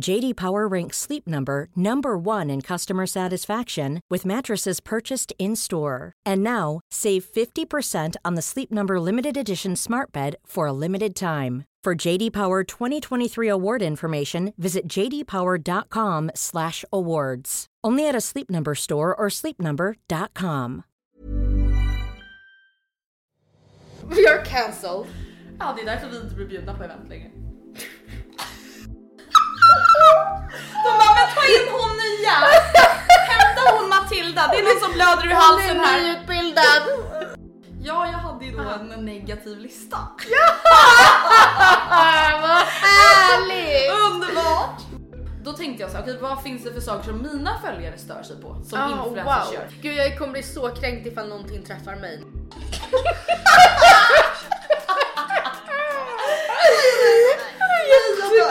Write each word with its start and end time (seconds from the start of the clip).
JD 0.00 0.34
Power 0.36 0.66
ranks 0.66 0.96
Sleep 0.98 1.28
Number 1.28 1.68
number 1.76 2.16
1 2.16 2.48
in 2.50 2.62
customer 2.62 3.06
satisfaction 3.06 4.00
with 4.10 4.24
mattresses 4.24 4.80
purchased 4.80 5.32
in-store. 5.38 6.12
And 6.26 6.42
now, 6.42 6.80
save 6.90 7.24
50% 7.24 8.16
on 8.24 8.34
the 8.34 8.42
Sleep 8.42 8.72
Number 8.72 8.98
limited 9.00 9.36
edition 9.36 9.76
Smart 9.76 10.10
Bed 10.12 10.34
for 10.46 10.66
a 10.66 10.72
limited 10.72 11.14
time. 11.14 11.64
For 11.82 11.94
JD 11.94 12.32
Power 12.32 12.62
2023 12.64 13.48
award 13.48 13.82
information, 13.82 14.52
visit 14.58 14.86
jdpower.com/awards. 14.86 17.66
Only 17.82 18.06
at 18.08 18.14
a 18.14 18.20
Sleep 18.20 18.50
Number 18.50 18.74
store 18.74 19.14
or 19.14 19.30
sleepnumber.com. 19.30 20.84
We 24.10 24.26
are 24.26 24.44
cancelled. 24.44 25.06
Ja, 25.58 25.72
det 25.76 25.82
är 25.82 25.86
därför 25.86 26.08
vi 26.08 26.16
inte 26.16 26.34
blir 26.34 26.46
bjudna 26.46 26.74
på 26.74 26.84
event 26.84 27.08
längre. 27.08 27.30
De 30.84 30.90
bara, 31.00 31.12
men 31.18 31.26
ta 31.34 31.42
in 31.56 31.66
hon 31.76 31.90
nya! 32.04 32.36
Hämta 33.32 33.62
hon 33.76 33.88
Matilda, 33.88 34.42
det 34.52 34.58
är 34.58 34.62
någon 34.62 34.80
som 34.80 34.92
blöder 34.92 35.26
ur 35.26 35.34
halsen 35.34 35.76
Hon 35.76 35.80
är 35.86 35.90
här. 35.90 36.00
nyutbildad. 36.02 36.82
Ja, 37.82 38.06
jag 38.12 38.18
hade 38.18 38.44
ju 38.44 38.50
då 38.52 38.62
en 38.94 39.04
negativ 39.04 39.58
lista. 39.58 39.96
Ah, 41.90 42.38
vad 42.42 42.62
härligt! 42.66 43.90
Underbart! 44.12 44.80
Då 45.44 45.52
tänkte 45.52 45.82
jag 45.82 45.90
så 45.90 45.96
här, 45.96 46.04
okej 46.04 46.18
vad 46.20 46.42
finns 46.42 46.64
det 46.64 46.72
för 46.72 46.80
saker 46.80 47.04
som 47.04 47.22
mina 47.22 47.58
följare 47.64 47.98
stör 47.98 48.22
sig 48.22 48.36
på? 48.42 48.62
Som 48.68 48.78
Oh, 48.80 48.90
influencers 48.90 49.46
wow. 49.46 49.54
gör. 49.54 49.68
Gud 49.82 49.94
jag 49.96 50.18
kommer 50.18 50.32
bli 50.32 50.42
så 50.42 50.68
kränkt 50.68 51.06
ifall 51.06 51.28
någonting 51.28 51.62
träffar 51.64 51.96
mig. 51.96 52.22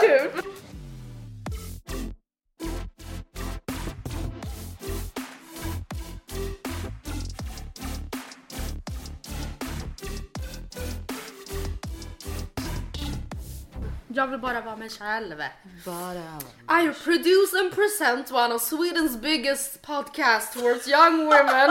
Jättekul! 0.00 0.49
Jag 14.20 14.26
vill 14.26 14.40
bara 14.40 14.60
vara 14.60 14.76
mig 14.76 14.88
själv. 14.90 15.40
I 16.68 16.92
produce 17.04 17.54
and 17.60 17.72
present 17.74 18.30
one 18.32 18.54
of 18.54 18.62
Sweden's 18.62 19.16
biggest 19.20 19.82
podcast 19.82 20.52
towards 20.52 20.88
young 20.88 21.18
women. 21.26 21.70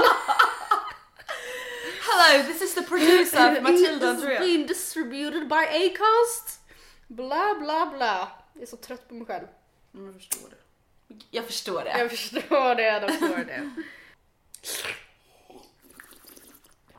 Hello, 2.02 2.44
this 2.44 2.62
is 2.62 2.76
the 2.76 2.82
producer 2.82 3.62
Matilda 3.62 4.06
It's 4.14 4.24
Andrea. 4.24 4.40
been 4.40 4.66
distributed 4.68 5.48
by 5.48 5.66
Acast. 5.86 6.60
Bla 7.08 7.56
bla 7.60 7.86
bla. 7.86 8.32
Jag 8.54 8.64
är 8.64 8.68
så 8.68 8.78
trött 8.78 9.08
på 9.08 9.14
mig 9.14 9.28
själv. 9.28 9.48
Mm, 9.94 10.06
Jag 10.14 10.16
förstår 10.16 10.50
det. 10.50 11.16
Jag 11.32 11.46
förstår 11.46 11.84
det. 11.84 11.98
Jag 12.00 12.10
förstår 12.10 12.76
det, 12.76 12.84
jag 12.84 13.10
förstår 13.10 13.38
det. 13.46 13.72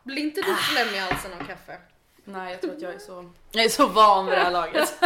Blir 0.03 0.23
inte 0.23 0.41
du 0.41 0.57
slem 0.73 0.95
i 0.95 0.99
halsen 0.99 1.33
av 1.33 1.47
kaffe? 1.47 1.79
Nej, 2.33 2.53
jag 2.53 2.61
tror 2.61 2.73
att 2.73 2.83
jag 2.83 2.95
är 2.95 2.99
så... 2.99 3.31
Jag 3.51 3.65
är 3.65 3.69
så 3.69 3.87
van 3.87 4.27
vid 4.27 4.39
det 4.39 4.43
här 4.43 4.51
laget. 4.51 4.95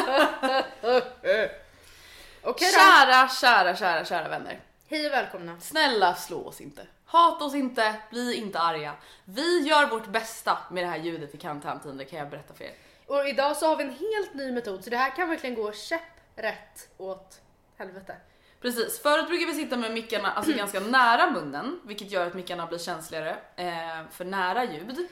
Okej 2.43 2.73
då. 2.73 2.79
kära, 2.79 3.29
kära, 3.29 3.77
kära, 3.77 4.05
kära 4.05 4.29
vänner. 4.29 4.61
Hej 4.89 5.07
och 5.07 5.13
välkomna. 5.13 5.61
Snälla 5.61 6.15
slå 6.15 6.47
oss 6.47 6.61
inte. 6.61 6.87
Hata 7.05 7.45
oss 7.45 7.55
inte, 7.55 7.95
bli 8.11 8.35
inte 8.35 8.59
arga. 8.59 8.93
Vi 9.25 9.61
gör 9.61 9.87
vårt 9.87 10.07
bästa 10.07 10.59
med 10.71 10.85
det 10.85 10.89
här 10.89 10.99
ljudet 10.99 11.35
i 11.35 11.39
karantäntiden, 11.39 11.97
det 11.97 12.05
kan 12.05 12.19
jag 12.19 12.31
berätta 12.31 12.55
för 12.55 12.65
er. 12.65 12.75
Och 13.07 13.29
idag 13.29 13.57
så 13.57 13.67
har 13.67 13.77
vi 13.77 13.85
en 13.85 13.91
helt 13.91 14.35
ny 14.35 14.53
metod 14.53 14.85
så 14.85 14.91
det 14.91 14.97
här 14.97 15.17
kan 15.17 15.29
verkligen 15.29 15.55
gå 15.55 15.73
käpprätt 15.73 16.89
åt 16.97 17.41
helvete. 17.79 18.17
Precis, 18.61 19.03
förut 19.03 19.29
brukar 19.29 19.47
vi 19.47 19.55
sitta 19.55 19.77
med 19.77 19.93
mickarna 19.93 20.33
alltså 20.33 20.53
ganska 20.57 20.81
nära 20.81 21.31
munnen, 21.31 21.81
vilket 21.85 22.11
gör 22.11 22.27
att 22.27 22.35
mickarna 22.35 22.67
blir 22.67 22.79
känsligare 22.79 23.37
eh, 23.57 24.09
för 24.11 24.25
nära 24.25 24.65
ljud. 24.65 25.09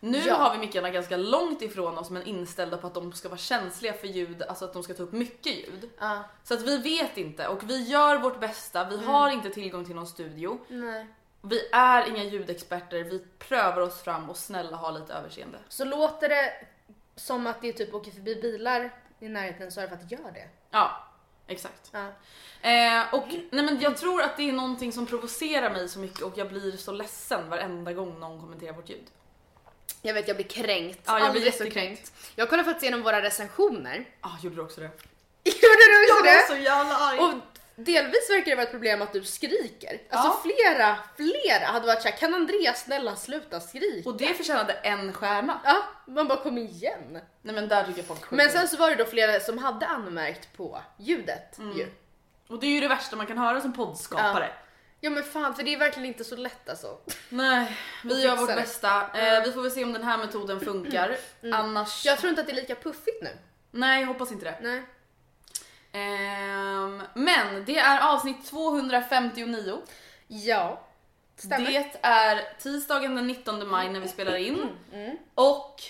Nu 0.00 0.18
Ja. 0.18 0.34
har 0.34 0.52
vi 0.52 0.58
mickarna 0.58 0.90
ganska 0.90 1.16
långt 1.16 1.62
ifrån 1.62 1.98
oss 1.98 2.10
men 2.10 2.22
inställda 2.22 2.76
på 2.76 2.86
att 2.86 2.94
de 2.94 3.12
ska 3.12 3.28
vara 3.28 3.38
känsliga 3.38 3.92
för 3.92 4.06
ljud, 4.06 4.42
alltså 4.42 4.64
att 4.64 4.72
de 4.72 4.82
ska 4.82 4.94
ta 4.94 5.02
upp 5.02 5.12
mycket 5.12 5.56
ljud. 5.58 5.90
Ja. 5.98 6.22
Så 6.44 6.54
att 6.54 6.62
vi 6.62 6.78
vet 6.78 7.16
inte 7.16 7.48
och 7.48 7.70
vi 7.70 7.82
gör 7.82 8.18
vårt 8.18 8.40
bästa, 8.40 8.88
vi 8.88 9.04
har 9.04 9.30
inte 9.30 9.50
tillgång 9.50 9.84
till 9.84 9.94
någon 9.94 10.06
studio. 10.06 10.58
Nej. 10.68 11.06
Vi 11.42 11.68
är 11.72 12.08
inga 12.08 12.24
ljudexperter, 12.24 13.04
vi 13.04 13.26
prövar 13.38 13.80
oss 13.82 14.02
fram 14.02 14.30
och 14.30 14.36
snälla 14.36 14.76
ha 14.76 14.90
lite 14.90 15.14
överseende. 15.14 15.58
Så 15.68 15.84
låter 15.84 16.28
det 16.28 16.52
som 17.16 17.46
att 17.46 17.62
det 17.62 17.72
typ 17.72 17.94
åker 17.94 18.10
förbi 18.10 18.34
bilar 18.34 18.94
i 19.20 19.28
närheten 19.28 19.72
så 19.72 19.80
är 19.80 19.82
det 19.84 19.88
för 19.88 19.96
att 19.96 20.08
det 20.08 20.14
gör 20.16 20.30
det. 20.34 20.48
Ja, 20.70 21.04
exakt. 21.46 21.90
Ja. 21.92 22.06
Eh, 22.70 23.14
och 23.14 23.26
nej 23.50 23.64
men 23.64 23.80
jag 23.80 23.96
tror 23.96 24.22
att 24.22 24.36
det 24.36 24.48
är 24.48 24.52
någonting 24.52 24.92
som 24.92 25.06
provocerar 25.06 25.70
mig 25.70 25.88
så 25.88 25.98
mycket 25.98 26.20
och 26.22 26.32
jag 26.38 26.48
blir 26.48 26.72
så 26.76 26.92
ledsen 26.92 27.48
varenda 27.50 27.92
gång 27.92 28.20
någon 28.20 28.40
kommenterar 28.40 28.72
vårt 28.72 28.88
ljud. 28.90 29.06
Jag 30.06 30.14
vet, 30.14 30.28
jag 30.28 30.36
blir 30.36 30.46
kränkt. 30.48 31.00
Ja, 31.06 31.18
jag 31.18 31.32
blir 31.32 31.44
jättekränkt. 31.44 32.12
Jag 32.36 32.50
kollar 32.50 32.64
faktiskt 32.64 32.82
igenom 32.82 33.02
våra 33.02 33.22
recensioner. 33.22 34.04
Ah, 34.20 34.28
gjorde 34.42 34.56
du 34.56 34.62
också 34.62 34.80
det? 34.80 34.90
Gjorde 35.44 36.06
du 36.06 36.12
också 36.12 36.24
det? 36.24 36.46
så 36.48 36.54
jävla 36.64 36.96
arg. 36.96 37.18
Och 37.18 37.32
delvis 37.76 38.30
verkar 38.30 38.44
det 38.50 38.54
vara 38.54 38.64
ett 38.64 38.70
problem 38.70 39.02
att 39.02 39.12
du 39.12 39.24
skriker. 39.24 40.00
Alltså 40.10 40.28
Ja. 40.28 40.42
flera, 40.42 40.96
flera 41.16 41.66
hade 41.66 41.86
varit 41.86 42.02
såhär, 42.02 42.16
kan 42.16 42.34
Andreas 42.34 42.80
snälla 42.84 43.16
sluta 43.16 43.60
skrika? 43.60 44.08
Och 44.08 44.16
det 44.16 44.34
förtjänade 44.34 44.72
en 44.72 45.12
stjärna. 45.12 45.60
Ja, 45.64 45.82
man 46.06 46.28
bara 46.28 46.42
kom 46.42 46.58
igen. 46.58 47.20
Nej 47.42 47.54
men 47.54 47.68
där 47.68 47.84
tycker 47.84 47.98
jag 47.98 48.06
folk 48.06 48.30
Men 48.30 48.50
sen 48.50 48.68
så 48.68 48.76
var 48.76 48.90
det 48.90 48.96
då 48.96 49.04
flera 49.04 49.40
som 49.40 49.58
hade 49.58 49.86
anmärkt 49.86 50.56
på 50.56 50.82
ljudet 50.98 51.58
Mm. 51.58 51.78
ju. 51.78 51.86
Och 52.48 52.60
det 52.60 52.66
är 52.66 52.70
ju 52.70 52.80
det 52.80 52.88
värsta 52.88 53.16
man 53.16 53.26
kan 53.26 53.38
höra 53.38 53.60
som 53.60 53.72
poddskapare. 53.72 54.50
Ja 54.54 54.62
men 55.00 55.24
fan 55.24 55.54
för 55.54 55.62
det 55.62 55.74
är 55.74 55.78
verkligen 55.78 56.06
inte 56.08 56.24
så 56.24 56.36
lätt 56.36 56.68
alltså. 56.68 56.98
Nej, 57.28 57.76
vi 58.04 58.22
gör 58.22 58.36
vårt 58.36 58.54
bästa. 58.56 59.02
Eh, 59.14 59.44
vi 59.44 59.52
får 59.52 59.62
väl 59.62 59.70
se 59.70 59.84
om 59.84 59.92
den 59.92 60.02
här 60.04 60.18
metoden 60.18 60.60
funkar. 60.60 61.16
Annars... 61.52 62.04
Jag 62.06 62.18
tror 62.18 62.28
inte 62.30 62.40
att 62.40 62.46
det 62.46 62.52
är 62.52 62.56
lika 62.56 62.74
puffigt 62.74 63.22
nu. 63.22 63.30
Nej, 63.70 64.00
jag 64.00 64.06
hoppas 64.08 64.32
inte 64.32 64.44
det. 64.44 64.58
Nej. 64.60 64.82
Ehm, 65.92 67.02
men 67.14 67.64
det 67.64 67.78
är 67.78 68.00
avsnitt 68.14 68.46
259. 68.46 69.78
Ja. 70.26 70.82
Stämmer. 71.36 71.70
Det 71.70 71.98
är 72.02 72.58
tisdagen 72.58 73.14
den 73.16 73.26
19 73.26 73.68
maj 73.68 73.88
när 73.88 74.00
vi 74.00 74.08
spelar 74.08 74.36
in. 74.36 74.68
Mm, 74.92 75.16
Och 75.34 75.82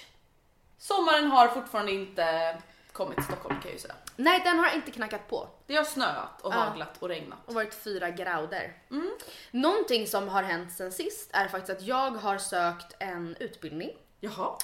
sommaren 0.79 1.27
har 1.27 1.49
fortfarande 1.49 1.93
inte 1.93 2.57
kommit 2.93 3.17
till 3.17 3.25
Stockholm 3.25 3.55
kan 3.55 3.65
jag 3.65 3.73
ju 3.73 3.79
säga. 3.79 3.95
Nej 4.17 4.41
den 4.45 4.59
har 4.59 4.75
inte 4.75 4.91
knackat 4.91 5.29
på. 5.29 5.49
Det 5.67 5.77
har 5.77 5.85
snöat 5.85 6.43
och 6.43 6.53
Ja. 6.55 6.59
haglat 6.59 6.97
och 7.03 7.09
regnat. 7.09 7.39
och 7.47 7.55
varit 7.55 7.75
fyra 7.75 8.11
grader. 8.11 8.73
Mm. 8.91 9.11
Någonting 9.51 10.07
som 10.07 10.29
har 10.29 10.43
hänt 10.43 10.73
sen 10.73 10.93
sist 10.93 11.31
är 11.33 11.49
faktiskt 11.49 11.79
att 11.79 11.87
jag 11.87 12.11
har 12.11 12.39
sökt 12.39 12.97
en 12.99 13.37
utbildning 13.41 13.91
Jaha. 14.21 14.59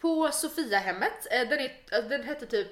på 0.00 0.30
Sofiahemmet. 0.32 1.26
Eh, 1.30 1.48
Den, 1.48 1.58
är, 1.58 1.76
eh, 1.92 2.04
den 2.08 2.22
hette 2.22 2.46
typ, 2.46 2.68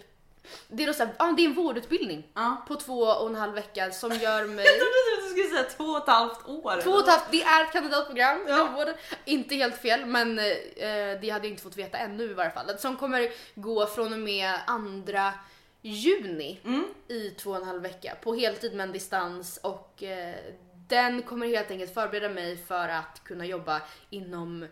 det 0.68 0.84
är, 0.84 0.98
här, 0.98 1.14
ja, 1.18 1.34
det 1.36 1.42
är 1.42 1.46
en 1.46 1.54
vårdutbildning 1.54 2.26
Ja. 2.34 2.64
på 2.68 2.74
två 2.74 3.00
och 3.02 3.28
en 3.28 3.34
halv 3.34 3.52
vecka 3.54 3.90
som 3.90 4.12
gör 4.12 4.44
mig... 4.46 4.64
Jag 4.64 4.74
trodde 4.74 5.18
att 5.18 5.24
du 5.24 5.30
skulle 5.30 5.56
säga 5.58 5.70
två 5.76 5.84
och 5.84 5.98
ett 5.98 6.08
halvt 6.08 6.48
år. 6.48 6.80
Två 6.82 6.90
och 6.90 7.00
ett 7.00 7.08
halvt, 7.08 7.30
det 7.30 7.42
är 7.42 7.64
ett 7.64 7.72
kandidatprogram. 7.72 8.44
Ja. 8.48 8.86
Inte 9.24 9.54
helt 9.54 9.76
fel, 9.82 10.06
men 10.06 10.38
eh, 10.38 10.44
det 11.20 11.30
hade 11.30 11.46
jag 11.46 11.46
inte 11.46 11.62
fått 11.62 11.76
veta 11.76 11.98
ännu 11.98 12.24
i 12.24 12.34
varje 12.34 12.50
fall. 12.50 12.78
Som 12.78 12.96
kommer 12.96 13.30
gå 13.54 13.86
från 13.86 14.12
och 14.12 14.18
med 14.18 14.54
andra 14.66 15.32
juni 15.86 16.60
mm. 16.64 16.84
i 17.08 17.30
två 17.30 17.50
och 17.50 17.56
en 17.56 17.64
halv 17.64 17.82
vecka 17.82 18.16
på 18.22 18.34
heltid 18.34 18.74
med 18.74 18.84
en 18.84 18.92
distans 18.92 19.60
och 19.62 20.02
eh, 20.02 20.34
den 20.88 21.22
kommer 21.22 21.46
helt 21.46 21.70
enkelt 21.70 21.94
förbereda 21.94 22.28
mig 22.28 22.56
för 22.56 22.88
att 22.88 23.24
kunna 23.24 23.46
jobba 23.46 23.82
inom, 24.10 24.66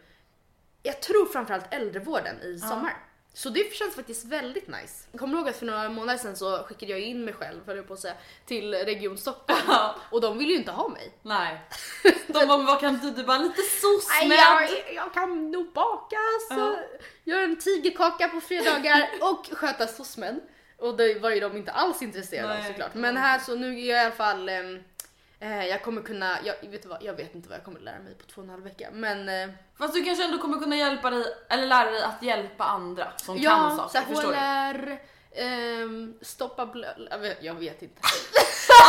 jag 0.83 1.03
tror 1.03 1.27
framförallt 1.27 1.75
äldrevården 1.75 2.43
i 2.43 2.59
sommar. 2.59 2.91
Ja. 2.91 3.11
Så 3.37 3.49
det 3.49 3.75
känns 3.75 3.95
faktiskt 3.95 4.25
väldigt 4.25 4.69
nice. 4.69 5.09
Jag 5.11 5.21
kommer 5.21 5.39
ihåg 5.39 5.49
att 5.49 5.57
för 5.57 5.67
några 5.67 5.89
månader 5.89 6.19
sedan 6.19 6.37
så 6.37 6.59
skickade 6.59 6.93
jag 6.93 7.01
in 7.01 7.25
mig 7.25 7.35
själv, 7.35 7.67
höll 7.67 7.77
jag 7.77 7.89
på 7.89 7.95
att 7.95 8.01
säga, 8.01 8.15
till 8.47 8.75
Region 8.75 9.19
Stockholm. 9.19 9.61
och 10.11 10.21
de 10.21 10.39
ville 10.39 10.51
ju 10.51 10.59
inte 10.59 10.73
ha 10.73 10.89
mig. 10.89 11.13
Nej. 11.23 11.61
De 12.27 12.47
bara, 12.47 12.63
vad 12.63 12.81
kan 12.81 12.99
du? 12.99 13.11
Du 13.11 13.25
bara 13.25 13.39
lite 13.39 13.63
sås 13.63 14.09
med. 14.29 14.39
Jag, 14.39 14.95
jag 14.95 15.15
kan 15.15 15.51
nog 15.51 15.73
baka, 15.73 16.17
så 16.49 16.55
ja. 16.55 16.77
göra 17.25 17.43
en 17.43 17.57
tigerkaka 17.57 18.29
på 18.29 18.41
fredagar 18.41 19.11
och 19.21 19.47
sköta 19.59 19.87
SOSMen. 19.87 20.41
Och 20.79 20.97
det 20.97 21.19
var 21.19 21.31
ju 21.31 21.41
de 21.41 21.57
inte 21.57 21.73
alls 21.73 22.03
intresserade 22.03 22.59
av 22.59 22.63
såklart. 22.63 22.95
Men 22.95 23.17
här 23.17 23.39
så 23.39 23.55
nu 23.55 23.81
är 23.81 23.89
jag 23.89 24.03
i 24.03 24.05
alla 24.05 24.15
fall 24.15 24.49
um, 24.49 24.85
Eh, 25.45 25.67
jag 25.67 25.83
kommer 25.83 26.03
kunna, 26.03 26.39
jag, 26.45 26.71
vet 26.71 26.87
vad, 26.87 27.03
jag 27.03 27.15
vet 27.15 27.35
inte 27.35 27.49
vad 27.49 27.59
jag 27.59 27.65
kommer 27.65 27.81
lära 27.81 27.99
mig 27.99 28.15
på 28.15 28.25
två 28.27 28.41
och 28.41 28.45
en 28.45 28.51
halv 28.51 28.65
vecka 28.65 28.89
men... 28.93 29.29
Eh, 29.29 29.49
Fast 29.79 29.95
du 29.95 30.05
kanske 30.05 30.25
ändå 30.25 30.39
kommer 30.39 30.59
kunna 30.59 30.77
hjälpa 30.77 31.11
dig, 31.11 31.25
eller 31.49 31.67
lära 31.67 31.91
dig 31.91 32.03
att 32.03 32.23
hjälpa 32.23 32.65
andra 32.65 33.09
som 33.17 33.39
ja, 33.39 33.51
kan 33.51 33.77
saker, 33.77 34.01
så 34.01 34.07
förstår 34.07 34.33
du? 34.33 34.99
Eh, 35.43 35.89
stoppa 36.23 36.67
blöd, 36.67 37.37
jag 37.41 37.55
vet, 37.55 37.83
inte. 37.83 38.01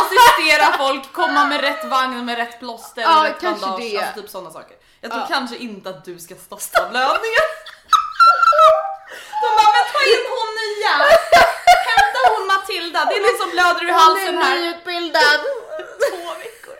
Assistera 0.02 0.78
folk, 0.78 1.12
komma 1.12 1.46
med 1.46 1.60
rätt 1.60 1.84
vagn 1.84 2.24
med 2.24 2.36
rätt 2.36 2.58
plåster 2.58 3.02
ja, 3.02 3.24
rätt 3.28 3.40
bandage, 3.40 3.80
det. 3.80 3.98
alltså 3.98 4.20
typ 4.20 4.30
sådana 4.30 4.50
saker. 4.50 4.76
Jag 5.00 5.10
tror 5.10 5.22
ja. 5.22 5.28
kanske 5.28 5.56
inte 5.56 5.90
att 5.90 6.04
du 6.04 6.18
ska 6.18 6.34
stoppa 6.34 6.88
blödningen. 6.90 7.46
De 9.42 9.48
bara, 9.56 9.70
men 9.74 9.86
ta 9.92 10.00
in 10.14 10.24
hon 10.32 10.48
nya! 10.62 10.94
Hämta 12.26 12.38
hon 12.38 12.46
Matilda, 12.46 13.04
det 13.04 13.14
är 13.16 13.20
någon 13.20 13.40
som 13.42 13.50
blöder 13.50 13.88
i 13.88 13.92
halsen 13.92 14.38
här. 14.38 14.56
Hon 14.56 14.66
är 14.66 14.70
nyutbildad. 14.70 15.40
Två 16.10 16.28
veckor. 16.44 16.76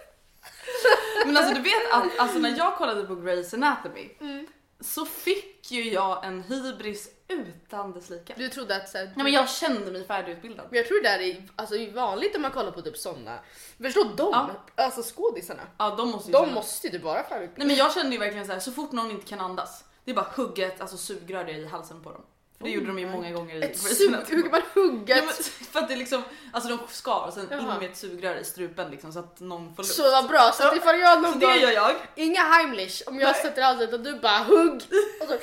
Men 1.26 1.37
alltså 1.37 1.54
du 1.54 1.60
vet 1.60 1.93
att 1.93 2.19
alltså, 2.19 2.38
när 2.38 2.58
jag 2.58 2.76
kollade 2.76 3.04
på 3.04 3.14
Grey's 3.14 3.54
Anatomy 3.54 4.10
mm. 4.20 4.46
så 4.81 5.06
fick 5.06 5.70
ju 5.70 5.93
jag 5.93 6.25
en 6.25 6.43
hybris 6.43 7.08
utan 7.28 7.93
dess 7.93 8.10
like. 8.10 8.34
Du 8.37 8.48
trodde 8.48 8.76
att 8.76 8.88
såhär... 8.88 9.12
Ja 9.16 9.22
men 9.22 9.32
jag 9.32 9.50
kände 9.50 9.90
mig 9.93 10.06
färdigutbildad. 10.06 10.66
Jag 10.70 10.87
tror 10.88 11.02
det 11.02 11.08
är 11.08 11.43
alltså, 11.56 11.75
vanligt 11.94 12.37
om 12.37 12.42
man 12.42 12.50
kollar 12.50 12.70
på 12.70 12.82
typ 12.82 12.96
såna. 12.96 13.38
Förstå 13.82 14.04
dem, 14.04 14.50
ja. 14.76 14.84
alltså 14.84 15.02
skådisarna. 15.02 15.62
Ja 15.78 15.94
de 15.96 16.10
måste 16.10 16.31
ju 16.31 16.32
De 16.32 16.52
måste 16.54 16.87
ju 16.87 16.92
typ 16.92 17.02
vara 17.02 17.22
färdigutbildade. 17.22 17.58
Nej 17.58 17.66
men 17.66 17.76
jag 17.76 17.94
kände 17.94 18.12
ju 18.12 18.19
verkligen 18.19 18.46
såhär 18.46 18.60
så 18.60 18.72
fort 18.72 18.92
någon 18.92 19.10
inte 19.10 19.26
kan 19.26 19.40
andas. 19.40 19.84
Det 20.04 20.10
är 20.10 20.14
bara 20.14 20.32
hugget 20.37 20.81
alltså 20.81 20.96
sugrör 20.96 21.49
i 21.49 21.66
halsen 21.66 22.02
på 22.02 22.10
dem. 22.10 22.22
För 22.58 22.64
det 22.64 22.70
oh 22.70 22.75
gjorde 22.75 22.87
de 22.87 22.99
ju 22.99 23.11
många 23.11 23.31
gånger 23.32 23.55
i 23.55 23.62
Ett 23.62 23.79
sug, 23.79 24.17
hur 24.29 24.43
kan 24.43 24.50
man 24.50 24.62
hugga? 24.75 25.17
Ja, 25.17 25.23
men, 25.25 25.35
för 25.73 25.79
att 25.79 25.88
det 25.88 25.97
liksom, 25.97 26.23
alltså 26.53 26.70
de 26.70 26.79
skar 26.88 27.26
och 27.26 27.32
sen 27.32 27.47
Jaha. 27.50 27.61
in 27.61 27.67
med 27.67 27.91
ett 27.91 27.97
sugrör 27.97 28.37
i 28.37 28.44
strupen 28.44 28.91
liksom 28.91 29.12
så 29.12 29.19
att 29.19 29.41
någon 29.41 29.75
får 29.75 29.82
luft. 29.82 29.94
Så 29.94 30.11
vad 30.11 30.29
bra, 30.29 30.53
så 30.55 30.69
att 30.69 30.76
ifall 30.76 30.99
jag 30.99 31.23
någon 31.23 31.38
det 31.38 31.56
gör 31.56 31.70
jag. 31.70 31.94
Inga 32.14 32.41
Heimlich 32.41 33.03
om 33.06 33.19
jag 33.19 33.32
Nej. 33.32 33.43
sätter 33.43 33.62
halsen 33.62 33.94
och 33.94 34.00
du 34.00 34.19
bara 34.19 34.38
hugg. 34.38 34.82
Så, 35.29 35.38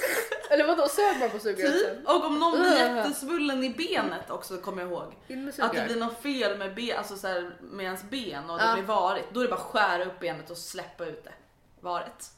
eller 0.49 0.67
vadå, 0.67 0.87
sög 0.87 1.19
man 1.19 1.29
på 1.29 1.39
sugröret 1.39 1.73
typ. 1.73 2.09
Och 2.09 2.25
om 2.25 2.39
någon 2.39 2.59
blir 2.59 2.95
jättesvullen 2.95 3.63
i 3.63 3.69
benet 3.69 4.29
också 4.29 4.57
kommer 4.57 4.81
jag 4.81 4.91
ihåg. 4.91 5.13
Att 5.59 5.73
det 5.73 5.85
blir 5.85 5.95
något 5.95 6.21
fel 6.21 6.57
med, 6.57 6.75
ben, 6.75 6.97
alltså 6.97 7.17
så 7.17 7.27
här, 7.27 7.55
med 7.61 7.85
ens 7.85 8.03
ben 8.03 8.49
och 8.49 8.57
det 8.57 8.65
ja. 8.65 8.73
blir 8.73 8.83
varigt. 8.83 9.27
Då 9.31 9.39
är 9.39 9.43
det 9.43 9.49
bara 9.49 9.61
att 9.61 9.67
skära 9.67 10.05
upp 10.05 10.19
benet 10.19 10.49
och 10.49 10.57
släppa 10.57 11.05
ut 11.05 11.23
det. 11.23 11.33
Varet. 11.79 12.29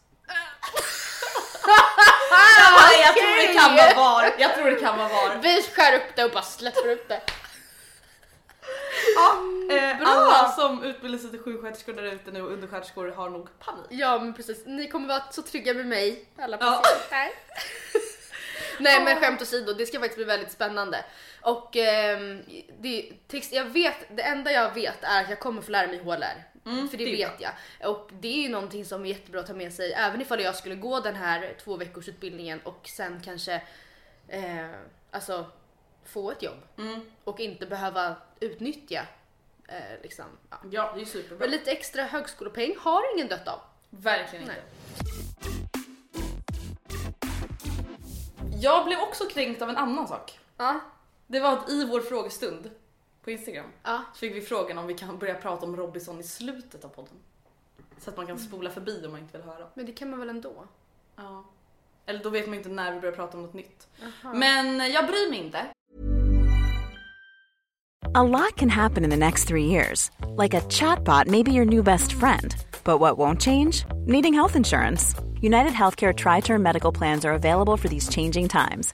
jag, 2.57 3.07
jag 3.07 3.16
tror 3.16 3.48
det 3.48 3.54
kan 3.54 3.75
vara 3.75 3.95
var. 3.95 4.24
Jag 4.39 4.55
tror 4.55 4.71
det 4.71 4.75
kan 4.75 4.97
vara 4.97 5.09
var. 5.09 5.39
Vi 5.41 5.61
skär 5.61 5.95
upp 5.95 6.15
det 6.15 6.23
och 6.23 6.31
bara 6.31 6.43
släpper 6.43 6.89
upp 6.89 7.09
det. 7.09 7.21
Ja, 9.15 9.41
eh, 9.75 10.01
alla 10.01 10.51
som 10.51 10.83
utbildar 10.83 11.19
sig 11.19 11.29
till 11.29 11.39
sjuksköterskor 11.39 11.93
där 11.93 12.03
ute 12.03 12.31
nu 12.31 12.41
och 12.41 12.51
undersköterskor 12.51 13.07
har 13.07 13.29
nog 13.29 13.59
panik. 13.59 13.85
Ja 13.89 14.19
men 14.19 14.33
precis, 14.33 14.63
ni 14.65 14.87
kommer 14.87 15.07
vara 15.07 15.23
så 15.31 15.41
trygga 15.41 15.73
med 15.73 15.85
mig, 15.85 16.25
alla 16.37 16.57
patienter. 16.57 16.95
Ja. 17.11 17.59
Nej 18.79 19.03
men 19.03 19.15
skämt 19.15 19.41
åsido, 19.41 19.73
det 19.73 19.85
ska 19.85 19.99
faktiskt 19.99 20.17
bli 20.17 20.25
väldigt 20.25 20.51
spännande. 20.51 21.05
Och 21.41 21.77
eh, 21.77 22.19
det, 22.79 23.11
text, 23.27 23.53
jag 23.53 23.65
vet, 23.65 24.17
det 24.17 24.21
enda 24.21 24.51
jag 24.51 24.73
vet 24.73 25.03
är 25.03 25.23
att 25.23 25.29
jag 25.29 25.39
kommer 25.39 25.61
få 25.61 25.71
lära 25.71 25.87
mig 25.87 25.97
HLR. 25.97 26.43
Mm, 26.65 26.89
för 26.89 26.97
det, 26.97 27.05
det 27.05 27.11
vet 27.11 27.41
jag. 27.41 27.51
Och 27.91 28.09
det 28.19 28.27
är 28.27 28.41
ju 28.41 28.49
någonting 28.49 28.85
som 28.85 29.05
är 29.05 29.09
jättebra 29.09 29.39
att 29.39 29.47
ta 29.47 29.53
med 29.53 29.73
sig 29.73 29.93
även 29.93 30.21
ifall 30.21 30.41
jag 30.41 30.55
skulle 30.55 30.75
gå 30.75 30.99
den 30.99 31.15
här 31.15 31.55
två 31.63 31.77
veckors 31.77 32.09
utbildningen 32.09 32.59
och 32.63 32.89
sen 32.95 33.21
kanske 33.25 33.61
eh, 34.27 34.69
alltså 35.12 35.45
få 36.04 36.31
ett 36.31 36.44
jobb 36.44 36.57
mm. 36.77 37.01
och 37.24 37.39
inte 37.39 37.66
behöva 37.66 38.16
utnyttja 38.39 39.07
eh, 39.68 40.01
liksom. 40.01 40.25
Ja. 40.50 40.57
ja, 40.72 40.92
det 40.95 41.01
är 41.01 41.06
superbra. 41.06 41.48
lite 41.48 41.72
extra 41.72 42.04
högskolepeng 42.04 42.75
har 42.80 43.16
ingen 43.16 43.27
dött 43.27 43.48
av. 43.48 43.60
Verkligen 43.89 44.45
Nej. 44.45 44.56
inte. 44.56 44.86
Jag 48.62 48.86
blev 48.86 49.00
också 49.00 49.25
kränkt 49.25 49.62
av 49.62 49.69
en 49.69 49.77
annan 49.77 50.07
sak. 50.07 50.39
Ja. 50.57 50.80
Det 51.28 51.39
var 51.39 51.54
att 51.54 51.69
i 51.69 51.86
vår 51.86 52.00
frågestund 52.01 52.71
på 53.24 53.31
Instagram 53.31 53.71
ja. 53.83 54.04
så 54.13 54.19
fick 54.19 54.36
vi 54.36 54.42
frågan 54.42 54.78
om 54.78 54.88
vi 54.88 54.94
kan 54.94 55.18
börja 55.18 55.36
prata 55.36 55.66
om 55.66 55.75
Robinson 55.75 56.19
i 56.19 56.24
slutet 56.24 56.86
av 56.86 56.89
podden. 56.89 57.13
Så 57.98 58.10
att 58.10 58.18
man 58.18 58.28
kan 58.28 58.39
spola 58.39 58.69
förbi 58.69 59.06
om 59.06 59.12
man 59.12 59.21
inte 59.21 59.38
vill 59.38 59.48
höra. 59.48 59.68
Men 59.74 59.86
det 59.86 59.92
kan 59.92 60.10
man 60.10 60.19
väl 60.19 60.30
ändå? 60.30 60.68
Ja. 61.16 61.44
Eller 62.07 62.24
då 62.24 62.30
vet 62.30 62.48
man 62.48 62.56
inte 62.56 62.69
när 62.69 62.94
vi 62.94 63.00
börjar 63.00 63.16
prata 63.16 63.38
om 63.38 63.44
något 63.44 63.54
nytt. 63.54 63.88
Aha. 64.04 64.34
Men 64.34 64.92
jag 64.92 65.07
bryr 65.07 65.30
mig 65.30 65.40
inte. 65.40 65.60
A 68.13 68.24
lot 68.24 68.56
can 68.56 68.69
happen 68.69 69.04
in 69.04 69.10
the 69.10 69.18
next 69.18 69.48
three 69.48 69.66
years. 69.66 70.12
Like 70.38 70.54
a 70.54 70.62
chatbot 70.69 71.28
may 71.28 71.44
be 71.44 71.52
your 71.52 71.66
new 71.66 71.84
best 71.84 72.13
friend. 72.13 72.56
But 72.84 73.00
what 73.00 73.18
won't 73.18 73.42
change? 73.42 73.86
Needing 74.06 74.34
health 74.34 74.56
insurance. 74.56 75.16
United 75.42 75.74
Healthcare 75.74 76.13
Tri 76.13 76.40
Term 76.42 76.63
Medical 76.63 76.92
Plans 76.92 77.25
are 77.25 77.34
available 77.34 77.78
for 77.78 77.90
these 77.90 78.07
changing 78.07 78.48
times. 78.48 78.94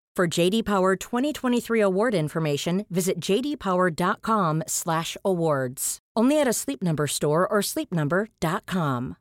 For 0.17 0.27
JD 0.39 0.63
Power 0.65 0.95
2023 0.97 1.81
award 1.81 2.13
information, 2.15 2.85
visit 2.89 3.15
jdpower.com/awards. 3.29 5.97
Only 6.19 6.41
at 6.41 6.47
a 6.47 6.53
Sleep 6.53 6.81
Number 6.81 7.07
store 7.07 7.47
or 7.47 7.61
sleepnumber.com. 7.61 9.15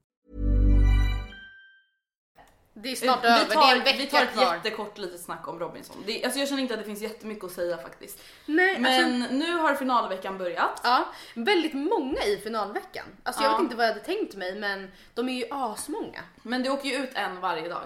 Det 2.74 2.92
är 2.92 2.96
snart 2.96 3.24
över, 3.24 3.46
det 3.48 3.54
är 3.54 3.76
en 3.76 3.84
vecka 3.84 3.96
Vi 3.98 4.06
tar 4.06 4.22
ett 4.22 4.32
kvar. 4.32 4.54
jättekort 4.54 4.98
litet 4.98 5.20
snack 5.20 5.48
om 5.48 5.58
Robinson. 5.58 5.96
Det, 6.06 6.24
alltså 6.24 6.38
jag 6.40 6.48
känner 6.48 6.62
inte 6.62 6.74
att 6.74 6.80
det 6.80 6.86
finns 6.86 7.02
jättemycket 7.02 7.44
att 7.44 7.52
säga 7.52 7.76
faktiskt. 7.76 8.18
Nej, 8.46 8.78
Men 8.78 9.04
alltså, 9.20 9.34
nu 9.34 9.52
har 9.56 9.74
finalveckan 9.74 10.38
börjat. 10.38 10.80
ja, 10.84 11.04
väldigt 11.34 11.74
många 11.74 12.22
i 12.24 12.36
finalveckan. 12.42 13.04
Alltså 13.22 13.42
jag 13.42 13.52
Ja. 13.52 13.56
vet 13.56 13.62
inte 13.62 13.76
vad 13.76 13.86
jag 13.86 13.92
hade 13.92 14.04
tänkt 14.04 14.34
mig 14.36 14.58
men 14.60 14.90
de 15.14 15.28
är 15.28 15.32
ju 15.32 15.44
asmånga. 15.50 16.20
Men 16.42 16.62
det 16.62 16.70
åker 16.70 16.88
ju 16.88 16.94
ut 16.96 17.10
en 17.14 17.40
varje 17.40 17.68
dag. 17.68 17.82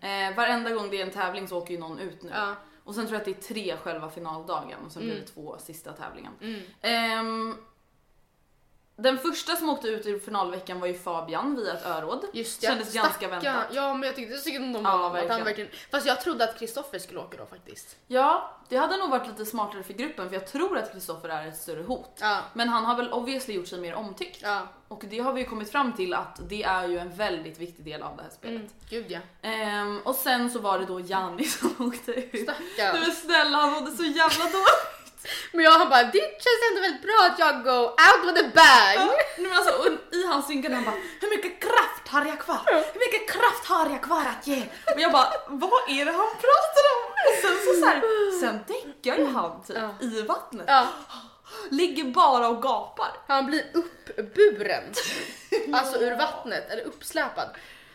Eh, 0.00 0.36
varenda 0.36 0.70
gång 0.70 0.90
det 0.90 1.00
är 1.00 1.06
en 1.06 1.12
tävling 1.12 1.48
så 1.48 1.58
åker 1.58 1.74
ju 1.74 1.80
någon 1.80 1.98
ut 1.98 2.22
nu. 2.22 2.30
Ja. 2.34 2.54
Och 2.84 2.94
sen 2.94 3.06
tror 3.06 3.14
jag 3.14 3.20
att 3.20 3.24
det 3.24 3.48
är 3.48 3.54
tre 3.54 3.76
själva 3.76 4.10
finaldagen 4.10 4.78
och 4.86 4.92
sen 4.92 5.02
blir 5.02 5.14
det 5.14 5.26
två 5.26 5.56
sista 5.58 5.92
tävlingen. 5.92 6.32
Mm. 6.40 6.60
Ehm, 6.80 7.54
den 8.96 9.18
första 9.18 9.56
som 9.56 9.68
åkte 9.68 9.88
ut 9.88 10.06
i 10.06 10.18
finalveckan 10.20 10.80
var 10.80 10.86
ju 10.86 10.94
Fabian 10.98 11.56
via 11.56 11.72
ett 11.72 11.86
öråd. 11.86 12.24
Just 12.32 12.60
det. 12.60 12.66
Kändes 12.66 12.94
ganska 12.94 13.12
Stackarn. 13.12 13.30
väntat. 13.30 13.66
Ja 13.72 13.94
men 13.94 14.02
jag 14.06 14.16
tyckte 14.16 14.36
synd 14.38 14.76
om 14.76 14.84
Ja, 14.84 14.90
honom. 14.90 15.04
att 15.06 15.12
han 15.12 15.12
verkligen. 15.28 15.44
verkligen... 15.44 15.70
Fast 15.90 16.06
jag 16.06 16.20
trodde 16.20 16.44
att 16.44 16.58
Kristoffer 16.58 16.98
skulle 16.98 17.20
åka 17.20 17.36
då 17.36 17.46
faktiskt. 17.46 17.96
Ja, 18.06 18.56
det 18.68 18.76
hade 18.76 18.96
nog 18.96 19.10
varit 19.10 19.26
lite 19.28 19.46
smartare 19.46 19.82
för 19.82 19.92
gruppen 19.92 20.28
för 20.28 20.36
jag 20.36 20.46
tror 20.46 20.78
att 20.78 20.92
Kristoffer 20.92 21.28
är 21.28 21.48
ett 21.48 21.56
större 21.56 21.82
hot. 21.82 22.18
Ja. 22.20 22.38
Men 22.54 22.68
han 22.68 22.84
har 22.84 22.96
väl 22.96 23.12
obviously 23.12 23.54
gjort 23.54 23.68
sig 23.68 23.78
mer 23.80 23.94
omtyckt. 23.94 24.40
Ja. 24.42 24.68
Och 24.88 25.02
det 25.10 25.18
har 25.18 25.32
vi 25.32 25.40
ju 25.40 25.46
kommit 25.46 25.70
fram 25.72 25.92
till 25.92 26.14
att 26.14 26.40
det 26.48 26.62
är 26.62 26.88
ju 26.88 26.98
en 26.98 27.16
väldigt 27.16 27.58
viktig 27.58 27.84
del 27.84 28.02
av 28.02 28.16
det 28.16 28.22
här 28.22 28.30
spelet. 28.30 28.56
Mm, 28.60 28.70
gud 28.90 29.06
ja. 29.08 29.18
Ehm, 29.42 30.00
och 30.04 30.14
sen 30.14 30.50
så 30.50 30.58
var 30.58 30.78
det 30.78 30.84
då 30.86 31.00
Janni 31.00 31.44
som 31.44 31.74
åkte 31.88 32.12
ut. 32.12 32.42
Stackarn. 32.42 33.00
Men 33.00 33.12
snälla 33.12 33.56
han 33.58 33.72
mådde 33.72 33.90
så 33.90 34.04
jävla 34.04 34.44
dåligt. 34.44 34.95
Men 35.52 35.64
jag 35.64 35.70
han 35.72 35.88
bara 35.88 36.02
det 36.02 36.20
känns 36.44 36.60
ändå 36.70 36.80
väldigt 36.80 37.02
bra 37.02 37.18
att 37.30 37.38
jag 37.38 37.64
go 37.64 37.78
out 37.82 38.22
with 38.26 38.46
a 38.46 38.50
bang. 38.54 39.08
Nej, 39.08 39.48
men 39.48 39.52
alltså, 39.52 39.72
och 39.78 40.14
I 40.14 40.26
hans 40.26 40.46
synkade 40.46 40.74
han 40.74 40.84
bara 40.84 40.94
hur 41.20 41.30
mycket 41.36 41.60
kraft 41.62 42.08
har 42.08 42.24
jag 42.26 42.38
kvar? 42.40 42.60
Hur 42.66 43.00
mycket 43.00 43.30
kraft 43.30 43.64
har 43.66 43.90
jag 43.90 44.02
kvar 44.02 44.24
att 44.38 44.46
ge? 44.46 44.62
Och 44.94 45.00
jag 45.00 45.12
bara 45.12 45.32
vad 45.48 45.80
är 45.88 46.04
det 46.04 46.12
han 46.12 46.30
pratar 46.46 46.84
om? 46.94 47.12
Och 47.28 47.36
sen 47.42 47.56
så, 47.64 47.80
så 47.80 47.86
här, 47.86 48.00
sen 48.40 48.60
däckar 48.66 49.18
ju 49.18 49.26
han 49.26 49.62
typ 49.64 49.76
Ja. 49.76 50.06
i 50.06 50.22
vattnet. 50.22 50.64
Ja, 50.68 50.86
Ligger 51.70 52.04
bara 52.04 52.48
och 52.48 52.62
gapar. 52.62 53.08
han 53.28 53.46
blir 53.46 53.64
uppburen. 54.16 54.84
alltså 55.72 56.00
ur 56.00 56.16
vattnet 56.16 56.70
eller 56.70 56.82
uppsläpad. 56.82 57.48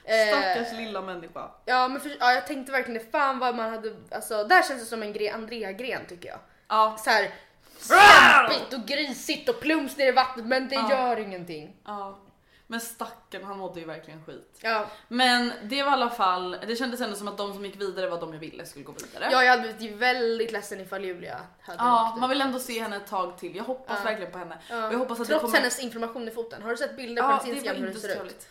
Eh, 0.03 0.27
Stackars 0.27 0.73
lilla 0.73 1.01
människa. 1.01 1.49
Ja 1.65 1.87
men 1.87 2.01
för, 2.01 2.15
ja, 2.19 2.33
jag 2.33 2.47
tänkte 2.47 2.71
verkligen 2.71 3.03
det, 3.05 3.11
fan 3.11 3.39
vad 3.39 3.55
man 3.55 3.69
hade, 3.69 3.95
alltså 4.11 4.43
där 4.43 4.63
känns 4.63 4.79
det 4.81 4.85
som 4.85 5.03
en 5.03 5.13
gre, 5.13 5.31
Andrea-gren 5.33 6.01
tycker 6.09 6.29
jag. 6.29 6.39
Ja, 6.71 6.97
Så 6.99 7.09
här 7.09 7.31
stampigt 7.77 8.73
och 8.73 8.85
grisigt 8.87 9.49
och 9.49 9.59
plums 9.59 9.97
ner 9.97 10.07
i 10.07 10.11
vattnet 10.11 10.45
men 10.45 10.67
det 10.69 10.75
Ja. 10.75 10.89
gör 10.91 11.17
ingenting. 11.19 11.75
ja. 11.85 12.19
Men 12.67 12.81
stackaren 12.81 13.45
han 13.45 13.57
mådde 13.57 13.79
ju 13.79 13.85
verkligen 13.85 14.25
skit. 14.25 14.59
Ja, 14.61 14.85
Men 15.07 15.51
det 15.63 15.83
var 15.83 15.91
i 15.91 15.93
alla 15.93 16.09
fall, 16.09 16.57
det 16.67 16.75
kändes 16.75 17.01
ändå 17.01 17.15
som 17.15 17.27
att 17.27 17.37
de 17.37 17.53
som 17.53 17.65
gick 17.65 17.81
vidare 17.81 18.09
var 18.09 18.19
de 18.19 18.33
jag 18.33 18.39
ville 18.39 18.65
skulle 18.65 18.85
gå 18.85 18.91
vidare. 18.91 19.29
ja 19.31 19.43
jag 19.43 19.57
hade 19.57 19.73
blivit 19.73 19.97
väldigt 19.97 20.51
ledsen 20.51 20.79
ifall 20.79 21.05
Julia 21.05 21.39
hade 21.61 21.77
Ja, 21.83 22.15
man 22.19 22.29
vill 22.29 22.41
ändå 22.41 22.59
se 22.59 22.81
henne 22.81 22.95
ett 22.95 23.07
tag 23.07 23.37
till. 23.37 23.55
Jag 23.55 23.63
hoppas 23.63 23.97
Ja. 23.99 24.03
verkligen 24.09 24.31
på 24.31 24.37
henne. 24.37 24.57
Ja. 24.69 24.87
Och 24.87 24.93
jag 24.93 24.99
hoppas 24.99 25.19
att 25.19 25.27
Trots 25.27 25.41
kommer... 25.41 25.57
hennes 25.57 25.79
information 25.79 26.27
i 26.27 26.31
foten. 26.31 26.61
Har 26.61 26.69
du 26.69 26.77
sett 26.77 26.95
bilder 26.97 27.21
på 27.21 27.27
Ja, 27.29 27.31
hennes 27.31 27.47
Instagram 27.55 27.81
hur 27.81 27.87
inte 27.87 27.99
ser 28.01 28.25
ut? 28.25 28.47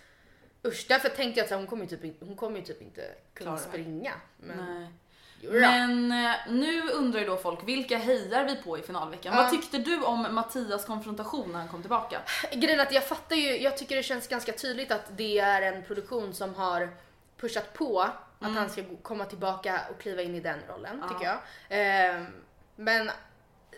Usch, 0.66 0.86
därför 0.88 1.08
tänkte 1.08 1.40
jag 1.40 1.44
att 1.44 1.50
hon 1.58 1.66
kommer 1.66 1.84
ju 1.86 1.96
typ, 1.96 2.20
hon 2.20 2.36
kommer 2.36 2.58
ju 2.58 2.64
typ 2.64 2.82
inte 2.82 3.02
kunna 3.34 3.50
Klara 3.50 3.58
springa. 3.70 4.12
Men, 4.36 4.56
Nej. 4.56 4.88
Men 5.42 6.12
eh, 6.12 6.30
nu 6.48 6.82
undrar 6.90 7.20
ju 7.20 7.26
då 7.26 7.36
folk, 7.36 7.58
vilka 7.64 7.98
hejar 7.98 8.44
vi 8.44 8.56
på 8.56 8.78
i 8.78 8.82
finalveckan? 8.82 9.34
Ja. 9.36 9.42
Vad 9.42 9.50
tyckte 9.50 9.78
du 9.78 10.02
om 10.02 10.26
Mattias 10.30 10.84
konfrontation 10.84 11.52
när 11.52 11.58
han 11.58 11.68
kom 11.68 11.80
tillbaka? 11.80 12.20
Grejen 12.52 12.80
är 12.80 12.86
att 12.86 12.92
jag 12.92 13.04
fattar 13.04 13.36
ju, 13.36 13.60
jag 13.62 13.76
tycker 13.76 13.96
det 13.96 14.02
känns 14.02 14.28
ganska 14.28 14.52
tydligt 14.52 14.92
att 14.92 15.16
det 15.16 15.38
är 15.38 15.62
en 15.62 15.82
produktion 15.82 16.34
som 16.34 16.54
har 16.54 16.88
pushat 17.40 17.74
på 17.74 18.00
att 18.40 18.54
han 18.54 18.70
ska 18.70 18.82
komma 19.02 19.24
tillbaka 19.24 19.80
och 19.90 20.00
kliva 20.00 20.22
in 20.22 20.34
i 20.34 20.40
den 20.40 20.58
rollen 20.68 21.02
tycker 21.08 21.24
jag. 21.24 21.38
Ehm, 21.68 22.26
men 22.76 23.10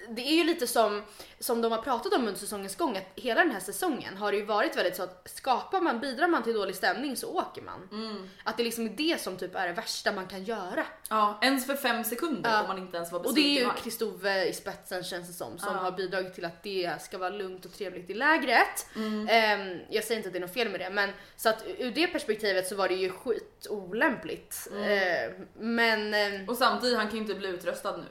det 0.09 0.23
är 0.23 0.35
ju 0.35 0.45
lite 0.45 0.67
som, 0.67 1.03
som 1.39 1.63
de 1.63 1.73
har 1.73 1.83
pratat 1.83 2.13
om 2.13 2.21
under 2.21 2.35
säsongens 2.41 2.77
gång 2.77 2.97
att 2.97 3.13
hela 3.15 3.41
den 3.45 3.53
här 3.53 3.61
säsongen 3.61 4.17
har 4.17 4.33
det 4.33 4.39
ju 4.39 4.45
varit 4.45 4.77
väldigt 4.77 4.97
så 4.97 5.03
att 5.03 5.31
skapar 5.31 5.81
man, 5.81 6.01
bidrar 6.01 6.29
man 6.29 6.43
till 6.43 6.55
dålig 6.55 6.75
stämning 6.77 7.17
så 7.17 7.39
åker 7.39 7.63
man. 7.63 8.29
Att 8.45 8.57
det 8.57 8.63
liksom 8.65 8.85
är 8.87 8.91
det 8.91 9.21
som 9.21 9.37
typ 9.37 9.55
är 9.57 9.67
det 9.67 9.73
värsta 9.73 10.13
man 10.13 10.27
kan 10.27 10.45
göra. 10.45 10.87
Ja, 11.11 11.39
ens 11.43 11.67
för 11.67 11.75
fem 11.77 12.05
sekunder 12.05 12.51
Ja. 12.51 12.61
får 12.61 12.69
man 12.69 12.79
inte 12.79 12.97
ens 12.97 13.13
vara 13.13 13.23
Och 13.23 13.35
det 13.35 13.59
är 13.59 13.65
ju. 13.65 13.71
Kristove 13.83 14.45
i 14.49 14.53
spetsen 14.53 15.05
känns 15.05 15.29
det 15.29 15.35
som, 15.35 15.59
som 15.59 15.75
Ja. 15.75 15.81
har 15.83 15.93
bidragit 15.93 16.35
till 16.35 16.45
att 16.45 16.63
det 16.63 17.03
ska 17.03 17.19
vara 17.19 17.31
lugnt 17.31 17.65
och 17.65 17.73
trevligt 17.73 18.11
i 18.11 18.15
lägret. 18.15 18.87
Mm. 18.97 19.29
Ehm, 19.31 19.81
jag 19.91 20.05
säger 20.05 20.17
inte 20.19 20.29
att 20.29 20.33
det 20.33 20.39
är 20.39 20.41
något 20.41 20.55
fel 20.55 20.69
med 20.69 20.81
det, 20.81 20.91
men 20.91 21.11
så 21.37 21.49
att 21.49 21.65
ur 21.79 21.91
det 21.91 22.07
perspektivet 22.07 22.67
så 22.69 22.75
var 22.77 22.89
det 22.89 22.95
ju 22.95 23.11
skit 23.11 23.67
olämpligt. 23.71 24.69
Mm. 24.71 24.83
Ehm, 24.91 25.47
men 25.59 26.15
ehm, 26.15 26.49
Och 26.49 26.57
samtidigt, 26.57 26.97
han 26.97 27.07
kan 27.07 27.17
ju 27.17 27.23
inte 27.23 27.35
bli 27.35 27.49
utröstad 27.49 27.97
nu. 27.97 28.05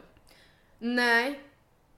nej, 0.80 1.40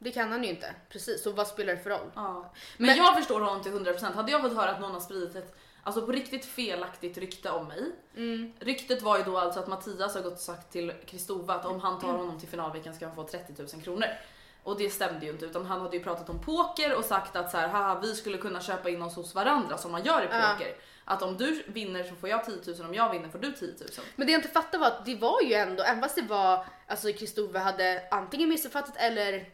det 0.04 0.12
kan 0.12 0.32
han 0.32 0.44
ju 0.44 0.50
inte. 0.50 0.76
Precis, 0.90 1.24
så 1.24 1.32
vad 1.32 1.48
spelar 1.48 1.74
det 1.74 1.80
för 1.80 1.90
roll? 1.90 2.12
Ja. 2.16 2.52
Men, 2.78 2.88
Men- 2.88 2.98
jag 2.98 3.16
förstår 3.16 3.42
honom 3.42 3.64
till 3.64 3.72
100%. 3.72 4.14
Hade 4.14 4.32
jag 4.32 4.42
fått 4.42 4.56
höra 4.56 4.72
att 4.72 4.82
någon 4.82 4.92
har 4.92 5.00
spridit 5.00 5.36
ett 5.36 5.56
Alltså 5.86 6.06
på 6.06 6.12
riktigt 6.12 6.46
felaktigt 6.46 7.18
rykte 7.18 7.50
om 7.50 7.68
mig. 7.68 7.92
Mm. 8.16 8.54
Ryktet 8.60 9.02
var 9.02 9.18
ju 9.18 9.24
då 9.24 9.38
alltså 9.38 9.60
att 9.60 9.68
Mattias 9.68 10.16
har 10.16 10.22
gått 10.22 10.34
och 10.34 10.40
sagt 10.40 10.72
till 10.72 10.94
Kristova 11.06 11.54
att 11.54 11.66
om 11.66 11.80
han 11.80 12.00
tar 12.00 12.14
honom 12.14 12.40
till 12.40 12.50
finalveckan 12.50 12.94
ska 12.94 13.06
han 13.06 13.16
få 13.16 13.24
30 13.24 13.54
000 13.74 13.84
kronor. 13.84 14.08
Och 14.64 14.78
det 14.78 14.90
stämde 14.90 15.26
ju 15.26 15.32
inte 15.32 15.46
utan 15.46 15.66
han 15.66 15.82
hade 15.82 15.98
ju 15.98 16.04
pratat 16.04 16.30
om 16.30 16.40
poker 16.40 16.96
och 16.96 17.06
sagt 17.06 17.36
att 17.36 17.52
så 17.52 17.58
här, 17.58 17.68
haha 17.68 18.00
vi 18.00 18.16
skulle 18.16 18.38
kunna 18.38 18.62
köpa 18.62 18.90
in 18.90 19.02
oss 19.02 19.16
hos 19.16 19.36
varandra 19.36 19.78
som 19.78 19.92
man 19.92 20.04
gör 20.04 20.24
i 20.24 20.28
poker. 20.28 20.76
Att 21.06 21.22
om 21.22 21.38
du 21.38 21.64
vinner 21.68 22.04
så 22.04 22.16
får 22.16 22.30
jag 22.30 22.46
10 22.46 22.56
000, 22.78 22.88
om 22.88 22.94
jag 22.94 23.12
vinner 23.12 23.30
får 23.30 23.40
du 23.40 23.52
10 23.52 23.68
000. 23.68 23.76
Men 24.16 24.28
det 24.28 24.34
jag 24.34 24.40
inte 24.40 24.50
fattade 24.50 24.78
var 24.78 24.88
att 24.88 25.06
det 25.06 25.16
var 25.16 25.42
ju 25.42 25.54
ändå, 25.54 25.84
även 25.84 26.02
fast 26.02 26.16
det 26.16 26.22
var, 26.22 26.66
alltså 26.88 27.14
Kristove 27.14 27.60
hade 27.60 28.08
antingen 28.12 28.50
missuppfattat 28.50 28.98
eller 28.98 29.46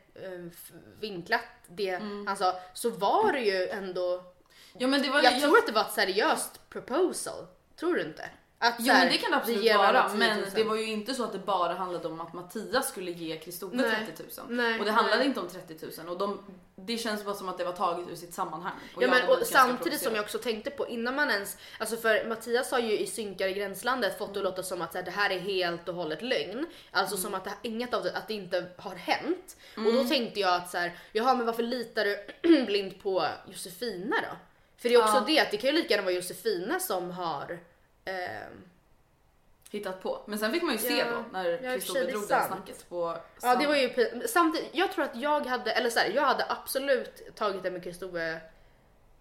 vinklat 0.99 1.41
det 1.67 1.89
Mm. 1.89 2.27
han 2.27 2.37
sa, 2.37 2.59
så 2.73 2.89
var 2.89 3.33
det 3.33 3.39
ju 3.41 3.67
ändå 3.67 4.33
Ja 4.77 4.87
men 4.87 5.01
det 5.01 5.09
var 5.09 5.23
Jag 5.23 5.41
tror 5.41 5.57
att 5.57 5.65
det 5.67 5.71
var 5.71 5.81
ett 5.81 5.93
seriöst 5.93 6.69
proposal. 6.69 7.47
Tror 7.79 7.95
du 7.95 8.01
inte? 8.01 8.29
Att 8.61 8.75
Jo 8.79 8.93
här, 8.93 8.99
men 9.03 9.11
det 9.13 9.17
kan 9.17 9.31
det 9.31 9.37
absolut 9.37 9.63
ger 9.63 9.77
vara 9.77 9.91
varandra 9.91 10.09
10 10.25 10.35
000. 10.35 10.37
men 10.43 10.53
det 10.55 10.63
var 10.63 10.75
ju 10.75 10.85
inte 10.85 11.13
så 11.13 11.23
att 11.23 11.31
det 11.31 11.39
bara 11.39 11.73
handlade 11.73 12.07
om 12.07 12.21
att 12.21 12.33
Mattias 12.33 12.89
skulle 12.89 13.11
ge 13.11 13.37
Kristove 13.37 13.75
Nej. 13.77 14.05
30 14.07 14.23
000. 14.41 14.45
Nej, 14.49 14.79
och 14.79 14.85
det 14.85 14.91
handlade 14.91 15.17
nej. 15.17 15.27
inte 15.27 15.39
om 15.39 15.47
30 15.47 16.01
000 16.03 16.09
och 16.09 16.17
de, 16.17 16.39
det 16.75 16.97
känns 16.97 17.25
bara 17.25 17.35
som 17.35 17.49
att 17.49 17.57
det 17.57 17.63
var 17.65 17.71
taget 17.71 18.09
ur 18.09 18.15
sitt 18.15 18.33
sammanhang. 18.33 18.73
Ja, 18.99 19.07
men, 19.07 19.29
och 19.29 19.37
samtidigt 19.45 20.01
som 20.01 20.15
jag 20.15 20.23
också 20.23 20.37
tänkte 20.37 20.69
på 20.69 20.87
innan 20.87 21.15
man 21.15 21.29
ens, 21.31 21.57
alltså 21.77 21.97
för 21.97 22.25
Mattias 22.29 22.71
har 22.71 22.79
ju 22.79 22.99
i 22.99 23.07
Synkar 23.07 23.47
i 23.47 23.53
gränslandet 23.53 24.17
fått 24.17 24.33
det 24.33 24.39
att 24.39 24.43
låta 24.43 24.63
som 24.63 24.81
att 24.81 24.93
här, 24.93 25.03
det 25.03 25.11
här 25.11 25.29
är 25.29 25.39
helt 25.39 25.89
och 25.89 25.95
hållet 25.95 26.21
lögn. 26.21 26.65
Alltså 26.91 27.15
Mm. 27.15 27.23
som 27.23 27.33
att 27.33 27.43
det, 27.43 27.51
inget 27.69 27.93
av 27.93 28.03
det, 28.03 28.17
att 28.17 28.27
det 28.27 28.33
inte 28.33 28.65
har 28.77 28.95
hänt. 28.95 29.57
Och 29.77 29.93
då 29.93 30.03
tänkte 30.03 30.39
jag 30.39 30.55
att 30.55 30.69
så 30.71 30.77
här, 30.77 30.99
jaha 31.11 31.35
men 31.35 31.45
varför 31.45 31.63
litar 31.63 32.05
du 32.05 32.65
blind 32.65 33.01
på 33.03 33.25
Josefina 33.47 34.15
då? 34.21 34.37
För 34.77 34.89
det 34.89 34.95
är 34.95 34.99
också 35.03 35.15
Ja. 35.15 35.23
det 35.27 35.39
att 35.39 35.51
det 35.51 35.57
kan 35.57 35.69
ju 35.69 35.75
lika 35.75 35.89
gärna 35.93 36.03
vara 36.03 36.13
Josefina 36.15 36.79
som 36.79 37.11
har 37.11 37.59
ehm, 38.09 38.69
hittat 39.71 40.01
på. 40.03 40.21
Men 40.25 40.39
sen 40.39 40.51
fick 40.51 40.63
man 40.63 40.71
ju 40.71 40.77
se 40.77 40.97
Ja. 40.97 41.05
då 41.11 41.23
när 41.31 41.57
Kristoffer 41.57 42.11
drog 42.11 42.21
det 42.21 42.43
snacket 42.47 42.89
på 42.89 43.17
Ja 43.41 43.55
det 43.55 43.67
var 43.67 43.75
ju 43.75 44.21
samtidigt, 44.27 44.69
jag 44.71 44.91
tror 44.91 45.05
att 45.05 45.15
jag 45.15 45.45
hade, 45.45 45.71
eller 45.71 45.89
så 45.89 45.99
här, 45.99 46.09
jag 46.09 46.21
hade 46.21 46.45
absolut 46.49 47.35
tagit 47.35 47.63
det 47.63 47.71
med 47.71 47.83
Kristove 47.83 48.41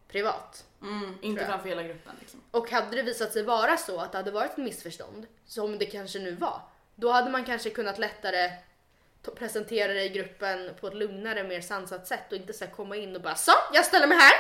privat. 0.09 0.64
mm, 0.83 1.18
inte 1.23 1.40
jag. 1.42 1.50
framför 1.50 1.68
hela 1.68 1.83
gruppen 1.83 2.12
liksom. 2.21 2.40
Och 2.50 2.71
hade 2.71 2.97
det 2.97 3.02
visat 3.02 3.33
sig 3.33 3.42
vara 3.42 3.76
så 3.76 4.00
att 4.00 4.12
det 4.12 4.18
hade 4.18 4.30
varit 4.30 4.50
ett 4.50 4.57
missförstånd, 4.57 5.26
som 5.47 5.78
det 5.78 5.87
kanske 5.87 6.18
nu 6.18 6.33
var, 6.35 6.61
då 6.95 7.11
hade 7.12 7.30
man 7.30 7.45
kanske 7.45 7.71
kunnat 7.71 7.99
lättare 7.99 8.52
presentera 9.39 9.93
det 9.93 10.03
i 10.03 10.09
gruppen 10.09 10.71
på 10.81 10.87
ett 10.87 10.95
lugnare, 10.95 11.45
mer 11.45 11.61
sansat 11.61 12.07
sätt 12.07 12.33
och 12.33 12.37
inte 12.37 12.53
så 12.53 12.67
komma 12.67 12.97
in 12.97 13.17
och 13.17 13.23
bara 13.23 13.35
så, 13.35 13.53
jag 13.73 13.85
ställer 13.85 14.07
mig 14.07 14.19
här. 14.19 14.33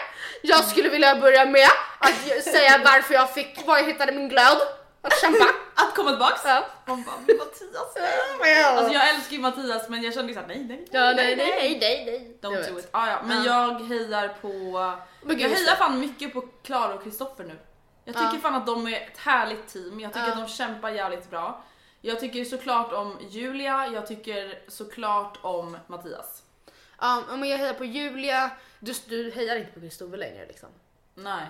Jag 0.42 0.64
skulle 0.64 0.88
vilja 0.88 1.16
börja 1.16 1.44
med 1.44 1.68
att 1.98 2.44
säga 2.44 2.80
varför 2.84 3.14
jag 3.14 3.34
fick, 3.34 3.66
var 3.66 3.78
jag 3.78 3.84
hittade 3.84 4.12
min 4.12 4.28
glöd. 4.28 4.58
Att 5.02 5.20
kämpa. 5.20 5.44
Att 5.74 5.94
komma 5.94 6.10
tillbaks! 6.10 6.40
Ja. 6.44 6.66
Man 6.86 7.04
bara, 7.04 7.16
Mattias. 7.16 7.96
Alltså 8.78 8.94
jag 8.94 9.08
älskar 9.08 9.32
ju 9.32 9.38
Mattias 9.38 9.88
men 9.88 10.02
jag 10.02 10.14
kände 10.14 10.34
såhär 10.34 10.46
nej 10.46 10.64
nej 10.64 10.86
ja, 10.90 11.00
nej, 11.00 11.36
nej, 11.36 11.36
nej, 11.36 11.78
nej, 11.80 12.04
nej. 12.04 12.36
Jag 12.40 12.52
Don't 12.52 12.70
do 12.72 12.78
it. 12.78 12.88
Ah, 12.90 13.08
ja, 13.08 13.22
men 13.24 13.44
jag 13.44 13.80
hejar 13.80 14.28
på... 14.40 14.48
Jag 15.28 15.48
hejar 15.48 15.76
fan 15.76 16.00
mycket 16.00 16.32
på 16.32 16.40
Klara 16.62 16.94
och 16.94 17.04
Kristoffer 17.04 17.44
nu. 17.44 17.58
Jag 18.04 18.14
tycker 18.14 18.42
fan 18.42 18.54
att 18.54 18.66
de 18.66 18.86
är 18.86 18.96
ett 18.96 19.18
härligt 19.18 19.68
team. 19.68 20.00
Jag 20.00 20.12
tycker 20.12 20.28
att 20.28 20.36
de 20.36 20.48
kämpar 20.48 20.90
jävligt 20.90 21.30
bra. 21.30 21.64
Jag 22.08 22.20
tycker 22.20 22.44
såklart 22.44 22.92
om 22.92 23.18
Julia, 23.30 23.86
jag 23.92 24.06
tycker 24.06 24.58
såklart 24.68 25.38
om 25.42 25.76
Mattias. 25.86 26.42
Ja, 27.00 27.22
men 27.28 27.48
jag 27.48 27.58
hejar 27.58 27.74
på 27.74 27.84
Julia. 27.84 28.50
Du, 28.80 28.92
du 29.08 29.30
hejar 29.30 29.56
inte 29.56 29.72
på 29.72 29.80
Kristove 29.80 30.16
längre 30.16 30.46
liksom. 30.46 30.68
Nej. 31.14 31.46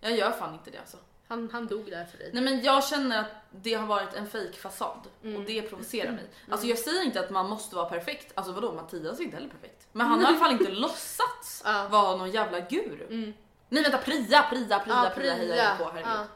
Jag 0.00 0.12
gör 0.12 0.30
fan 0.30 0.54
inte 0.54 0.70
det 0.70 0.78
alltså. 0.78 0.96
Han, 1.28 1.50
han 1.52 1.66
dog 1.66 1.90
där 1.90 2.04
för 2.04 2.18
dig. 2.18 2.30
Nej 2.34 2.42
men 2.42 2.62
jag 2.62 2.84
känner 2.88 3.20
att 3.20 3.30
det 3.50 3.74
har 3.74 3.86
varit 3.86 4.14
en 4.14 4.26
fake 4.30 4.52
fasad 4.52 5.00
och 5.22 5.42
det 5.46 5.62
provocerar 5.62 6.12
mig. 6.12 6.24
Alltså 6.50 6.66
jag 6.66 6.78
säger 6.78 7.02
inte 7.02 7.20
att 7.20 7.30
man 7.30 7.48
måste 7.48 7.76
vara 7.76 7.88
perfekt, 7.88 8.32
alltså 8.34 8.52
vadå 8.52 8.72
Mattias 8.72 9.18
är 9.20 9.24
inte 9.24 9.36
heller 9.36 9.50
perfekt. 9.50 9.86
Men 9.92 10.06
han 10.06 10.18
har 10.24 10.24
i 10.24 10.26
alla 10.34 10.38
fall 10.44 10.52
inte 10.52 10.70
låtsats 10.70 11.62
Ja. 11.64 11.88
vara 11.90 12.16
någon 12.16 12.30
jävla 12.30 12.60
guru. 12.60 13.32
Nej 13.68 13.82
vänta 13.82 13.98
Priya, 13.98 14.42
Priya, 14.50 14.78
Priya, 14.78 15.10
Priya 15.14 15.34
hejar 15.34 15.56
jag 15.56 15.78
på 15.78 15.84
herregud. 15.84 16.06
ja. 16.14 16.26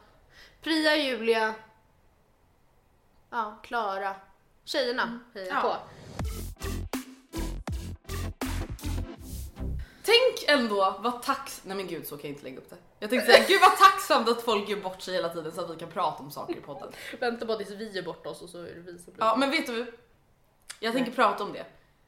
Priya, 0.61 0.95
Julia, 0.95 1.53
ja, 3.33 3.59
Klara, 3.63 4.15
tjejerna 4.65 5.03
mm. 5.03 5.19
hejar 5.33 5.53
ja. 5.53 5.61
på. 5.61 5.75
Tänk 10.03 10.59
ändå 10.59 10.99
vad 10.99 11.21
tacksam, 11.21 11.67
nej 11.67 11.77
men 11.77 11.87
gud 11.87 12.07
så 12.07 12.17
kan 12.17 12.29
jag 12.29 12.35
inte 12.35 12.43
lägga 12.43 12.57
upp 12.57 12.69
det. 12.69 12.75
Jag 12.99 13.09
tänkte 13.09 13.31
säga, 13.31 13.45
gud 13.47 13.61
vad 13.61 13.77
tacksamt 13.77 14.29
att 14.29 14.41
folk 14.41 14.69
gör 14.69 14.81
bort 14.81 15.01
sig 15.01 15.13
hela 15.13 15.29
tiden 15.29 15.51
så 15.51 15.61
att 15.61 15.69
vi 15.69 15.75
kan 15.75 15.91
prata 15.91 16.23
om 16.23 16.31
saker 16.31 16.57
i 16.57 16.61
podden. 16.61 16.91
Vänta 17.19 17.45
bara 17.45 17.57
tills 17.57 17.69
vi 17.69 17.91
gör 17.91 18.03
bort 18.03 18.25
oss 18.25 18.41
och 18.41 18.49
så 18.49 18.57
är 18.57 18.75
det 18.75 18.91
vi 18.91 18.99
som 18.99 19.13
blir 19.13 19.25
Ja 19.25 19.35
men 19.35 19.51
vet 19.51 19.67
du, 19.67 19.97
jag 20.79 20.93
tänker 20.93 21.11
nej. 21.11 21.15
prata 21.15 21.43
om 21.43 21.53
det. 21.53 21.65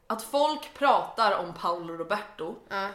Att 0.08 0.24
folk 0.24 0.74
pratar 0.74 1.40
om 1.40 1.54
Paolo 1.54 1.94
Roberto 1.94 2.56
uh. 2.72 2.90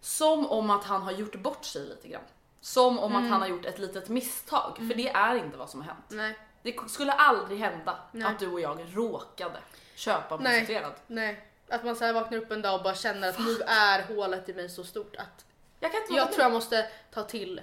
som 0.00 0.46
om 0.46 0.70
att 0.70 0.84
han 0.84 1.02
har 1.02 1.12
gjort 1.12 1.36
bort 1.36 1.64
sig 1.64 1.86
lite 1.86 2.08
grann. 2.08 2.24
Som 2.60 2.98
om 2.98 3.12
mm. 3.12 3.24
att 3.24 3.30
han 3.30 3.40
har 3.40 3.48
gjort 3.48 3.64
ett 3.64 3.78
litet 3.78 4.08
misstag, 4.08 4.72
mm. 4.78 4.88
för 4.88 4.96
det 4.96 5.08
är 5.08 5.34
inte 5.34 5.56
vad 5.56 5.70
som 5.70 5.80
har 5.80 5.88
hänt. 5.88 6.06
Nej. 6.08 6.38
Det 6.66 6.90
skulle 6.90 7.12
aldrig 7.12 7.58
hända 7.58 7.98
nej. 8.12 8.26
att 8.26 8.38
du 8.38 8.52
och 8.52 8.60
jag 8.60 8.78
råkade 8.94 9.58
köpa 9.94 10.38
prostituerad. 10.38 10.92
Nej. 11.06 11.44
Att 11.68 11.84
man 11.84 11.96
så 11.96 12.12
vaknar 12.12 12.38
upp 12.38 12.50
en 12.50 12.62
dag 12.62 12.74
och 12.74 12.82
bara 12.82 12.94
känner 12.94 13.28
att 13.28 13.36
Fuck. 13.36 13.46
nu 13.46 13.62
är 13.66 14.02
hålet 14.02 14.48
i 14.48 14.54
mig 14.54 14.68
så 14.68 14.84
stort 14.84 15.16
att 15.16 15.44
jag, 15.80 15.92
kan 15.92 16.02
inte 16.02 16.14
jag 16.14 16.32
tror 16.32 16.42
jag 16.42 16.52
måste 16.52 16.88
ta 17.12 17.22
till 17.22 17.60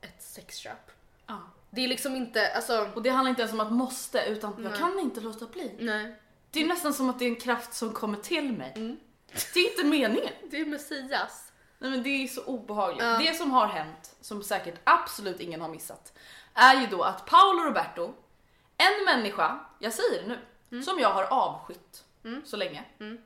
ett 0.00 0.22
sexköp. 0.22 0.90
Ja. 1.26 1.40
Det 1.70 1.84
är 1.84 1.88
liksom 1.88 2.16
inte, 2.16 2.52
alltså... 2.54 2.90
Och 2.94 3.02
det 3.02 3.10
handlar 3.10 3.30
inte 3.30 3.42
ens 3.42 3.52
om 3.52 3.60
att 3.60 3.72
måste 3.72 4.24
utan 4.24 4.54
Nej. 4.58 4.64
jag 4.64 4.78
kan 4.78 4.98
inte 4.98 5.20
låta 5.20 5.46
bli. 5.46 5.76
Nej. 5.78 6.14
Det 6.50 6.62
är 6.62 6.66
nästan 6.66 6.94
som 6.94 7.10
att 7.10 7.18
det 7.18 7.24
är 7.24 7.28
en 7.28 7.40
kraft 7.40 7.74
som 7.74 7.92
kommer 7.92 8.18
till 8.18 8.52
mig. 8.52 8.72
Mm. 8.76 8.96
Det 9.54 9.60
är 9.60 9.70
inte 9.70 9.84
meningen. 9.84 10.32
Det 10.50 10.60
är 10.60 10.66
Messias. 10.66 11.52
Nej 11.78 11.90
men 11.90 12.02
det 12.02 12.08
är 12.08 12.26
så 12.28 12.44
obehagligt. 12.44 13.02
Ja. 13.02 13.18
Det 13.18 13.34
som 13.34 13.50
har 13.50 13.66
hänt, 13.66 14.16
som 14.20 14.42
säkert 14.42 14.80
absolut 14.84 15.40
ingen 15.40 15.60
har 15.60 15.68
missat, 15.68 16.12
är 16.54 16.80
ju 16.80 16.86
då 16.86 17.02
att 17.02 17.26
Paolo 17.26 17.62
Roberto, 17.62 18.14
en 18.76 19.04
människa, 19.04 19.58
jag 19.78 19.92
säger 19.92 20.22
det 20.22 20.28
nu, 20.28 20.38
mm. 20.72 20.82
som 20.82 20.98
jag 20.98 21.12
har 21.12 21.24
avskytt 21.24 22.04
mm. 22.24 22.42
så 22.44 22.56
länge. 22.56 22.84
Mm. 23.00 23.18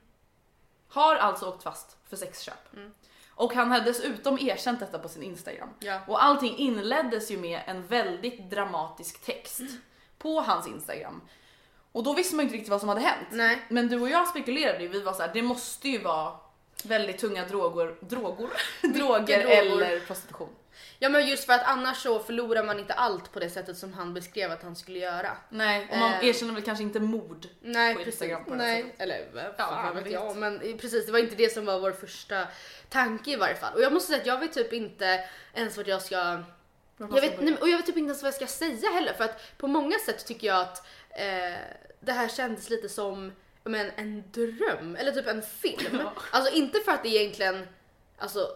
Har 0.88 1.16
alltså 1.16 1.48
åkt 1.48 1.62
fast 1.62 1.96
för 2.08 2.16
sexköp. 2.16 2.74
Mm. 2.76 2.94
Och 3.36 3.54
han 3.54 3.70
hade 3.70 3.84
dessutom 3.84 4.38
erkänt 4.38 4.80
detta 4.80 4.98
på 4.98 5.08
sin 5.08 5.22
Instagram. 5.22 5.68
Ja. 5.78 6.00
Och 6.06 6.24
allting 6.24 6.56
inleddes 6.56 7.30
ju 7.30 7.38
med 7.38 7.62
en 7.66 7.86
väldigt 7.86 8.50
dramatisk 8.50 9.24
text 9.24 9.60
mm. 9.60 9.76
på 10.18 10.40
hans 10.40 10.66
Instagram. 10.66 11.20
Och 11.92 12.02
då 12.02 12.14
visste 12.14 12.36
man 12.36 12.42
inte 12.42 12.54
riktigt 12.54 12.70
vad 12.70 12.80
som 12.80 12.88
hade 12.88 13.00
hänt. 13.00 13.28
Nej. 13.30 13.62
Men 13.68 13.88
du 13.88 14.00
och 14.00 14.08
jag 14.08 14.28
spekulerade 14.28 14.82
ju, 14.82 14.88
vi 14.88 15.02
var 15.02 15.12
så 15.12 15.22
här, 15.22 15.30
det 15.34 15.42
måste 15.42 15.88
ju 15.88 15.98
vara 16.02 16.36
väldigt 16.86 17.18
tunga 17.18 17.44
droger, 17.44 17.94
droger, 18.00 18.48
droger 18.80 19.38
eller 19.38 20.00
prostitution. 20.00 20.48
Ja 20.98 21.08
men 21.08 21.26
just 21.26 21.44
för 21.44 21.52
att 21.52 21.62
annars 21.64 21.96
så 21.96 22.18
förlorar 22.18 22.64
man 22.64 22.78
inte 22.78 22.94
allt 22.94 23.32
på 23.32 23.40
det 23.40 23.50
sättet 23.50 23.78
som 23.78 23.92
han 23.92 24.14
beskrev 24.14 24.50
att 24.52 24.62
han 24.62 24.76
skulle 24.76 24.98
göra. 24.98 25.36
Nej, 25.48 25.88
och 25.90 25.98
man 25.98 26.12
eh, 26.12 26.24
erkänner 26.28 26.54
väl 26.54 26.62
kanske 26.62 26.84
inte 26.84 27.00
mord 27.00 27.46
nej, 27.60 27.94
på 27.94 28.02
Instagram 28.02 28.44
på 28.44 28.54
Nej, 28.54 28.82
sättet. 28.82 29.00
eller 29.00 29.52
ja, 29.58 29.90
vad 29.94 30.04
vet 30.04 30.12
jag. 30.12 30.36
Men 30.36 30.78
precis, 30.78 31.06
det 31.06 31.12
var 31.12 31.18
inte 31.18 31.36
det 31.36 31.52
som 31.52 31.64
var 31.64 31.80
vår 31.80 31.92
första 31.92 32.46
tanke 32.88 33.30
i 33.30 33.36
varje 33.36 33.54
fall. 33.54 33.74
Och 33.74 33.82
jag 33.82 33.92
måste 33.92 34.08
säga 34.08 34.20
att 34.20 34.26
jag 34.26 34.40
vet 34.40 34.52
typ 34.52 34.72
inte 34.72 35.24
ens 35.54 35.76
vad 35.76 35.88
jag 35.88 36.02
ska 36.02 36.42
jag 36.98 37.20
vet, 37.20 37.40
nej, 37.40 37.56
och 37.60 37.68
jag 37.68 37.76
vet 37.76 37.86
typ 37.86 37.96
inte 37.96 38.08
ens 38.08 38.22
vad 38.22 38.28
jag 38.28 38.34
ska 38.34 38.46
säga 38.46 38.90
heller 38.90 39.12
för 39.12 39.24
att 39.24 39.58
på 39.58 39.66
många 39.66 39.98
sätt 39.98 40.26
tycker 40.26 40.46
jag 40.46 40.60
att 40.60 40.86
eh, 41.10 41.58
det 42.00 42.12
här 42.12 42.28
kändes 42.28 42.70
lite 42.70 42.88
som 42.88 43.32
men, 43.64 43.90
en 43.96 44.24
dröm 44.30 44.96
eller 44.96 45.12
typ 45.12 45.26
en 45.26 45.42
film. 45.42 45.98
Ja. 45.98 46.12
Alltså 46.30 46.54
inte 46.54 46.78
för 46.78 46.92
att 46.92 47.02
det 47.02 47.08
egentligen, 47.08 47.66
alltså 48.18 48.48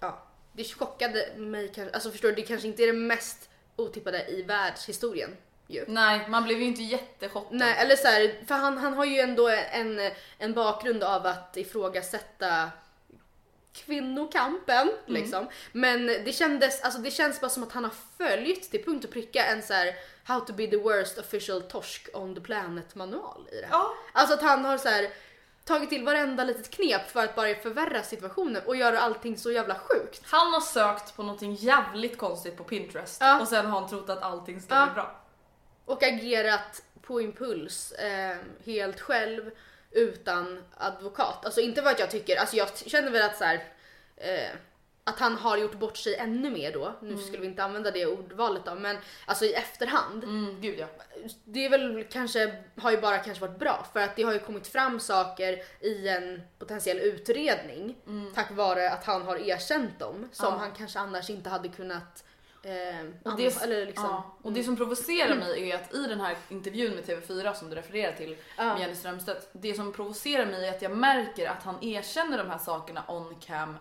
ja, 0.00 0.26
det 0.52 0.64
chockade 0.64 1.28
mig 1.36 1.72
kanske, 1.74 1.94
alltså 1.94 2.10
förstår 2.10 2.28
du, 2.28 2.34
det 2.34 2.42
kanske 2.42 2.68
inte 2.68 2.82
är 2.82 2.86
det 2.86 2.92
mest 2.92 3.50
otippade 3.76 4.30
i 4.30 4.42
världshistorien. 4.42 5.36
Ju. 5.66 5.84
Nej, 5.88 6.28
man 6.28 6.44
blev 6.44 6.58
ju 6.58 6.64
inte 6.64 6.82
jättechockad. 6.82 7.58
Nej, 7.58 7.74
eller 7.78 7.96
så 7.96 8.08
här, 8.08 8.44
för 8.46 8.54
han, 8.54 8.78
han 8.78 8.94
har 8.94 9.04
ju 9.04 9.20
ändå 9.20 9.48
en, 9.48 10.10
en 10.38 10.52
bakgrund 10.54 11.02
av 11.02 11.26
att 11.26 11.56
ifrågasätta 11.56 12.70
kvinnokampen 13.72 14.88
mm. 14.88 14.94
liksom. 15.06 15.48
Men 15.72 16.06
det 16.06 16.32
kändes, 16.32 16.82
alltså 16.82 17.00
det 17.00 17.10
känns 17.10 17.40
bara 17.40 17.50
som 17.50 17.62
att 17.62 17.72
han 17.72 17.84
har 17.84 17.94
följt 18.18 18.70
till 18.70 18.84
punkt 18.84 19.04
och 19.04 19.10
pricka 19.10 19.44
en 19.44 19.62
så 19.62 19.72
här 19.72 19.94
How 20.24 20.40
to 20.40 20.52
be 20.52 20.66
the 20.66 20.76
worst 20.76 21.18
official 21.18 21.62
torsk 21.62 22.08
on 22.14 22.34
the 22.34 22.40
planet 22.40 22.94
manual 22.94 23.48
i 23.52 23.60
det 23.60 23.66
här. 23.66 23.72
Ja. 23.72 23.94
Alltså 24.12 24.34
att 24.34 24.42
han 24.42 24.64
har 24.64 24.78
så 24.78 24.88
här 24.88 25.08
tagit 25.64 25.88
till 25.88 26.04
varenda 26.04 26.44
litet 26.44 26.70
knep 26.70 27.10
för 27.10 27.24
att 27.24 27.34
bara 27.34 27.54
förvärra 27.54 28.02
situationen 28.02 28.62
och 28.66 28.76
göra 28.76 29.00
allting 29.00 29.38
så 29.38 29.50
jävla 29.50 29.74
sjukt. 29.74 30.22
Han 30.24 30.52
har 30.52 30.60
sökt 30.60 31.16
på 31.16 31.22
någonting 31.22 31.54
jävligt 31.54 32.18
konstigt 32.18 32.56
på 32.56 32.64
Pinterest 32.64 33.20
ja. 33.20 33.40
och 33.40 33.48
sen 33.48 33.66
har 33.66 33.80
han 33.80 33.88
trott 33.88 34.10
att 34.10 34.22
allting 34.22 34.60
ska 34.60 34.74
ja. 34.74 34.86
bli 34.86 34.94
bra. 34.94 35.20
Och 35.84 36.02
agerat 36.02 36.82
på 37.02 37.20
impuls 37.20 37.92
eh, 37.92 38.36
helt 38.64 39.00
själv 39.00 39.50
utan 39.90 40.64
advokat. 40.76 41.44
Alltså 41.44 41.60
inte 41.60 41.82
vad 41.82 42.00
jag 42.00 42.10
tycker, 42.10 42.36
alltså 42.36 42.56
jag 42.56 42.68
känner 42.76 43.10
väl 43.10 43.22
att 43.22 43.38
så 43.38 43.44
här, 43.44 43.64
eh, 44.22 44.56
att 45.04 45.18
han 45.18 45.36
har 45.36 45.56
gjort 45.56 45.78
bort 45.78 45.96
sig 45.96 46.16
ännu 46.16 46.50
mer 46.50 46.72
då. 46.72 46.94
Nu 47.00 47.12
mm. 47.12 47.22
skulle 47.22 47.38
vi 47.38 47.46
inte 47.46 47.64
använda 47.64 47.90
det 47.90 48.06
ordvalet 48.06 48.64
då, 48.64 48.74
men 48.74 48.96
alltså 49.24 49.44
i 49.44 49.52
efterhand. 49.54 50.24
Mm, 50.24 50.60
gud 50.60 50.78
ja. 50.78 50.86
Det 51.44 51.64
är 51.64 51.70
väl 51.70 52.04
kanske, 52.10 52.62
har 52.76 52.90
ju 52.90 53.00
bara 53.00 53.18
kanske 53.18 53.46
varit 53.46 53.58
bra 53.58 53.86
för 53.92 54.00
att 54.00 54.16
det 54.16 54.22
har 54.22 54.32
ju 54.32 54.38
kommit 54.38 54.66
fram 54.66 55.00
saker 55.00 55.58
i 55.80 56.08
en 56.08 56.42
potentiell 56.58 56.98
utredning 56.98 57.96
mm. 58.06 58.32
tack 58.34 58.50
vare 58.50 58.90
att 58.90 59.04
han 59.04 59.22
har 59.22 59.36
erkänt 59.36 59.98
dem 59.98 60.28
som 60.32 60.54
ja. 60.54 60.58
han 60.58 60.70
kanske 60.72 60.98
annars 60.98 61.30
inte 61.30 61.50
hade 61.50 61.68
kunnat 61.68 62.24
Eh, 62.64 63.32
och, 63.32 63.36
det, 63.36 63.62
eller 63.62 63.86
liksom, 63.86 64.04
ja. 64.04 64.36
och 64.42 64.52
det 64.52 64.60
mm. 64.60 64.64
som 64.64 64.76
provocerar 64.76 65.36
mig 65.36 65.70
är 65.70 65.74
att 65.74 65.94
i 65.94 66.06
den 66.06 66.20
här 66.20 66.36
intervjun 66.48 66.94
med 66.94 67.04
TV4 67.04 67.54
som 67.54 67.70
du 67.70 67.76
refererar 67.76 68.12
till 68.12 68.36
ja. 68.56 68.64
med 68.64 68.80
Jenny 68.80 68.94
Strömstedt. 68.94 69.48
Det 69.52 69.74
som 69.74 69.92
provocerar 69.92 70.46
mig 70.46 70.68
är 70.68 70.74
att 70.74 70.82
jag 70.82 70.96
märker 70.96 71.48
att 71.48 71.62
han 71.62 71.84
erkänner 71.84 72.38
de 72.38 72.50
här 72.50 72.58
sakerna 72.58 73.04
on 73.08 73.34
cam 73.40 73.76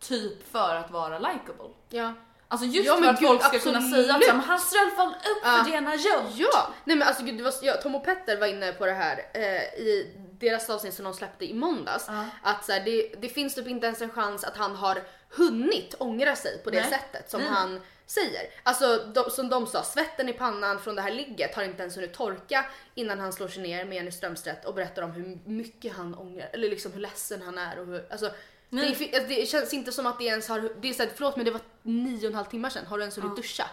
typ 0.00 0.52
för 0.52 0.74
att 0.74 0.90
vara 0.90 1.18
likable. 1.18 1.74
Ja. 1.88 2.14
Alltså 2.50 2.66
just 2.66 2.86
ja, 2.86 2.96
för 2.96 3.04
att 3.04 3.20
gud, 3.20 3.28
folk 3.28 3.42
ska 3.42 3.56
absolut. 3.56 3.76
kunna 3.76 3.90
säga 3.90 4.14
att 4.14 4.26
han 4.26 4.40
alla 4.40 4.96
fall 4.96 5.08
upp 5.08 5.42
ja. 5.42 5.62
för 5.64 5.70
det 5.70 5.76
han 5.76 5.86
har 5.86 5.94
gjort. 5.94 6.32
Ja, 6.52 6.74
nej 6.84 6.96
men 6.96 7.08
alltså 7.08 7.24
gud, 7.24 7.40
var, 7.40 7.54
ja, 7.62 7.72
Tom 7.82 7.94
och 7.94 8.04
Petter 8.04 8.40
var 8.40 8.46
inne 8.46 8.72
på 8.72 8.86
det 8.86 8.92
här 8.92 9.26
eh, 9.34 9.62
i 9.62 10.14
deras 10.40 10.70
avsnitt 10.70 10.94
som 10.94 11.04
de 11.04 11.14
släppte 11.14 11.44
i 11.44 11.54
måndags. 11.54 12.08
Uh. 12.08 12.24
Att 12.42 12.64
så 12.64 12.72
här, 12.72 12.80
det, 12.80 13.12
det, 13.18 13.28
finns 13.28 13.54
typ 13.54 13.68
inte 13.68 13.86
ens 13.86 14.02
en 14.02 14.10
chans 14.10 14.44
att 14.44 14.56
han 14.56 14.76
har 14.76 15.02
hunnit 15.30 15.94
ångra 15.98 16.36
sig 16.36 16.58
på 16.64 16.70
det 16.70 16.80
nej. 16.80 16.90
sättet 16.90 17.30
som 17.30 17.40
mm. 17.40 17.52
han 17.52 17.80
säger. 18.06 18.42
Alltså 18.62 18.96
de, 19.14 19.30
som 19.30 19.48
de 19.48 19.66
sa, 19.66 19.82
svetten 19.82 20.28
i 20.28 20.32
pannan 20.32 20.80
från 20.80 20.94
det 20.94 21.02
här 21.02 21.10
ligget 21.10 21.54
har 21.54 21.62
inte 21.62 21.82
ens 21.82 21.96
hunnit 21.96 22.12
torka 22.12 22.66
innan 22.94 23.20
han 23.20 23.32
slår 23.32 23.48
sig 23.48 23.62
ner 23.62 23.84
med 23.84 23.96
Jenny 23.96 24.10
Strömstedt 24.10 24.64
och 24.64 24.74
berättar 24.74 25.02
om 25.02 25.10
hur 25.10 25.38
mycket 25.44 25.92
han 25.92 26.14
ångrar, 26.14 26.48
eller 26.52 26.70
liksom 26.70 26.92
hur 26.92 27.00
ledsen 27.00 27.42
han 27.42 27.58
är 27.58 27.78
och 27.78 27.86
hur, 27.86 28.06
alltså 28.10 28.30
det, 28.70 28.86
alltså, 28.86 29.04
det, 29.28 29.48
känns 29.48 29.74
inte 29.74 29.92
som 29.92 30.06
att 30.06 30.18
det 30.18 30.24
ens 30.24 30.48
har, 30.48 30.70
det 30.80 30.88
är 30.88 30.92
såhär, 30.92 31.10
förlåt 31.14 31.36
men 31.36 31.44
det 31.44 31.50
var 31.50 31.60
nio 31.82 32.18
och 32.18 32.30
en 32.30 32.34
halv 32.34 32.44
timme 32.44 32.70
sedan, 32.70 32.86
har 32.86 32.98
du 32.98 33.02
ens 33.02 33.18
hunnit 33.18 33.32
ja. 33.36 33.42
duscha? 33.42 33.64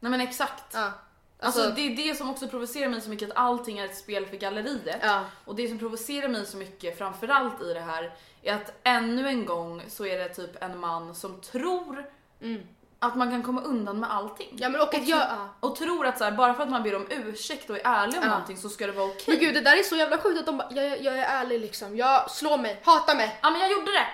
Nej 0.00 0.10
men 0.10 0.20
exakt. 0.20 0.64
Ja. 0.74 0.92
Alltså, 1.40 1.60
alltså, 1.60 1.74
det 1.74 1.80
är 1.80 1.96
det 1.96 2.14
som 2.14 2.30
också 2.30 2.48
provocerar 2.48 2.88
mig 2.88 3.00
så 3.00 3.10
mycket 3.10 3.30
att 3.30 3.36
allting 3.36 3.78
är 3.78 3.84
ett 3.84 3.96
spel 3.96 4.26
för 4.26 4.36
galleriet. 4.36 4.98
Ja. 5.02 5.24
Och 5.44 5.56
det 5.56 5.68
som 5.68 5.78
provocerar 5.78 6.28
mig 6.28 6.46
så 6.46 6.56
mycket 6.56 6.98
framförallt 6.98 7.62
i 7.62 7.74
det 7.74 7.80
här 7.80 8.14
är 8.42 8.54
att 8.54 8.72
ännu 8.82 9.28
en 9.28 9.46
gång 9.46 9.82
så 9.88 10.06
är 10.06 10.18
det 10.18 10.28
typ 10.28 10.62
en 10.62 10.78
man 10.78 11.14
som 11.14 11.40
tror 11.40 12.06
mm 12.40 12.62
att 13.00 13.16
man 13.16 13.30
kan 13.30 13.42
komma 13.42 13.60
undan 13.60 14.00
med 14.00 14.12
allting. 14.12 14.48
Ja, 14.52 14.68
men 14.68 14.80
och, 14.80 14.94
och, 14.94 15.00
jag, 15.04 15.26
och 15.60 15.76
tror 15.76 16.06
att 16.06 16.18
så 16.18 16.24
här, 16.24 16.32
bara 16.32 16.54
för 16.54 16.62
att 16.62 16.70
man 16.70 16.82
ber 16.82 16.94
om 16.94 17.06
ursäkt 17.10 17.70
och 17.70 17.76
är 17.76 17.82
ärlig 17.84 18.16
om 18.18 18.24
ja. 18.24 18.30
någonting 18.30 18.56
så 18.56 18.68
ska 18.68 18.86
det 18.86 18.92
vara 18.92 19.06
okej. 19.06 19.22
Okay. 19.22 19.34
Men 19.34 19.44
gud 19.44 19.54
det 19.54 19.70
där 19.70 19.76
är 19.76 19.82
så 19.82 19.96
jävla 19.96 20.18
sjukt 20.18 20.40
att 20.40 20.46
de 20.46 20.56
bara, 20.56 20.68
jag, 20.70 21.02
jag 21.02 21.18
är 21.18 21.24
ärlig 21.24 21.60
liksom, 21.60 21.96
jag 21.96 22.30
slår 22.30 22.58
mig, 22.58 22.80
hatar 22.84 23.16
mig. 23.16 23.38
Ja 23.42 23.50
men 23.50 23.60
jag 23.60 23.70
gjorde 23.70 23.92
det. 23.92 24.06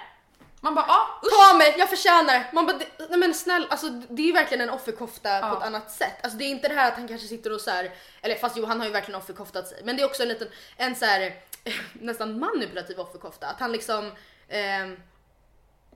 Man 0.64 0.74
bara, 0.74 0.84
ja 0.88 1.20
Ta 1.22 1.58
mig, 1.58 1.74
jag 1.78 1.90
förtjänar 1.90 2.52
Man 2.52 2.66
bara, 2.66 2.78
nej 3.08 3.18
men 3.18 3.34
snälla, 3.34 3.66
alltså 3.68 3.88
det 3.88 4.28
är 4.28 4.32
verkligen 4.32 4.68
en 4.68 4.74
offerkofta 4.74 5.28
ja. 5.28 5.50
på 5.50 5.56
ett 5.56 5.62
annat 5.62 5.90
sätt. 5.90 6.16
Alltså 6.22 6.38
det 6.38 6.44
är 6.44 6.48
inte 6.48 6.68
det 6.68 6.74
här 6.74 6.88
att 6.88 6.96
han 6.96 7.08
kanske 7.08 7.28
sitter 7.28 7.52
och 7.52 7.60
så 7.60 7.70
här, 7.70 7.90
eller 8.22 8.34
fast 8.34 8.56
jo 8.56 8.64
han 8.64 8.80
har 8.80 8.86
ju 8.86 8.92
verkligen 8.92 9.20
offerkoftat 9.20 9.68
sig. 9.68 9.80
Men 9.84 9.96
det 9.96 10.02
är 10.02 10.06
också 10.06 10.22
en 10.22 10.28
liten, 10.28 10.48
en 10.76 10.96
så 10.96 11.04
här, 11.04 11.34
nästan 11.92 12.38
manipulativ 12.38 13.00
offerkofta. 13.00 13.46
Att 13.46 13.60
han 13.60 13.72
liksom 13.72 14.12
eh, 14.48 14.92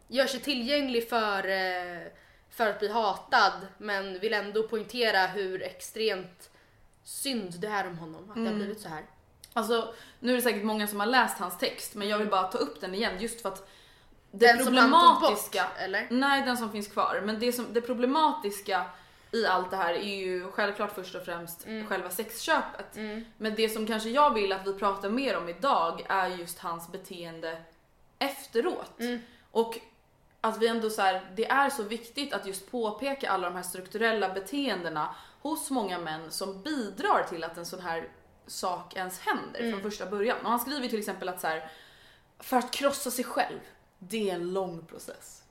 gör 0.09 0.27
sig 0.27 0.41
tillgänglig 0.41 1.09
för 1.09 1.49
eh, 1.49 2.09
för 2.51 2.67
att 2.67 2.79
bli 2.79 2.89
hatad 2.89 3.53
men 3.79 4.19
vill 4.19 4.33
ändå 4.33 4.63
poängtera 4.63 5.27
hur 5.27 5.63
extremt 5.63 6.51
synd 7.05 7.55
det 7.61 7.69
är 7.69 7.87
om 7.87 7.99
honom 7.99 8.31
att 8.31 8.37
mm. 8.37 8.45
det 8.45 8.51
har 8.51 8.55
mm. 8.55 8.59
blivit 8.59 8.83
så 8.83 8.89
här. 8.89 9.05
Alltså 9.53 9.95
nu 10.21 10.33
är 10.33 10.37
det 10.37 10.43
säkert 10.43 10.65
många 10.65 10.87
som 10.87 11.01
har 11.01 11.07
läst 11.07 11.39
hans 11.39 11.59
text 11.59 11.95
men 11.95 12.09
jag 12.09 12.19
vill 12.19 12.29
bara 12.29 12.43
ta 12.43 12.59
upp 12.59 12.81
den 12.81 12.95
igen 12.95 13.13
just 13.19 13.41
för 13.41 13.49
att 13.49 13.69
det 14.31 14.47
den 14.47 14.65
problematiska, 14.65 15.63
bort, 15.63 15.73
eller? 15.79 16.07
Nej 16.11 16.43
den 16.43 16.57
som 16.57 16.73
finns 16.73 16.89
kvar 16.89 17.23
men 17.25 17.41
det, 17.41 17.53
som, 17.53 17.67
det 17.73 17.81
problematiska 17.81 18.85
i 19.33 19.47
allt 19.47 19.71
det 19.71 19.77
här 19.77 19.95
är 19.95 20.17
ju 20.17 20.51
självklart 20.53 20.95
först 20.95 21.15
och 21.15 21.25
främst 21.25 21.67
mm. 21.67 21.87
själva 21.87 22.11
sexköpet. 22.11 22.97
Mm. 22.97 23.25
Men 23.39 23.55
det 23.55 23.69
som 23.69 23.87
kanske 23.87 24.09
jag 24.09 24.35
vill 24.35 24.53
att 24.53 24.67
vi 24.67 24.73
pratar 24.75 25.11
mer 25.11 25.37
om 25.37 25.49
idag 25.49 26.07
är 26.09 26.29
just 26.29 26.59
hans 26.59 26.93
beteende 26.93 27.63
efteråt. 28.19 29.01
Mm. 29.01 29.21
Och 29.51 29.79
att 30.41 30.59
vi 30.59 30.69
ändå 30.69 30.91
så 30.91 31.03
här, 31.03 31.31
det 31.37 31.47
är 31.47 31.71
så 31.71 31.83
viktigt 31.83 32.33
att 32.33 32.47
just 32.47 32.71
påpeka 32.71 33.31
alla 33.31 33.49
de 33.49 33.57
här 33.57 33.63
strukturella 33.63 34.29
beteendena 34.29 35.15
hos 35.41 35.71
många 35.71 35.99
män 35.99 36.31
som 36.31 36.63
bidrar 36.63 37.27
till 37.29 37.45
att 37.45 37.59
en 37.59 37.67
sån 37.67 37.81
här 37.81 38.09
sak 38.47 38.97
ens 38.97 39.21
händer 39.21 39.61
mm. 39.61 39.73
från 39.73 39.91
första 39.91 40.07
början. 40.07 40.39
Och 40.43 40.51
han 40.51 40.61
skriver 40.61 40.89
till 40.89 40.99
exempel 40.99 41.29
att 41.29 41.41
så 41.41 41.47
här, 41.47 41.71
för 42.39 42.57
att 42.57 42.71
krossa 42.71 43.11
sig 43.11 43.25
själv, 43.25 43.61
det 43.99 44.31
är 44.31 44.35
en 44.35 44.53
lång 44.53 44.87
process. 44.87 45.43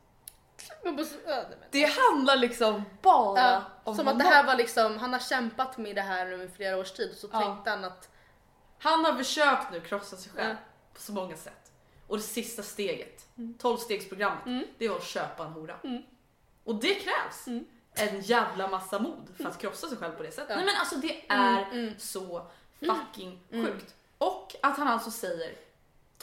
Det 1.72 1.84
handlar 1.84 2.36
liksom 2.36 2.84
bara 3.02 3.42
ja, 3.42 3.62
om 3.84 3.96
Som 3.96 4.08
att 4.08 4.20
det 4.20 4.26
här 4.26 4.44
var 4.44 4.56
liksom, 4.56 4.98
han 4.98 5.14
har 5.14 5.20
kämpat 5.20 5.78
med 5.78 5.96
det 5.96 6.02
här 6.02 6.44
i 6.44 6.48
flera 6.48 6.78
års 6.78 6.92
tid 6.92 7.18
så 7.18 7.28
ja. 7.32 7.42
tänkte 7.42 7.70
han 7.70 7.86
att 7.86 8.10
Han 8.80 9.06
har 9.06 9.14
försökt 9.14 9.72
nu 9.72 9.82
krossa 9.82 10.18
sig 10.18 10.32
själv 10.32 10.50
ja. 10.50 10.94
på 10.94 11.02
så 11.02 11.12
många 11.12 11.38
sätt. 11.38 11.72
Och 12.08 12.18
det 12.18 12.24
sista 12.24 12.64
steget, 12.64 13.28
mm. 13.38 13.58
12-stegsprogrammet, 13.62 14.46
mm. 14.46 14.68
det 14.78 14.90
var 14.90 14.96
att 14.96 15.04
köpa 15.04 15.46
en 15.46 15.52
hora. 15.52 15.76
Mm. 15.84 16.04
Och 16.64 16.76
det 16.76 16.96
krävs 16.96 17.48
mm. 17.48 17.66
en 17.94 18.22
jävla 18.22 18.68
massa 18.68 19.00
mod 19.00 19.30
för 19.38 19.46
att 19.46 19.58
krossa 19.58 19.88
sig 19.88 19.98
själv 19.98 20.12
på 20.12 20.24
det 20.24 20.32
sättet. 20.32 20.56
Nej 20.56 20.66
men 20.66 20.76
alltså 20.76 20.96
det 20.96 21.26
är 21.30 21.62
mm, 21.62 21.80
mm. 21.80 21.94
så 22.00 22.48
fucking 22.80 23.44
sjukt. 23.52 23.96
Och 24.18 24.56
att 24.62 24.78
han 24.78 24.88
alltså 24.88 25.12
säger 25.12 25.56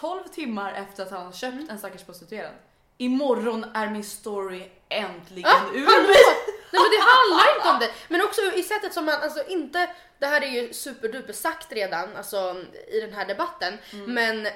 12 0.05 0.29
timmar 0.29 0.73
efter 0.73 1.03
att 1.03 1.11
han 1.11 1.27
har 1.27 1.33
köpt 1.33 1.71
en 1.71 1.79
stackars 1.79 2.03
prostituerad 2.03 2.53
Imorgon 2.99 3.65
är 3.75 3.91
min 3.91 4.05
story 4.05 4.71
äntligen 4.89 5.51
ah, 5.51 5.75
ur 5.75 5.85
mig. 5.85 6.25
Nej 6.73 6.83
men 6.83 6.91
det 6.91 7.03
handlar 7.03 7.57
inte 7.57 7.69
om 7.69 7.79
det. 7.81 7.91
Men 8.09 8.23
också 8.23 8.41
i 8.41 8.63
sättet 8.63 8.95
som 8.95 9.05
man, 9.05 9.15
alltså 9.15 9.47
inte, 9.49 9.91
det 10.19 10.27
här 10.27 10.41
är 10.41 10.47
ju 10.47 10.73
superduper 10.73 11.33
sagt 11.33 11.73
redan 11.73 12.17
alltså, 12.17 12.65
i 12.89 13.01
den 13.01 13.13
här 13.13 13.27
debatten. 13.27 13.79
Mm. 13.93 14.15
Men 14.15 14.47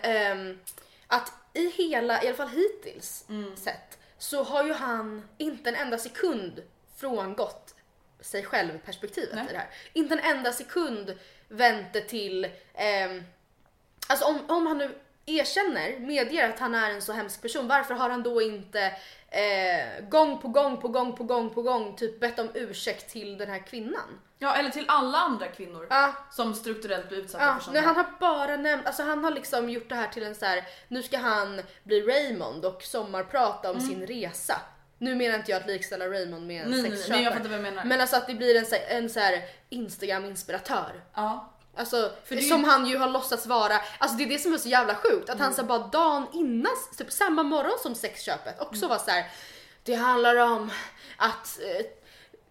um, 0.51 0.59
att 1.07 1.33
i 1.53 1.71
hela, 1.71 2.23
i 2.23 2.27
alla 2.27 2.37
fall 2.37 2.49
hittills 2.49 3.25
mm. 3.29 3.57
sett, 3.57 3.99
så 4.19 4.43
har 4.43 4.65
ju 4.65 4.73
han 4.73 5.29
inte 5.39 5.69
en 5.69 5.77
enda 5.77 5.99
sekund 5.99 6.63
frångått 6.97 7.75
sig 8.21 8.45
själv 8.45 8.79
perspektivet 8.79 9.35
Nej. 9.35 9.47
i 9.49 9.53
det 9.53 9.59
här. 9.59 9.69
Inte 9.93 10.15
en 10.15 10.37
enda 10.37 10.53
sekund 10.53 11.19
vänt 11.49 12.09
till, 12.09 12.45
um, 12.45 13.25
alltså 14.09 14.25
om, 14.25 14.41
om 14.49 14.67
han 14.67 14.79
nu 14.79 14.99
erkänner, 15.29 15.99
medger 15.99 16.49
att 16.49 16.59
han 16.59 16.75
är 16.75 16.91
en 16.91 17.03
så 17.03 17.13
hemsk 17.13 17.43
person, 17.43 17.69
varför 17.69 17.95
har 17.95 18.11
han 18.11 18.23
då 18.23 18.43
inte 18.43 18.93
eh, 19.31 20.09
gång 20.09 20.39
på 20.39 20.49
gång 20.49 20.81
på 20.81 20.89
gång 20.89 21.17
på 21.17 21.25
gång 21.25 21.51
på 21.51 21.63
gång 21.63 21.97
typ 21.97 22.21
bett 22.21 22.39
om 22.39 22.49
ursäkt 22.55 23.11
till 23.13 23.39
den 23.39 23.51
här 23.51 23.67
kvinnan? 23.67 24.21
Ja 24.39 24.57
eller 24.57 24.71
till 24.71 24.85
alla 24.89 25.19
andra 25.19 25.47
kvinnor 25.47 25.87
ja. 25.91 26.13
som 26.31 26.55
strukturellt 26.55 27.09
blir 27.09 27.19
utsatta 27.19 27.45
ja, 27.45 27.55
för 27.55 27.65
sånt 27.65 27.75
nej, 27.75 27.83
Han 27.83 27.97
har 27.97 28.07
bara 28.21 28.57
nämnt, 28.57 28.87
alltså 28.87 29.03
han 29.03 29.25
har 29.25 29.31
liksom 29.31 29.71
gjort 29.71 29.89
det 29.89 29.95
här 29.95 30.09
till 30.09 30.23
en 30.23 30.35
så 30.35 30.45
här, 30.45 30.65
nu 30.89 31.03
ska 31.03 31.19
han 31.19 31.61
bli 31.83 32.01
Raymond 32.01 32.65
och 32.65 32.83
sommarprata 32.83 33.71
om 33.71 33.77
mm. 33.77 33.89
sin 33.89 34.07
resa. 34.07 34.61
Nu 34.99 35.15
menar 35.15 35.37
inte 35.37 35.51
jag 35.51 35.61
att 35.61 35.67
likställa 35.67 36.07
Raymond 36.07 36.47
med 36.47 36.67
en 36.67 36.83
sexköpare. 36.83 37.85
Men 37.85 38.01
alltså 38.01 38.17
att 38.17 38.27
det 38.27 38.35
blir 38.35 38.57
en, 38.57 38.65
en 38.89 39.11
så 39.11 39.21
här 39.21 39.43
Instagram-inspiratör. 39.69 41.03
Ja. 41.15 41.58
Alltså, 41.79 42.11
för 42.25 42.37
som 42.37 42.61
ju... 42.61 42.67
han 42.67 42.87
ju 42.87 42.99
har 42.99 43.09
låtsats 43.09 43.47
vara. 43.47 43.81
Alltså 43.99 44.17
det 44.17 44.25
är 44.25 44.29
det 44.29 44.39
som 44.39 44.55
är 44.55 44.59
så 44.59 44.69
jävla 44.69 44.95
sjukt. 44.95 45.31
Att 45.31 45.35
mm. 45.35 45.45
han 45.45 45.55
så 45.55 45.65
bara 45.65 45.79
dagen 45.79 46.27
innan, 46.33 46.73
typ 46.99 47.13
samma 47.13 47.43
morgon 47.43 47.79
som 47.83 47.95
sexköpet 47.95 48.61
också 48.61 48.85
mm. 48.85 48.89
var 48.89 48.99
så 48.99 49.11
här. 49.11 49.31
Det 49.83 49.95
handlar 49.95 50.37
om 50.37 50.71
att 51.17 51.59
eh, 51.61 51.87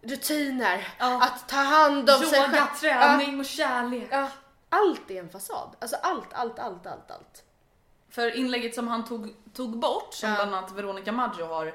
rutiner, 0.09 0.87
ja. 0.99 1.21
att 1.23 1.49
ta 1.49 1.57
hand 1.57 2.09
om 2.09 2.15
Yoga, 2.15 2.27
sig 2.27 2.39
själv. 2.39 2.65
träning 2.79 3.33
ja. 3.33 3.39
och 3.39 3.45
kärlek. 3.45 4.07
Ja. 4.11 4.29
Allt 4.69 5.11
är 5.11 5.19
en 5.19 5.29
fasad. 5.29 5.75
Alltså 5.79 5.97
allt, 6.01 6.33
allt, 6.33 6.59
allt, 6.59 6.87
allt, 6.87 7.11
allt. 7.11 7.43
För 8.09 8.35
inlägget 8.35 8.75
som 8.75 8.87
han 8.87 9.05
tog, 9.05 9.33
tog 9.53 9.79
bort, 9.79 10.13
som 10.13 10.29
ja. 10.29 10.35
bland 10.35 10.55
annat 10.55 10.71
Veronica 10.71 11.11
Maggio 11.11 11.45
har 11.45 11.67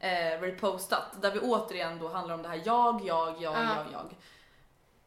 eh, 0.00 0.40
repostat, 0.40 1.22
där 1.22 1.30
vi 1.30 1.40
återigen 1.40 1.98
då 1.98 2.08
handlar 2.08 2.34
om 2.34 2.42
det 2.42 2.48
här 2.48 2.62
jag, 2.64 3.00
jag, 3.04 3.28
jag, 3.42 3.54
jag, 3.54 3.86
jag. 3.92 4.14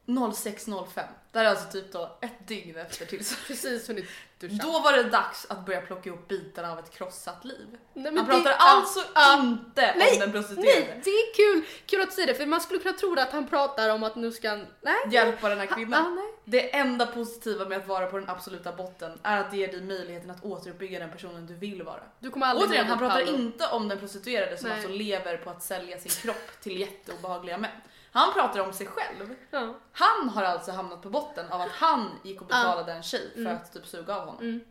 06.05. 0.06 1.04
Det 1.32 1.40
här 1.40 1.46
är 1.46 1.50
alltså 1.50 1.72
typ 1.72 1.92
då 1.92 2.18
ett 2.22 2.48
dygn 2.48 2.78
efter 2.78 3.06
tills 3.06 3.38
Precis 3.48 3.90
hunnit 3.90 4.06
duscha. 4.40 4.64
Då 4.64 4.80
var 4.80 4.94
det 4.94 5.04
dags 5.04 5.46
att 5.50 5.66
börja 5.66 5.82
plocka 5.82 6.10
ihop 6.10 6.28
bitarna 6.28 6.72
av 6.72 6.80
ett 6.80 6.92
krossat 6.92 7.46
liv. 7.46 7.78
Nej, 7.94 8.16
Han 8.16 8.26
pratar 8.26 8.50
det, 8.50 8.56
alltså 8.56 9.00
uh, 9.00 9.46
inte 9.46 9.96
nej, 9.98 10.14
om 10.14 10.20
den 10.20 10.32
prostituerade. 10.32 10.80
Nej, 10.80 11.02
det 11.04 11.10
är 11.10 11.36
kul, 11.36 11.66
kul 11.86 12.02
att 12.02 12.10
du 12.10 12.16
säger 12.16 12.28
det 12.28 12.34
för 12.34 12.46
man 12.46 12.62
skulle 12.62 12.80
kunna 12.80 12.98
tro 12.98 13.20
att 13.20 13.32
han 13.32 13.48
pratar 13.48 13.90
om 13.90 14.04
att 14.04 14.16
nu 14.16 14.32
ska 14.32 14.50
han 14.50 14.68
nej, 14.82 14.96
hjälpa 15.12 15.50
den 15.50 15.60
här 15.60 15.66
kvinnan. 15.66 16.04
Ha, 16.04 16.10
uh, 16.10 16.28
det 16.46 16.76
enda 16.76 17.06
positiva 17.06 17.66
med 17.66 17.78
att 17.78 17.88
vara 17.88 18.06
på 18.08 18.20
den 18.20 18.30
absoluta 18.30 18.72
botten 18.72 19.20
är 19.24 19.38
att 19.38 19.52
det 19.52 19.58
ger 19.58 19.68
dig 19.68 19.82
möjligheten 19.82 20.32
att 20.32 20.44
återuppbygga 20.44 21.00
den 21.00 21.12
personen 21.12 21.46
du 21.46 21.54
vill 21.54 21.84
vara. 21.84 22.04
Du 22.20 22.30
kommer 22.30 22.46
aldrig 22.46 22.70
Återigen, 22.70 22.88
han 22.88 23.00
pratar 23.00 23.36
inte 23.36 23.68
om 23.68 23.88
den 23.88 24.00
prostituerade 24.00 24.58
som 24.58 24.70
nej. 24.70 24.78
alltså 24.78 24.92
lever 24.92 25.38
på 25.38 25.50
att 25.50 25.64
sälja 25.64 26.00
sin 26.00 26.12
kropp 26.12 26.62
till 26.62 26.80
jätteobehagliga 26.80 27.58
män. 27.58 27.72
Han 28.12 28.34
pratar 28.34 28.60
om 28.60 28.74
sig 28.74 28.88
själv. 28.88 29.36
Ja. 29.52 29.76
Han 29.92 30.30
har 30.30 30.44
alltså 30.44 30.72
hamnat 30.72 31.02
på 31.02 31.10
botten 31.10 31.52
av 31.52 31.62
att 31.62 31.72
han 31.72 32.20
gick 32.24 32.42
och 32.42 32.48
betalade 32.48 32.92
ja. 32.92 32.98
en 32.98 33.04
tjej 33.04 33.32
för 33.34 33.40
mm. 33.40 33.56
att 33.56 33.74
typ 33.74 33.88
suga 33.88 34.16
av 34.16 34.26
honom. 34.26 34.44
Mm. 34.44 34.62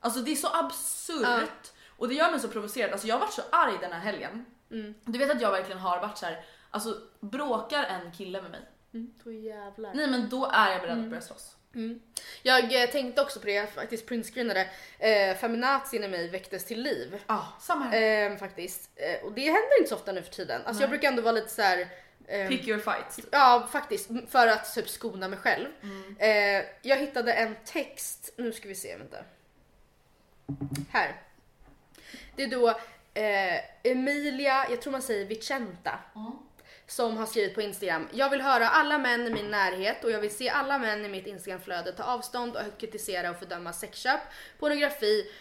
Alltså 0.00 0.20
det 0.20 0.30
är 0.30 0.36
så 0.36 0.48
absurt 0.52 1.22
ja. 1.22 1.40
och 1.96 2.08
det 2.08 2.14
gör 2.14 2.30
mig 2.30 2.40
så 2.40 2.48
provocerad. 2.48 2.92
Alltså 2.92 3.06
jag 3.06 3.14
har 3.14 3.20
varit 3.20 3.32
så 3.32 3.42
arg 3.52 3.78
den 3.80 3.92
här 3.92 4.00
helgen. 4.00 4.46
Mm. 4.70 4.94
Du 5.04 5.18
vet 5.18 5.30
att 5.30 5.40
jag 5.40 5.50
verkligen 5.50 5.80
har 5.80 6.00
varit 6.00 6.18
så 6.18 6.26
här, 6.26 6.44
alltså 6.70 6.96
bråkar 7.20 7.84
en 7.84 8.12
kille 8.12 8.42
med 8.42 8.50
mig. 8.50 8.60
Mm. 8.94 9.14
Då 9.24 9.32
jävlar. 9.32 9.94
Nej 9.94 10.06
men 10.06 10.28
då 10.28 10.50
är 10.52 10.72
jag 10.72 10.80
beredd 10.80 10.92
att 10.92 10.98
mm. 10.98 11.10
börja 11.10 11.22
slåss. 11.22 11.56
Mm. 11.74 12.00
Jag 12.42 12.82
eh, 12.82 12.90
tänkte 12.90 13.22
också 13.22 13.40
på 13.40 13.46
det, 13.46 13.52
jag 13.52 13.70
faktiskt 13.70 14.06
printscreenade. 14.06 14.68
Eh, 14.98 15.36
feminazin 15.36 16.04
i 16.04 16.08
mig 16.08 16.28
väcktes 16.28 16.64
till 16.64 16.82
liv. 16.82 17.20
Ja, 17.26 17.34
ah, 17.34 17.60
samma 17.60 17.84
här. 17.84 18.30
Eh, 18.30 18.36
faktiskt. 18.36 18.90
Eh, 18.96 19.26
och 19.26 19.32
det 19.32 19.44
händer 19.44 19.78
inte 19.78 19.88
så 19.88 19.94
ofta 19.94 20.12
nu 20.12 20.22
för 20.22 20.30
tiden. 20.30 20.56
Alltså 20.56 20.72
Nej. 20.72 20.80
jag 20.80 20.90
brukar 20.90 21.08
ändå 21.08 21.22
vara 21.22 21.32
lite 21.32 21.48
så 21.48 21.62
här 21.62 21.88
Pick 22.48 22.68
your 22.68 22.78
fights. 22.78 23.20
Ja 23.30 23.68
faktiskt, 23.72 24.10
för 24.28 24.46
att 24.46 24.74
typ 24.74 24.88
skona 24.88 25.28
mig 25.28 25.38
själv. 25.38 25.66
Mm. 25.82 26.16
Eh, 26.18 26.66
jag 26.82 26.96
hittade 26.96 27.32
en 27.32 27.56
text, 27.64 28.32
nu 28.36 28.52
ska 28.52 28.68
vi 28.68 28.74
se, 28.74 28.96
vänta. 28.96 29.16
Här. 30.90 31.16
Det 32.36 32.42
är 32.42 32.48
då 32.48 32.68
eh, 33.14 33.60
Emilia, 33.82 34.66
jag 34.70 34.82
tror 34.82 34.92
man 34.92 35.02
säger 35.02 35.26
Vicenta. 35.26 35.98
Mm. 36.14 36.32
Som 36.86 37.16
har 37.16 37.26
skrivit 37.26 37.54
på 37.54 37.62
Instagram. 37.62 38.08
Jag 38.12 38.30
vill 38.30 38.40
höra 38.40 38.68
alla 38.68 38.98
män 38.98 39.26
i 39.26 39.30
min 39.30 39.50
närhet 39.50 40.04
och 40.04 40.10
jag 40.10 40.20
vill 40.20 40.36
se 40.36 40.48
alla 40.48 40.78
män 40.78 41.04
i 41.04 41.08
mitt 41.08 41.26
Instagramflöde 41.26 41.92
ta 41.92 42.02
avstånd 42.02 42.56
och 42.56 42.80
kritisera 42.80 43.30
och 43.30 43.38
fördöma 43.38 43.72
sexköp, 43.72 44.20
pornografi 44.58 45.32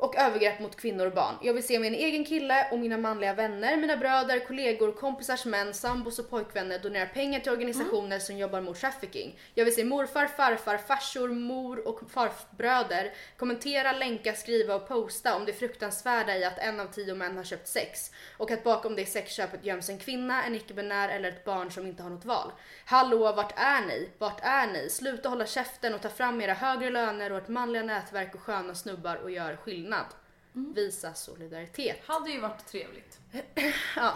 och 0.00 0.16
övergrepp 0.16 0.60
mot 0.60 0.76
kvinnor 0.76 1.06
och 1.06 1.12
barn. 1.12 1.34
Jag 1.42 1.54
vill 1.54 1.66
se 1.66 1.78
min 1.78 1.94
egen 1.94 2.24
kille 2.24 2.66
och 2.70 2.78
mina 2.78 2.96
manliga 2.96 3.34
vänner, 3.34 3.76
mina 3.76 3.96
bröder, 3.96 4.46
kollegor, 4.46 4.92
kompisars 4.92 5.44
män, 5.44 5.74
sambos 5.74 6.18
och 6.18 6.30
pojkvänner 6.30 6.78
donera 6.78 7.06
pengar 7.06 7.40
till 7.40 7.52
organisationer 7.52 8.06
mm. 8.06 8.20
som 8.20 8.38
jobbar 8.38 8.60
mot 8.60 8.80
trafficking. 8.80 9.38
Jag 9.54 9.64
vill 9.64 9.74
se 9.74 9.84
morfar, 9.84 10.26
farfar, 10.26 10.78
farsor, 10.78 11.28
mor 11.28 11.88
och 11.88 12.10
farbröder 12.10 13.12
kommentera, 13.36 13.92
länka, 13.92 14.34
skriva 14.34 14.74
och 14.74 14.88
posta 14.88 15.36
om 15.36 15.44
det 15.44 15.52
fruktansvärda 15.52 16.36
i 16.36 16.44
att 16.44 16.58
en 16.58 16.80
av 16.80 16.86
tio 16.86 17.14
män 17.14 17.36
har 17.36 17.44
köpt 17.44 17.68
sex 17.68 18.10
och 18.36 18.50
att 18.50 18.64
bakom 18.64 18.96
det 18.96 19.06
sexköpet 19.06 19.64
göms 19.64 19.88
en 19.88 19.98
kvinna, 19.98 20.44
en 20.44 20.54
icke-binär 20.54 21.08
eller 21.08 21.28
ett 21.28 21.44
barn 21.44 21.70
som 21.70 21.86
inte 21.86 22.02
har 22.02 22.10
något 22.10 22.24
val. 22.24 22.52
Hallå, 22.84 23.32
vart 23.32 23.52
är 23.56 23.86
ni? 23.86 24.08
Vart 24.18 24.40
är 24.42 24.66
ni? 24.66 24.90
Sluta 24.90 25.28
hålla 25.28 25.46
käften 25.46 25.94
och 25.94 26.02
ta 26.02 26.08
fram 26.08 26.40
era 26.40 26.54
högre 26.54 26.90
löner 26.90 27.32
och 27.32 27.38
ett 27.38 27.48
manliga 27.48 27.82
nätverk 27.82 28.34
och 28.34 28.40
sköna 28.40 28.74
snubbar 28.74 29.16
och 29.16 29.30
gör 29.30 29.56
skillnad 29.56 29.89
skillnad. 29.90 30.06
Mm. 30.54 30.74
Visa 30.74 31.14
solidaritet. 31.14 32.06
Hade 32.06 32.30
ju 32.30 32.40
varit 32.40 32.66
trevligt. 32.66 33.18
ja. 33.96 34.12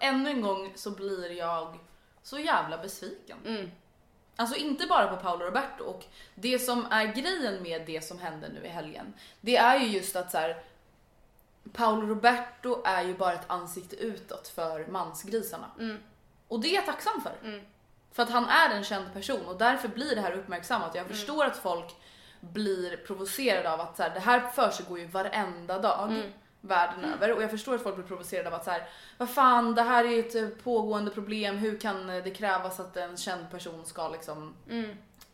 Ännu 0.00 0.30
en 0.30 0.40
gång 0.40 0.72
så 0.74 0.90
blir 0.90 1.32
jag 1.32 1.78
så 2.22 2.38
jävla 2.38 2.78
besviken. 2.78 3.38
Mm. 3.46 3.70
Alltså 4.36 4.56
inte 4.56 4.86
bara 4.86 5.16
på 5.16 5.22
Paolo 5.22 5.44
Roberto 5.44 5.84
och 5.84 6.04
det 6.34 6.58
som 6.58 6.86
är 6.90 7.04
grejen 7.04 7.62
med 7.62 7.86
det 7.86 8.04
som 8.04 8.18
hände 8.18 8.48
nu 8.48 8.64
i 8.64 8.68
helgen. 8.68 9.14
Det 9.40 9.56
är 9.56 9.78
ju 9.80 9.86
just 9.86 10.16
att 10.16 10.30
så 10.30 10.38
här, 10.38 10.62
Paolo 11.72 12.06
Roberto 12.06 12.82
är 12.84 13.02
ju 13.04 13.14
bara 13.14 13.32
ett 13.32 13.50
ansikte 13.50 13.96
utåt 13.96 14.48
för 14.48 14.86
mansgrisarna. 14.86 15.70
Mm. 15.78 15.98
Och 16.48 16.60
det 16.60 16.68
är 16.68 16.74
jag 16.74 16.86
tacksam 16.86 17.20
för. 17.20 17.48
Mm. 17.48 17.64
För 18.12 18.22
att 18.22 18.30
han 18.30 18.48
är 18.48 18.70
en 18.70 18.84
känd 18.84 19.12
person 19.12 19.46
och 19.46 19.58
därför 19.58 19.88
blir 19.88 20.14
det 20.14 20.20
här 20.20 20.32
uppmärksammat. 20.32 20.94
Jag 20.94 21.04
mm. 21.04 21.16
förstår 21.16 21.44
att 21.44 21.56
folk 21.56 21.96
blir 22.52 22.96
provocerade 22.96 23.72
av 23.72 23.80
att 23.80 23.96
så 23.96 24.02
här, 24.02 24.14
det 24.14 24.20
här 24.20 24.40
försiggår 24.40 24.98
ju 24.98 25.06
varenda 25.06 25.78
dag. 25.78 26.12
Mm. 26.12 26.32
världen 26.60 26.98
mm. 26.98 27.12
över 27.12 27.32
och 27.32 27.42
jag 27.42 27.50
förstår 27.50 27.74
att 27.74 27.82
folk 27.82 27.94
blir 27.96 28.06
provocerade 28.06 28.48
av 28.48 28.54
att 28.54 28.64
så 28.64 28.70
här, 28.70 28.88
vad 29.18 29.30
fan 29.30 29.74
det 29.74 29.82
här 29.82 30.04
är 30.04 30.18
ett 30.18 30.34
eh, 30.34 30.48
pågående 30.48 31.10
problem, 31.10 31.56
hur 31.56 31.78
kan 31.78 32.06
det 32.06 32.30
krävas 32.30 32.80
att 32.80 32.96
en 32.96 33.16
känd 33.16 33.50
person 33.50 33.84
ska 33.84 34.08
liksom 34.08 34.54
mm. 34.70 34.90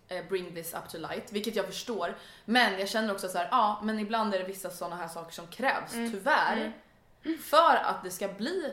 eh, 0.08 0.24
bring 0.28 0.54
this 0.54 0.74
up 0.74 0.88
to 0.88 0.98
light, 0.98 1.32
vilket 1.32 1.56
jag 1.56 1.66
förstår. 1.66 2.16
Men 2.44 2.78
jag 2.78 2.88
känner 2.88 3.12
också 3.12 3.28
så 3.28 3.38
här, 3.38 3.48
ja 3.50 3.80
men 3.82 3.98
ibland 3.98 4.34
är 4.34 4.38
det 4.38 4.44
vissa 4.44 4.70
sådana 4.70 4.96
här 4.96 5.08
saker 5.08 5.32
som 5.32 5.46
krävs, 5.46 5.94
mm. 5.94 6.12
tyvärr, 6.12 6.72
mm. 7.24 7.38
för 7.38 7.76
att 7.76 8.04
det 8.04 8.10
ska 8.10 8.28
bli 8.28 8.72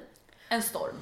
en 0.49 0.63
storm. 0.63 0.95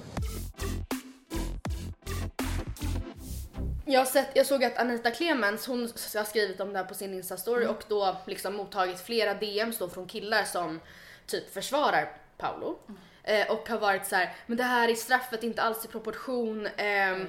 Jag, 3.86 4.08
sett, 4.08 4.30
jag 4.34 4.46
såg 4.46 4.64
att 4.64 4.78
Anita 4.78 5.12
Clemens 5.12 5.68
hon 5.68 5.82
har 5.82 6.24
skrivit 6.24 6.60
om 6.60 6.74
det 6.74 6.80
här 6.80 6.86
på 6.86 6.94
sin 6.94 7.14
instastory 7.14 7.64
mm. 7.64 7.76
och 7.76 7.84
då 7.88 8.18
liksom 8.26 8.56
mottagit 8.56 9.00
flera 9.00 9.34
DMs 9.34 9.78
då 9.78 9.90
från 9.90 10.08
killar 10.08 10.44
som 10.44 10.80
typ 11.28 11.54
försvarar 11.54 12.18
Paolo. 12.38 12.80
Mm. 12.88 13.42
eh, 13.42 13.52
och 13.56 13.70
har 13.70 13.80
varit 13.80 14.08
så 14.08 14.16
här, 14.16 14.36
men 14.46 14.58
det 14.58 14.64
här 14.64 14.90
är 14.90 14.96
straffet 14.96 15.44
inte 15.44 15.62
alls 15.62 15.86
i 15.86 15.88
proportion 15.88 16.66
eh, 16.66 17.10
mm. 17.10 17.28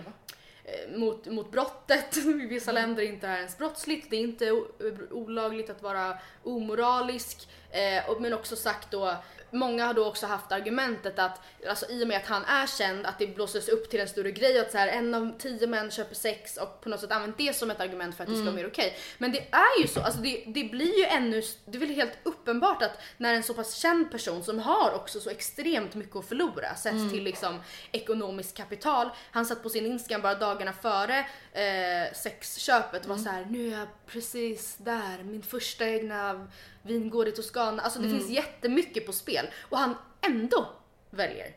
mot, 0.94 1.26
mot 1.26 1.50
brottet. 1.50 2.16
I 2.26 2.32
vissa 2.32 2.70
mm. 2.70 2.82
länder 2.82 3.02
är 3.02 3.06
inte 3.06 3.26
det 3.26 3.30
här 3.30 3.38
ens 3.38 3.58
brottsligt, 3.58 4.10
det 4.10 4.16
är 4.16 4.20
inte 4.20 4.62
olagligt 5.10 5.70
att 5.70 5.82
vara 5.82 6.18
omoralisk. 6.42 7.48
Eh, 7.70 8.20
men 8.20 8.32
också 8.32 8.56
sagt 8.56 8.90
då 8.90 9.16
många 9.50 9.86
har 9.86 9.94
då 9.94 10.06
också 10.06 10.26
haft 10.26 10.52
argumentet 10.52 11.18
att 11.18 11.40
alltså, 11.68 11.90
i 11.90 12.04
och 12.04 12.08
med 12.08 12.16
att 12.16 12.26
han 12.26 12.44
är 12.44 12.66
känd 12.66 13.06
att 13.06 13.18
det 13.18 13.26
blåses 13.26 13.68
upp 13.68 13.90
till 13.90 14.00
en 14.00 14.08
större 14.08 14.30
grej 14.30 14.60
att 14.60 14.72
så 14.72 14.78
här, 14.78 14.88
en 14.88 15.14
av 15.14 15.38
tio 15.38 15.66
män 15.66 15.90
köper 15.90 16.14
sex 16.14 16.56
och 16.56 16.80
på 16.80 16.88
något 16.88 17.00
sätt 17.00 17.12
använt 17.12 17.38
det 17.38 17.56
som 17.56 17.70
ett 17.70 17.80
argument 17.80 18.16
för 18.16 18.24
att 18.24 18.30
det 18.30 18.36
ska 18.36 18.44
vara 18.44 18.50
mm. 18.50 18.62
mer 18.62 18.70
okej. 18.70 18.86
Okay. 18.86 18.98
Men 19.18 19.32
det 19.32 19.48
är 19.50 19.80
ju 19.80 19.88
så, 19.88 20.00
alltså 20.00 20.20
det, 20.20 20.44
det 20.46 20.64
blir 20.64 20.98
ju 20.98 21.04
ännu, 21.04 21.42
det 21.64 21.78
är 21.78 21.80
väl 21.80 21.94
helt 21.94 22.18
uppenbart 22.22 22.82
att 22.82 23.00
när 23.16 23.34
en 23.34 23.42
så 23.42 23.54
pass 23.54 23.74
känd 23.74 24.10
person 24.10 24.44
som 24.44 24.58
har 24.58 24.94
också 24.94 25.20
så 25.20 25.30
extremt 25.30 25.94
mycket 25.94 26.16
att 26.16 26.28
förlora 26.28 26.74
sett 26.74 26.92
mm. 26.92 27.10
till 27.10 27.22
liksom 27.22 27.60
ekonomiskt 27.92 28.56
kapital. 28.56 29.10
Han 29.30 29.46
satt 29.46 29.62
på 29.62 29.70
sin 29.70 29.86
Instagram 29.86 30.22
bara 30.22 30.34
dagarna 30.34 30.72
före 30.72 31.26
eh, 31.56 32.12
sexköpet 32.14 33.02
och 33.02 33.08
var 33.08 33.16
mm. 33.16 33.24
så 33.24 33.30
här, 33.30 33.46
nu 33.50 33.66
är 33.66 33.78
jag 33.78 33.88
precis 34.06 34.76
där, 34.76 35.22
min 35.22 35.42
första 35.42 35.86
egna 35.88 36.48
vingård 36.82 37.28
i 37.28 37.32
Toscana. 37.32 37.82
Alltså 37.82 37.98
det 37.98 38.06
mm. 38.06 38.18
finns 38.18 38.30
jättemycket 38.30 39.06
på 39.06 39.12
spel 39.12 39.48
och 39.68 39.78
han 39.78 39.94
ändå 40.20 40.68
väljer. 41.10 41.56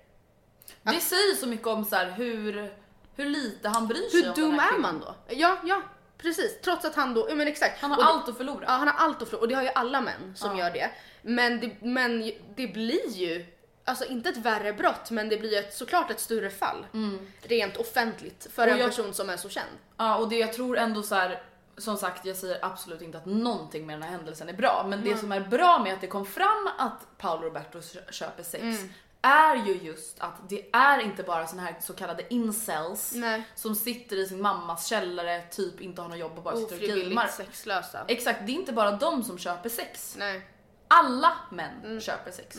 Det 0.83 0.89
att... 0.89 1.03
säger 1.03 1.35
så 1.35 1.47
mycket 1.47 1.67
om 1.67 1.85
så 1.85 1.95
här, 1.95 2.11
hur, 2.11 2.73
hur 3.15 3.25
lite 3.25 3.69
han 3.69 3.87
bryr 3.87 4.09
sig 4.09 4.21
hur 4.21 4.29
om 4.29 4.35
Hur 4.35 4.43
dum 4.43 4.59
är 4.59 4.79
man 4.79 4.99
då? 4.99 5.15
Ja, 5.27 5.57
ja 5.63 5.81
precis. 6.17 6.61
Trots 6.61 6.85
att 6.85 6.95
han 6.95 7.13
då, 7.13 7.35
men 7.35 7.47
exakt. 7.47 7.81
Han 7.81 7.91
har 7.91 7.97
och 7.97 8.05
allt 8.05 8.25
det, 8.25 8.31
att 8.31 8.37
förlora. 8.37 8.63
Ja 8.67 8.71
han 8.71 8.87
har 8.87 8.95
allt 8.95 9.21
att 9.21 9.29
förlora 9.29 9.41
och 9.41 9.47
det 9.47 9.55
har 9.55 9.63
ju 9.63 9.69
alla 9.75 10.01
män 10.01 10.35
som 10.35 10.57
ja. 10.57 10.65
gör 10.65 10.73
det. 10.73 10.91
Men 11.21 11.59
det, 11.59 11.75
men 11.81 12.31
det 12.55 12.67
blir 12.67 13.09
ju 13.09 13.45
Alltså 13.89 14.05
inte 14.05 14.29
ett 14.29 14.37
värre 14.37 14.73
brott 14.73 15.11
men 15.11 15.29
det 15.29 15.37
blir 15.37 15.59
ett, 15.59 15.73
såklart 15.73 16.11
ett 16.11 16.19
större 16.19 16.49
fall. 16.49 16.85
Mm. 16.93 17.27
Rent 17.41 17.77
offentligt 17.77 18.47
för 18.53 18.67
och 18.67 18.73
en 18.73 18.79
jag, 18.79 18.89
person 18.89 19.13
som 19.13 19.29
är 19.29 19.37
så 19.37 19.49
känd. 19.49 19.69
Ja 19.97 20.17
och 20.17 20.29
det 20.29 20.37
jag 20.37 20.53
tror 20.53 20.77
ändå 20.77 21.03
så 21.03 21.15
här, 21.15 21.43
som 21.77 21.97
sagt, 21.97 22.25
jag 22.25 22.35
säger 22.35 22.65
absolut 22.65 23.01
inte 23.01 23.17
att 23.17 23.25
någonting 23.25 23.85
med 23.85 23.95
den 23.95 24.03
här 24.03 24.09
händelsen 24.09 24.49
är 24.49 24.53
bra, 24.53 24.85
men 24.89 24.99
mm. 24.99 25.13
det 25.13 25.19
som 25.19 25.31
är 25.31 25.39
bra 25.39 25.79
med 25.83 25.93
att 25.93 26.01
det 26.01 26.07
kom 26.07 26.25
fram 26.25 26.69
att 26.77 27.17
Paolo 27.17 27.43
Roberto 27.43 27.81
köper 28.11 28.43
sex 28.43 28.63
mm. 28.63 28.89
är 29.21 29.55
ju 29.55 29.73
just 29.73 30.19
att 30.19 30.49
det 30.49 30.69
är 30.73 30.99
inte 30.99 31.23
bara 31.23 31.47
såna 31.47 31.61
här 31.61 31.75
så 31.81 31.93
kallade 31.93 32.33
incels 32.33 33.13
Nej. 33.15 33.43
som 33.55 33.75
sitter 33.75 34.15
i 34.15 34.25
sin 34.25 34.41
mammas 34.41 34.87
källare, 34.87 35.41
typ 35.41 35.81
inte 35.81 36.01
har 36.01 36.09
något 36.09 36.19
jobb 36.19 36.37
och 36.37 36.43
bara 36.43 36.55
sitter 36.55 36.75
och 36.75 36.99
gamer. 36.99 37.27
sexlösa. 37.27 38.05
Exakt, 38.07 38.39
det 38.45 38.51
är 38.51 38.55
inte 38.55 38.73
bara 38.73 38.91
de 38.91 39.23
som 39.23 39.37
köper 39.37 39.69
sex. 39.69 40.15
Nej. 40.19 40.47
Alla 40.87 41.33
män 41.51 41.85
mm. 41.85 42.01
köper 42.01 42.31
sex. 42.31 42.57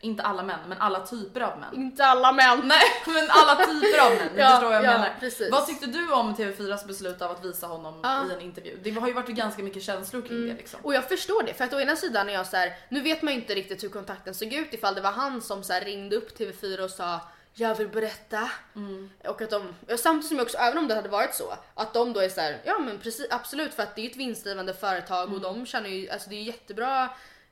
Inte 0.00 0.22
alla 0.22 0.42
män, 0.42 0.58
men 0.68 0.78
alla 0.78 1.06
typer 1.06 1.40
av 1.40 1.58
män. 1.58 1.74
Inte 1.74 2.04
alla 2.04 2.32
män! 2.32 2.60
Nej, 2.64 2.82
men 3.06 3.26
alla 3.30 3.56
typer 3.56 4.06
av 4.06 4.10
män. 4.10 4.28
ja, 4.36 4.50
förstår 4.50 4.66
vad 4.66 4.76
jag 4.76 4.84
ja, 4.84 4.92
menar. 4.92 5.16
Precis. 5.20 5.50
Vad 5.52 5.66
tyckte 5.66 5.86
du 5.86 6.12
om 6.12 6.34
TV4s 6.34 6.86
beslut 6.86 7.22
av 7.22 7.30
att 7.30 7.44
visa 7.44 7.66
honom 7.66 8.00
ja. 8.02 8.26
i 8.30 8.34
en 8.34 8.40
intervju? 8.40 8.78
Det 8.82 8.90
har 8.90 9.08
ju 9.08 9.14
varit 9.14 9.28
ganska 9.28 9.62
mycket 9.62 9.82
känslor 9.82 10.22
kring 10.22 10.36
mm. 10.36 10.48
det 10.48 10.54
liksom. 10.54 10.80
Och 10.82 10.94
jag 10.94 11.08
förstår 11.08 11.42
det, 11.42 11.54
för 11.54 11.64
att 11.64 11.72
å 11.72 11.80
ena 11.80 11.96
sidan 11.96 12.28
är 12.28 12.32
jag 12.32 12.46
så 12.46 12.56
här, 12.56 12.72
nu 12.88 13.00
vet 13.00 13.22
man 13.22 13.34
ju 13.34 13.40
inte 13.40 13.54
riktigt 13.54 13.84
hur 13.84 13.88
kontakten 13.88 14.34
såg 14.34 14.52
ut 14.52 14.74
ifall 14.74 14.94
det 14.94 15.00
var 15.00 15.12
han 15.12 15.42
som 15.42 15.62
så 15.62 15.72
här, 15.72 15.80
ringde 15.80 16.16
upp 16.16 16.38
TV4 16.38 16.84
och 16.84 16.90
sa 16.90 17.20
jag 17.54 17.74
vill 17.74 17.88
berätta. 17.88 18.50
Mm. 18.76 19.10
Och 19.24 19.42
att 19.42 19.50
de, 19.50 19.74
samtidigt 19.96 20.28
som 20.28 20.36
jag 20.36 20.44
också, 20.44 20.58
även 20.58 20.78
om 20.78 20.88
det 20.88 20.94
hade 20.94 21.08
varit 21.08 21.34
så, 21.34 21.54
att 21.74 21.94
de 21.94 22.12
då 22.12 22.20
är 22.20 22.28
så 22.28 22.40
här, 22.40 22.60
ja 22.64 22.78
men 22.78 22.98
precis 22.98 23.26
absolut 23.30 23.74
för 23.74 23.82
att 23.82 23.96
det 23.96 24.06
är 24.06 24.10
ett 24.10 24.16
vinstdrivande 24.16 24.74
företag 24.74 25.22
mm. 25.22 25.34
och 25.34 25.40
de 25.40 25.66
känner 25.66 25.88
ju, 25.88 26.10
alltså 26.10 26.30
det 26.30 26.36
är 26.36 26.42
jättebra 26.42 27.08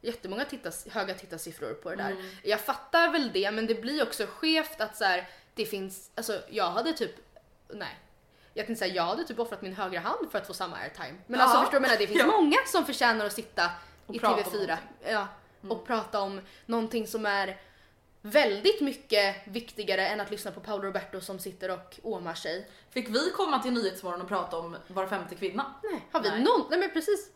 jättemånga 0.06 0.44
tittas, 0.44 0.88
höga 0.88 1.14
tittarsiffror 1.14 1.74
på 1.74 1.90
det 1.90 1.96
där. 1.96 2.10
Mm. 2.10 2.26
Jag 2.42 2.60
fattar 2.60 3.12
väl 3.12 3.32
det 3.32 3.50
men 3.50 3.66
det 3.66 3.74
blir 3.74 4.02
också 4.02 4.26
skevt 4.26 4.80
att 4.80 4.96
så 4.96 5.04
här, 5.04 5.28
det 5.54 5.66
finns, 5.66 6.10
alltså 6.14 6.40
jag 6.50 6.70
hade 6.70 6.92
typ, 6.92 7.14
nej. 7.68 7.98
Jag 8.54 8.66
tänkte 8.66 8.84
säga 8.84 8.94
jag 8.94 9.02
hade 9.02 9.24
typ 9.24 9.38
offrat 9.38 9.62
min 9.62 9.74
högra 9.74 10.00
hand 10.00 10.30
för 10.30 10.38
att 10.38 10.46
få 10.46 10.54
samma 10.54 10.76
airtime. 10.76 11.14
Men 11.26 11.40
ja. 11.40 11.46
alltså 11.46 11.60
förstår 11.60 11.76
du 11.76 11.80
menar 11.80 11.96
det 11.96 12.06
finns 12.06 12.20
ja. 12.26 12.26
många 12.26 12.56
som 12.66 12.84
förtjänar 12.84 13.26
att 13.26 13.32
sitta 13.32 13.70
och 14.06 14.14
i 14.14 14.18
TV4 14.18 14.76
ja, 15.04 15.28
mm. 15.62 15.72
och 15.72 15.86
prata 15.86 16.20
om 16.20 16.40
någonting 16.66 17.06
som 17.06 17.26
är 17.26 17.60
väldigt 18.22 18.80
mycket 18.80 19.36
viktigare 19.44 20.08
än 20.08 20.20
att 20.20 20.30
lyssna 20.30 20.50
på 20.50 20.60
Paolo 20.60 20.82
Roberto 20.82 21.20
som 21.20 21.38
sitter 21.38 21.70
och 21.70 22.00
åmar 22.02 22.34
sig. 22.34 22.70
Fick 22.90 23.08
vi 23.08 23.30
komma 23.30 23.58
till 23.58 23.72
Nyhetsmorgon 23.72 24.20
och 24.20 24.28
prata 24.28 24.58
om 24.58 24.76
var 24.88 25.06
femte 25.06 25.34
kvinna? 25.34 25.74
Nej, 25.82 26.06
har 26.12 26.20
vi 26.20 26.30
nej. 26.30 26.42
någon? 26.42 26.66
Nej 26.70 26.78
men 26.78 26.90
precis. 26.90 27.30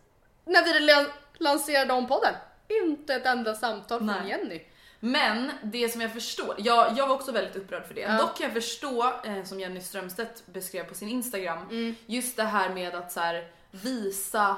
När 0.45 0.65
vi 0.65 1.11
lanserade 1.39 1.93
om 1.93 2.09
podden. 2.09 2.35
Inte 2.71 3.15
ett 3.15 3.27
enda 3.27 3.55
samtal 3.55 3.99
från 3.99 4.07
Nej. 4.07 4.29
Jenny. 4.29 4.63
Men 5.01 5.51
det 5.63 5.89
som 5.89 6.01
jag 6.01 6.13
förstår, 6.13 6.55
jag, 6.59 6.99
jag 6.99 7.07
var 7.07 7.15
också 7.15 7.33
väldigt 7.33 7.57
upprörd 7.57 7.87
för 7.87 7.95
det. 7.95 8.01
Ja. 8.01 8.19
Dock 8.19 8.39
kan 8.39 8.45
jag 8.45 8.55
förstå, 8.55 9.13
eh, 9.25 9.45
som 9.45 9.61
Jenny 9.61 9.81
Strömstedt 9.81 10.47
beskrev 10.47 10.85
på 10.85 10.95
sin 10.95 11.09
Instagram, 11.09 11.59
mm. 11.71 11.95
just 12.07 12.37
det 12.37 12.45
här 12.45 12.75
med 12.75 12.95
att 12.95 13.13
så 13.13 13.21
här, 13.21 13.51
visa 13.71 14.57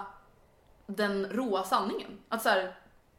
den 0.87 1.27
råa 1.27 1.65
sanningen. 1.65 2.19
Att 2.29 2.43
så 2.43 2.49
här, 2.49 2.75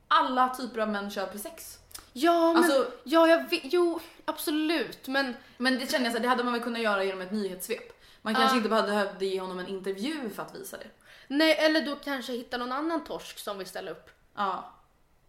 alla 0.07 0.49
typer 0.49 0.79
av 0.79 0.89
män 0.89 1.11
köper 1.11 1.37
sex. 1.37 1.79
Ja, 2.13 2.53
men, 2.53 2.63
alltså, 2.63 2.91
ja, 3.03 3.27
jag 3.27 3.49
vet, 3.49 3.61
jo 3.63 3.99
absolut 4.25 5.07
men... 5.07 5.35
Men 5.57 5.79
det 5.79 5.91
känner 5.91 6.05
jag 6.05 6.13
så 6.13 6.17
här, 6.17 6.23
det 6.23 6.29
hade 6.29 6.43
man 6.43 6.53
väl 6.53 6.61
kunnat 6.61 6.81
göra 6.81 7.03
genom 7.03 7.21
ett 7.21 7.31
nyhetssvep. 7.31 8.01
Man 8.21 8.35
kanske 8.35 8.53
uh. 8.53 8.57
inte 8.57 8.69
behövde 8.69 9.25
ge 9.25 9.41
honom 9.41 9.59
en 9.59 9.67
intervju 9.67 10.29
för 10.29 10.43
att 10.43 10.55
visa 10.55 10.77
det. 10.77 10.87
Nej, 11.27 11.57
eller 11.57 11.85
då 11.85 11.95
kanske 11.95 12.33
hitta 12.33 12.57
någon 12.57 12.71
annan 12.71 13.03
torsk 13.03 13.39
som 13.39 13.57
vill 13.57 13.67
ställa 13.67 13.91
upp. 13.91 14.09
Ja. 14.35 14.73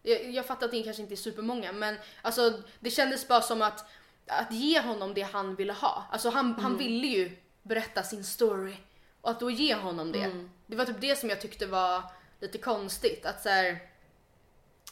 Jag, 0.05 0.31
jag 0.31 0.45
fattar 0.45 0.65
att 0.65 0.71
det 0.71 0.83
kanske 0.83 1.01
inte 1.01 1.13
är 1.13 1.15
supermånga 1.15 1.71
men 1.71 1.95
alltså 2.21 2.53
det 2.79 2.89
kändes 2.89 3.27
bara 3.27 3.41
som 3.41 3.61
att, 3.61 3.85
att 4.27 4.51
ge 4.51 4.81
honom 4.81 5.13
det 5.13 5.21
han 5.21 5.55
ville 5.55 5.73
ha. 5.73 6.03
Alltså 6.11 6.29
han, 6.29 6.45
mm. 6.45 6.63
han 6.63 6.77
ville 6.77 7.07
ju 7.07 7.37
berätta 7.63 8.03
sin 8.03 8.23
story 8.23 8.75
och 9.21 9.31
att 9.31 9.39
då 9.39 9.49
ge 9.49 9.75
honom 9.75 10.11
det. 10.11 10.23
Mm. 10.23 10.49
Det 10.65 10.75
var 10.75 10.85
typ 10.85 11.01
det 11.01 11.19
som 11.19 11.29
jag 11.29 11.41
tyckte 11.41 11.65
var 11.65 12.03
lite 12.39 12.57
konstigt 12.57 13.25
att 13.25 13.41
så 13.41 13.49
här, 13.49 13.79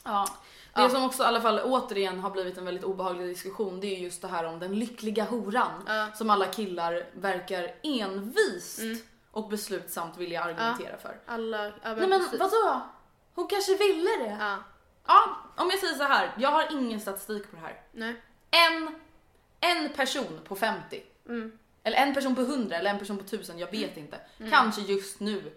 Ja. 0.03 0.27
Det 0.73 0.81
ja. 0.81 0.89
som 0.89 1.05
också 1.05 1.23
i 1.23 1.25
alla 1.25 1.41
fall 1.41 1.59
återigen 1.63 2.19
har 2.19 2.31
blivit 2.31 2.57
en 2.57 2.65
väldigt 2.65 2.83
obehaglig 2.83 3.27
diskussion 3.27 3.79
det 3.79 3.87
är 3.87 3.99
just 3.99 4.21
det 4.21 4.27
här 4.27 4.43
om 4.43 4.59
den 4.59 4.79
lyckliga 4.79 5.23
horan 5.23 5.83
ja. 5.87 6.07
som 6.15 6.29
alla 6.29 6.45
killar 6.45 7.05
verkar 7.13 7.75
envist 7.83 8.79
mm. 8.79 8.97
och 9.31 9.49
beslutsamt 9.49 10.17
vilja 10.17 10.43
argumentera 10.43 10.91
ja. 10.91 10.97
för. 10.97 11.19
Alla, 11.25 11.65
ja, 11.65 11.73
Nej 11.83 12.07
men 12.07 12.27
vadå? 12.39 12.81
Hon 13.35 13.47
kanske 13.47 13.77
ville 13.77 14.09
det. 14.19 14.57
Ja. 15.07 15.37
Om 15.55 15.69
jag 15.69 15.79
säger 15.79 15.95
så 15.95 16.03
här. 16.03 16.31
Jag 16.37 16.49
har 16.49 16.67
ingen 16.71 16.99
statistik 16.99 17.51
på 17.51 17.55
det 17.55 17.61
här. 17.61 17.81
Nej. 17.91 18.15
En, 18.51 18.95
en 19.59 19.89
person 19.89 20.39
på 20.43 20.55
50. 20.55 21.03
Mm. 21.27 21.59
Eller 21.83 21.97
en 21.97 22.13
person 22.13 22.35
på 22.35 22.41
100 22.41 22.75
eller 22.75 22.89
en 22.89 22.99
person 22.99 23.17
på 23.17 23.23
1000, 23.23 23.59
jag 23.59 23.71
vet 23.71 23.97
inte. 23.97 24.19
Mm. 24.39 24.51
Kanske 24.51 24.81
just 24.81 25.19
nu 25.19 25.53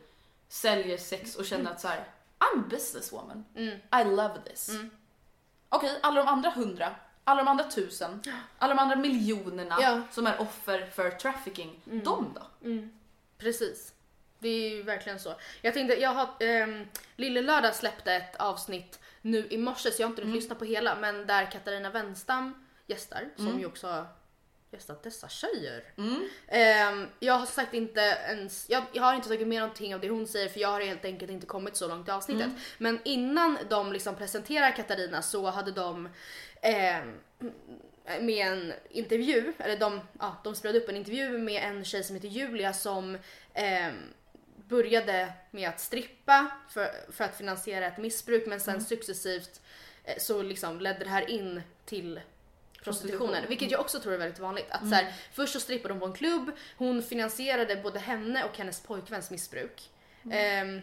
säljer 0.49 0.99
sex 0.99 1.37
och 1.37 1.47
känner 1.47 1.71
att 1.71 1.81
så 1.81 1.89
här, 1.89 2.05
I'm 2.39 2.61
a 2.61 2.65
businesswoman. 2.71 3.45
Mm. 3.57 3.79
I 4.01 4.17
love 4.17 4.41
this. 4.45 4.69
Mm. 4.69 4.91
Okej, 5.69 5.91
okay, 5.91 6.01
alla 6.03 6.23
de 6.25 6.29
andra 6.29 6.53
100, 6.53 6.95
alla 7.25 7.45
de 7.45 7.49
andra 7.49 7.65
1000, 7.65 8.23
alla 8.59 8.75
de 8.75 8.81
andra 8.81 8.97
miljonerna 8.97 9.79
ja. 9.81 10.03
som 10.11 10.27
är 10.27 10.41
offer 10.41 10.87
för 10.87 11.11
trafficking, 11.11 11.81
mm. 11.87 12.05
de 12.05 12.35
då? 12.35 12.69
Mm. 12.69 12.99
Precis. 13.39 13.93
Det 14.39 14.49
är 14.49 14.71
ju 14.71 14.83
verkligen 14.83 15.21
så. 15.21 15.35
Jag 15.63 15.75
tänkte, 15.75 16.01
jag 16.01 16.11
har, 16.11 16.29
eh, 16.39 16.83
Lille 17.17 17.43
Lördag 17.43 17.75
släppte 17.75 18.13
ett 18.13 18.37
avsnitt 18.37 19.01
nu 19.23 19.47
i 19.51 19.59
morse 19.59 19.91
så 19.91 20.03
jag 20.03 20.07
har 20.07 20.13
inte 20.13 20.23
mm. 20.23 20.35
lyssnat 20.35 20.59
på 20.59 20.65
hela 20.65 20.97
men 21.01 21.27
där 21.27 21.51
Katarina 21.51 21.91
Wenstam 21.91 22.67
gästar 22.87 23.21
mm. 23.39 23.51
som 23.51 23.61
ju 23.61 23.67
också 23.67 23.87
har 23.87 24.07
gästat 24.71 25.03
dessa 25.03 25.29
tjejer. 25.29 25.85
Mm. 25.97 26.29
Eh, 26.47 27.09
jag 27.21 27.35
har 27.35 27.47
sagt 27.47 27.75
inte 27.75 28.01
ens, 28.01 28.67
jag, 28.71 28.83
jag, 28.93 29.03
har 29.03 29.15
inte 29.15 29.29
tagit 29.29 29.49
med 29.49 29.61
någonting 29.61 29.95
av 29.95 30.01
det 30.01 30.09
hon 30.09 30.27
säger 30.27 30.49
för 30.49 30.61
jag 30.61 30.69
har 30.69 30.81
helt 30.81 31.05
enkelt 31.05 31.31
inte 31.31 31.47
kommit 31.47 31.77
så 31.77 31.89
långt 31.89 32.09
i 32.09 32.11
avsnittet. 32.11 32.47
Mm. 32.47 32.59
Men 32.79 33.01
innan 33.05 33.59
de 33.71 33.93
liksom 33.93 34.15
presenterar 34.15 34.77
Katarina 34.77 35.23
så 35.23 35.51
hade 35.51 35.73
de 35.73 36.09
eh, 36.63 37.01
med 38.21 38.47
en 38.47 38.73
intervju, 38.91 39.53
eller 39.59 39.77
de, 39.77 40.01
ja, 40.19 40.37
de 40.45 40.55
spelade 40.55 40.79
upp 40.79 40.89
en 40.89 40.97
intervju 40.97 41.39
med 41.39 41.63
en 41.63 41.85
tjej 41.85 42.05
som 42.05 42.17
heter 42.17 42.29
Julia 42.29 42.73
som 42.73 43.15
eh, 43.55 43.93
började 44.69 45.33
med 45.51 45.69
att 45.69 45.81
strippa 45.81 46.51
för, 46.69 47.13
för 47.13 47.25
att 47.25 47.37
finansiera 47.37 47.87
ett 47.87 47.99
missbruk 47.99 48.47
men 48.47 48.61
sen 48.61 48.75
mm. 48.75 48.85
successivt 48.85 49.61
eh, 50.05 50.19
så 50.19 50.43
liksom 50.43 50.81
ledde 50.81 51.05
det 51.05 51.11
här 51.11 51.31
in 51.31 51.63
till 51.85 52.21
prostitutionen. 52.83 53.19
Prostitution. 53.19 53.49
Vilket 53.49 53.71
jag 53.71 53.81
också 53.81 54.01
tror 54.01 54.13
är 54.13 54.19
väldigt 54.19 54.39
vanligt. 54.39 54.71
Att 54.71 54.81
mm. 54.81 54.91
så 54.91 54.97
här, 54.97 55.15
först 55.33 55.53
så 55.53 55.61
strippade 55.61 55.95
hon 55.95 56.01
på 56.01 56.07
en 56.07 56.13
klubb, 56.13 56.51
hon 56.77 57.03
finansierade 57.03 57.77
både 57.77 57.99
henne 57.99 58.45
och 58.45 58.59
hennes 58.59 58.81
pojkväns 58.81 59.31
missbruk. 59.31 59.91
Mm. 60.25 60.77
Eh, 60.77 60.83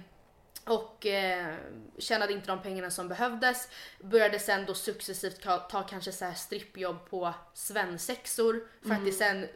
och 0.65 1.06
eh, 1.06 1.56
tjänade 1.98 2.34
inte 2.34 2.48
de 2.48 2.62
pengarna 2.62 2.91
som 2.91 3.08
behövdes. 3.08 3.69
Började 4.00 4.39
sen 4.39 4.65
då 4.65 4.74
successivt 4.74 5.41
ta, 5.41 5.58
ta 5.58 5.84
kanske 5.84 6.12
så 6.12 6.26
här 6.26 6.34
strippjobb 6.34 7.10
på 7.10 7.34
svensexor 7.54 8.67
för 8.82 8.86
mm. 8.86 8.98
att 8.98 9.06
det 9.06 9.12
sen 9.12 9.48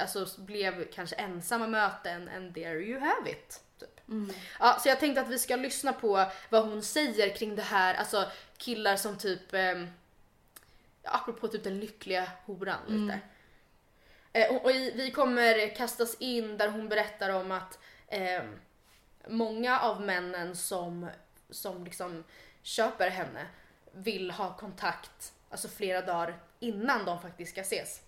alltså, 0.00 0.26
blev 0.36 0.90
kanske 0.92 1.16
ensamma 1.16 1.66
möten 1.66 2.28
and 2.28 2.54
there 2.54 2.80
you 2.80 3.00
have 3.00 3.30
it. 3.30 3.60
Mm. 4.08 4.34
Ja, 4.58 4.78
så 4.82 4.88
jag 4.88 5.00
tänkte 5.00 5.20
att 5.20 5.28
vi 5.28 5.38
ska 5.38 5.56
lyssna 5.56 5.92
på 5.92 6.26
vad 6.48 6.68
hon 6.68 6.82
säger 6.82 7.36
kring 7.36 7.56
det 7.56 7.62
här, 7.62 7.94
alltså 7.94 8.30
killar 8.56 8.96
som 8.96 9.18
typ 9.18 9.54
eh, 9.54 9.84
apropå 11.02 11.48
typ 11.48 11.64
den 11.64 11.80
lyckliga 11.80 12.30
horan 12.44 12.78
mm. 12.88 13.02
lite. 13.02 13.20
Eh, 14.32 14.56
och, 14.56 14.64
och 14.64 14.70
vi 14.70 15.10
kommer 15.10 15.74
kastas 15.74 16.16
in 16.20 16.56
där 16.56 16.68
hon 16.68 16.88
berättar 16.88 17.30
om 17.30 17.52
att 17.52 17.78
eh, 18.06 18.42
många 19.28 19.80
av 19.80 20.02
männen 20.02 20.56
som, 20.56 21.08
som 21.50 21.84
liksom 21.84 22.24
köper 22.62 23.10
henne 23.10 23.46
vill 23.92 24.30
ha 24.30 24.56
kontakt 24.56 25.32
alltså 25.50 25.68
flera 25.68 26.02
dagar 26.02 26.38
innan 26.60 27.04
de 27.04 27.22
faktiskt 27.22 27.52
ska 27.52 27.60
ses. 27.60 28.00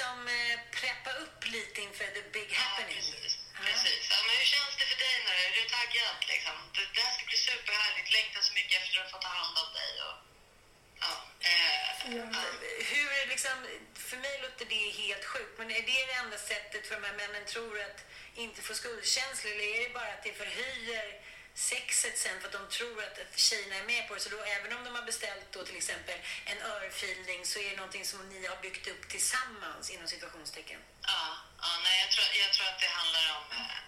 Liksom 0.00 0.28
eh, 0.28 0.58
preppa 0.80 1.12
upp 1.24 1.40
lite 1.56 1.78
inför 1.86 2.08
the 2.18 2.24
big 2.36 2.50
happening. 2.60 3.02
Ja, 3.04 3.16
precis. 3.22 3.38
Ja. 3.54 3.60
precis. 3.66 4.02
Ja, 4.12 4.16
men 4.26 4.34
hur 4.40 4.48
känns 4.54 4.74
det 4.80 4.86
för 4.92 4.98
dig 5.04 5.16
nu? 5.26 5.32
Är 5.46 5.52
du 5.58 5.64
taggad? 5.78 6.16
Liksom? 6.32 6.56
Det, 6.74 6.82
det 6.94 7.00
här 7.04 7.12
ska 7.16 7.22
bli 7.30 7.38
superhärligt. 7.50 8.08
Längtar 8.18 8.40
så 8.48 8.52
mycket 8.58 8.74
efter 8.82 8.96
att 9.02 9.10
få 9.14 9.18
ta 9.26 9.32
hand 9.40 9.56
om 9.64 9.70
dig. 9.80 9.92
Och, 10.06 10.16
ja. 11.04 11.12
Eh, 11.50 11.88
ja. 12.16 12.24
Hur, 12.92 13.10
liksom, 13.32 13.56
för 14.08 14.16
mig 14.26 14.34
låter 14.44 14.66
det 14.74 14.84
helt 15.02 15.24
sjukt, 15.32 15.54
men 15.58 15.68
är 15.78 15.82
det 15.90 16.02
det 16.10 16.16
enda 16.22 16.38
sättet 16.52 16.82
för 16.86 16.94
de 16.98 17.02
här 17.08 17.16
männen 17.22 17.44
tror 17.54 17.74
att 17.88 18.00
inte 18.44 18.60
få 18.62 18.74
skuldkänslor 18.74 19.52
eller 19.52 19.68
är 19.76 19.80
det 19.84 19.94
bara 19.98 20.12
att 20.16 20.24
det 20.28 20.34
förhöjer 20.42 21.06
sexet 21.60 22.18
sen 22.18 22.40
för 22.40 22.46
att 22.48 22.58
de 22.58 22.68
tror 22.78 22.98
att, 23.06 23.18
att 23.24 23.38
tjejerna 23.38 23.76
är 23.76 23.86
med 23.92 24.08
på 24.08 24.14
det. 24.14 24.20
Så 24.20 24.28
då, 24.28 24.38
även 24.56 24.76
om 24.76 24.84
de 24.84 24.90
har 24.94 25.02
beställt 25.02 25.46
då 25.52 25.60
till 25.64 25.76
exempel 25.76 26.18
en 26.44 26.62
örfilning 26.62 27.40
så 27.46 27.58
är 27.58 27.70
det 27.70 27.76
någonting 27.76 28.04
som 28.04 28.28
ni 28.28 28.46
har 28.46 28.56
byggt 28.66 28.86
upp 28.92 29.02
tillsammans 29.08 29.90
inom 29.90 30.06
situationstecken. 30.14 30.80
Ja, 31.12 31.22
ja 31.64 31.70
nej, 31.84 31.96
jag, 32.02 32.10
tror, 32.12 32.26
jag 32.44 32.52
tror 32.54 32.66
att 32.72 32.80
det 32.84 32.92
handlar 33.00 33.26
om, 33.38 33.46
eh, 33.60 33.78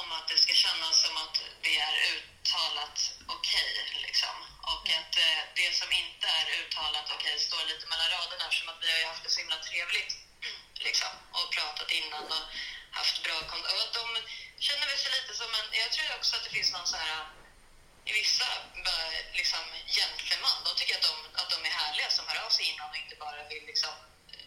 om 0.00 0.12
att 0.16 0.28
det 0.28 0.38
ska 0.44 0.52
kännas 0.54 0.94
som 1.04 1.16
att 1.24 1.36
det 1.62 1.74
är 1.88 1.94
uttalat 2.14 2.98
okej. 3.36 3.72
Okay, 3.80 4.02
liksom. 4.06 4.36
Och 4.72 4.86
mm. 4.88 5.00
att 5.00 5.14
eh, 5.26 5.40
det 5.60 5.70
som 5.80 5.90
inte 6.02 6.26
är 6.40 6.46
uttalat 6.60 7.06
okej 7.16 7.34
okay, 7.34 7.46
står 7.48 7.62
lite 7.72 7.86
mellan 7.90 8.08
raderna 8.16 8.44
eftersom 8.44 8.68
att 8.72 8.82
vi 8.84 8.90
har 8.92 8.98
ju 8.98 9.06
haft 9.12 9.24
det 9.24 9.30
så 9.30 9.40
himla 9.40 9.58
trevligt 9.68 10.12
liksom, 10.86 11.12
och 11.36 11.46
pratat 11.56 11.90
innan 11.90 12.24
och 12.36 12.44
haft 12.98 13.22
bra 13.26 13.38
kontakt 13.52 13.70
känner 14.66 14.86
vi 14.90 14.96
sig 15.02 15.10
lite 15.18 15.32
som 15.40 15.50
en... 15.58 15.68
Jag 15.82 15.92
tror 15.92 16.16
också 16.18 16.36
att 16.36 16.44
det 16.44 16.50
finns 16.56 16.72
någon 16.72 16.86
så 16.86 16.96
här... 16.96 17.26
I 18.04 18.12
vissa 18.12 18.48
liksom, 19.32 19.64
gentleman, 19.96 20.56
de 20.64 20.70
tycker 20.76 20.94
att 20.98 21.06
de, 21.10 21.16
att 21.40 21.50
de 21.54 21.58
är 21.68 21.72
härliga 21.82 22.10
som 22.10 22.24
hör 22.28 22.38
av 22.46 22.50
sig 22.50 22.64
innan 22.70 22.90
och 22.90 22.96
inte 22.96 23.16
bara 23.16 23.48
vill 23.52 23.64
liksom, 23.66 23.94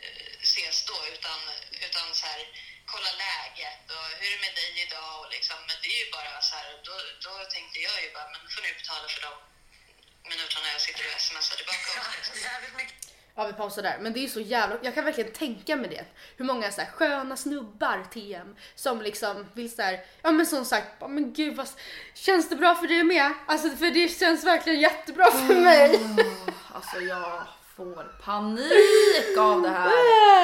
eh, 0.03 0.33
ses 0.41 0.85
då 0.85 0.97
utan, 1.13 1.39
utan 1.87 2.15
så 2.15 2.25
här, 2.25 2.39
kolla 2.85 3.11
läget 3.25 3.85
och 3.95 4.05
hur 4.19 4.27
är 4.27 4.35
det 4.35 4.41
med 4.45 4.55
dig 4.55 4.71
idag 4.85 5.13
och 5.19 5.29
liksom, 5.35 5.57
men 5.67 5.77
det 5.81 5.89
är 5.95 5.99
ju 6.05 6.11
bara 6.11 6.41
så 6.41 6.55
här, 6.55 6.69
då, 6.87 6.95
då 7.25 7.33
tänkte 7.45 7.79
jag 7.79 8.03
ju 8.03 8.09
bara, 8.13 8.29
men 8.33 8.41
får 8.53 8.61
ni 8.61 8.73
betala 8.73 9.07
för 9.13 9.21
de 9.21 9.33
minuterna 10.29 10.67
jag 10.71 10.81
sitter 10.81 11.15
och 11.15 11.21
smsar 11.21 11.55
tillbaka. 11.55 11.91
Ja, 12.45 12.55
Ja 13.35 13.47
vi 13.47 13.53
pausar 13.53 13.81
där. 13.81 13.97
Men 14.01 14.13
det 14.13 14.23
är 14.23 14.27
så 14.27 14.39
jävla, 14.39 14.75
jag 14.81 14.95
kan 14.95 15.05
verkligen 15.05 15.31
tänka 15.31 15.75
mig 15.75 15.89
det. 15.89 16.05
Hur 16.37 16.45
många 16.45 16.71
så 16.71 16.81
här 16.81 16.89
sköna 16.91 17.35
snubbar 17.35 18.03
TM 18.13 18.55
som 18.75 19.01
liksom 19.01 19.45
vill 19.53 19.75
så 19.75 19.81
här, 19.81 19.99
ja 20.21 20.31
men 20.31 20.45
som 20.45 20.65
sagt, 20.65 20.87
men 21.09 21.33
gud 21.33 21.55
vad, 21.55 21.67
känns 22.13 22.49
det 22.49 22.55
bra 22.55 22.75
för 22.75 22.87
dig 22.87 23.03
med? 23.03 23.31
Alltså 23.45 23.69
för 23.69 23.91
det 23.91 24.07
känns 24.07 24.43
verkligen 24.43 24.79
jättebra 24.79 25.25
för 25.31 25.55
mig. 25.55 25.99
alltså 26.73 26.99
jag 26.99 27.43
får 27.75 28.21
panik 28.23 29.37
av 29.37 29.61
det 29.61 29.69
här. 29.69 29.91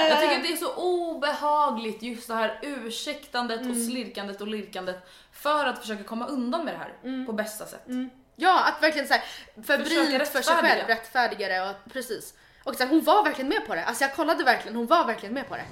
Jag 0.09 0.19
tycker 0.19 0.35
att 0.35 0.43
det 0.43 0.53
är 0.53 0.57
så 0.57 0.75
obehagligt 0.75 2.01
just 2.01 2.27
det 2.27 2.33
här 2.33 2.59
ursäktandet 2.61 3.61
mm. 3.61 3.71
och 3.71 3.77
slirkandet 3.77 4.41
och 4.41 4.47
lirkandet 4.47 5.09
för 5.33 5.65
att 5.65 5.79
försöka 5.79 6.03
komma 6.03 6.27
undan 6.27 6.65
med 6.65 6.73
det 6.73 6.77
här 6.77 6.93
mm. 7.03 7.25
på 7.25 7.33
bästa 7.33 7.65
sätt. 7.65 7.87
Mm. 7.87 8.09
Ja, 8.35 8.63
att 8.63 8.83
verkligen 8.83 9.07
såhär 9.07 9.23
febrilt 9.63 10.27
för 10.27 10.41
sig 10.41 10.55
själv, 10.55 10.87
rättfärdigare 10.87 11.69
och 11.69 11.93
precis. 11.93 12.33
Och 12.69 12.75
så 12.75 12.83
här, 12.83 12.89
hon 12.89 13.03
var 13.03 13.23
verkligen 13.23 13.49
med 13.49 13.67
på 13.67 13.75
det. 13.75 13.85
Alltså 13.85 14.03
jag 14.03 14.13
kollade 14.15 14.43
verkligen, 14.43 14.77
hon 14.77 14.87
var 14.87 15.05
verkligen 15.05 15.33
med 15.33 15.47
på 15.47 15.55
det. 15.55 15.65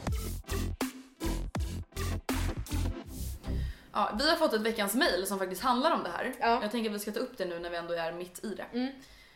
Ja, 3.94 4.12
vi 4.20 4.30
har 4.30 4.38
fått 4.38 4.54
ett 4.54 4.62
veckans 4.62 4.96
mail 4.96 5.28
som 5.28 5.40
faktiskt 5.40 5.62
handlar 5.62 5.92
om 5.92 6.04
det 6.04 6.10
här. 6.10 6.34
Ja. 6.40 6.60
Jag 6.62 6.72
tänker 6.72 6.90
att 6.90 6.96
vi 6.96 7.00
ska 7.00 7.12
ta 7.12 7.20
upp 7.20 7.38
det 7.38 7.46
nu 7.46 7.60
när 7.60 7.70
vi 7.70 7.78
ändå 7.78 7.94
är 7.94 8.12
mitt 8.12 8.44
i 8.44 8.56
det. 8.56 8.66
Mm. 8.74 8.92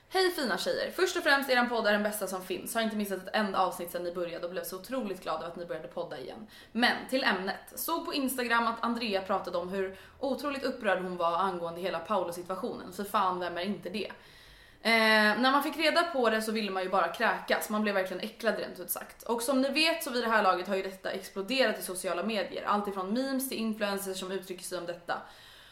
Hej 0.10 0.32
fina 0.32 0.58
tjejer! 0.58 0.91
Först 0.91 1.17
och 1.17 1.24
främst, 1.24 1.50
eran 1.50 1.69
podd 1.69 1.88
är 1.88 1.91
den 1.91 2.04
bästa 2.04 2.28
som 2.28 2.43
finns. 2.43 2.74
Har 2.74 2.82
inte 2.82 2.95
missat 2.95 3.28
ett 3.28 3.36
enda 3.36 3.60
avsnitt 3.60 3.91
sedan 3.91 4.04
ni 4.04 4.12
började 4.12 4.45
och 4.45 4.52
blev 4.52 4.63
så 4.63 4.80
otroligt 4.80 5.24
glad 5.24 5.36
över 5.36 5.47
att 5.47 5.56
ni 5.56 5.65
började 5.65 5.88
podda 5.88 6.19
igen. 6.19 6.47
Men 6.71 6.95
till 7.10 7.24
ämnet. 7.24 7.74
Såg 7.76 8.06
på 8.06 8.13
Instagram 8.13 8.67
att 8.67 8.84
Andrea 8.84 9.21
pratade 9.21 9.58
om 9.58 9.69
hur 9.69 9.97
otroligt 10.19 10.63
upprörd 10.63 11.02
hon 11.02 11.17
var 11.17 11.38
angående 11.38 11.82
hela 11.82 12.00
Paolo-situationen. 12.00 12.93
För 12.93 13.04
fan, 13.04 13.39
vem 13.39 13.58
är 13.58 13.62
inte 13.62 13.89
det? 13.89 14.12
Eh, 14.83 14.91
när 15.39 15.51
man 15.51 15.63
fick 15.63 15.77
reda 15.77 16.03
på 16.03 16.29
det 16.29 16.41
så 16.41 16.51
ville 16.51 16.71
man 16.71 16.83
ju 16.83 16.89
bara 16.89 17.07
kräkas, 17.07 17.69
man 17.69 17.81
blev 17.81 17.95
verkligen 17.95 18.23
äcklad 18.23 18.59
rent 18.59 18.79
ut 18.79 18.89
sagt. 18.89 19.23
Och 19.23 19.41
som 19.41 19.61
ni 19.61 19.69
vet 19.69 20.03
så 20.03 20.11
vid 20.11 20.23
det 20.23 20.29
här 20.29 20.43
laget 20.43 20.67
har 20.67 20.75
ju 20.75 20.83
detta 20.83 21.11
exploderat 21.11 21.79
i 21.79 21.81
sociala 21.81 22.23
medier. 22.23 22.63
Allt 22.65 22.87
ifrån 22.87 23.13
memes 23.13 23.49
till 23.49 23.57
influencers 23.57 24.19
som 24.19 24.31
uttrycker 24.31 24.63
sig 24.63 24.77
om 24.77 24.85
detta. 24.85 25.17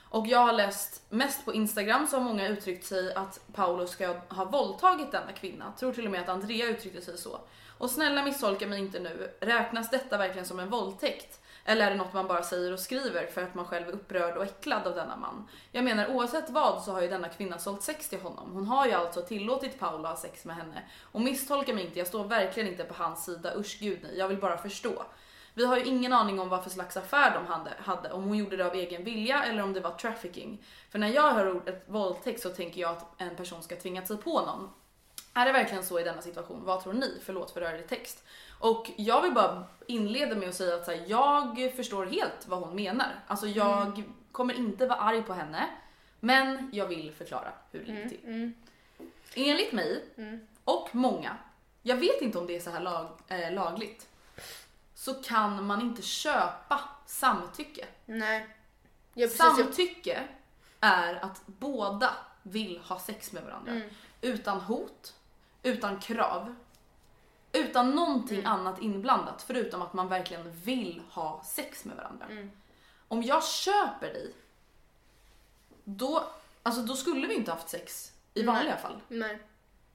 Och 0.09 0.27
jag 0.27 0.39
har 0.39 0.53
läst 0.53 1.03
mest 1.09 1.45
på 1.45 1.53
Instagram 1.53 2.07
så 2.07 2.17
har 2.17 2.23
många 2.23 2.47
uttryckt 2.47 2.85
sig 2.85 3.13
att 3.13 3.39
Paolo 3.53 3.87
ska 3.87 4.15
ha 4.29 4.45
våldtagit 4.45 5.11
denna 5.11 5.31
kvinna. 5.31 5.73
Tror 5.79 5.93
till 5.93 6.05
och 6.05 6.11
med 6.11 6.21
att 6.21 6.29
Andrea 6.29 6.67
uttryckte 6.67 7.01
sig 7.01 7.17
så. 7.17 7.39
Och 7.77 7.89
snälla 7.89 8.23
misstolka 8.23 8.67
mig 8.67 8.79
inte 8.79 8.99
nu, 8.99 9.31
räknas 9.39 9.89
detta 9.89 10.17
verkligen 10.17 10.47
som 10.47 10.59
en 10.59 10.69
våldtäkt? 10.69 11.39
Eller 11.65 11.85
är 11.85 11.89
det 11.91 11.97
något 11.97 12.13
man 12.13 12.27
bara 12.27 12.43
säger 12.43 12.73
och 12.73 12.79
skriver 12.79 13.27
för 13.27 13.43
att 13.43 13.55
man 13.55 13.65
själv 13.65 13.87
är 13.87 13.91
upprörd 13.91 14.37
och 14.37 14.43
äcklad 14.43 14.87
av 14.87 14.95
denna 14.95 15.15
man? 15.15 15.47
Jag 15.71 15.83
menar 15.83 16.07
oavsett 16.07 16.49
vad 16.49 16.83
så 16.83 16.91
har 16.91 17.01
ju 17.01 17.07
denna 17.07 17.29
kvinna 17.29 17.57
sålt 17.57 17.83
sex 17.83 18.09
till 18.09 18.19
honom. 18.19 18.51
Hon 18.51 18.65
har 18.65 18.85
ju 18.85 18.93
alltså 18.93 19.21
tillåtit 19.21 19.79
Paolo 19.79 20.07
ha 20.07 20.15
sex 20.15 20.45
med 20.45 20.55
henne. 20.55 20.83
Och 21.01 21.21
misstolka 21.21 21.73
mig 21.73 21.85
inte, 21.85 21.99
jag 21.99 22.07
står 22.07 22.23
verkligen 22.23 22.69
inte 22.69 22.83
på 22.83 22.93
hans 22.93 23.25
sida, 23.25 23.53
usch 23.57 23.77
gud 23.79 23.99
nej, 24.03 24.17
jag 24.17 24.27
vill 24.27 24.37
bara 24.37 24.57
förstå. 24.57 25.05
Vi 25.53 25.65
har 25.65 25.77
ju 25.77 25.83
ingen 25.83 26.13
aning 26.13 26.39
om 26.39 26.49
vad 26.49 26.63
för 26.63 26.69
slags 26.69 26.97
affär 26.97 27.33
de 27.33 27.45
hade, 27.45 27.71
hade, 27.77 28.11
om 28.11 28.23
hon 28.23 28.37
gjorde 28.37 28.57
det 28.57 28.65
av 28.65 28.75
egen 28.75 29.03
vilja 29.03 29.43
eller 29.43 29.63
om 29.63 29.73
det 29.73 29.79
var 29.79 29.91
trafficking. 29.91 30.63
För 30.89 30.99
när 30.99 31.07
jag 31.07 31.31
hör 31.33 31.55
ordet 31.55 31.83
våldtäkt 31.87 32.41
så 32.41 32.49
tänker 32.49 32.81
jag 32.81 32.91
att 32.91 33.21
en 33.21 33.35
person 33.35 33.63
ska 33.63 33.75
tvingat 33.75 34.07
sig 34.07 34.17
på 34.17 34.41
någon. 34.41 34.69
Är 35.33 35.45
det 35.45 35.51
verkligen 35.51 35.83
så 35.83 35.99
i 35.99 36.03
denna 36.03 36.21
situation? 36.21 36.65
Vad 36.65 36.83
tror 36.83 36.93
ni? 36.93 37.21
Förlåt 37.25 37.51
för 37.51 37.61
rörig 37.61 37.87
text. 37.87 38.23
Och 38.59 38.91
jag 38.95 39.21
vill 39.21 39.33
bara 39.33 39.63
inleda 39.87 40.35
med 40.35 40.49
att 40.49 40.55
säga 40.55 40.75
att 40.75 40.87
här, 40.87 41.03
jag 41.07 41.73
förstår 41.75 42.05
helt 42.05 42.47
vad 42.47 42.59
hon 42.59 42.75
menar. 42.75 43.19
Alltså 43.27 43.47
jag 43.47 43.87
mm. 43.87 44.13
kommer 44.31 44.53
inte 44.53 44.87
vara 44.87 44.99
arg 44.99 45.23
på 45.23 45.33
henne, 45.33 45.69
men 46.19 46.69
jag 46.73 46.87
vill 46.87 47.11
förklara 47.11 47.51
hur 47.71 47.79
det 47.79 47.85
ligger 47.85 48.01
mm, 48.01 48.09
till. 48.09 48.25
Mm. 48.25 48.53
Enligt 49.35 49.71
mig 49.71 50.05
mm. 50.17 50.47
och 50.63 50.89
många, 50.91 51.37
jag 51.81 51.97
vet 51.97 52.21
inte 52.21 52.37
om 52.37 52.47
det 52.47 52.55
är 52.55 52.59
så 52.59 52.69
här 52.69 52.81
lag, 52.81 53.07
äh, 53.27 53.53
lagligt, 53.53 54.07
så 54.93 55.13
kan 55.13 55.65
man 55.65 55.81
inte 55.81 56.01
köpa 56.01 56.79
samtycke. 57.05 57.85
Nej. 58.05 58.47
Ja, 59.13 59.27
samtycke 59.27 60.23
är 60.79 61.25
att 61.25 61.41
båda 61.45 62.15
vill 62.43 62.77
ha 62.77 62.99
sex 62.99 63.31
med 63.31 63.43
varandra. 63.43 63.71
Mm. 63.71 63.89
Utan 64.21 64.59
hot, 64.59 65.15
utan 65.63 65.99
krav, 65.99 66.55
utan 67.51 67.91
någonting 67.91 68.39
mm. 68.39 68.51
annat 68.51 68.81
inblandat 68.81 69.43
förutom 69.47 69.81
att 69.81 69.93
man 69.93 70.07
verkligen 70.07 70.51
vill 70.51 71.01
ha 71.11 71.43
sex 71.45 71.85
med 71.85 71.95
varandra. 71.95 72.25
Mm. 72.29 72.51
Om 73.07 73.23
jag 73.23 73.45
köper 73.45 74.07
dig, 74.07 74.33
då, 75.83 76.23
alltså 76.63 76.81
då 76.81 76.95
skulle 76.95 77.27
vi 77.27 77.33
inte 77.33 77.51
haft 77.51 77.69
sex 77.69 78.11
i 78.33 78.43
vanliga 78.43 78.73
Nej. 78.73 78.81
fall. 78.81 79.01
Nej. 79.07 79.39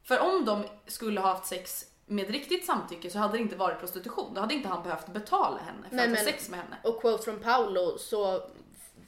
För 0.02 0.20
om 0.20 0.44
de 0.44 0.64
skulle 0.86 1.20
ha 1.20 1.28
haft 1.28 1.46
sex 1.46 1.86
med 2.06 2.30
riktigt 2.30 2.66
samtycke 2.66 3.10
så 3.10 3.18
hade 3.18 3.32
det 3.32 3.42
inte 3.42 3.56
varit 3.56 3.80
prostitution. 3.80 4.34
Då 4.34 4.40
hade 4.40 4.54
inte 4.54 4.68
han 4.68 4.82
behövt 4.82 5.06
betala 5.06 5.58
henne 5.58 5.88
för 5.88 5.96
Nej, 5.96 6.12
att 6.12 6.18
ha 6.18 6.24
sex 6.24 6.48
med 6.48 6.60
henne. 6.60 6.76
Och 6.82 7.00
quote 7.00 7.24
från 7.24 7.40
Paolo 7.40 7.98
så 7.98 8.50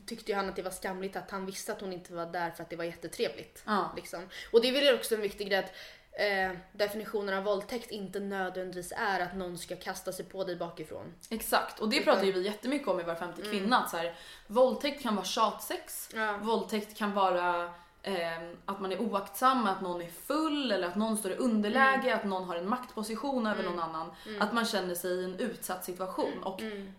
tyckte 0.07 0.33
ju 0.33 0.37
han 0.37 0.49
att 0.49 0.57
det 0.57 0.63
var 0.63 0.71
skamligt 0.71 1.17
att 1.17 1.31
han 1.31 1.47
visste 1.47 1.73
att 1.73 1.81
hon 1.81 1.93
inte 1.93 2.13
var 2.13 2.27
där 2.27 2.51
för 2.51 2.63
att 2.63 2.71
det 2.71 2.77
var 2.77 2.85
jättetrevligt. 2.85 3.63
Ja. 3.67 3.93
Liksom. 3.97 4.29
Och 4.53 4.63
det 4.63 4.69
är 4.69 4.73
väl 4.73 4.95
också 4.95 5.15
en 5.15 5.21
viktig 5.21 5.49
grej 5.49 5.59
att 5.59 5.73
eh, 6.17 6.57
definitionen 6.73 7.39
av 7.39 7.45
våldtäkt 7.45 7.91
inte 7.91 8.21
nödvändigtvis 8.21 8.93
är 8.97 9.21
att 9.21 9.37
någon 9.37 9.59
ska 9.59 9.77
kasta 9.77 10.13
sig 10.13 10.25
på 10.25 10.45
dig 10.45 10.57
bakifrån. 10.57 11.15
Exakt, 11.31 11.81
och 11.81 11.89
det 11.89 12.05
pratar 12.05 12.25
ju 12.25 12.33
vi 12.33 12.43
jättemycket 12.43 12.89
om 12.89 13.01
i 13.01 13.03
Var 13.03 13.15
femte 13.15 13.43
mm. 13.43 13.53
kvinna. 13.53 13.79
Att 13.79 13.91
så 13.91 13.97
här, 13.97 14.15
våldtäkt 14.47 15.03
kan 15.03 15.17
vara 15.17 15.27
tjatsex, 15.27 16.11
ja. 16.15 16.37
våldtäkt 16.37 16.97
kan 16.97 17.13
vara 17.13 17.65
eh, 18.03 18.49
att 18.65 18.81
man 18.81 18.93
är 18.93 19.01
oaktsam, 19.01 19.67
att 19.67 19.81
någon 19.81 20.03
är 20.03 20.11
full 20.11 20.73
eller 20.73 20.89
att 20.89 20.97
någon 20.97 21.17
står 21.17 21.33
i 21.33 21.37
underläge, 21.37 22.09
mm. 22.09 22.19
att 22.19 22.25
någon 22.25 22.45
har 22.45 22.57
en 22.57 22.69
maktposition 22.69 23.47
över 23.47 23.61
mm. 23.61 23.73
någon 23.73 23.85
annan. 23.85 24.11
Mm. 24.27 24.43
Att 24.43 24.53
man 24.53 24.65
känner 24.65 24.95
sig 24.95 25.11
i 25.11 25.25
en 25.25 25.39
utsatt 25.39 25.85
situation. 25.85 26.43
Och 26.43 26.63
mm. 26.63 26.93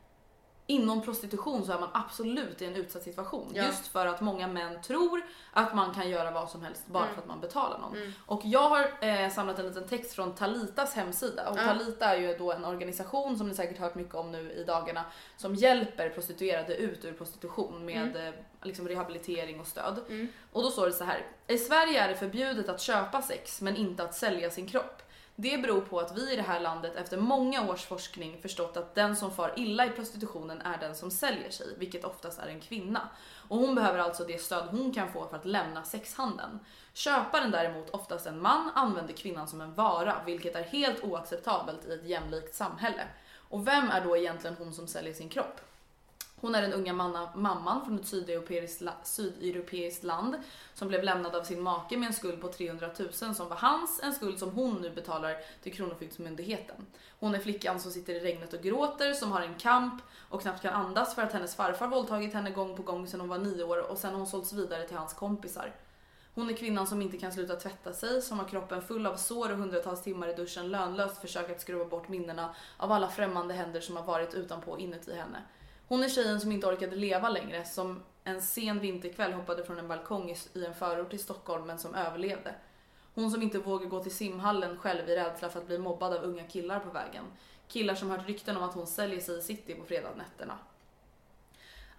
Inom 0.70 1.02
prostitution 1.02 1.66
så 1.66 1.72
är 1.72 1.80
man 1.80 1.90
absolut 1.94 2.62
i 2.62 2.66
en 2.66 2.76
utsatt 2.76 3.04
situation. 3.04 3.52
Ja. 3.54 3.66
Just 3.66 3.88
för 3.88 4.06
att 4.06 4.22
många 4.22 4.48
män 4.48 4.82
tror 4.82 5.22
att 5.52 5.76
man 5.76 5.94
kan 5.94 6.10
göra 6.10 6.32
vad 6.32 6.50
som 6.50 6.64
helst 6.64 6.88
bara 6.88 7.04
mm. 7.04 7.16
för 7.16 7.22
att 7.22 7.28
man 7.28 7.40
betalar 7.40 7.80
någon. 7.80 7.96
Mm. 7.96 8.12
Och 8.26 8.42
jag 8.44 8.70
har 8.70 8.92
eh, 9.02 9.30
samlat 9.30 9.60
en 9.60 9.68
liten 9.68 9.88
text 9.88 10.14
från 10.14 10.36
Talitas 10.36 10.94
hemsida. 10.94 11.50
Och 11.50 11.58
ja. 11.58 11.64
Talita 11.64 12.06
är 12.06 12.22
ju 12.22 12.38
då 12.38 12.52
en 12.52 12.66
organisation 12.66 13.38
som 13.38 13.48
ni 13.48 13.56
säkert 13.56 13.78
hört 13.78 13.96
mycket 13.96 14.16
om 14.16 14.32
nu 14.32 14.52
i 14.52 14.64
dagarna 14.64 15.04
som 15.38 15.56
hjälper 15.56 16.10
prostituerade 16.10 16.76
ut 16.76 17.06
ur 17.06 17.14
prostitution 17.14 17.86
med 17.86 18.16
mm. 18.16 18.28
eh, 18.28 18.34
liksom 18.62 18.88
rehabilitering 18.88 19.60
och 19.60 19.68
stöd. 19.68 20.00
Mm. 20.10 20.28
Och 20.52 20.64
då 20.64 20.72
står 20.72 20.86
det 20.86 20.94
så 20.94 21.04
här. 21.04 21.26
I 21.48 21.58
Sverige 21.58 22.04
är 22.04 22.08
det 22.08 22.16
förbjudet 22.16 22.70
att 22.70 22.82
köpa 22.82 23.22
sex 23.22 23.62
men 23.62 23.76
inte 23.76 24.04
att 24.04 24.16
sälja 24.16 24.50
sin 24.50 24.68
kropp. 24.68 25.02
Det 25.40 25.58
beror 25.58 25.82
på 25.82 26.00
att 26.00 26.18
vi 26.18 26.34
i 26.34 26.36
det 26.36 26.42
här 26.42 26.60
landet 26.60 26.96
efter 26.96 27.18
många 27.18 27.70
års 27.70 27.86
forskning 27.86 28.42
förstått 28.42 28.78
att 28.78 28.96
den 28.96 29.16
som 29.16 29.32
far 29.32 29.54
illa 29.56 29.86
i 29.86 29.90
prostitutionen 29.90 30.62
är 30.62 30.78
den 30.78 30.96
som 30.96 31.12
säljer 31.12 31.50
sig, 31.50 31.68
vilket 31.78 32.06
oftast 32.06 32.40
är 32.40 32.48
en 32.48 32.60
kvinna. 32.60 33.10
Och 33.48 33.58
hon 33.58 33.76
behöver 33.76 34.00
alltså 34.00 34.24
det 34.24 34.42
stöd 34.42 34.68
hon 34.72 34.94
kan 34.94 35.14
få 35.14 35.28
för 35.28 35.38
att 35.38 35.46
lämna 35.46 35.84
sexhandeln. 35.84 36.60
Köparen 36.94 37.52
däremot, 37.52 37.90
oftast 37.90 38.28
en 38.28 38.42
man, 38.42 38.72
använder 38.76 39.14
kvinnan 39.14 39.48
som 39.48 39.62
en 39.62 39.74
vara, 39.74 40.22
vilket 40.26 40.56
är 40.56 40.64
helt 40.64 41.04
oacceptabelt 41.04 41.86
i 41.86 41.94
ett 41.94 42.06
jämlikt 42.06 42.56
samhälle. 42.56 43.08
Och 43.50 43.68
vem 43.68 43.90
är 43.90 44.06
då 44.06 44.18
egentligen 44.18 44.56
hon 44.60 44.74
som 44.74 44.88
säljer 44.88 45.14
sin 45.14 45.30
kropp? 45.30 45.62
Hon 46.42 46.56
är 46.56 46.62
den 46.62 46.74
unga 46.74 46.94
manna, 46.94 47.30
mamman 47.36 47.86
från 47.86 48.00
ett 48.00 48.08
sydeuropeiskt, 48.08 48.84
sydeuropeiskt 49.04 50.04
land 50.04 50.36
som 50.74 50.88
blev 50.88 51.04
lämnad 51.04 51.36
av 51.36 51.44
sin 51.44 51.62
make 51.62 51.98
med 51.98 52.08
en 52.08 52.14
skuld 52.14 52.42
på 52.42 52.48
300 52.48 52.90
000 53.00 53.36
som 53.36 53.50
var 53.50 53.56
hans, 53.56 54.00
en 54.04 54.14
skuld 54.14 54.40
som 54.40 54.52
hon 54.52 54.82
nu 54.82 54.90
betalar 54.90 55.38
till 55.64 55.74
Kronofogdemyndigheten. 55.74 56.86
Hon 57.20 57.36
är 57.36 57.40
flickan 57.40 57.80
som 57.80 57.92
sitter 57.92 58.14
i 58.14 58.20
regnet 58.20 58.54
och 58.54 58.62
gråter, 58.62 59.14
som 59.14 59.32
har 59.32 59.42
en 59.42 59.56
kamp 59.56 60.02
och 60.30 60.42
knappt 60.42 60.62
kan 60.62 60.74
andas 60.74 61.16
för 61.16 61.22
att 61.22 61.34
hennes 61.34 61.56
farfar 61.56 61.88
våldtagit 61.88 62.34
henne 62.34 62.52
gång 62.52 62.76
på 62.76 62.84
gång 62.84 63.08
sedan 63.08 63.20
hon 63.20 63.30
var 63.30 63.38
nio 63.38 63.64
år 63.64 63.92
och 63.92 63.98
sen 63.98 64.12
har 64.12 64.18
hon 64.18 64.28
sålts 64.28 64.54
vidare 64.54 64.88
till 64.88 64.98
hans 64.98 65.14
kompisar. 65.14 65.76
Hon 66.36 66.50
är 66.50 66.54
kvinnan 66.54 66.88
som 66.88 67.02
inte 67.02 67.18
kan 67.18 67.32
sluta 67.32 67.56
tvätta 67.56 67.94
sig, 67.94 68.22
som 68.22 68.40
har 68.40 68.46
kroppen 68.46 68.82
full 68.82 69.06
av 69.06 69.16
sår 69.16 69.52
och 69.52 69.58
hundratals 69.58 70.04
timmar 70.04 70.28
i 70.28 70.34
duschen 70.34 70.70
lönlöst 70.70 71.22
försökt 71.22 71.52
att 71.52 71.62
skruva 71.62 71.86
bort 71.86 72.08
minnena 72.08 72.56
av 72.78 72.92
alla 72.92 73.08
främmande 73.08 73.54
händer 73.54 73.82
som 73.82 73.96
har 73.96 74.04
varit 74.04 74.34
utanpå 74.34 74.72
och 74.72 74.80
inuti 74.80 75.16
henne. 75.16 75.44
Hon 75.88 76.04
är 76.04 76.10
tjejen 76.10 76.42
som 76.42 76.52
inte 76.52 76.68
orkade 76.68 76.96
leva 76.96 77.30
längre, 77.30 77.66
som 77.66 78.04
en 78.24 78.42
sen 78.42 78.80
vinterkväll 78.80 79.34
hoppade 79.34 79.64
från 79.64 79.80
en 79.80 79.88
balkong 79.88 80.36
i 80.54 80.66
en 80.66 80.76
förort 80.76 81.10
till 81.10 81.24
Stockholm 81.24 81.68
men 81.68 81.80
som 81.80 81.96
överlevde. 81.96 82.56
Hon 83.16 83.32
som 83.32 83.42
inte 83.42 83.60
vågar 83.60 83.88
gå 83.88 84.04
till 84.04 84.16
simhallen 84.16 84.78
själv 84.78 85.10
i 85.10 85.16
rädsla 85.16 85.50
för 85.50 85.60
att 85.60 85.68
bli 85.68 85.78
mobbad 85.78 86.14
av 86.14 86.24
unga 86.24 86.44
killar 86.44 86.80
på 86.80 86.90
vägen. 86.90 87.26
Killar 87.68 87.96
som 87.96 88.12
hört 88.12 88.28
rykten 88.28 88.58
om 88.58 88.64
att 88.64 88.74
hon 88.74 88.88
säljer 88.88 89.20
sig 89.20 89.38
i 89.38 89.42
city 89.42 89.76
på 89.76 89.86
fredagnätterna. 89.86 90.58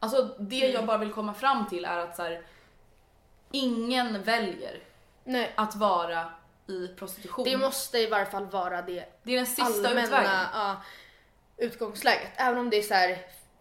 Alltså 0.01 0.37
det 0.39 0.57
jag 0.57 0.87
bara 0.87 0.99
vill 0.99 1.13
komma 1.13 1.35
fram 1.35 1.67
till 1.67 1.85
är 1.85 1.99
att 1.99 2.17
så 2.17 2.23
här, 2.23 2.43
ingen 3.51 4.23
väljer 4.23 4.83
Nej. 5.25 5.53
att 5.57 5.77
vara 5.77 6.33
i 6.67 6.89
prostitution. 6.89 7.45
Det 7.45 7.57
måste 7.57 7.99
i 7.99 8.07
varje 8.07 8.27
fall 8.27 8.47
vara 8.47 8.83
det 8.83 9.05
Det 9.23 9.33
är 9.33 9.37
den 9.37 9.47
sista 9.47 9.65
allmänna, 9.65 10.03
utvägen. 10.03 10.31
Ja, 10.55 10.83
utgångsläget. 11.57 12.31
Även 12.37 12.59
om 12.59 12.71
det 12.71 12.77
är 12.77 12.83
så 12.83 12.95
här, 12.95 13.19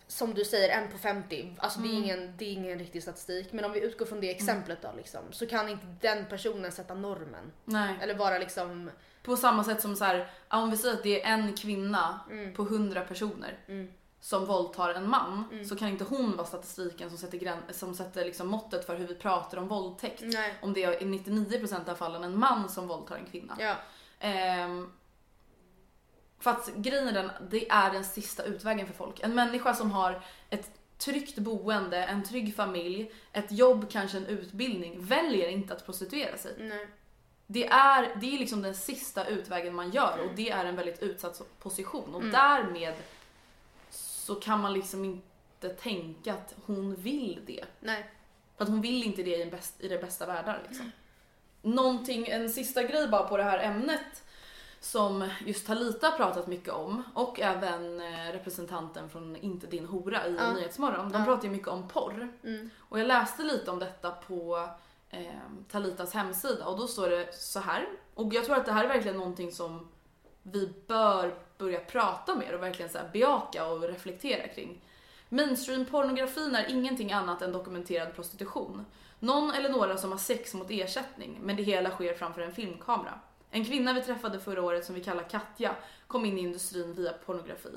som 0.07 0.33
du 0.33 0.45
säger 0.45 0.69
en 0.69 0.91
på 0.91 0.97
50, 0.97 1.55
alltså 1.57 1.79
mm. 1.79 1.91
det, 1.91 1.95
är 1.95 1.97
mm. 1.97 2.03
ingen, 2.03 2.33
det 2.37 2.45
är 2.45 2.53
ingen 2.53 2.79
riktig 2.79 3.03
statistik 3.03 3.53
men 3.53 3.65
om 3.65 3.71
vi 3.71 3.79
utgår 3.79 4.05
från 4.05 4.21
det 4.21 4.27
mm. 4.27 4.35
exemplet 4.35 4.81
då 4.81 4.89
liksom, 4.97 5.21
så 5.31 5.47
kan 5.47 5.69
inte 5.69 5.85
den 6.01 6.25
personen 6.25 6.71
sätta 6.71 6.93
normen. 6.93 7.51
Nej. 7.65 7.95
Eller 8.01 8.15
vara 8.15 8.37
liksom... 8.37 8.91
På 9.23 9.37
samma 9.37 9.63
sätt 9.63 9.81
som 9.81 9.95
så 9.95 10.05
här, 10.05 10.29
om 10.47 10.71
vi 10.71 10.77
säger 10.77 10.93
att 10.95 11.03
det 11.03 11.23
är 11.23 11.33
en 11.33 11.55
kvinna 11.55 12.19
mm. 12.29 12.53
på 12.53 12.63
100 12.63 13.01
personer 13.01 13.57
mm. 13.67 13.91
som 14.19 14.45
våldtar 14.45 14.93
en 14.93 15.09
man 15.09 15.43
mm. 15.51 15.65
så 15.65 15.75
kan 15.75 15.87
inte 15.87 16.03
hon 16.03 16.37
vara 16.37 16.47
statistiken 16.47 17.09
som 17.09 17.17
sätter, 17.17 17.37
grän, 17.37 17.57
som 17.71 17.95
sätter 17.95 18.25
liksom 18.25 18.47
måttet 18.47 18.85
för 18.85 18.95
hur 18.95 19.07
vi 19.07 19.15
pratar 19.15 19.57
om 19.57 19.67
våldtäkt. 19.67 20.21
Nej. 20.25 20.53
Om 20.61 20.73
det 20.73 20.83
är 20.83 21.03
i 21.03 21.05
99% 21.05 21.89
av 21.89 21.95
fallen 21.95 22.23
en 22.23 22.39
man 22.39 22.69
som 22.69 22.87
våldtar 22.87 23.15
en 23.15 23.25
kvinna. 23.25 23.57
Ja. 23.59 23.75
Um, 24.65 24.91
för 26.39 26.51
att 26.51 26.75
grejen 26.75 27.07
är 27.07 27.13
den, 27.13 27.31
det 27.49 27.69
är 27.69 27.91
den 27.91 28.05
sista 28.05 28.43
utvägen 28.43 28.88
för 28.88 28.93
folk. 28.93 29.19
En 29.19 29.35
människa 29.35 29.73
som 29.73 29.91
har 29.91 30.21
ett 30.49 30.71
tryggt 30.97 31.38
boende, 31.38 32.03
en 32.03 32.23
trygg 32.23 32.55
familj, 32.55 33.11
ett 33.33 33.51
jobb, 33.51 33.89
kanske 33.89 34.17
en 34.17 34.25
utbildning, 34.25 35.05
väljer 35.05 35.49
inte 35.49 35.73
att 35.73 35.85
prostituera 35.85 36.38
sig. 36.38 36.53
Nej. 36.57 36.88
Det 37.47 37.67
är, 37.67 38.15
det 38.21 38.35
är 38.35 38.39
liksom 38.39 38.61
den 38.61 38.75
sista 38.75 39.25
utvägen 39.25 39.75
man 39.75 39.91
gör 39.91 40.19
och 40.19 40.35
det 40.35 40.49
är 40.49 40.65
en 40.65 40.75
väldigt 40.75 41.03
utsatt 41.03 41.41
position 41.59 42.15
och 42.15 42.21
mm. 42.21 42.31
därmed 42.31 42.93
så 43.89 44.35
kan 44.35 44.61
man 44.61 44.73
liksom 44.73 45.05
inte 45.05 45.69
tänka 45.69 46.33
att 46.33 46.55
hon 46.65 46.95
vill 46.95 47.41
det. 47.45 47.65
Nej. 47.79 48.09
För 48.57 48.63
att 48.63 48.69
hon 48.69 48.81
vill 48.81 49.03
inte 49.03 49.23
det 49.23 49.38
i, 49.38 49.45
bäst, 49.45 49.81
i 49.81 49.88
det 49.88 49.97
bästa 49.97 50.25
världar 50.25 50.63
liksom. 50.67 50.91
Någonting, 51.61 52.27
en 52.27 52.49
sista 52.49 52.83
grej 52.83 53.07
bara 53.07 53.27
på 53.27 53.38
det 53.38 53.43
här 53.43 53.59
ämnet 53.59 54.23
som 54.80 55.30
just 55.45 55.67
Talita 55.67 56.11
pratat 56.11 56.47
mycket 56.47 56.73
om 56.73 57.03
och 57.13 57.39
även 57.39 58.01
eh, 58.01 58.32
representanten 58.32 59.09
från 59.09 59.36
Inte 59.36 59.67
din 59.67 59.86
hora 59.86 60.28
i 60.28 60.36
ja. 60.36 60.53
Nyhetsmorgon. 60.53 61.11
De 61.11 61.19
ja. 61.19 61.25
pratar 61.25 61.43
ju 61.43 61.49
mycket 61.49 61.67
om 61.67 61.88
porr. 61.88 62.34
Mm. 62.43 62.69
Och 62.80 62.99
jag 62.99 63.07
läste 63.07 63.43
lite 63.43 63.71
om 63.71 63.80
detta 63.80 64.11
på 64.11 64.69
eh, 65.09 65.21
Talitas 65.71 66.13
hemsida 66.13 66.65
och 66.65 66.78
då 66.78 66.88
står 66.88 67.09
det 67.09 67.34
så 67.34 67.59
här. 67.59 67.88
Och 68.13 68.34
jag 68.34 68.45
tror 68.45 68.55
att 68.55 68.65
det 68.65 68.71
här 68.71 68.84
är 68.84 68.88
verkligen 68.88 69.17
någonting 69.17 69.51
som 69.51 69.88
vi 70.43 70.73
bör 70.88 71.34
börja 71.57 71.80
prata 71.80 72.36
mer 72.36 72.53
och 72.53 72.63
verkligen 72.63 72.91
så 72.91 72.97
här 72.97 73.09
bejaka 73.13 73.65
och 73.65 73.82
reflektera 73.82 74.47
kring. 74.47 74.82
Mainstream-pornografin 75.30 76.55
är 76.55 76.71
ingenting 76.71 77.11
annat 77.11 77.41
än 77.41 77.51
dokumenterad 77.51 78.15
prostitution. 78.15 78.86
Någon 79.19 79.51
eller 79.51 79.69
några 79.69 79.97
som 79.97 80.11
har 80.11 80.17
sex 80.17 80.53
mot 80.53 80.71
ersättning, 80.71 81.39
men 81.41 81.55
det 81.55 81.63
hela 81.63 81.89
sker 81.89 82.13
framför 82.13 82.41
en 82.41 82.51
filmkamera. 82.51 83.19
En 83.57 83.65
kvinna 83.65 83.93
vi 83.93 84.01
träffade 84.01 84.39
förra 84.39 84.63
året 84.63 84.85
som 84.85 84.95
vi 84.95 85.01
kallar 85.01 85.23
Katja 85.23 85.75
kom 86.07 86.25
in 86.25 86.37
i 86.37 86.41
industrin 86.41 86.93
via 86.93 87.13
pornografi. 87.13 87.69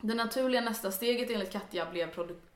Det 0.00 0.14
naturliga 0.14 0.60
nästa 0.60 0.92
steget 0.92 1.30
enligt 1.30 1.52
Katja 1.52 1.90
blev 1.90 2.08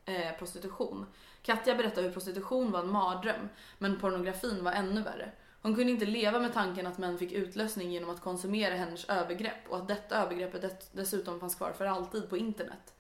eh, 0.05 0.39
prostitution. 0.39 1.07
Katja 1.43 1.75
berättade 1.75 2.07
hur 2.07 2.13
prostitution 2.13 2.73
var 2.73 2.81
en 2.81 2.91
mardröm, 2.91 3.49
men 3.79 4.01
pornografin 4.01 4.65
var 4.65 4.73
ännu 4.73 5.03
värre. 5.03 5.33
Hon 5.63 5.75
kunde 5.75 5.93
inte 5.93 6.07
leva 6.07 6.39
med 6.39 6.55
tanken 6.55 6.87
att 6.87 6.99
män 6.99 7.19
fick 7.19 7.33
utlösning 7.33 7.93
genom 7.93 8.11
att 8.11 8.21
konsumera 8.21 8.75
hennes 8.75 9.05
övergrepp 9.05 9.69
och 9.69 9.77
att 9.77 9.89
detta 9.89 10.23
övergreppet 10.23 10.91
dessutom 10.93 11.41
fanns 11.41 11.55
kvar 11.55 11.73
för 11.73 11.87
alltid 11.87 12.31
på 12.31 12.37
internet. 12.37 12.95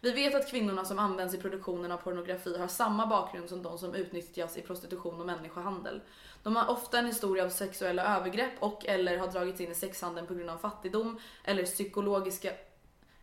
Vi 0.00 0.12
vet 0.12 0.34
att 0.34 0.50
kvinnorna 0.50 0.84
som 0.84 0.98
används 0.98 1.34
i 1.34 1.38
produktionen 1.38 1.92
av 1.92 1.96
pornografi 1.96 2.58
har 2.58 2.68
samma 2.68 3.06
bakgrund 3.06 3.48
som 3.48 3.62
de 3.62 3.78
som 3.78 3.94
utnyttjas 3.94 4.56
i 4.56 4.62
prostitution 4.62 5.20
och 5.20 5.26
människohandel. 5.26 6.00
De 6.42 6.56
har 6.56 6.70
ofta 6.70 6.98
en 6.98 7.06
historia 7.06 7.44
av 7.44 7.48
sexuella 7.48 8.16
övergrepp 8.16 8.52
och 8.60 8.86
eller 8.86 9.18
har 9.18 9.28
dragits 9.28 9.60
in 9.60 9.70
i 9.70 9.74
sexhandeln 9.74 10.26
på 10.26 10.34
grund 10.34 10.50
av 10.50 10.58
fattigdom 10.58 11.18
eller 11.44 11.64
psykologiska 11.64 12.52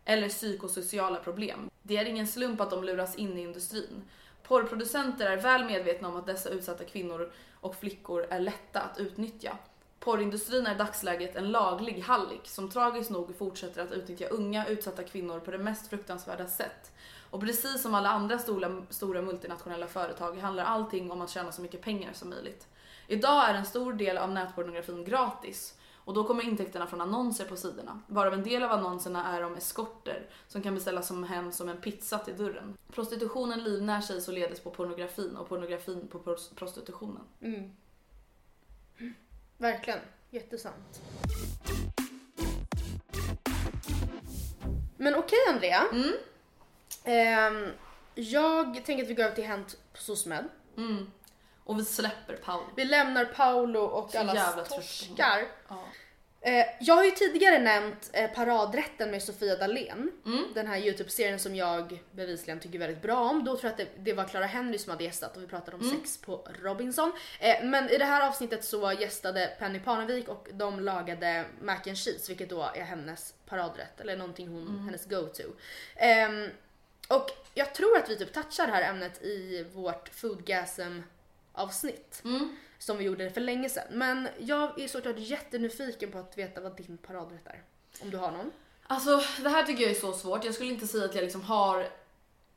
eller 0.04 0.28
psykosociala 0.28 1.18
problem. 1.18 1.70
Det 1.82 1.96
är 1.96 2.04
ingen 2.04 2.26
slump 2.26 2.60
att 2.60 2.70
de 2.70 2.84
luras 2.84 3.16
in 3.16 3.38
i 3.38 3.42
industrin. 3.42 4.02
Porrproducenter 4.42 5.26
är 5.26 5.36
väl 5.36 5.64
medvetna 5.64 6.08
om 6.08 6.16
att 6.16 6.26
dessa 6.26 6.48
utsatta 6.48 6.84
kvinnor 6.84 7.32
och 7.60 7.76
flickor 7.76 8.26
är 8.30 8.40
lätta 8.40 8.80
att 8.80 8.98
utnyttja. 8.98 9.58
Porrindustrin 10.00 10.66
är 10.66 10.74
i 10.74 10.78
dagsläget 10.78 11.36
en 11.36 11.50
laglig 11.50 12.00
hallick 12.00 12.48
som 12.48 12.70
tragiskt 12.70 13.10
nog 13.10 13.38
fortsätter 13.38 13.82
att 13.82 13.92
utnyttja 13.92 14.28
unga 14.28 14.66
utsatta 14.66 15.02
kvinnor 15.02 15.40
på 15.40 15.50
det 15.50 15.58
mest 15.58 15.86
fruktansvärda 15.86 16.46
sätt. 16.46 16.92
Och 17.30 17.40
precis 17.40 17.82
som 17.82 17.94
alla 17.94 18.08
andra 18.08 18.38
stora, 18.38 18.82
stora 18.90 19.22
multinationella 19.22 19.86
företag 19.86 20.38
handlar 20.38 20.64
allting 20.64 21.10
om 21.10 21.20
att 21.20 21.30
tjäna 21.30 21.52
så 21.52 21.62
mycket 21.62 21.82
pengar 21.82 22.12
som 22.12 22.30
möjligt. 22.30 22.66
Idag 23.08 23.50
är 23.50 23.54
en 23.54 23.66
stor 23.66 23.92
del 23.92 24.18
av 24.18 24.30
nätpornografin 24.30 25.04
gratis 25.04 25.74
och 25.94 26.14
då 26.14 26.24
kommer 26.24 26.44
intäkterna 26.44 26.86
från 26.86 27.00
annonser 27.00 27.44
på 27.44 27.56
sidorna, 27.56 28.00
varav 28.06 28.34
en 28.34 28.42
del 28.42 28.62
av 28.62 28.70
annonserna 28.70 29.36
är 29.36 29.42
om 29.42 29.54
eskorter 29.56 30.26
som 30.48 30.62
kan 30.62 30.74
beställas 30.74 31.06
som 31.06 31.24
hem 31.24 31.52
som 31.52 31.68
en 31.68 31.80
pizza 31.80 32.18
till 32.18 32.36
dörren. 32.36 32.76
Prostitutionen 32.92 33.64
livnär 33.64 34.00
sig 34.00 34.20
således 34.20 34.60
på 34.60 34.70
pornografin 34.70 35.36
och 35.36 35.48
pornografin 35.48 36.08
på 36.08 36.36
prostitutionen. 36.54 37.22
Mm. 37.40 37.72
Verkligen, 39.58 40.00
jättesant. 40.30 41.02
Men 44.96 45.14
okej 45.14 45.38
okay, 45.46 45.54
Andrea. 45.54 45.82
Mm. 45.92 46.12
Eh, 47.04 47.72
jag 48.14 48.84
tänker 48.84 49.04
att 49.04 49.10
vi 49.10 49.14
går 49.14 49.24
över 49.24 49.34
till 49.34 49.44
Hänt 49.44 49.78
på 49.92 49.98
SOSMED. 49.98 50.44
Mm. 50.76 51.10
Och 51.66 51.78
vi 51.78 51.84
släpper 51.84 52.36
Paolo. 52.36 52.66
Vi 52.76 52.84
lämnar 52.84 53.24
Paolo 53.24 53.80
och 53.80 54.10
Så 54.10 54.18
alla 54.18 54.52
torskar. 54.52 55.48
Ja. 55.68 55.84
Eh, 56.46 56.66
jag 56.80 56.94
har 56.94 57.04
ju 57.04 57.10
tidigare 57.10 57.58
nämnt 57.58 58.10
eh, 58.12 58.30
Paradrätten 58.30 59.10
med 59.10 59.22
Sofia 59.22 59.56
Dalén. 59.56 60.10
Mm. 60.26 60.44
Den 60.54 60.66
här 60.66 60.78
Youtube-serien 60.78 61.38
som 61.38 61.56
jag 61.56 62.02
bevisligen 62.12 62.60
tycker 62.60 62.78
väldigt 62.78 63.02
bra 63.02 63.30
om. 63.30 63.44
Då 63.44 63.56
tror 63.56 63.64
jag 63.64 63.70
att 63.70 63.76
det, 63.76 64.04
det 64.04 64.12
var 64.12 64.24
Clara 64.24 64.46
Henry 64.46 64.78
som 64.78 64.90
hade 64.90 65.04
gästat 65.04 65.36
och 65.36 65.42
vi 65.42 65.46
pratade 65.46 65.76
om 65.76 65.82
mm. 65.82 65.96
sex 65.96 66.18
på 66.18 66.48
Robinson. 66.62 67.12
Eh, 67.40 67.64
men 67.64 67.90
i 67.90 67.98
det 67.98 68.04
här 68.04 68.28
avsnittet 68.28 68.64
så 68.64 68.92
gästade 68.92 69.56
Penny 69.58 69.80
Parnevik 69.80 70.28
och 70.28 70.48
de 70.52 70.80
lagade 70.80 71.44
mac 71.60 71.80
and 71.86 71.98
cheese 71.98 72.28
vilket 72.28 72.50
då 72.50 72.62
är 72.74 72.84
hennes 72.84 73.34
paradrätt 73.46 74.00
eller 74.00 74.16
någonting 74.16 74.48
hon, 74.48 74.68
mm. 74.68 74.84
hennes 74.84 75.06
go-to. 75.06 75.52
Ehm, 75.96 76.50
och 77.08 77.30
jag 77.54 77.74
tror 77.74 77.96
att 77.96 78.10
vi 78.10 78.16
typ 78.16 78.32
touchar 78.32 78.66
det 78.66 78.72
här 78.72 78.90
ämnet 78.90 79.22
i 79.22 79.66
vårt 79.74 80.08
foodgasm 80.08 81.00
avsnitt. 81.56 82.20
Mm. 82.24 82.56
Som 82.78 82.96
vi 82.98 83.04
gjorde 83.04 83.30
för 83.30 83.40
länge 83.40 83.68
sedan. 83.68 83.84
Men 83.90 84.28
jag 84.38 84.80
är 84.80 84.88
såklart 84.88 85.18
jättenyfiken 85.18 86.10
på 86.12 86.18
att 86.18 86.38
veta 86.38 86.60
vad 86.60 86.76
din 86.76 86.98
paradrätt 86.98 87.46
är. 87.46 87.62
Om 88.02 88.10
du 88.10 88.16
har 88.16 88.30
någon. 88.30 88.52
Alltså 88.86 89.22
det 89.42 89.48
här 89.48 89.62
tycker 89.62 89.82
jag 89.82 89.90
är 89.90 90.00
så 90.00 90.12
svårt. 90.12 90.44
Jag 90.44 90.54
skulle 90.54 90.70
inte 90.70 90.86
säga 90.86 91.04
att 91.04 91.14
jag 91.14 91.22
liksom 91.22 91.42
har 91.42 91.86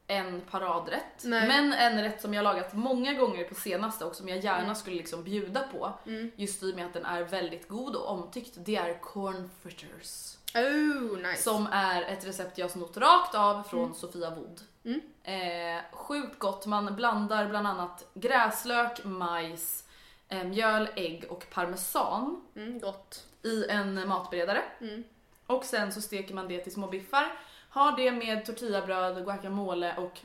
en 0.07 0.41
paradrätt. 0.41 1.23
Nej. 1.23 1.47
Men 1.47 1.73
en 1.73 2.01
rätt 2.03 2.21
som 2.21 2.33
jag 2.33 2.43
lagat 2.43 2.73
många 2.73 3.13
gånger 3.13 3.43
på 3.43 3.55
senaste 3.55 4.05
och 4.05 4.15
som 4.15 4.29
jag 4.29 4.37
gärna 4.39 4.63
Mm. 4.63 4.75
skulle 4.75 4.95
liksom 4.95 5.23
bjuda 5.23 5.61
på. 5.71 5.93
Mm. 6.05 6.31
Just 6.35 6.63
i 6.63 6.71
och 6.71 6.75
med 6.75 6.85
att 6.85 6.93
den 6.93 7.05
är 7.05 7.23
väldigt 7.23 7.67
god 7.67 7.95
och 7.95 8.09
omtyckt. 8.09 8.53
Det 8.57 8.75
är 8.75 8.99
corn 9.01 9.49
fritters. 9.63 10.35
Oh, 10.55 11.17
nice. 11.17 11.43
Som 11.43 11.67
är 11.71 12.01
ett 12.01 12.25
recept 12.25 12.57
jag 12.57 12.71
snott 12.71 12.97
rakt 12.97 13.35
av 13.35 13.63
från 13.63 13.83
Mm. 13.83 13.93
Sofia 13.95 14.29
Wood. 14.29 14.61
Mm. 14.85 15.01
Eh, 15.23 15.83
sjukt 15.91 16.39
gott, 16.39 16.65
man 16.65 16.95
blandar 16.95 17.49
bland 17.49 17.67
annat 17.67 18.05
gräslök, 18.13 19.05
majs, 19.05 19.83
eh, 20.27 20.43
mjöl, 20.43 20.89
ägg 20.95 21.25
och 21.29 21.45
parmesan 21.53 22.41
Mm, 22.55 22.79
gott. 22.79 23.25
i 23.43 23.65
en 23.69 24.07
matberedare. 24.07 24.61
Mm. 24.81 25.03
Och 25.47 25.65
sen 25.65 25.91
så 25.91 26.01
steker 26.01 26.33
man 26.33 26.47
det 26.47 26.59
till 26.63 26.73
små 26.73 26.87
biffar. 26.87 27.33
Har 27.69 27.97
det 27.97 28.11
med 28.11 28.45
tortillabröd, 28.45 29.23
guacamole 29.25 29.95
och 29.97 30.19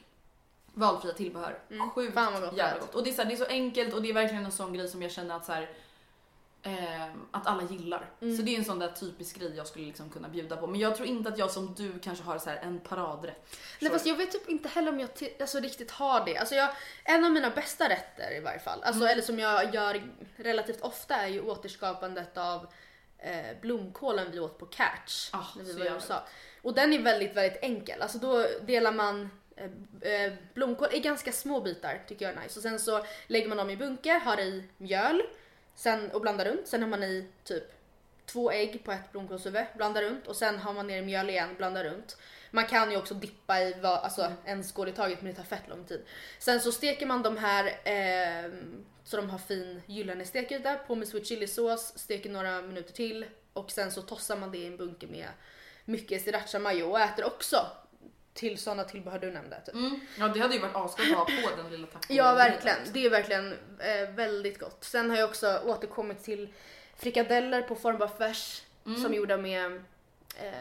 valfria 0.74 1.12
tillbehör. 1.12 1.58
Mm. 1.70 1.90
Sjukt 1.90 2.14
Fan 2.14 2.32
vad 2.32 2.42
gott 2.42 2.56
jävla 2.56 2.80
gott. 2.80 2.94
Och 2.94 3.04
det 3.04 3.10
är, 3.10 3.14
så 3.14 3.22
här, 3.22 3.28
det 3.28 3.34
är 3.34 3.36
så 3.36 3.46
enkelt 3.46 3.94
och 3.94 4.02
det 4.02 4.08
är 4.10 4.14
verkligen 4.14 4.44
en 4.44 4.52
sån 4.52 4.72
grej 4.72 4.88
som 4.88 5.02
jag 5.02 5.10
känner 5.10 5.36
att 5.36 5.44
så 5.44 5.52
här, 5.52 5.68
ehm, 6.64 7.26
att 7.30 7.46
alla 7.46 7.62
gillar. 7.62 8.10
Mm. 8.20 8.36
Så 8.36 8.42
det 8.42 8.54
är 8.54 8.58
en 8.58 8.64
sån 8.64 8.78
där 8.78 8.88
typisk 8.88 9.38
grej 9.38 9.56
jag 9.56 9.66
skulle 9.66 9.86
liksom 9.86 10.10
kunna 10.10 10.28
bjuda 10.28 10.56
på. 10.56 10.66
Men 10.66 10.80
jag 10.80 10.96
tror 10.96 11.08
inte 11.08 11.28
att 11.28 11.38
jag 11.38 11.50
som 11.50 11.74
du 11.74 11.98
kanske 11.98 12.24
har 12.24 12.38
så 12.38 12.50
här 12.50 12.56
en 12.56 12.80
paradrätt. 12.80 13.56
Nej 13.80 13.90
fast 13.90 14.06
jag 14.06 14.16
vet 14.16 14.32
typ 14.32 14.48
inte 14.48 14.68
heller 14.68 14.92
om 14.92 15.00
jag 15.00 15.08
alltså, 15.40 15.60
riktigt 15.60 15.90
har 15.90 16.24
det. 16.24 16.36
Alltså 16.36 16.54
jag, 16.54 16.70
en 17.04 17.24
av 17.24 17.30
mina 17.30 17.50
bästa 17.50 17.88
rätter 17.88 18.36
i 18.36 18.40
varje 18.40 18.58
fall, 18.58 18.82
alltså, 18.82 19.00
Mm. 19.02 19.12
eller 19.12 19.22
som 19.22 19.38
jag 19.38 19.74
gör 19.74 20.02
relativt 20.36 20.80
ofta 20.80 21.14
är 21.14 21.28
ju 21.28 21.40
återskapandet 21.40 22.38
av 22.38 22.66
eh, 23.18 23.56
blomkålen 23.60 24.30
vi 24.30 24.40
åt 24.40 24.58
på 24.58 24.66
Catch 24.66 25.30
Ah, 25.32 25.44
när 25.56 25.64
vi 25.64 25.72
var 25.72 25.86
i 25.86 25.88
USA. 25.88 26.22
Och 26.62 26.74
den 26.74 26.92
är 26.92 26.98
väldigt, 26.98 27.34
väldigt 27.36 27.62
enkel. 27.62 28.02
Alltså 28.02 28.18
då 28.18 28.46
delar 28.62 28.92
man 28.92 29.30
eh, 29.56 30.12
eh, 30.12 30.32
blomkål 30.54 30.88
i 30.92 31.00
ganska 31.00 31.32
små 31.32 31.60
bitar 31.60 32.02
tycker 32.08 32.24
jag 32.24 32.34
är 32.36 32.40
nice. 32.42 32.58
Och 32.58 32.62
sen 32.62 32.78
så 32.78 33.04
lägger 33.26 33.48
man 33.48 33.56
dem 33.56 33.70
i 33.70 33.76
bunke, 33.76 34.12
har 34.24 34.40
i 34.40 34.64
mjöl 34.76 35.22
sen, 35.74 36.10
och 36.10 36.20
blanda 36.20 36.44
runt. 36.44 36.68
Sen 36.68 36.82
har 36.82 36.88
man 36.88 37.02
i 37.02 37.28
typ 37.44 37.64
två 38.26 38.50
ägg 38.50 38.84
på 38.84 38.92
ett 38.92 39.12
blomkålshuvud, 39.12 39.64
Blanda 39.76 40.02
runt 40.02 40.26
och 40.26 40.36
sen 40.36 40.58
har 40.58 40.72
man 40.72 40.86
ner 40.86 41.02
mjöl 41.02 41.30
igen, 41.30 41.54
Blanda 41.56 41.84
runt. 41.84 42.16
Man 42.50 42.66
kan 42.66 42.90
ju 42.90 42.96
också 42.96 43.14
dippa 43.14 43.60
i 43.60 43.74
vad, 43.82 43.98
alltså, 43.98 44.32
en 44.44 44.64
skål 44.64 44.88
i 44.88 44.92
taget 44.92 45.22
men 45.22 45.30
det 45.30 45.36
tar 45.36 45.44
fett 45.44 45.68
lång 45.68 45.84
tid. 45.84 46.02
Sen 46.38 46.60
så 46.60 46.72
steker 46.72 47.06
man 47.06 47.22
de 47.22 47.36
här 47.36 47.66
eh, 47.66 48.50
så 49.04 49.16
de 49.16 49.30
har 49.30 49.38
fin 49.38 49.82
gyllene 49.86 50.24
stekyta, 50.24 50.74
på 50.74 50.94
med 50.94 51.08
sweet 51.08 51.26
chili 51.26 51.46
sås, 51.46 51.98
steker 51.98 52.30
några 52.30 52.62
minuter 52.62 52.92
till 52.92 53.26
och 53.52 53.70
sen 53.70 53.92
så 53.92 54.02
tossar 54.02 54.36
man 54.36 54.50
det 54.50 54.58
i 54.58 54.66
en 54.66 54.76
bunke 54.76 55.06
med 55.06 55.28
mycket 55.84 56.22
sriracha 56.22 56.58
mayo 56.58 56.84
och 56.84 57.00
äter 57.00 57.24
också 57.24 57.66
till 58.34 58.58
sådana 58.58 58.84
tillbehör 58.84 59.18
du 59.18 59.30
nämnde. 59.30 59.60
Typ. 59.66 59.74
Mm. 59.74 60.00
Ja 60.18 60.28
det 60.28 60.40
hade 60.40 60.54
ju 60.54 60.60
varit 60.60 60.76
asgott 60.76 61.06
att 61.10 61.16
ha 61.16 61.24
på 61.24 61.56
den 61.62 61.70
lilla 61.70 61.86
taco. 61.86 62.06
Ja 62.14 62.34
verkligen, 62.34 62.78
det 62.92 63.06
är 63.06 63.10
verkligen 63.10 63.52
eh, 63.78 64.10
väldigt 64.14 64.58
gott. 64.58 64.84
Sen 64.84 65.10
har 65.10 65.16
jag 65.16 65.28
också 65.28 65.60
återkommit 65.64 66.24
till 66.24 66.48
frikadeller 66.96 67.62
på 67.62 67.74
form 67.76 68.02
av 68.02 68.08
färs 68.08 68.62
Mm. 68.86 69.02
som 69.02 69.12
är 69.12 69.16
gjorda 69.16 69.36
med 69.36 69.72
eh, 70.40 70.52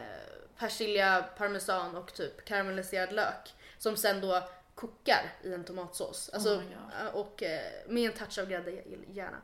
persilja, 0.58 1.26
parmesan 1.38 1.96
och 1.96 2.14
typ 2.14 2.46
karamelliserad 2.46 3.14
lök 3.14 3.54
som 3.78 3.98
sen 3.98 4.22
då 4.22 4.44
kokar 4.76 5.32
i 5.44 5.54
en 5.54 5.64
tomatsås. 5.64 6.30
Alltså, 6.34 6.50
Oh 6.56 6.62
eh, 7.02 7.08
och 7.16 7.44
eh, 7.44 7.62
med 7.88 8.06
en 8.12 8.18
touch 8.18 8.40
av 8.40 8.46
grädde 8.50 8.72
gärna. 9.14 9.38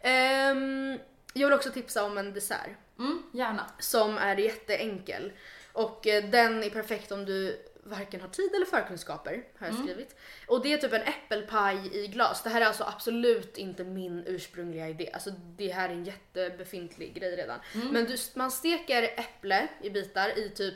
Ehm, 0.00 0.98
jag 1.34 1.48
vill 1.48 1.56
också 1.56 1.70
tipsa 1.70 2.04
om 2.04 2.18
en 2.18 2.34
dessert 2.34 2.70
Mm, 2.98 3.22
gärna. 3.32 3.66
som 3.78 4.18
är 4.18 4.36
jätteenkel. 4.36 5.32
Och 5.72 6.06
eh, 6.06 6.24
den 6.30 6.62
är 6.62 6.70
perfekt 6.70 7.12
om 7.12 7.24
du 7.24 7.62
varken 7.84 8.20
har 8.20 8.28
tid 8.28 8.54
eller 8.54 8.66
förkunskaper 8.66 9.44
har 9.58 9.66
jag 9.66 9.76
skrivit. 9.76 10.16
Och 10.46 10.62
det 10.62 10.72
är 10.72 10.78
typ 10.78 10.92
en 10.92 11.02
äppelpaj 11.02 12.04
i 12.04 12.06
glas. 12.06 12.42
Det 12.42 12.50
här 12.50 12.60
är 12.60 12.66
alltså 12.66 12.84
absolut 12.84 13.56
inte 13.56 13.84
min 13.84 14.24
ursprungliga 14.26 14.88
idé. 14.88 15.10
Alltså 15.12 15.30
det 15.30 15.68
här 15.68 15.88
är 15.88 15.92
en 15.92 16.04
jättebefintlig 16.04 17.14
grej 17.14 17.36
redan. 17.36 17.58
Men 17.92 18.04
du, 18.04 18.16
man 18.34 18.50
steker 18.50 19.02
äpple 19.02 19.68
i 19.82 19.90
bitar 19.90 20.38
i 20.38 20.48
typ 20.48 20.74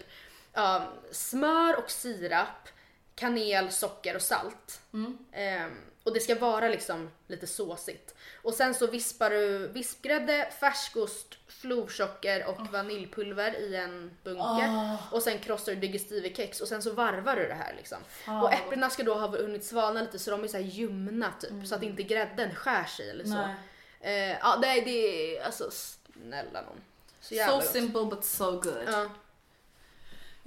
ja, 0.52 0.92
smör 1.10 1.78
och 1.78 1.90
sirap, 1.90 2.68
kanel, 3.16 3.70
socker 3.70 4.14
och 4.16 4.22
salt. 4.22 4.80
Ehm, 5.32 5.76
och 6.04 6.14
det 6.14 6.20
ska 6.20 6.34
vara 6.34 6.68
liksom 6.68 7.10
lite 7.26 7.46
såsigt. 7.46 8.14
Och 8.42 8.54
sen 8.54 8.74
så 8.74 8.86
vispar 8.86 9.30
du 9.30 9.68
vispgrädde, 9.68 10.50
färskost, 10.60 11.34
florsocker 11.48 12.46
och 12.46 12.66
vaniljpulver 12.72 13.56
i 13.60 13.76
en 13.76 14.16
bunke. 14.24 14.42
Och 15.12 15.22
sen 15.22 15.38
krossar 15.38 15.72
du 15.72 15.80
digestivekex 15.80 16.60
och 16.60 16.68
sen 16.68 16.82
så 16.82 16.92
varvar 16.92 17.36
du 17.36 17.46
det 17.48 17.54
här 17.54 17.74
liksom. 17.76 17.98
och 18.42 18.52
äpplena 18.52 18.90
ska 18.90 19.02
då 19.02 19.14
ha 19.14 19.26
hunnit 19.28 19.64
svalna 19.64 20.00
lite 20.00 20.18
så 20.18 20.30
de 20.30 20.44
är 20.44 20.48
så 20.48 20.58
ljumna 20.58 21.32
typ. 21.40 21.66
Så 21.66 21.74
att 21.74 21.82
inte 21.82 22.02
grädden 22.02 22.54
skär 22.54 22.84
sig 22.84 23.10
eller 23.10 23.24
så. 23.24 23.30
Nej. 23.30 23.54
Eh, 24.00 24.38
ja 24.40 24.56
det 24.60 24.68
är, 24.78 25.44
alltså 25.44 25.70
snälla 25.70 26.60
någon. 26.62 26.80
Så 27.20 27.34
So 27.34 27.60
simple 27.72 28.04
but 28.04 28.24
so 28.24 28.50
good. 28.50 28.82
Ja. 28.86 29.10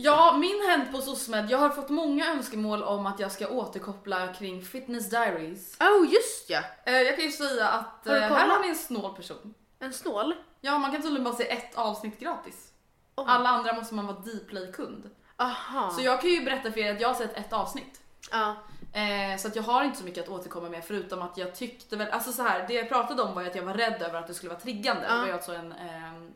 Ja, 0.01 0.37
min 0.37 0.61
hänt 0.69 0.91
på 0.91 1.01
SOSMED. 1.01 1.49
Jag 1.49 1.57
har 1.57 1.69
fått 1.69 1.89
många 1.89 2.31
önskemål 2.31 2.83
om 2.83 3.05
att 3.05 3.19
jag 3.19 3.31
ska 3.31 3.47
återkoppla 3.47 4.33
kring 4.33 4.61
Fitness 4.61 5.09
Diaries. 5.09 5.77
Oh 5.79 6.13
just 6.13 6.49
ja! 6.49 6.59
Eh, 6.85 6.93
jag 6.93 7.15
kan 7.15 7.25
ju 7.25 7.31
säga 7.31 7.67
att 7.67 8.05
Har 8.05 8.13
du 8.13 8.21
eh, 8.21 8.29
här 8.29 8.47
har 8.47 8.59
ni 8.59 8.69
en 8.69 8.75
snål 8.75 9.15
person. 9.15 9.53
En 9.79 9.93
snål. 9.93 10.35
Ja, 10.61 10.77
man 10.77 10.91
kan 10.91 11.01
tydligen 11.01 11.23
bara 11.23 11.35
se 11.35 11.51
ett 11.51 11.75
avsnitt 11.75 12.19
gratis. 12.19 12.71
Oj. 13.15 13.25
Alla 13.27 13.49
andra 13.49 13.73
måste 13.73 13.95
man 13.95 14.07
vara 14.07 14.17
Dplay-kund. 14.17 15.09
Aha. 15.37 15.89
Så 15.89 16.01
jag 16.01 16.21
kan 16.21 16.29
ju 16.29 16.45
berätta 16.45 16.71
för 16.71 16.79
er 16.79 16.93
att 16.93 17.01
jag 17.01 17.07
har 17.07 17.15
sett 17.15 17.37
ett 17.37 17.53
avsnitt. 17.53 18.01
Ja. 18.31 18.55
Eh, 18.93 19.37
så 19.37 19.47
att 19.47 19.55
jag 19.55 19.63
har 19.63 19.83
inte 19.83 19.97
så 19.97 20.03
mycket 20.03 20.23
att 20.23 20.29
återkomma 20.29 20.69
med 20.69 20.83
förutom 20.85 21.21
att 21.21 21.37
jag 21.37 21.55
tyckte 21.55 21.95
väl, 21.95 22.11
alltså 22.11 22.31
så 22.31 22.43
här, 22.43 22.67
det 22.67 22.73
jag 22.73 22.89
pratade 22.89 23.21
om 23.21 23.35
var 23.35 23.41
ju 23.41 23.47
att 23.47 23.55
jag 23.55 23.63
var 23.63 23.73
rädd 23.73 24.01
över 24.01 24.19
att 24.19 24.27
det 24.27 24.33
skulle 24.33 24.49
vara 24.49 24.59
triggande. 24.59 25.05
Ja. 25.07 25.13
Det 25.13 25.19
var 25.19 25.27
ju 25.27 25.33
alltså 25.33 25.53
en 25.53 25.71
ehm, 25.71 26.31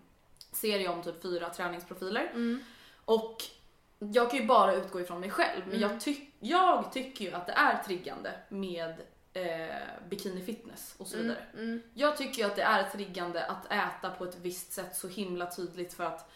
serie 0.51 0.89
om 0.89 1.01
typ 1.03 1.21
fyra 1.21 1.49
träningsprofiler. 1.49 2.29
Mm. 2.31 2.63
Och 3.05 3.37
jag 3.99 4.29
kan 4.31 4.39
ju 4.39 4.45
bara 4.45 4.73
utgå 4.73 5.01
ifrån 5.01 5.19
mig 5.19 5.29
själv 5.29 5.61
men 5.67 5.75
Mm. 5.77 5.89
jag, 5.91 6.01
tyck, 6.01 6.33
jag 6.39 6.91
tycker 6.93 7.25
ju 7.25 7.31
att 7.33 7.47
det 7.47 7.53
är 7.53 7.83
triggande 7.83 8.31
med 8.49 8.95
eh, 9.33 9.75
bikini 10.09 10.41
fitness 10.45 10.95
och 10.97 11.07
så 11.07 11.17
vidare. 11.17 11.37
Mm. 11.53 11.81
Jag 11.93 12.17
tycker 12.17 12.41
ju 12.41 12.47
att 12.47 12.55
det 12.55 12.61
är 12.63 12.83
triggande 12.89 13.45
att 13.45 13.65
äta 13.71 14.09
på 14.17 14.23
ett 14.23 14.37
visst 14.41 14.73
sätt 14.73 14.95
så 14.95 15.07
himla 15.07 15.45
tydligt 15.51 15.93
för 15.93 16.03
att 16.03 16.31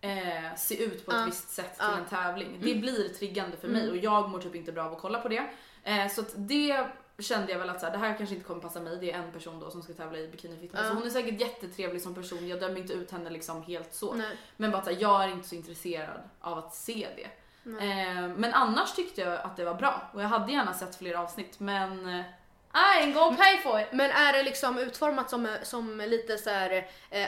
eh, 0.00 0.54
se 0.56 0.84
ut 0.84 1.06
på 1.06 1.10
ett 1.12 1.18
Ja. 1.18 1.24
visst 1.26 1.50
sätt 1.50 1.74
till. 1.78 1.86
Mm. 1.86 1.98
en 1.98 2.06
tävling. 2.08 2.58
Det 2.62 2.74
blir 2.74 3.08
triggande 3.08 3.56
för 3.56 3.68
mig 3.68 3.90
och 3.90 3.96
jag 3.96 4.30
mår 4.30 4.40
typ 4.40 4.54
inte 4.54 4.72
bra 4.72 4.84
av 4.84 4.92
att 4.92 5.00
kolla 5.00 5.20
på 5.20 5.28
det. 5.28 5.50
Eh, 5.84 6.08
så 6.08 6.20
att 6.20 6.32
det 6.36 6.86
kände 7.18 7.52
jag 7.52 7.58
väl 7.58 7.70
att 7.70 7.80
så 7.80 7.86
här, 7.86 7.92
det 7.92 7.98
här 7.98 8.16
kanske 8.16 8.34
inte 8.34 8.46
kommer 8.46 8.60
passa 8.60 8.80
mig. 8.80 8.98
Det 9.00 9.12
är 9.12 9.18
en 9.18 9.32
person 9.32 9.60
då 9.60 9.70
som 9.70 9.82
ska 9.82 9.92
tävla 9.92 10.18
i 10.18 10.28
bikini 10.28 10.56
fitness. 10.56 10.82
Ja. 10.84 10.90
Och 10.90 10.96
Hon 10.96 11.06
är 11.06 11.10
säkert 11.10 11.40
jättetrevlig 11.40 12.02
som 12.02 12.14
person, 12.14 12.48
jag 12.48 12.60
dömer 12.60 12.80
inte 12.80 12.92
ut 12.92 13.10
henne 13.10 13.30
liksom 13.30 13.62
helt 13.62 13.94
så. 13.94 14.14
Nej. 14.14 14.36
Men 14.56 14.70
bara 14.70 14.78
att 14.78 14.84
så 14.84 14.96
jag 14.98 15.24
är 15.24 15.28
inte 15.28 15.48
så 15.48 15.54
intresserad 15.54 16.20
av 16.40 16.58
att 16.58 16.74
se 16.74 17.08
det. 17.16 17.30
Eh, 17.70 18.28
men 18.36 18.54
annars 18.54 18.92
tyckte 18.92 19.20
jag 19.20 19.40
att 19.40 19.56
det 19.56 19.64
var 19.64 19.74
bra 19.74 20.10
och 20.12 20.22
jag 20.22 20.28
hade 20.28 20.52
gärna 20.52 20.74
sett 20.74 20.96
fler 20.96 21.14
avsnitt 21.14 21.60
men 21.60 22.08
eh, 22.08 22.24
I 22.74 23.02
ain't 23.02 23.14
gonna 23.14 23.36
pay 23.36 23.58
for 23.62 23.80
it. 23.80 23.86
Men 23.92 24.10
är 24.10 24.32
det 24.32 24.42
liksom 24.42 24.78
utformat 24.78 25.30
som, 25.30 25.48
som 25.62 25.98
lite 25.98 26.38
så 26.38 26.50
här 26.50 26.88
eh, 27.10 27.26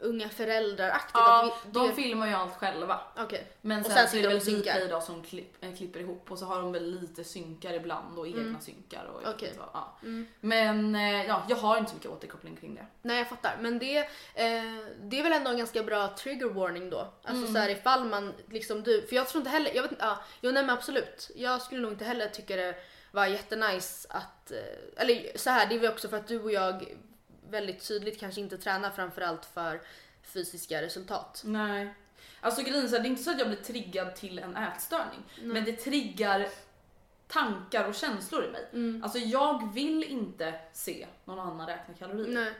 unga 0.00 0.28
föräldrar-aktigt? 0.28 1.10
Ja, 1.14 1.58
vi, 1.64 1.70
de 1.70 1.88
det- 1.88 1.94
filmar 1.94 2.26
ju 2.26 2.34
allt 2.34 2.56
själva. 2.56 3.00
Okej. 3.18 3.46
Men 3.60 3.80
Och 3.80 3.86
sen, 3.86 3.94
sen 3.94 4.08
så 4.08 4.16
är 4.16 4.22
det 4.22 4.28
de 4.28 4.38
väl. 4.38 4.60
Dplay 4.60 4.88
då 4.88 5.00
som 5.00 5.22
klipp, 5.22 5.64
äh, 5.64 5.74
klipper 5.76 6.00
ihop 6.00 6.30
och 6.30 6.38
så 6.38 6.44
har 6.44 6.62
de 6.62 6.72
väl 6.72 7.00
lite 7.00 7.24
synkar 7.24 7.72
ibland 7.72 8.18
och 8.18 8.26
egna 8.26 8.60
synkar 8.60 9.04
och 9.04 9.42
inte 9.42 9.58
vad. 9.58 9.68
Ja. 9.72 9.98
Men 10.40 10.94
eh, 10.94 11.26
ja, 11.26 11.42
jag 11.48 11.56
har 11.56 11.78
inte 11.78 11.90
så 11.90 11.96
mycket 11.96 12.10
återkoppling 12.10 12.56
kring 12.56 12.74
det. 12.74 12.86
Nej 13.02 13.18
jag 13.18 13.28
fattar. 13.28 13.56
Men 13.60 13.78
det, 13.78 13.98
eh, 13.98 14.04
det 15.02 15.18
är 15.18 15.22
väl 15.22 15.32
ändå 15.32 15.50
en 15.50 15.58
ganska 15.58 15.82
bra 15.82 16.08
trigger 16.16 16.46
warning 16.48 16.90
då. 16.90 17.08
Alltså 17.24 17.52
så 17.52 17.58
här 17.58 17.68
ifall 17.68 18.04
man 18.04 18.34
liksom 18.50 18.82
du, 18.82 19.06
för 19.06 19.16
jag 19.16 19.28
tror 19.28 19.40
inte 19.40 19.50
heller, 19.50 19.70
jag 19.74 19.82
vet 19.82 19.92
inte, 19.92 20.04
ja, 20.04 20.18
jo 20.40 20.50
nej 20.50 20.62
men 20.62 20.76
absolut. 20.76 21.30
Jag 21.36 21.62
skulle 21.62 21.80
nog 21.82 21.92
inte 21.92 22.04
heller 22.04 22.28
tycka 22.28 22.56
det 22.56 22.74
var 23.10 23.26
jättenice 23.26 24.08
att, 24.10 24.50
eh, 24.50 25.02
eller 25.02 25.38
så 25.38 25.50
här 25.50 25.66
det 25.68 25.74
är 25.74 25.78
väl 25.78 25.92
också 25.92 26.08
för 26.08 26.16
att 26.16 26.26
du 26.26 26.40
och 26.40 26.52
jag 26.52 26.84
väldigt 27.50 27.88
tydligt 27.88 28.20
kanske 28.20 28.40
inte 28.40 28.58
tränar 28.58 28.90
framförallt 28.90 29.44
för 29.44 29.80
fysiska 30.22 30.82
resultat. 30.82 31.42
Nej. 31.44 31.94
Alltså 32.40 32.62
grejen 32.62 32.84
är 32.84 32.90
det 32.90 32.96
är 32.96 33.04
inte 33.06 33.22
så 33.22 33.30
att 33.30 33.38
jag 33.38 33.48
blir 33.48 33.58
triggad 33.58 34.16
till 34.16 34.38
en 34.38 34.56
ätstörning. 34.56 35.22
Men 35.42 35.64
det 35.64 35.72
triggar 35.72 36.48
tankar 37.28 37.88
och 37.88 37.94
känslor 37.94 38.44
i 38.44 38.50
mig. 38.50 38.68
Mm. 38.72 39.04
Alltså 39.04 39.18
jag 39.18 39.74
vill 39.74 40.04
inte 40.04 40.54
se 40.72 41.06
någon 41.24 41.40
annan 41.40 41.66
räkna 41.66 41.94
kalorier. 41.94 42.34
Nej. 42.34 42.52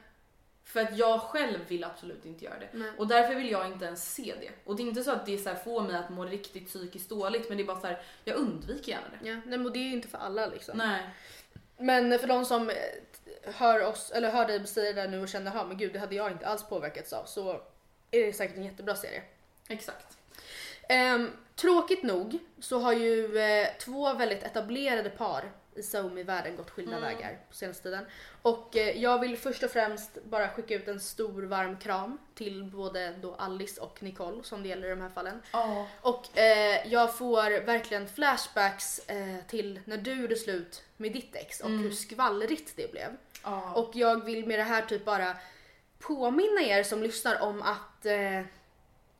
För 0.65 0.81
att 0.81 0.99
jag 0.99 1.21
själv 1.21 1.59
vill 1.69 1.85
absolut 1.85 2.27
inte 2.27 2.45
göra 2.45 2.59
det. 2.59 2.69
Nej. 2.73 2.91
Och 2.99 3.07
därför 3.07 3.35
vill 3.35 3.51
jag 3.51 3.67
inte 3.67 3.85
ens 3.85 4.15
se 4.15 4.35
det. 4.41 4.51
Och 4.65 4.77
det 4.77 4.83
är 4.83 4.87
inte 4.87 5.03
så 5.03 5.11
att 5.11 5.27
det 5.27 5.39
så 5.39 5.55
får 5.55 5.83
mig 5.83 5.97
att 5.97 6.11
må 6.11 6.25
riktigt 6.25 6.67
psykiskt 6.67 7.09
dåligt 7.09 7.49
men 7.49 7.59
det 7.59 7.65
är 7.65 7.67
bara 7.67 7.81
så 7.81 7.87
här, 7.87 8.03
jag 8.25 8.37
undviker 8.37 8.93
gärna 8.93 9.07
det. 9.21 9.29
Ja, 9.29 9.37
nej 9.47 9.59
men 9.59 9.73
det 9.73 9.79
är 9.79 9.85
ju 9.85 9.93
inte 9.93 10.09
för 10.09 10.19
alla 10.19 10.47
liksom. 10.47 10.79
Nej. 10.79 11.03
Men 11.79 12.19
för 12.19 12.27
de 12.27 12.45
som 12.45 12.71
eh, 12.71 12.77
hör 13.55 13.87
oss, 13.87 14.11
eller 14.11 14.31
hör 14.31 14.47
dig 14.47 14.67
säga 14.67 14.93
det 14.93 15.03
där 15.03 15.09
nu 15.09 15.23
och 15.23 15.29
känner, 15.29 15.55
ja 15.55 15.65
men 15.65 15.77
gud 15.77 15.93
det 15.93 15.99
hade 15.99 16.15
jag 16.15 16.33
inte 16.33 16.47
alls 16.47 16.63
påverkats 16.69 17.13
av 17.13 17.25
så 17.25 17.61
är 18.11 18.27
det 18.27 18.33
säkert 18.33 18.57
en 18.57 18.65
jättebra 18.65 18.97
serie. 18.97 19.23
Exakt. 19.69 20.19
Ehm, 20.89 21.31
tråkigt 21.57 22.03
nog 22.03 22.39
så 22.61 22.79
har 22.79 22.93
ju 22.93 23.39
eh, 23.39 23.69
två 23.79 24.15
väldigt 24.15 24.43
etablerade 24.43 25.11
par 25.11 25.53
i 25.75 25.83
Xiaomi-världen 25.83 26.57
gått 26.57 26.71
skilda 26.71 27.01
vägar 27.01 27.39
på 27.49 27.55
senaste 27.55 27.83
tiden. 27.83 28.05
Och 28.43 28.77
eh, 28.77 29.03
jag 29.03 29.19
vill 29.19 29.37
först 29.37 29.63
och 29.63 29.71
främst 29.71 30.25
bara 30.25 30.49
skicka 30.49 30.75
ut 30.75 30.89
en 30.89 31.01
stor 31.01 31.43
varm 31.43 31.77
kram 31.77 32.19
till 32.35 32.65
både 32.65 33.15
då 33.23 33.35
Alice 33.35 33.81
och 33.81 34.03
Nicole 34.03 34.43
som 34.43 34.63
det 34.63 34.69
gäller 34.69 34.87
i 34.87 34.91
de 34.91 35.01
här 35.01 35.09
fallen. 35.09 35.43
Ja. 35.53 35.87
Och 36.01 36.39
eh, 36.39 36.87
jag 36.87 37.17
får 37.17 37.67
verkligen 37.67 38.09
flashbacks 38.09 38.99
eh, 38.99 39.37
till 39.49 39.81
när 39.85 39.97
du 39.97 40.21
gjorde 40.21 40.37
slut 40.37 40.83
med 40.97 41.13
ditt 41.13 41.37
ex 41.37 41.61
och 41.61 41.71
hur 41.71 41.91
skvallrigt 41.91 42.73
det 42.77 42.93
blev. 42.93 43.17
Ja. 43.45 43.73
Och 43.73 43.91
jag 43.97 44.25
vill 44.25 44.47
med 44.47 44.59
det 44.59 44.65
här 44.65 44.83
typ 44.83 45.05
bara 45.05 45.37
påminna 45.99 46.63
er 46.63 46.83
som 46.83 47.03
lyssnar 47.03 47.43
om 47.43 47.63
att 47.63 48.07
eh, 48.07 48.13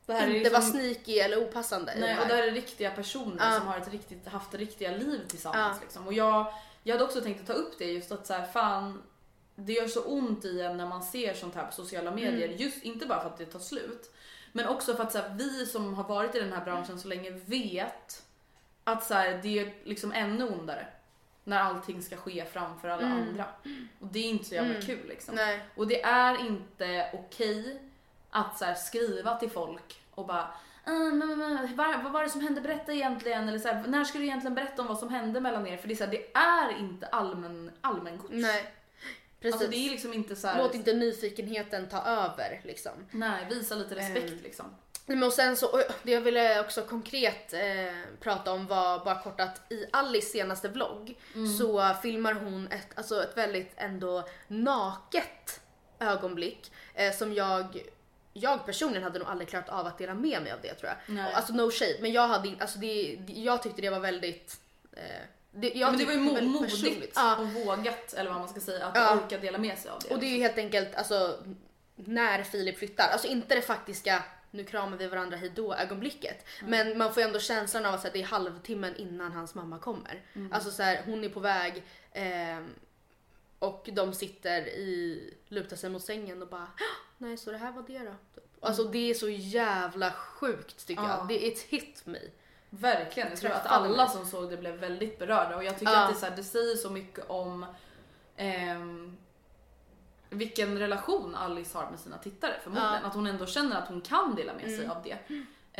inte 0.19 0.49
liksom- 0.49 0.53
vara 0.53 0.61
sneaky 0.61 1.19
eller 1.19 1.37
opassande 1.37 1.93
Nej, 1.99 2.19
och 2.19 2.27
det 2.27 2.33
här 2.35 2.43
är 2.47 2.51
riktiga 2.51 2.91
personer 2.91 3.51
Ja. 3.51 3.57
som 3.57 3.67
har 3.67 3.77
ett 3.77 3.91
riktigt, 3.91 4.27
haft 4.27 4.53
riktiga 4.53 4.91
liv 4.91 5.19
tillsammans. 5.27 5.77
Ja. 5.77 5.81
Liksom. 5.81 6.07
Och 6.07 6.13
jag, 6.13 6.53
jag 6.83 6.93
hade 6.93 7.03
också 7.05 7.21
tänkt 7.21 7.41
att 7.41 7.47
ta 7.47 7.53
upp 7.53 7.77
det 7.77 7.91
just 7.91 8.11
att 8.11 8.27
så 8.27 8.33
här, 8.33 8.45
fan, 8.45 9.03
det 9.55 9.73
gör 9.73 9.87
så 9.87 10.03
ont 10.03 10.45
i 10.45 10.61
en 10.61 10.77
när 10.77 10.85
man 10.87 11.03
ser 11.03 11.33
sånt 11.33 11.55
här 11.55 11.65
på 11.65 11.71
sociala 11.71 12.11
medier. 12.11 12.47
Mm. 12.47 12.57
Just 12.57 12.83
inte 12.83 13.05
bara 13.05 13.21
för 13.21 13.29
att 13.29 13.37
det 13.37 13.45
tar 13.45 13.59
slut, 13.59 14.13
men 14.51 14.67
också 14.67 14.95
för 14.95 15.03
att 15.03 15.11
så 15.11 15.17
här, 15.17 15.35
vi 15.37 15.65
som 15.65 15.93
har 15.93 16.03
varit 16.03 16.35
i 16.35 16.39
den 16.39 16.53
här 16.53 16.65
branschen 16.65 16.99
så 16.99 17.07
länge 17.07 17.31
vet 17.31 18.25
att 18.83 19.03
så 19.03 19.13
här, 19.13 19.39
det 19.43 19.59
är 19.59 19.73
liksom 19.83 20.11
ännu 20.11 20.43
ondare 20.49 20.87
när 21.43 21.59
allting 21.59 22.01
ska 22.01 22.17
ske 22.17 22.45
framför 22.45 22.87
alla 22.89 23.05
andra. 23.05 23.45
Och 23.99 24.07
det 24.07 24.19
är 24.19 24.29
inte 24.29 24.45
så 24.45 24.55
jävla 24.55 24.81
kul 24.81 25.07
liksom. 25.07 25.33
Mm. 25.33 25.47
Nej. 25.47 25.61
Och 25.75 25.87
det 25.87 26.01
är 26.01 26.45
inte 26.45 27.09
okej 27.13 27.81
att 28.29 28.57
så 28.57 28.65
här, 28.65 28.75
skriva 28.75 29.35
till 29.35 29.49
folk 29.49 30.00
och 30.15 30.25
bara 30.27 30.47
"Ah, 30.85 30.91
men, 30.91 31.17
men, 31.17 31.39
men, 31.39 31.75
vad, 31.75 32.03
vad 32.03 32.11
var 32.11 32.23
det 32.23 32.29
som 32.29 32.41
hände? 32.41 32.61
Berätta 32.61 32.93
egentligen. 32.93 33.49
Eller 33.49 33.59
så 33.59 33.67
här, 33.67 33.83
när 33.87 34.03
ska 34.03 34.17
du 34.17 34.23
egentligen 34.25 34.55
berätta 34.55 34.81
om 34.81 34.87
vad 34.87 34.99
som 34.99 35.09
hände 35.09 35.39
mellan 35.41 35.67
er? 35.67 35.77
För 35.77 35.87
det 35.87 35.93
är, 35.93 35.95
så 35.95 36.03
här, 36.03 36.11
det 36.11 36.25
är 36.33 36.79
inte 36.79 37.07
allmän, 37.07 37.71
allmängods. 37.81 38.29
Nej. 38.31 38.73
Precis. 39.39 39.53
Alltså 39.61 39.71
det 39.71 39.77
är 39.87 39.89
liksom 39.89 40.13
inte 40.13 40.35
så 40.35 40.47
här, 40.47 40.57
Låt 40.63 40.75
inte 40.75 40.93
nyfikenheten 40.93 41.89
ta 41.89 42.01
över 42.01 42.61
liksom. 42.63 42.91
Nej, 43.11 43.45
visa 43.49 43.75
lite 43.75 43.95
respekt 43.95 44.31
Ehm. 44.31 44.39
liksom. 44.43 44.65
Men 45.05 45.23
och 45.23 45.33
sen 45.33 45.55
så, 45.57 45.83
det 46.03 46.11
jag 46.11 46.21
ville 46.21 46.59
också 46.59 46.81
konkret 46.81 47.53
eh, 47.53 47.93
prata 48.19 48.51
om 48.51 48.67
var 48.67 49.05
bara 49.05 49.21
kort 49.21 49.41
att 49.41 49.71
i 49.71 49.85
Alice 49.93 50.27
senaste 50.29 50.69
vlogg 50.69 51.17
så 51.59 51.93
filmar 52.01 52.33
hon 52.33 52.67
ett, 52.71 52.87
alltså 52.95 53.23
ett 53.23 53.37
väldigt 53.37 53.73
ändå 53.77 54.23
naket 54.47 55.61
ögonblick 55.99 56.71
eh, 56.93 57.13
som 57.13 57.33
jag 57.33 57.83
jag 58.33 58.65
personligen 58.65 59.03
hade 59.03 59.19
nog 59.19 59.27
aldrig 59.27 59.49
klarat 59.49 59.69
av 59.69 59.85
att 59.87 59.97
dela 59.97 60.13
med 60.13 60.41
mig 60.43 60.51
av 60.51 60.59
det 60.61 60.73
tror 60.73 60.89
jag. 60.91 61.15
Nej. 61.15 61.33
Alltså 61.33 61.53
no 61.53 61.71
shade, 61.71 61.95
men 62.01 62.11
jag 62.11 62.27
hade 62.27 62.55
alltså 62.59 62.79
det, 62.79 63.19
jag 63.27 63.63
tyckte 63.63 63.81
det 63.81 63.89
var 63.89 63.99
väldigt 63.99 64.59
eh, 64.97 65.01
det, 65.51 65.67
jag 65.75 65.89
Men 65.89 65.99
det 65.99 66.05
var 66.05 66.13
ju 66.13 66.19
mo- 66.19 66.41
modigt. 66.41 67.11
Ja. 67.15 67.37
och 67.37 67.47
vågat, 67.47 68.13
eller 68.13 68.29
vad 68.31 68.39
man 68.39 68.49
ska 68.49 68.59
säga, 68.59 68.85
att 68.85 68.95
Ja. 68.95 69.15
orka 69.15 69.37
dela 69.37 69.57
med 69.57 69.77
sig 69.77 69.91
av 69.91 69.99
det. 69.99 70.13
Och 70.13 70.19
det 70.19 70.25
är 70.25 70.29
ju 70.35 70.41
helt 70.41 70.57
enkelt 70.57 70.95
alltså 70.95 71.37
när 71.95 72.43
Filip 72.43 72.77
flyttar, 72.77 73.07
alltså 73.11 73.27
inte 73.27 73.55
det 73.55 73.61
faktiska 73.61 74.23
nu 74.51 74.63
kramar 74.63 74.97
vi 74.97 75.07
varandra 75.07 75.37
hejdå 75.37 75.73
ögonblicket. 75.73 76.45
Men 76.63 76.97
man 76.97 77.13
får 77.13 77.23
ju 77.23 77.27
ändå 77.27 77.39
känslan 77.39 77.85
av 77.85 77.93
att 77.93 78.13
det 78.13 78.21
är 78.21 78.25
halvtimmen 78.25 78.95
innan 78.95 79.31
hans 79.31 79.55
mamma 79.55 79.79
kommer. 79.79 80.21
Alltså 80.51 80.71
så 80.71 80.83
här, 80.83 81.01
hon 81.05 81.23
är 81.23 81.29
på 81.29 81.39
väg 81.39 81.83
ehm, 82.13 82.69
och 83.61 83.89
de 83.93 84.13
sitter 84.13 84.61
i, 84.67 85.33
lutar 85.47 85.75
sig 85.75 85.89
mot 85.89 86.03
sängen 86.03 86.41
och 86.41 86.47
bara 86.47 86.61
"Ah, 86.63 86.95
nej 87.17 87.37
så 87.37 87.51
det 87.51 87.57
här 87.57 87.71
var 87.71 87.83
det 87.87 87.99
då. 87.99 88.13
Typ. 88.35 88.43
Alltså 88.65 88.83
det 88.83 89.09
är 89.09 89.13
så 89.13 89.29
jävla 89.29 90.11
sjukt 90.11 90.87
tycker 90.87 91.03
Ja. 91.03 91.17
jag. 91.17 91.27
Det 91.27 91.47
är 91.47 91.51
ett 91.51 91.59
hit 91.59 92.01
me. 92.05 92.19
Verkligen, 92.69 93.29
jag 93.29 93.39
tror 93.39 93.51
att 93.51 93.65
alla 93.65 94.07
som 94.07 94.25
såg 94.25 94.49
det 94.49 94.57
blev 94.57 94.75
väldigt 94.75 95.19
berörda 95.19 95.55
och 95.55 95.63
jag 95.63 95.79
tycker 95.79 95.93
att 95.93 96.13
det, 96.13 96.19
så 96.19 96.25
här, 96.25 96.35
det 96.35 96.43
säger 96.43 96.75
så 96.75 96.89
mycket 96.89 97.29
om 97.29 97.65
ehm, 98.37 99.17
vilken 100.29 100.79
relation 100.79 101.35
Alice 101.35 101.77
har 101.77 101.89
med 101.91 101.99
sina 101.99 102.17
tittare 102.17 102.53
förmodligen. 102.63 102.93
Mm. 102.95 103.05
Att 103.09 103.13
hon 103.15 103.27
ändå 103.27 103.45
känner 103.45 103.77
att 103.77 103.87
hon 103.87 104.01
kan 104.01 104.35
dela 104.35 104.53
med 104.53 104.65
sig 104.77 104.87
av 104.87 105.03
det. 105.03 105.17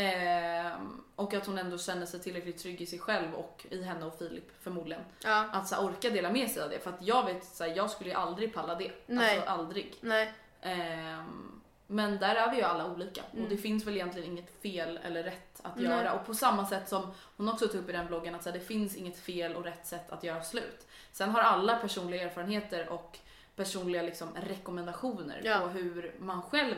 Ehm, 0.05 1.03
och 1.15 1.33
att 1.33 1.45
hon 1.45 1.57
ändå 1.57 1.77
känner 1.77 2.05
sig 2.05 2.19
tillräckligt 2.19 2.57
trygg 2.57 2.81
i 2.81 2.85
sig 2.85 2.99
själv 2.99 3.33
och 3.33 3.65
i 3.69 3.83
henne 3.83 4.05
och 4.05 4.17
Filip 4.19 4.51
förmodligen. 4.61 5.03
Ja. 5.23 5.45
Att 5.51 5.67
så 5.67 5.75
här, 5.75 5.83
orka 5.85 6.09
dela 6.09 6.31
med 6.31 6.49
sig 6.51 6.63
av 6.63 6.69
det 6.69 6.79
för 6.79 6.89
att 6.89 7.01
jag 7.01 7.25
vet 7.25 7.45
så 7.45 7.63
här, 7.63 7.75
jag 7.75 7.89
skulle 7.89 8.09
ju 8.09 8.15
aldrig 8.15 8.53
palla 8.53 8.75
det. 8.75 8.91
Nej. 9.05 9.35
Alltså 9.37 9.49
aldrig. 9.51 9.95
Nej. 10.01 10.33
Ehm, 10.61 11.61
men 11.87 12.17
där 12.19 12.35
är 12.35 12.51
vi 12.51 12.57
ju 12.57 12.63
alla 12.63 12.85
olika 12.91 13.21
och 13.31 13.49
det 13.49 13.57
finns 13.57 13.85
väl 13.87 13.95
egentligen 13.95 14.27
inget 14.31 14.61
fel 14.61 14.99
eller 15.03 15.23
rätt 15.23 15.59
att 15.63 15.77
Mm. 15.77 15.89
Nej. 15.89 15.97
göra. 15.99 16.13
Och 16.13 16.25
på 16.25 16.33
samma 16.33 16.65
sätt 16.65 16.89
som 16.89 17.11
hon 17.37 17.49
också 17.49 17.67
tog 17.67 17.81
upp 17.81 17.89
i 17.89 17.91
den 17.91 18.07
bloggen 18.07 18.35
att 18.35 18.43
så 18.43 18.49
här, 18.51 18.59
det 18.59 18.65
finns 18.65 18.95
inget 18.95 19.19
fel 19.19 19.55
och 19.55 19.63
rätt 19.63 19.85
sätt 19.87 20.11
att 20.11 20.23
göra 20.23 20.43
slut. 20.43 20.87
Sen 21.11 21.29
har 21.29 21.41
alla 21.41 21.75
personliga 21.77 22.21
erfarenheter 22.23 22.89
och 22.89 23.19
personliga 23.55 24.01
liksom, 24.01 24.27
rekommendationer 24.35 25.41
Ja. 25.43 25.59
på 25.59 25.67
hur 25.67 26.15
man 26.19 26.41
själv 26.41 26.75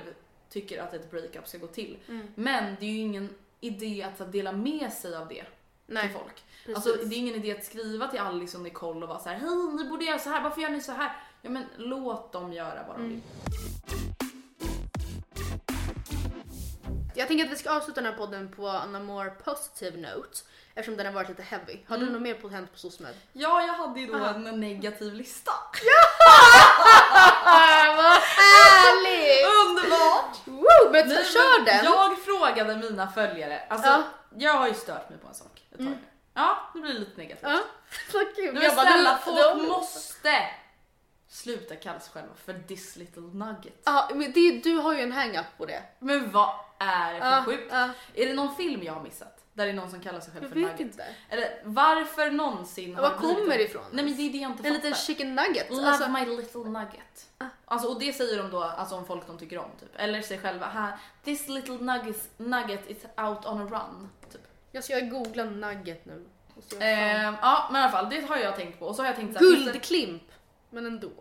tycker 0.53 0.81
att 0.81 0.93
ett 0.93 1.11
breakup 1.11 1.47
ska 1.47 1.57
gå 1.57 1.67
till. 1.67 1.97
Mm. 2.09 2.27
Men 2.35 2.75
det 2.79 2.85
är 2.85 2.89
ju 2.89 2.97
ingen 2.97 3.29
idé 3.59 4.03
att 4.19 4.31
dela 4.31 4.51
med 4.51 4.93
sig 4.93 5.15
av 5.15 5.27
det 5.27 5.43
Nej. 5.85 6.03
till 6.03 6.17
folk. 6.17 6.43
Precis. 6.65 6.75
Alltså, 6.75 7.05
det 7.05 7.15
är 7.15 7.17
ingen 7.19 7.35
idé 7.35 7.51
att 7.57 7.63
skriva 7.65 8.07
till 8.07 8.19
Alice 8.19 8.57
och 8.57 8.63
Nicole 8.63 9.01
och 9.03 9.07
vara 9.09 9.19
så 9.19 9.29
här: 9.29 9.35
hej 9.35 9.49
ni 9.77 9.89
borde 9.89 10.05
göra 10.05 10.19
så 10.19 10.29
här, 10.29 10.43
varför 10.43 10.61
gör 10.61 10.69
ni 10.69 10.81
så 10.81 10.91
här? 10.91 11.15
Ja 11.41 11.49
men 11.49 11.63
låt 11.77 12.31
dem 12.31 12.53
göra 12.53 12.85
vad 12.87 12.95
de 12.97 13.01
Mm. 13.05 13.09
vill. 13.09 13.21
Jag 17.15 17.27
tänker 17.27 17.45
att 17.45 17.51
vi 17.51 17.55
ska 17.55 17.69
avsluta 17.71 18.01
den 18.01 18.11
här 18.11 18.17
podden 18.17 18.51
på 18.55 18.67
en 18.67 19.05
more 19.05 19.29
positive 19.29 19.97
note 19.97 20.37
eftersom 20.75 20.97
den 20.97 21.05
har 21.05 21.13
varit 21.13 21.29
lite 21.29 21.43
heavy. 21.43 21.77
Har 21.87 21.97
du 21.97 22.09
något 22.09 22.21
mer 22.21 22.33
på 22.33 22.49
hänt 22.49 22.71
på 22.71 22.77
SOSMED? 22.79 23.15
Ja, 23.33 23.61
jag 23.61 23.73
hade 23.73 23.99
ju 23.99 24.07
då 24.07 24.15
en 24.17 24.59
negativ 24.59 25.13
lista. 25.13 25.51
Ah, 25.51 26.52
vad 27.97 28.21
härligt! 28.37 29.45
Underbart! 29.55 30.37
Woo, 30.45 30.91
men 30.91 31.07
Nej, 31.07 31.25
kör 31.25 31.65
den! 31.65 31.85
Jag 31.85 32.19
frågade 32.19 32.75
mina 32.77 33.11
följare, 33.11 33.61
alltså 33.69 33.89
Ja. 33.89 34.03
jag 34.37 34.53
har 34.53 34.67
ju 34.67 34.73
stört 34.73 35.09
mig 35.09 35.19
på 35.19 35.27
en 35.27 35.33
sak 35.33 35.61
ett 35.71 35.77
tag 35.77 35.85
nu. 35.87 35.97
Ja, 36.33 36.57
det 36.73 36.79
blir 36.79 36.93
lite 36.93 37.17
negativt. 37.21 37.43
Ja, 37.49 37.59
så 38.11 38.19
kul. 38.35 38.53
Nu 38.53 38.63
Jag 38.63 38.75
bara, 38.75 38.85
snälla, 38.85 39.17
folk 39.25 39.67
måste 39.67 40.47
sluta 41.29 41.75
kalla 41.75 41.99
sig 41.99 42.13
själva 42.13 42.33
för 42.45 42.53
this 42.67 42.95
little 42.95 43.21
nugget. 43.21 43.81
Ja, 43.85 44.09
men 44.13 44.31
det, 44.31 44.51
du 44.63 44.75
har 44.75 44.93
ju 44.93 44.99
en 45.01 45.11
hang-up 45.11 45.45
på 45.57 45.65
det. 45.65 45.83
Men 45.99 46.31
vad 46.31 46.49
är 46.79 47.13
det 47.13 47.19
för 47.19 47.27
Ja, 47.31 47.43
sjukt? 47.45 47.67
ja. 47.71 47.89
Är 48.15 48.25
det 48.27 48.33
någon 48.33 48.55
film 48.55 48.83
jag 48.83 48.93
har 48.93 49.01
missat? 49.01 49.39
Där 49.55 49.65
det 49.65 49.71
är 49.71 49.73
någon 49.75 49.89
som 49.91 49.99
kallar 49.99 50.19
sig 50.19 50.33
själv 50.33 50.43
Jag 50.43 50.51
för 50.51 50.59
nugget? 50.59 50.79
inte. 50.79 51.05
Eller 51.29 51.61
varför 51.63 52.31
någonsin 52.31 52.95
Var 52.95 53.09
kommer 53.09 53.41
en- 53.41 53.49
det 53.49 53.63
ifrån? 53.63 53.83
Nej 53.91 54.05
men 54.05 54.17
det 54.17 54.21
är 54.23 54.31
det 54.31 54.37
jag 54.37 54.51
inte 54.51 54.67
En 54.67 54.73
fattar. 54.75 54.87
liten 54.89 54.93
chicken 54.93 55.35
nugget. 55.35 55.69
Love 55.69 55.87
Alltså, 55.87 56.09
my 56.09 56.25
little 56.25 56.63
nugget. 56.63 57.29
Alltså, 57.65 57.87
och 57.87 57.99
det 57.99 58.13
säger 58.13 58.37
de 58.37 58.51
då 58.51 58.63
alltså, 58.63 58.95
om 58.95 59.05
folk 59.05 59.27
de 59.27 59.37
tycker 59.37 59.57
om 59.57 59.69
typ. 59.79 59.89
Eller 59.95 60.21
sig 60.21 60.37
själva. 60.39 60.65
"Ha, 60.65 60.87
This 61.23 61.47
little 61.47 61.77
nugget, 61.77 62.29
nugget 62.39 62.89
is 62.89 63.05
out 63.17 63.45
on 63.45 63.61
a 63.61 63.65
run. 63.71 64.09
Typ. 64.31 64.41
jag 64.71 64.83
ska 64.83 64.99
googla 64.99 65.43
nugget 65.43 66.05
nu. 66.05 66.25
Ehm, 66.79 67.35
ja 67.41 67.67
men 67.71 67.81
i 67.81 67.83
alla 67.83 67.91
fall 67.91 68.09
det 68.09 68.21
har 68.21 68.37
jag 68.37 68.55
tänkt 68.55 68.79
på. 68.79 68.85
Och 68.85 68.95
så 68.95 69.01
har 69.01 69.07
jag 69.07 69.15
tänkt 69.15 69.37
så 69.37 69.39
här, 69.39 69.45
Guldklimp! 69.65 70.23
Men 70.69 70.85
ändå. 70.85 71.11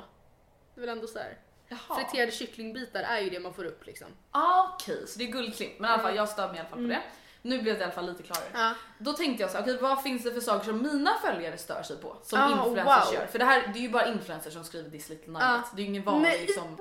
Det 0.74 0.80
är 0.80 0.86
väl 0.86 0.88
ändå 0.96 1.06
så 1.06 1.18
här. 1.18 1.38
Jaha. 1.68 1.78
Friterade 2.00 2.32
kycklingbitar 2.32 3.00
är 3.02 3.20
ju 3.20 3.30
det 3.30 3.40
man 3.40 3.54
får 3.54 3.64
upp 3.64 3.86
liksom. 3.86 4.08
Ah, 4.30 4.68
Okej, 4.74 5.06
så 5.08 5.18
det 5.18 5.24
är 5.24 5.32
guldklimp. 5.32 5.78
Men 5.78 5.90
i 5.90 5.92
alla 5.94 6.02
fall 6.02 6.16
jag 6.16 6.28
stör 6.28 6.48
mig 6.48 6.56
i 6.56 6.60
alla 6.60 6.68
fall 6.68 6.78
på 6.78 6.84
det. 6.88 7.02
Nu 7.42 7.62
blev 7.62 7.74
det 7.74 7.80
i 7.80 7.84
alla 7.84 7.92
fall 7.92 8.06
lite 8.06 8.22
klarare. 8.22 8.48
Ja. 8.54 8.72
Då 8.98 9.12
tänkte 9.12 9.42
jag 9.42 9.50
så 9.50 9.56
här, 9.56 9.64
okej 9.64 9.78
vad 9.80 10.02
finns 10.02 10.24
det 10.24 10.32
för 10.32 10.40
saker 10.40 10.64
som 10.64 10.82
mina 10.82 11.14
följare 11.24 11.58
stör 11.58 11.82
sig 11.82 11.96
på? 11.96 12.16
Som 12.22 12.38
Ah, 12.40 12.50
influencers 12.50 13.06
wow. 13.06 13.14
gör. 13.14 13.26
För 13.26 13.38
det 13.38 13.44
här 13.44 13.70
det 13.72 13.78
är 13.78 13.82
ju 13.82 13.88
bara 13.90 14.06
influencers 14.06 14.52
som 14.52 14.64
skriver 14.64 14.90
this 14.90 15.08
little 15.08 15.32
nugget. 15.32 15.48
Ah. 15.48 15.62
Det 15.76 15.82
är 15.82 15.84
ju 15.84 15.90
ingen 15.90 16.04
vanlig 16.04 16.40
liksom 16.40 16.76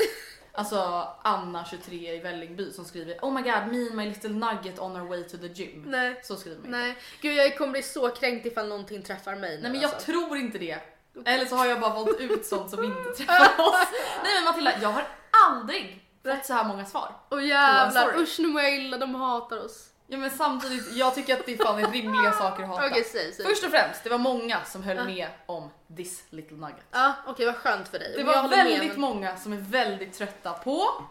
Alltså 0.53 1.07
Anna 1.24 1.66
23 1.66 2.14
i 2.16 2.20
Vällingby 2.20 2.72
som 2.72 2.86
skriver 2.86 3.20
Oh 3.22 3.34
my 3.34 3.41
god, 3.41 3.53
me 3.53 3.88
and 3.88 3.95
my 3.95 4.05
little 4.09 4.30
nugget 4.30 4.80
on 4.80 4.95
our 4.95 5.07
way 5.07 5.24
to 5.24 5.38
the 5.38 5.47
gym. 5.47 5.84
Nej. 5.88 6.20
Så 6.24 6.36
skriver 6.36 6.57
man 6.57 6.66
inte. 6.66 6.78
Nej, 6.78 6.97
gud 7.22 7.36
jag 7.38 7.57
kommer 7.57 7.72
bli 7.72 7.82
så 7.84 8.09
kränkt 8.09 8.45
ifall 8.45 8.68
någonting 8.68 9.03
träffar 9.03 9.36
mig 9.36 9.55
nu 9.55 9.62
Nej 9.62 9.72
men 9.72 9.82
jag 9.82 9.91
alltså. 9.93 10.05
tror 10.12 10.38
inte 10.38 10.57
det. 10.57 10.78
Eller 11.26 11.45
så 11.45 11.55
har 11.55 11.66
jag 11.66 11.80
bara 11.80 11.93
valt 11.93 12.20
ut 12.20 12.45
sånt 12.45 12.70
som 12.70 12.84
inte 12.84 13.09
träffar 13.18 13.64
oss. 13.64 13.88
Nej 14.24 14.34
men 14.36 14.43
Matilda, 14.45 14.72
jag 14.82 14.89
har 14.89 15.03
aldrig 15.47 16.07
fått 16.24 16.45
så 16.45 16.53
här 16.53 16.64
många 16.64 16.86
svar. 16.86 17.12
Åh 17.30 17.39
en 17.39 17.47
jävlar, 17.47 18.20
usch 18.20 18.39
nu 18.39 18.47
mår 18.47 18.62
jag 18.62 18.76
illa, 18.76 18.97
de 18.97 19.16
hatar 19.16 19.66
oss. 19.66 19.88
Ja 20.12 20.18
men 20.18 20.30
samtidigt, 20.32 20.93
jag 20.95 21.16
tycker 21.16 21.34
att 21.39 21.45
det 21.45 21.57
fan 21.57 21.84
är 21.84 21.91
rimliga 21.91 22.32
saker 22.39 22.64
att 22.64 22.70
hata. 22.70 22.86
Okej, 22.88 23.03
säg, 23.03 23.34
säg. 23.34 23.45
Först 23.45 23.64
och 23.64 23.72
främst, 23.72 24.03
det 24.03 24.09
var 24.09 24.18
många 24.18 24.64
som 24.66 24.84
höll 24.84 25.05
med 25.05 25.28
om 25.45 25.70
this 25.97 26.24
little 26.30 26.57
nugget. 26.57 26.86
Ja, 26.91 27.14
okej 27.28 27.45
vad 27.45 27.55
skönt 27.55 27.88
för 27.88 27.99
dig. 27.99 28.12
Det 28.14 28.20
Jag 28.20 28.26
var 28.26 28.41
håller 28.41 28.57
med, 28.57 28.66
väldigt 28.66 28.91
men- 28.91 29.01
många 29.01 29.38
som 29.38 29.53
är 29.53 29.57
väldigt 29.57 30.14
trötta 30.14 30.53
på 30.53 31.03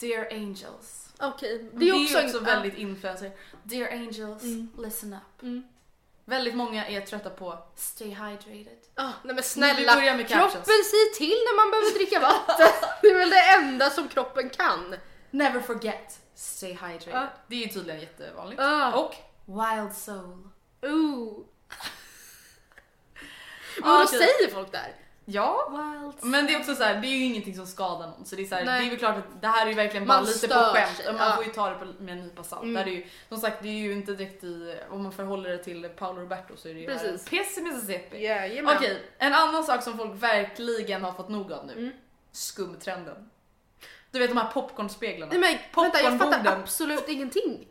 Dear 0.00 0.26
Angels. 0.32 1.08
Okej, 1.18 1.70
Det 1.72 1.88
är 1.88 2.04
också, 2.04 2.18
en- 2.20 2.30
ja. 2.32 2.40
väldigt 2.40 2.74
influencer. 2.78 3.30
Dear 3.62 3.92
Angels, 3.92 4.42
listen 4.78 5.12
up. 5.12 5.62
Väldigt 6.24 6.54
många 6.54 6.86
är 6.86 7.00
trötta 7.00 7.30
på 7.30 7.58
Stay 7.76 8.08
hydrated. 8.08 8.78
Ah, 8.94 9.02
nej 9.04 9.12
men 9.22 9.36
Vi 9.36 9.42
snälla, 9.42 9.94
börjar 9.94 10.14
med 10.16 10.28
kroppen 10.28 10.62
säger 10.64 11.14
till 11.14 11.28
när 11.28 11.56
man 11.56 11.70
behöver 11.70 11.94
dricka 11.98 12.20
vatten. 12.20 12.66
det 13.02 13.08
är 13.08 13.14
väl 13.18 13.30
det 13.30 13.40
enda 13.58 13.90
som 13.90 14.08
kroppen 14.08 14.50
kan. 14.50 14.94
Never 15.30 15.60
forget, 15.60 16.18
stay 16.38 16.70
hydrated. 16.72 17.12
Ja. 17.12 17.28
Det 17.46 17.56
är 17.56 17.60
ju 17.60 17.68
tydligen 17.68 18.00
jättevanligt. 18.00 18.62
Ah. 18.62 18.92
Och 18.92 19.14
Wild 19.46 19.94
soul. 19.94 20.48
Ooh. 20.82 21.44
Ja, 23.80 23.86
Vad 23.86 24.04
okej. 24.04 24.18
säger 24.18 24.54
folk 24.54 24.72
där? 24.72 24.94
Ja, 25.24 25.68
Wild 25.70 26.32
men 26.32 26.46
det 26.46 26.54
är 26.54 26.58
också 26.58 26.74
så 26.74 26.82
här, 26.82 26.94
det 27.00 27.06
är 27.06 27.10
ju 27.10 27.24
ingenting 27.24 27.54
som 27.54 27.66
skadar 27.66 28.06
någon. 28.06 28.24
Så 28.24 28.36
det 28.36 28.42
är, 28.42 28.46
så 28.46 28.54
här, 28.54 28.64
det 28.64 28.70
är 28.70 28.90
väl 28.90 28.98
klart 28.98 29.16
att 29.16 29.42
det 29.42 29.48
här 29.48 29.66
är 29.66 29.70
ju 29.70 29.76
verkligen 29.76 30.06
bara 30.06 30.18
Man 30.18 30.26
lite 30.26 30.48
på 30.48 30.54
skämt. 30.54 31.02
Man 31.06 31.28
ja. 31.28 31.36
får 31.36 31.44
ju 31.44 31.50
ta 31.52 31.70
det 31.70 31.76
på, 31.76 31.84
med 31.84 32.18
en 32.18 32.24
nypa 32.24 32.42
salt. 32.44 32.62
Det 32.62 32.78
här 32.78 32.86
är 32.86 32.90
ju, 32.90 33.06
som 33.28 33.38
sagt, 33.38 33.62
det 33.62 33.68
är 33.68 33.72
ju 33.72 33.92
inte 33.92 34.12
direkt 34.14 34.44
i, 34.44 34.76
om 34.90 35.02
man 35.02 35.12
förhåller 35.12 35.50
det 35.50 35.58
till 35.58 35.88
Paolo 35.88 36.20
Roberto 36.20 36.56
så 36.56 36.68
är 36.68 36.74
det 36.74 36.80
ju 36.80 36.86
Precis. 36.86 37.24
Piss 37.24 37.58
i 37.58 37.60
Mississippi. 37.60 38.24
Jajamän. 38.24 38.76
Okej, 38.76 39.02
en 39.18 39.34
annan 39.34 39.64
sak 39.64 39.82
som 39.82 39.98
folk 39.98 40.22
verkligen 40.22 41.04
har 41.04 41.12
fått 41.12 41.28
nog 41.28 41.52
av 41.52 41.66
nu. 41.66 41.72
Mm. 41.72 41.92
Skumtrenden. 42.32 43.30
Du 44.10 44.18
vet 44.18 44.30
de 44.30 44.36
här 44.36 44.50
popcornspeglarna. 44.52 45.32
Nej 45.32 45.40
men 45.74 45.82
vänta, 45.84 46.02
jag 46.02 46.18
fattar 46.18 46.46
absolut 46.60 47.08
ingenting. 47.08 47.68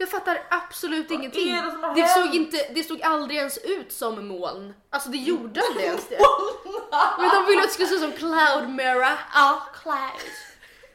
Jag 0.00 0.10
fattar 0.10 0.42
absolut 0.50 1.10
ingenting. 1.10 1.50
är 1.50 1.62
det 1.62 1.70
som 1.70 1.82
har 1.82 1.94
Det 1.94 2.00
hänt? 2.00 2.26
såg, 2.26 2.34
inte, 2.34 2.56
det 2.74 2.84
såg 2.84 3.02
aldrig 3.02 3.38
ens 3.38 3.58
ut 3.58 3.92
som 3.92 4.28
moln. 4.28 4.74
Alltså 4.90 5.08
det 5.08 5.16
gjorde 5.18 5.60
aldrig 5.68 5.86
ens 5.86 6.08
det. 6.08 6.18
Men 7.18 7.28
de 7.30 7.46
ville 7.46 7.60
att 7.62 7.68
det 7.68 7.72
skulle 7.74 7.88
se 7.88 7.94
ut 7.94 8.00
som 8.00 8.12
cloud 8.12 8.68
mirror. 8.70 9.18
Ja, 9.34 9.62
cloud. 9.82 10.32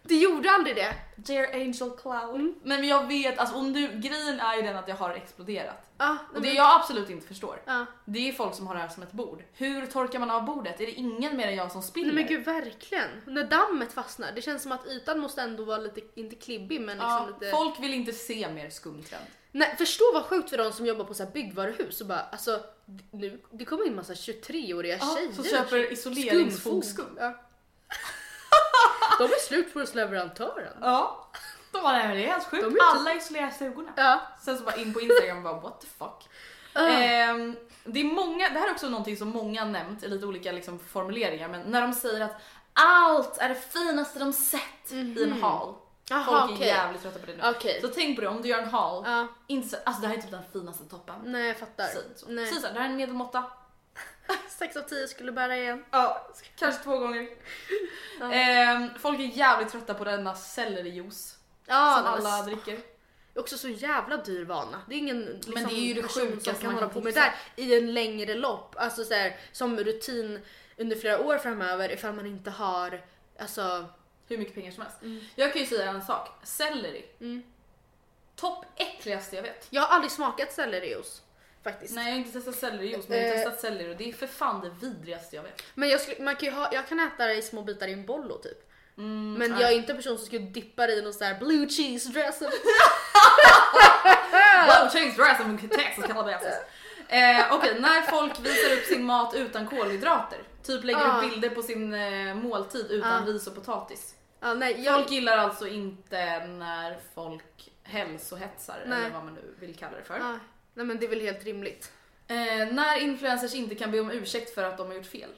Det 0.05 0.15
gjorde 0.15 0.51
aldrig 0.51 0.75
det. 0.75 0.93
Dear 1.15 1.53
Angel 1.53 1.91
Cloud. 2.01 2.35
Mm. 2.35 2.55
Men 2.63 2.87
jag 2.87 3.07
vet, 3.07 3.39
alltså 3.39 3.55
om 3.55 3.73
du, 3.73 3.87
grejen 3.87 4.39
är 4.39 4.55
ju 4.55 4.61
den 4.61 4.75
att 4.77 4.87
jag 4.87 4.95
har 4.95 5.09
exploderat. 5.09 5.91
Ja, 5.97 6.17
Och 6.33 6.41
det 6.41 6.47
men- 6.47 6.55
jag 6.55 6.79
absolut 6.79 7.09
inte 7.09 7.27
förstår, 7.27 7.61
Ja. 7.65 7.85
det 8.05 8.29
är 8.29 8.33
folk 8.33 8.55
som 8.55 8.67
har 8.67 8.75
det 8.75 8.81
här 8.81 8.87
som 8.87 9.03
ett 9.03 9.11
bord. 9.11 9.43
Hur 9.53 9.85
torkar 9.85 10.19
man 10.19 10.29
av 10.31 10.45
bordet? 10.45 10.81
Är 10.81 10.85
det 10.85 10.91
ingen 10.91 11.37
mer 11.37 11.47
än 11.47 11.55
jag 11.55 11.71
som 11.71 11.81
spiller? 11.81 12.13
Nej 12.13 12.15
men 12.15 12.27
gud 12.27 12.45
verkligen. 12.45 13.09
När 13.25 13.43
dammet 13.43 13.93
fastnar, 13.93 14.31
det 14.35 14.41
känns 14.41 14.63
som 14.63 14.71
att 14.71 14.87
ytan 14.87 15.19
måste 15.19 15.41
ändå 15.41 15.63
vara 15.63 15.77
lite, 15.77 16.01
inte 16.15 16.35
klibbig 16.35 16.81
men 16.81 16.97
liksom 16.97 17.09
ja, 17.11 17.29
lite... 17.39 17.51
Folk 17.51 17.79
vill 17.79 17.93
inte 17.93 18.13
se 18.13 18.49
mer 18.49 18.69
skumtrend. 18.69 19.25
Nej, 19.51 19.75
förstå 19.77 20.03
vad 20.13 20.23
sjukt 20.25 20.49
för 20.49 20.57
de 20.57 20.71
som 20.73 20.85
jobbar 20.85 21.05
på 21.05 21.13
så 21.13 21.23
här 21.23 21.31
byggvaruhus 21.31 22.01
och 22.01 22.07
bara 22.07 22.19
alltså 22.21 22.59
nu, 23.11 23.41
det 23.51 23.65
kommer 23.65 23.87
in 23.87 23.95
massa 23.95 24.13
23-åriga 24.13 24.97
Ja, 25.01 25.15
tjejer. 25.17 25.31
som 25.31 25.43
köper 25.43 25.91
isoleringsfotskum. 25.93 27.17
Ja. 27.19 27.33
De 29.19 29.23
är 29.23 29.39
slut 29.47 29.73
hos 29.73 29.95
leverantören. 29.95 30.77
Ja. 30.81 31.27
De 31.71 31.81
bara, 31.83 31.97
nej 31.97 32.17
det 32.17 32.23
är 32.25 32.27
helt 32.31 32.45
sjukt. 32.47 32.63
De 32.63 32.75
är 32.75 32.95
Alla 32.95 33.13
isolerar 33.13 33.49
stugorna. 33.49 33.91
Ja. 33.95 34.21
Sen 34.41 34.57
så 34.57 34.63
bara 34.63 34.75
in 34.75 34.93
på 34.93 35.01
Instagram 35.01 35.37
och 35.37 35.43
bara 35.43 35.59
what 35.61 35.81
the 35.81 35.87
fuck. 35.87 36.29
Ehm, 36.75 37.55
det 37.83 37.99
är 37.99 38.03
många, 38.03 38.49
det 38.49 38.59
här 38.59 38.67
är 38.67 38.71
också 38.71 38.89
någonting 38.89 39.17
som 39.17 39.27
många 39.29 39.61
har 39.63 39.71
nämnt 39.71 40.03
i 40.03 40.07
lite 40.07 40.25
olika 40.25 40.51
liksom, 40.51 40.79
formuleringar 40.79 41.47
men 41.49 41.61
när 41.61 41.81
de 41.81 41.93
säger 41.93 42.21
att 42.21 42.41
allt 42.73 43.37
är 43.37 43.49
det 43.49 43.55
finaste 43.55 44.19
de 44.19 44.33
sett 44.33 44.91
i 44.91 45.23
en 45.23 45.41
hall. 45.41 45.67
Mhm. 45.69 45.75
Jaha, 46.09 46.23
Folk 46.23 46.51
är 46.51 46.55
okej. 46.55 46.67
jävligt 46.67 47.01
trötta 47.01 47.19
på 47.19 47.25
det 47.25 47.35
nu. 47.35 47.43
Okej. 47.57 47.81
Så 47.81 47.87
tänk 47.87 48.15
på 48.15 48.21
det 48.21 48.27
om 48.27 48.41
du 48.41 48.47
gör 48.47 48.59
en 48.59 48.69
hall, 48.69 49.03
Ja. 49.05 49.27
inte 49.47 49.67
så, 49.69 49.77
alltså 49.85 50.01
det 50.01 50.07
här 50.07 50.17
är 50.17 50.21
typ 50.21 50.31
den 50.31 50.43
finaste 50.53 50.83
toppen. 50.83 51.15
Nej 51.25 51.47
jag 51.47 51.57
fattar. 51.57 51.85
Säg 51.85 52.01
så. 52.15 52.25
Nej. 52.29 52.47
Säg 52.47 52.59
så 52.61 52.67
här, 52.67 52.73
det 52.73 52.79
här 52.79 52.85
är 52.85 52.89
en 52.91 52.97
medelmåtta. 52.97 53.43
6 54.49 54.77
av 54.77 54.81
10 54.81 55.07
skulle 55.07 55.31
bära 55.31 55.57
igen. 55.57 55.85
Ja, 55.91 56.27
kanske 56.55 56.83
två 56.83 56.97
gånger. 56.97 57.27
Ehm, 58.33 58.89
folk 58.99 59.19
är 59.19 59.23
jävligt 59.23 59.69
trötta 59.71 59.93
på 59.93 60.03
denna 60.03 60.35
sellerijuice 60.35 61.37
Ja, 61.65 61.95
som 61.97 62.13
alla 62.13 62.37
men 62.37 62.45
dricker. 62.45 62.79
Det 63.33 63.39
är 63.39 63.41
också 63.41 63.57
så 63.57 63.69
jävla 63.69 64.17
dyr 64.17 64.45
vana. 64.45 64.81
Det 64.87 64.95
är 64.95 64.99
ingen 64.99 65.25
liksom, 65.25 65.53
det 65.53 65.73
är 65.73 65.87
ju 65.87 65.93
det 65.93 66.01
person 66.01 66.27
sjukaste 66.27 66.51
som 66.51 66.61
kan 66.61 66.65
man 66.65 66.75
hålla 66.75 66.87
kan 66.87 66.93
på 66.93 67.01
med 67.01 67.13
det 67.13 67.19
där 67.19 67.35
i 67.55 67.77
en 67.77 67.93
längre 67.93 68.35
lopp. 68.35 68.75
Alltså 68.77 69.03
så 69.03 69.13
här, 69.13 69.37
som 69.51 69.79
rutin 69.79 70.39
under 70.77 70.95
flera 70.95 71.19
år 71.19 71.37
framöver 71.37 71.91
ifall 71.91 72.13
man 72.13 72.25
inte 72.25 72.51
har 72.51 73.05
alltså 73.39 73.85
Hur 74.27 74.37
mycket 74.37 74.55
pengar 74.55 74.71
som 74.71 74.83
helst. 74.83 75.01
Mm. 75.01 75.21
Jag 75.35 75.53
kan 75.53 75.61
ju 75.61 75.67
säga 75.67 75.89
en 75.89 76.01
sak. 76.01 76.29
Selleri. 76.43 77.05
Topp 78.35 78.65
äckligaste 78.75 79.35
jag 79.35 79.43
vet. 79.43 79.67
Jag 79.69 79.81
har 79.81 79.95
aldrig 79.95 80.11
smakat 80.11 80.53
sellerijuice 80.53 81.21
faktiskt. 81.63 81.95
Nej 81.95 82.05
jag 82.05 82.11
har 82.13 82.17
inte 82.19 82.31
testat 82.31 82.55
sellerijuice 82.55 83.07
men 83.09 83.17
jag 83.17 83.27
har 83.27 83.33
Eh. 83.33 83.37
testat 83.43 83.61
selleri 83.61 83.93
och 83.93 83.97
det 83.97 84.09
är 84.09 84.13
för 84.13 84.27
fan 84.27 84.61
det 84.61 84.87
vidrigaste 84.87 85.35
jag 85.35 85.43
vet. 85.43 85.61
Men 85.75 85.89
jag, 85.89 86.01
skulle, 86.01 86.23
man 86.23 86.35
kan 86.35 86.49
ju 86.49 86.55
ha, 86.55 86.69
jag 86.73 86.87
kan 86.87 86.99
äta 86.99 87.25
det 87.27 87.33
i 87.35 87.41
små 87.41 87.61
bitar 87.61 87.87
i 87.87 87.93
en 87.93 88.05
bollo 88.05 88.37
typ. 88.37 88.69
Mm, 88.97 89.33
men 89.33 89.59
jag 89.59 89.71
är 89.71 89.75
inte 89.75 89.91
en 89.91 89.97
person 89.97 90.17
som 90.17 90.25
skulle 90.25 90.41
dippa 90.45 90.87
det 90.87 90.93
i 90.93 91.01
någon 91.01 91.13
sån 91.13 91.27
här 91.27 91.39
blue 91.39 91.69
cheese 91.69 92.09
dressing. 92.09 92.49
Wow, 94.67 94.89
change 94.89 95.13
dress 95.17 95.39
and 95.39 95.71
Texas 95.71 96.05
calabasas. 96.05 96.53
Eh, 97.07 97.53
Okej, 97.53 97.79
när 97.79 98.01
folk 98.01 98.39
visar 98.39 98.73
upp 98.77 98.83
sin 98.85 99.03
mat 99.03 99.33
utan 99.35 99.67
kolhydrater, 99.67 100.39
typ 100.63 100.83
lägger 100.83 100.99
Ah. 100.99 101.17
upp 101.21 101.29
bilder 101.29 101.49
på 101.49 101.61
sin 101.63 101.93
eh, 101.93 102.35
måltid 102.35 102.85
utan 102.91 103.23
Ah. 103.23 103.25
ris 103.25 103.47
och 103.47 103.55
potatis. 103.55 104.15
ja, 104.39 104.53
nej, 104.53 104.81
jag, 104.83 104.93
Folk 104.95 105.11
gillar 105.11 105.37
alltså 105.37 105.67
inte 105.67 106.45
när 106.47 106.97
folk 107.15 107.69
hälsohetsar 107.83 108.83
Nej. 108.85 108.99
eller 108.99 109.09
vad 109.09 109.23
man 109.25 109.33
nu 109.33 109.55
vill 109.59 109.75
kalla 109.75 109.97
det 109.97 110.03
för. 110.03 110.19
Nej 110.73 110.85
men 110.85 110.99
det 110.99 111.05
är 111.05 111.09
väl 111.09 111.21
helt 111.21 111.43
rimligt. 111.43 111.91
Eh, 112.27 112.73
när 112.73 112.99
influencers 112.99 113.53
inte 113.55 113.75
kan 113.75 113.91
be 113.91 113.99
om 113.99 114.11
ursäkt 114.11 114.53
för 114.55 114.63
att 114.63 114.77
de 114.77 114.87
har 114.87 114.93
gjort 114.93 115.05
fel. 115.05 115.29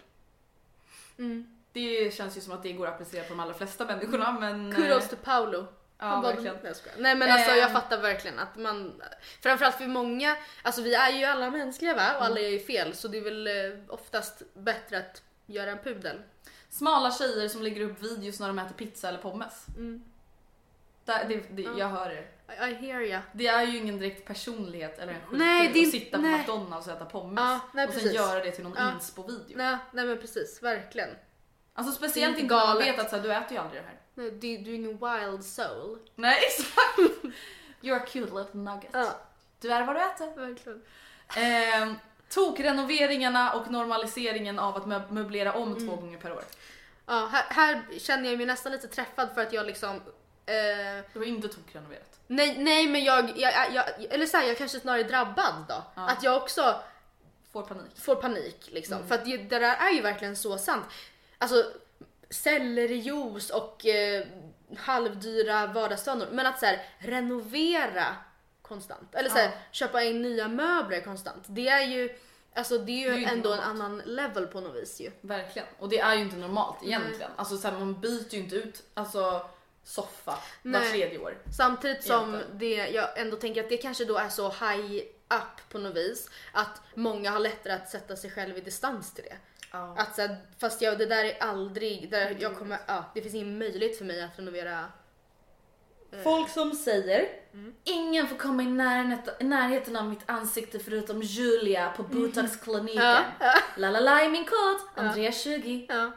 Mm. 1.17 1.47
Det 1.71 2.13
känns 2.13 2.37
ju 2.37 2.41
som 2.41 2.53
att 2.53 2.63
det 2.63 2.71
går 2.71 2.87
att 2.87 2.93
applicera 2.93 3.23
på 3.23 3.29
de 3.29 3.39
allra 3.39 3.53
flesta 3.53 3.85
människorna 3.85 4.31
men... 4.31 4.71
eh, 4.71 4.75
Kudos 4.75 5.07
till 5.09 5.17
Paolo. 5.17 5.67
Ja, 5.97 6.05
Han 6.05 6.21
bara- 6.21 6.33
verkligen. 6.35 6.75
Skojar. 6.75 6.95
Nej 6.99 7.15
men 7.15 7.31
alltså 7.31 7.49
jag 7.51 7.67
Ehm. 7.67 7.73
fattar 7.73 7.97
verkligen 8.01 8.39
att 8.39 8.55
man, 8.57 9.01
framförallt 9.41 9.75
för 9.75 9.87
många, 9.87 10.35
alltså 10.61 10.81
vi 10.81 10.93
är 10.95 11.09
ju 11.11 11.25
alla 11.25 11.49
mänskliga 11.51 11.95
va 11.95 12.17
och 12.17 12.23
alla 12.25 12.39
gör 12.39 12.49
ju 12.49 12.59
fel 12.59 12.93
så 12.93 13.07
det 13.07 13.17
är 13.17 13.21
väl 13.21 13.47
eh, 13.47 13.53
oftast 13.87 14.41
bättre 14.53 14.97
att 14.97 15.23
göra 15.45 15.71
en 15.71 15.77
pudel. 15.77 16.21
Smala 16.69 17.11
tjejer 17.11 17.47
som 17.49 17.61
lägger 17.61 17.81
upp 17.81 18.01
videos 18.03 18.39
när 18.39 18.47
de 18.47 18.59
äter 18.59 18.73
pizza 18.75 19.09
eller 19.09 19.19
pommes. 19.19 19.65
Mm. 19.77 20.03
Det, 21.05 21.25
det, 21.29 21.35
det, 21.49 21.61
jag 21.79 21.87
hör 21.89 22.09
det. 22.09 22.23
I, 22.49 22.73
hear 22.73 23.01
ya. 23.01 23.19
Det 23.33 23.47
är 23.47 23.63
ju 23.63 23.77
ingen 23.77 23.99
direkt 23.99 24.27
personlighet 24.27 24.99
eller 24.99 25.13
en 25.13 25.19
Nej, 25.31 25.69
det 25.73 25.79
är 25.79 25.85
att 25.85 25.91
sitta 25.91 26.17
på 26.17 26.23
nej. 26.23 26.37
McDonalds 26.39 26.87
och 26.87 26.93
äta 26.93 27.05
pommes 27.05 27.39
Ja, 27.41 27.59
nej, 27.73 27.87
och 27.87 27.93
sen 27.93 28.01
precis. 28.01 28.15
göra 28.15 28.43
det 28.43 28.51
till 28.51 28.63
någon 28.63 28.73
Ja. 28.77 28.91
inspo-video. 28.93 29.57
Nej, 29.57 29.77
nej 29.91 30.05
men 30.05 30.17
precis, 30.17 30.63
verkligen. 30.63 31.09
Alltså 31.73 31.93
speciellt 31.93 32.37
inte 32.39 32.55
när 32.55 32.65
man 32.65 32.75
galet. 32.75 32.87
vet 32.87 32.99
att 32.99 33.09
så 33.09 33.15
här, 33.15 33.23
du 33.23 33.33
äter 33.33 33.51
ju 33.51 33.57
aldrig 33.57 33.81
det 33.81 33.87
här. 33.87 33.99
Nej, 34.13 34.31
du, 34.31 34.57
du 34.57 34.71
är 34.71 34.75
ingen 34.75 34.97
wild 35.31 35.45
soul. 35.45 35.99
Nej 36.15 36.39
exakt! 36.47 37.25
You're 37.81 37.95
a 38.01 38.05
cute 38.07 38.35
little 38.35 38.59
nugget. 38.59 38.89
Ja, 38.93 39.19
Du 39.61 39.71
är 39.71 39.83
vad 39.85 39.95
du 39.95 39.99
äter. 40.01 40.35
verkligen. 40.47 40.81
Eh, 41.37 41.93
tokrenoveringarna 42.29 43.53
och 43.53 43.71
normaliseringen 43.71 44.59
av 44.59 44.75
att 44.75 44.83
möb- 44.85 45.11
möblera 45.11 45.53
om 45.53 45.71
Mm. 45.71 45.87
två 45.87 45.95
gånger 45.95 46.17
per 46.17 46.31
år. 46.33 46.43
Ja, 47.05 47.29
här, 47.31 47.43
här 47.49 47.81
känner 47.99 48.29
jag 48.29 48.37
mig 48.37 48.45
nästan 48.45 48.71
lite 48.71 48.87
träffad 48.87 49.29
för 49.33 49.41
att 49.41 49.53
jag 49.53 49.65
liksom 49.65 50.01
eh, 50.45 51.03
Det 51.13 51.19
var 51.19 51.25
inte 51.25 51.47
tokrenoverat. 51.47 52.19
nej, 52.27 52.55
nej 52.57 52.87
men 52.87 53.03
jag, 53.03 53.37
jag, 53.39 53.53
jag 53.73 53.85
eller 54.09 54.25
så 54.25 54.37
här, 54.37 54.47
jag 54.47 54.57
kanske 54.57 54.79
snarare 54.79 54.99
är 55.01 55.03
drabbad 55.09 55.53
då. 55.69 55.83
Ja. 55.95 56.09
Att 56.09 56.23
jag 56.23 56.37
också 56.43 56.81
Får 57.53 57.61
panik. 57.61 57.99
får 57.99 58.15
panik 58.15 58.69
liksom. 58.71 59.07
För 59.07 59.15
att 59.15 59.25
det, 59.25 59.37
där 59.37 59.61
är 59.61 59.91
ju 59.91 60.01
verkligen 60.01 60.35
så 60.35 60.57
sant. 60.57 60.85
Alltså 61.37 61.71
sellerijuice 62.29 63.49
och 63.49 63.85
eh, 63.85 64.25
halvdyra 64.77 65.67
vardagsvanor. 65.67 66.27
Men 66.31 66.45
att 66.45 66.59
så 66.59 66.65
här, 66.65 66.83
renovera 66.97 68.05
konstant. 68.61 69.15
Eller 69.15 69.29
så 69.29 69.35
här, 69.37 69.45
Ja. 69.45 69.51
köpa 69.71 70.03
in 70.03 70.21
nya 70.21 70.47
möbler 70.47 71.01
konstant. 71.01 71.43
Det 71.47 71.67
är 71.67 71.81
ju, 71.87 72.09
alltså, 72.55 72.77
det 72.77 72.91
är 72.91 72.97
ju 72.99 73.09
Det 73.09 73.15
är 73.15 73.19
ju 73.19 73.25
ändå 73.25 73.53
en 73.53 73.59
annan 73.59 74.01
level 74.05 74.47
på 74.47 74.59
något 74.61 74.75
vis 74.75 75.01
ju. 75.01 75.11
Verkligen. 75.21 75.67
Och 75.79 75.89
det 75.89 75.99
är 75.99 76.15
ju 76.15 76.21
inte 76.21 76.35
normalt 76.37 76.83
egentligen. 76.83 77.31
Alltså 77.35 77.57
så 77.57 77.67
här, 77.67 77.79
man 77.79 77.99
byter 78.01 78.33
ju 78.33 78.39
inte 78.39 78.55
ut 78.55 78.83
alltså, 78.93 79.49
soffa 79.85 80.31
var 80.31 80.39
Nej. 80.61 80.91
tredje 80.91 81.19
år. 81.19 81.37
Samtidigt 81.57 82.03
som 82.03 82.29
Egentligen. 82.35 82.57
det, 82.57 82.89
jag 82.89 83.19
ändå 83.19 83.37
tänker 83.37 83.63
att 83.63 83.69
det 83.69 83.77
kanske 83.77 84.05
då 84.05 84.17
är 84.17 84.29
så 84.29 84.49
high 84.49 85.03
up 85.29 85.69
på 85.69 85.77
något 85.77 85.95
vis. 85.95 86.29
Att 86.51 86.81
många 86.93 87.31
har 87.31 87.39
lättare 87.39 87.73
att 87.73 87.89
sätta 87.89 88.15
sig 88.15 88.31
själv 88.31 88.57
i 88.57 88.61
distans 88.61 89.13
till 89.13 89.23
det. 89.23 89.37
Ja. 89.71 89.95
Att 89.97 90.15
så 90.15 90.21
här, 90.21 90.37
fast 90.59 90.81
jag, 90.81 90.97
det 90.97 91.05
där 91.05 91.25
är 91.25 91.37
aldrig, 91.39 92.11
där 92.11 92.35
jag 92.39 92.57
kommer, 92.57 92.79
ja, 92.87 93.05
det 93.13 93.21
finns 93.21 93.35
ingen 93.35 93.57
möjlighet 93.57 93.97
för 93.97 94.05
mig 94.05 94.23
att 94.23 94.39
renovera. 94.39 94.85
Folk 96.23 96.49
som 96.49 96.71
säger 96.71 97.29
ingen 97.83 98.27
får 98.27 98.35
komma 98.35 98.63
i 98.63 98.65
närheten, 98.65 99.95
av 99.95 100.09
mitt 100.09 100.29
ansikte 100.29 100.79
förutom 100.79 101.21
Julia 101.21 101.93
på 101.97 102.03
botoxkliniken. 102.03 103.03
Ja, 103.03 103.53
La 103.77 103.89
la 103.89 103.99
la 103.99 104.23
i 104.25 104.29
min 104.29 104.45
kod, 104.45 105.05
Andrea20. 105.05 105.85
Ja. 105.89 106.11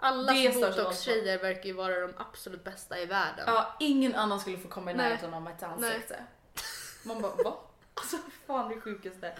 Alla 0.00 0.32
botox-tjejer 0.32 1.38
verkar 1.38 1.64
ju 1.64 1.72
vara 1.72 2.00
de 2.00 2.14
absolut 2.16 2.64
bästa 2.64 2.98
i 2.98 3.06
världen. 3.06 3.44
Ja, 3.46 3.76
ingen 3.80 4.14
annan 4.14 4.40
skulle 4.40 4.58
få 4.58 4.68
komma 4.68 4.90
i 4.90 4.94
närheten 4.94 5.34
av 5.34 5.42
mitt 5.42 5.62
ansikte. 5.62 6.24
Man 7.04 7.22
bara 7.22 7.34
va? 7.44 7.56
Alltså 7.94 8.16
fan 8.46 8.68
det 8.68 8.80
sjukaste. 8.80 9.34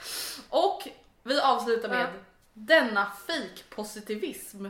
Och 0.48 0.88
vi 1.22 1.40
avslutar 1.40 1.88
med 1.88 2.00
Ja. 2.00 2.08
denna 2.52 3.06
fake 3.26 3.62
positivism 3.70 4.66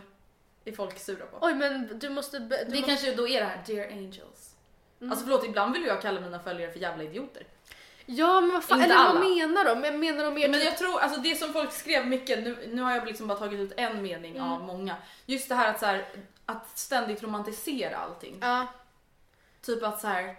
är 0.65 0.73
folk 0.73 0.99
sura 0.99 1.27
på. 1.27 1.39
Oj 1.41 1.55
men 1.55 1.99
du 1.99 2.11
måste... 2.11 2.39
Du 2.39 2.47
Det 2.49 2.65
måste... 2.65 2.83
kanske 2.83 3.15
då 3.15 3.29
är 3.29 3.41
det 3.41 3.47
här 3.47 3.63
dear 3.67 3.89
angels. 3.93 4.55
Mm. 5.01 5.11
Alltså 5.11 5.25
förlåt, 5.25 5.45
ibland 5.45 5.73
vill 5.73 5.85
jag 5.87 6.03
kalla 6.03 6.21
mina 6.21 6.41
följare 6.41 6.73
för 6.73 6.79
jävla 6.81 7.05
idioter. 7.05 7.47
Ja 8.11 8.41
men 8.41 8.51
vad 8.53 8.65
fan, 8.65 8.81
Inte 8.83 8.93
eller 8.95 9.05
vad 9.05 9.17
alla. 9.17 9.21
menar 9.29 9.65
de? 9.65 9.85
Jag 9.85 9.95
menar 9.99 10.25
de 10.25 10.35
mer 10.35 10.49
Men 10.49 10.61
typ- 10.61 10.69
jag 10.71 10.79
tror, 10.79 11.01
alltså 11.01 11.21
det 11.21 11.37
som 11.37 11.53
folk 11.53 11.73
skrev 11.73 12.07
mycket, 12.07 12.39
nu, 12.45 12.69
nu 12.73 12.83
har 12.83 12.93
jag 12.93 13.07
liksom 13.07 13.27
bara 13.29 13.39
tagit 13.39 13.61
ut 13.61 13.73
en 13.77 14.03
mening 14.03 14.37
Mm. 14.37 14.53
av 14.53 14.63
många. 14.63 14.97
Just 15.27 15.49
det 15.49 15.55
här 15.55 15.69
att, 15.71 15.81
så 15.81 15.87
här, 15.87 16.09
att 16.47 16.79
ständigt 16.79 17.23
romantisera 17.23 17.97
allting. 17.97 18.39
Ja. 18.43 18.67
Typ 19.63 19.83
att 19.83 20.01
så 20.01 20.07
här, 20.07 20.37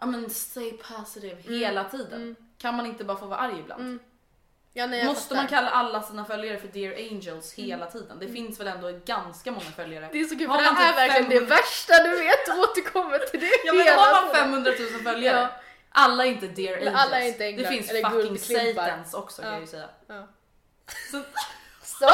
ja 0.00 0.06
men 0.06 0.30
stay 0.30 0.72
positive 0.72 1.36
Mm. 1.46 1.60
hela 1.60 1.84
tiden. 1.84 2.36
Kan 2.58 2.74
man 2.74 2.86
inte 2.86 3.04
bara 3.04 3.16
få 3.18 3.26
vara 3.26 3.38
arg 3.40 3.54
ibland? 3.60 3.98
ja 4.72 4.86
nej, 4.86 4.98
jag 4.98 5.06
Måste 5.06 5.22
fattar. 5.22 5.34
Mm. 5.34 5.42
man 5.44 5.48
kalla 5.50 5.70
alla 5.70 6.02
sina 6.02 6.24
följare 6.24 6.58
för 6.58 6.68
dear 6.68 6.94
angels 7.10 7.52
hela 7.54 7.86
tiden? 7.86 8.18
Det 8.20 8.28
finns 8.28 8.60
väl 8.60 8.66
ändå 8.68 8.92
ganska 9.04 9.50
många 9.52 9.70
följare. 9.76 10.08
Det 10.12 10.20
är 10.20 10.24
så 10.24 10.38
kul 10.38 10.48
Har 10.48 10.58
för 10.58 10.64
det 10.64 10.70
man 10.72 10.82
här 10.82 10.88
är 10.88 11.08
typ 11.08 11.16
verkligen 11.16 11.30
500 11.30 11.56
det 11.56 11.62
värsta 11.62 12.02
du 12.04 12.10
vet, 12.16 12.48
återkommer 12.70 13.18
till 13.18 13.40
det 13.40 13.50
Ja 13.64 13.72
men 13.72 13.82
hela 13.86 13.96
har 14.02 14.12
man 14.22 14.30
tiden. 14.34 14.44
500 14.44 14.72
000 14.78 14.88
följare, 15.14 15.40
Ja. 15.40 15.60
Alla 15.94 16.24
är 16.26 16.28
inte 16.28 16.46
dear 16.46 16.76
angels. 16.76 16.94
alla 16.96 17.20
är 17.20 17.28
inte 17.28 17.44
änglar, 17.46 17.62
det 17.62 17.68
finns 17.76 17.90
eller 17.90 18.10
fucking 18.10 18.38
satans 18.74 19.14
också 19.14 19.42
kan 19.42 19.48
Ja. 19.50 19.54
jag 19.56 19.60
ju 19.60 19.66
säga. 19.66 19.88
Så, 21.10 21.22
Så? 21.82 22.08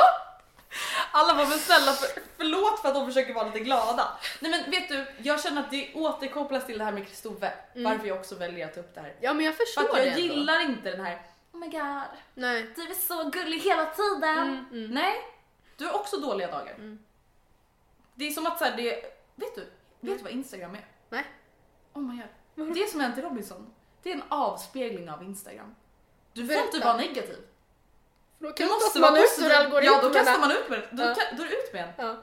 alla 1.12 1.35
var 1.35 1.47
men 1.47 1.59
snälla 1.59 1.93
för, 1.93 2.22
förlåt 2.37 2.81
för 2.81 2.89
att 2.89 2.95
de 2.95 3.07
försöker 3.07 3.35
vara 3.35 3.47
lite 3.47 3.61
glada. 3.61 4.09
Nej 4.41 4.51
men 4.51 4.70
vet 4.70 4.89
du, 4.89 5.07
jag 5.22 5.43
känner 5.43 5.61
att 5.62 5.70
det 5.70 5.95
återkopplas 5.95 6.66
till 6.66 6.78
det 6.78 6.85
här 6.85 6.93
med 6.93 7.09
Kristove. 7.09 7.53
Varför 7.74 8.07
jag 8.09 8.16
också 8.18 8.35
väljer 8.35 8.66
att 8.66 8.74
ta 8.74 8.81
upp 8.81 8.95
det 8.95 9.01
här. 9.01 9.14
Ja 9.20 9.33
men 9.35 9.45
jag 9.47 9.55
För 9.57 9.64
förstår 9.64 9.83
att 9.83 9.91
Mm. 9.91 10.05
det 10.05 10.11
jag 10.11 10.20
ändå. 10.20 10.35
gillar 10.35 10.61
inte 10.61 10.91
den 10.91 11.01
här 11.07 11.22
Oh 11.53 11.61
my 11.61 11.68
god, 11.68 12.03
Nej. 12.35 12.66
du 12.76 12.83
är 12.83 12.95
så 12.95 13.24
gullig 13.31 13.59
hela 13.61 13.87
tiden. 13.87 14.66
Mm, 14.72 14.91
Nej, 14.91 15.14
du 15.76 15.87
har 15.87 15.93
också 15.95 16.16
dåliga 16.16 16.51
dagar. 16.51 16.99
Det 18.14 18.26
är 18.26 18.31
som 18.31 18.47
att 18.47 18.59
så 18.59 18.64
här, 18.64 18.76
det, 18.76 18.93
vet 19.35 19.55
du, 19.55 19.61
vet 20.01 20.18
du 20.18 20.22
vad 20.24 20.33
Instagram 20.33 20.74
är? 20.74 20.87
Nej. 21.09 21.24
Oh 21.93 22.03
my 22.03 22.16
god. 22.16 22.26
Det 22.55 22.90
som 22.90 23.01
Anty 23.01 23.20
Robinson. 23.22 23.74
Det 24.03 24.11
är 24.11 24.14
en 24.14 24.22
avspegling 24.28 25.11
av 25.11 25.22
Instagram. 25.22 25.74
Du 26.32 26.46
får 26.46 26.57
inte 26.57 26.78
vara 26.78 26.96
negativ. 26.96 27.38
Då 28.38 28.46
Du 28.46 28.53
kastas 28.53 28.80
måste 28.82 29.01
man 29.01 29.16
ut 29.16 29.38
ur 29.38 29.51
algoritmerna. 29.53 29.96
Ja, 30.03 30.09
då 30.09 30.14
kastar 30.14 30.38
man 30.40 30.51
ut 30.53 30.68
med 30.68 30.78
det. 30.80 30.88
Då, 30.90 31.03
Ja. 31.03 31.14
då 31.36 31.42
är 31.42 31.46
det 31.48 31.55
ut 31.57 31.72
med 31.72 31.82
en. 31.84 31.90
Ja. 32.07 32.16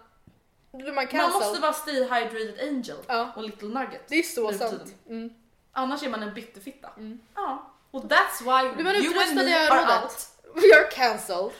Då 0.71 0.93
man 0.93 1.07
Man 1.13 1.31
måste 1.31 1.61
vara 1.61 1.73
stay 1.73 1.93
hydrated 2.03 2.59
angel 2.59 2.97
Ja. 3.07 3.33
och 3.35 3.43
little 3.43 3.67
nugget. 3.67 4.07
Det 4.07 4.15
är 4.15 4.23
så 4.23 4.51
för 4.51 4.57
sant. 4.57 4.95
Mm. 5.09 5.29
Annars 5.71 6.03
är 6.03 6.09
man 6.09 6.23
en 6.23 6.33
bitterfitta. 6.33 6.89
Ja. 7.35 7.71
Och 7.91 8.03
that's 8.03 8.39
why 8.39 8.83
man 8.83 8.95
you 8.95 9.21
and 9.23 9.31
i 9.31 9.35
me 9.45 9.53
are 9.53 9.77
öronet? 9.79 10.03
out. 10.03 10.27
We 10.63 10.75
are 10.79 10.91
cancelled. 10.91 11.51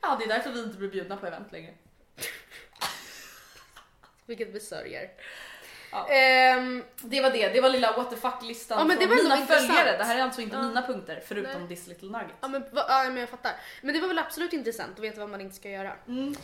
Ja, 0.00 0.16
det 0.18 0.24
är 0.24 0.28
därför 0.28 0.50
vi 0.50 0.62
inte 0.62 0.76
blir 0.78 0.88
bjudna 0.90 1.16
på 1.16 1.26
event 1.26 1.52
längre. 1.52 1.74
Vilket 4.26 4.48
vi 4.48 4.60
sörjer. 4.60 5.10
Ja. 5.94 6.06
Ehm, 6.08 6.84
Det 6.96 7.20
var 7.20 7.30
det, 7.30 7.48
det 7.48 7.60
var 7.60 7.68
lilla 7.70 7.96
what 7.96 8.10
the 8.10 8.16
fuck-listan 8.16 8.78
Ja, 8.78 8.84
men 8.84 8.98
det 8.98 9.06
från 9.06 9.16
var 9.16 9.22
mina 9.22 9.36
intressant. 9.38 9.66
följare. 9.78 9.98
Det 9.98 10.04
här 10.04 10.18
är 10.18 10.22
alltså 10.22 10.40
inte 10.40 10.56
Ja. 10.56 10.62
mina 10.62 10.82
punkter 10.82 11.22
förutom 11.26 11.60
Nej. 11.66 11.68
this 11.76 11.86
little 11.86 12.08
nugget. 12.08 12.36
ja, 12.40 12.48
men, 12.48 12.60
va, 12.72 12.84
ja 12.88 13.02
men 13.04 13.16
jag 13.16 13.28
fattar. 13.28 13.52
Men 13.82 13.94
det 13.94 14.00
var 14.00 14.08
väl 14.08 14.18
absolut 14.18 14.52
intressant 14.52 14.92
att 14.94 15.04
veta 15.04 15.20
vad 15.20 15.28
man 15.30 15.40
inte 15.40 15.56
ska 15.56 15.70
göra. 15.70 15.92
Mm. 16.08 16.34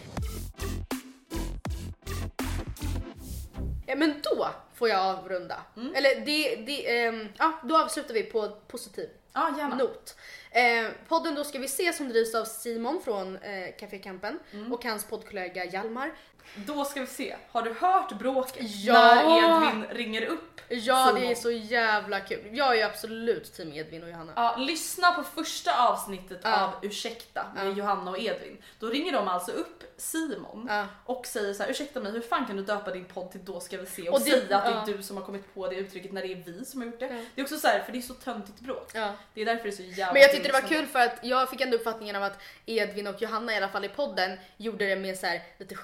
Ja, 3.86 3.96
men 3.96 4.14
då 4.22 4.48
får 4.74 4.88
jag 4.88 5.00
avrunda. 5.00 5.60
Mm. 5.76 5.94
Eller 5.94 6.20
det, 6.26 6.56
det, 6.56 6.98
ehm, 7.04 7.28
ja, 7.38 7.52
då 7.64 7.78
avslutar 7.78 8.14
vi 8.14 8.22
på 8.22 8.48
positiv 8.68 9.08
Ja, 9.32 9.54
gärna. 9.58 9.76
not. 9.76 10.16
Eh, 10.50 10.90
podden 11.08 11.34
Då 11.34 11.44
ska 11.44 11.58
vi 11.58 11.68
se 11.68 11.92
som 11.92 12.08
drivs 12.08 12.34
av 12.34 12.44
Simon 12.44 13.00
från 13.04 13.36
eh, 13.36 13.76
Café 13.78 13.98
Campen 13.98 14.38
Mm. 14.52 14.72
och 14.72 14.84
hans 14.84 15.04
poddkollega 15.06 15.64
Hjalmar. 15.64 16.12
Då 16.54 16.84
ska 16.84 17.00
vi 17.00 17.06
se. 17.06 17.36
Har 17.50 17.62
du 17.62 17.72
hört 17.80 18.12
bråket 18.12 18.56
Ja! 18.84 19.14
när 19.14 19.66
Edvin 19.68 19.86
ringer 19.90 20.22
upp 20.26 20.60
Ja 20.72 21.06
Simon? 21.06 21.20
det 21.20 21.30
är 21.30 21.34
så 21.34 21.50
jävla 21.50 22.20
kul. 22.20 22.40
Jag 22.52 22.78
är 22.78 22.86
absolut 22.86 23.52
team 23.54 23.72
Edvin 23.72 24.02
och 24.02 24.08
Johanna. 24.10 24.32
Ja, 24.36 24.56
lyssna 24.58 25.12
på 25.12 25.22
första 25.22 25.88
avsnittet 25.88 26.40
Ja. 26.42 26.64
av 26.64 26.70
Ursäkta 26.82 27.46
med 27.54 27.66
Ja. 27.66 27.70
Johanna 27.72 28.10
och 28.10 28.18
Edvin. 28.18 28.62
Då 28.78 28.86
ringer 28.86 29.12
de 29.12 29.28
alltså 29.28 29.52
upp 29.52 29.84
Simon 29.96 30.66
Ja. 30.70 30.86
och 31.04 31.26
säger 31.26 31.54
så 31.54 31.62
här: 31.62 31.70
ursäkta 31.70 32.00
mig, 32.00 32.12
hur 32.12 32.20
fan 32.20 32.46
kan 32.46 32.56
du 32.56 32.62
döpa 32.62 32.90
din 32.90 33.04
podd 33.04 33.30
till 33.30 33.44
Då 33.44 33.60
ska 33.60 33.76
vi 33.76 33.86
se 33.86 34.08
och, 34.08 34.14
Och 34.14 34.20
det- 34.20 34.30
säga 34.30 34.58
att 34.58 34.86
det 34.86 34.92
är 34.92 34.96
du 34.96 35.02
som 35.02 35.16
har 35.16 35.24
kommit 35.24 35.54
på 35.54 35.68
det 35.68 35.74
uttrycket 35.76 36.12
när 36.12 36.22
det 36.22 36.32
är 36.32 36.36
vi 36.46 36.64
som 36.64 36.80
har 36.80 36.86
gjort 36.86 37.00
det. 37.00 37.24
Det 37.34 37.40
är 37.40 37.44
också 37.44 37.56
så 37.58 37.66
här, 37.68 37.80
för 37.82 37.92
det 37.92 37.98
är 37.98 38.02
så 38.02 38.14
töntigt 38.14 38.60
bråk. 38.60 38.92
Det 39.34 39.40
är 39.40 39.44
därför 39.44 39.62
det 39.62 39.68
är 39.68 39.72
så 39.72 39.82
jävla 39.82 40.12
Men 40.12 40.22
jag 40.22 40.30
tyckte 40.30 40.48
det 40.48 40.52
var 40.60 40.68
kul 40.68 40.86
för 40.86 40.98
att 40.98 41.18
jag 41.22 41.50
fick 41.50 41.60
ändå 41.60 41.76
uppfattningen 41.76 42.16
av 42.16 42.22
att 42.22 42.38
Edvin 42.66 43.06
och 43.06 43.22
Johanna 43.22 43.52
i 43.52 43.56
alla 43.56 43.68
fall 43.68 43.84
i 43.84 43.88
podden 43.88 44.38
gjorde 44.56 44.86
det 44.86 44.96
med 44.96 45.18
så 45.18 45.26
här 45.26 45.42
lite 45.58 45.74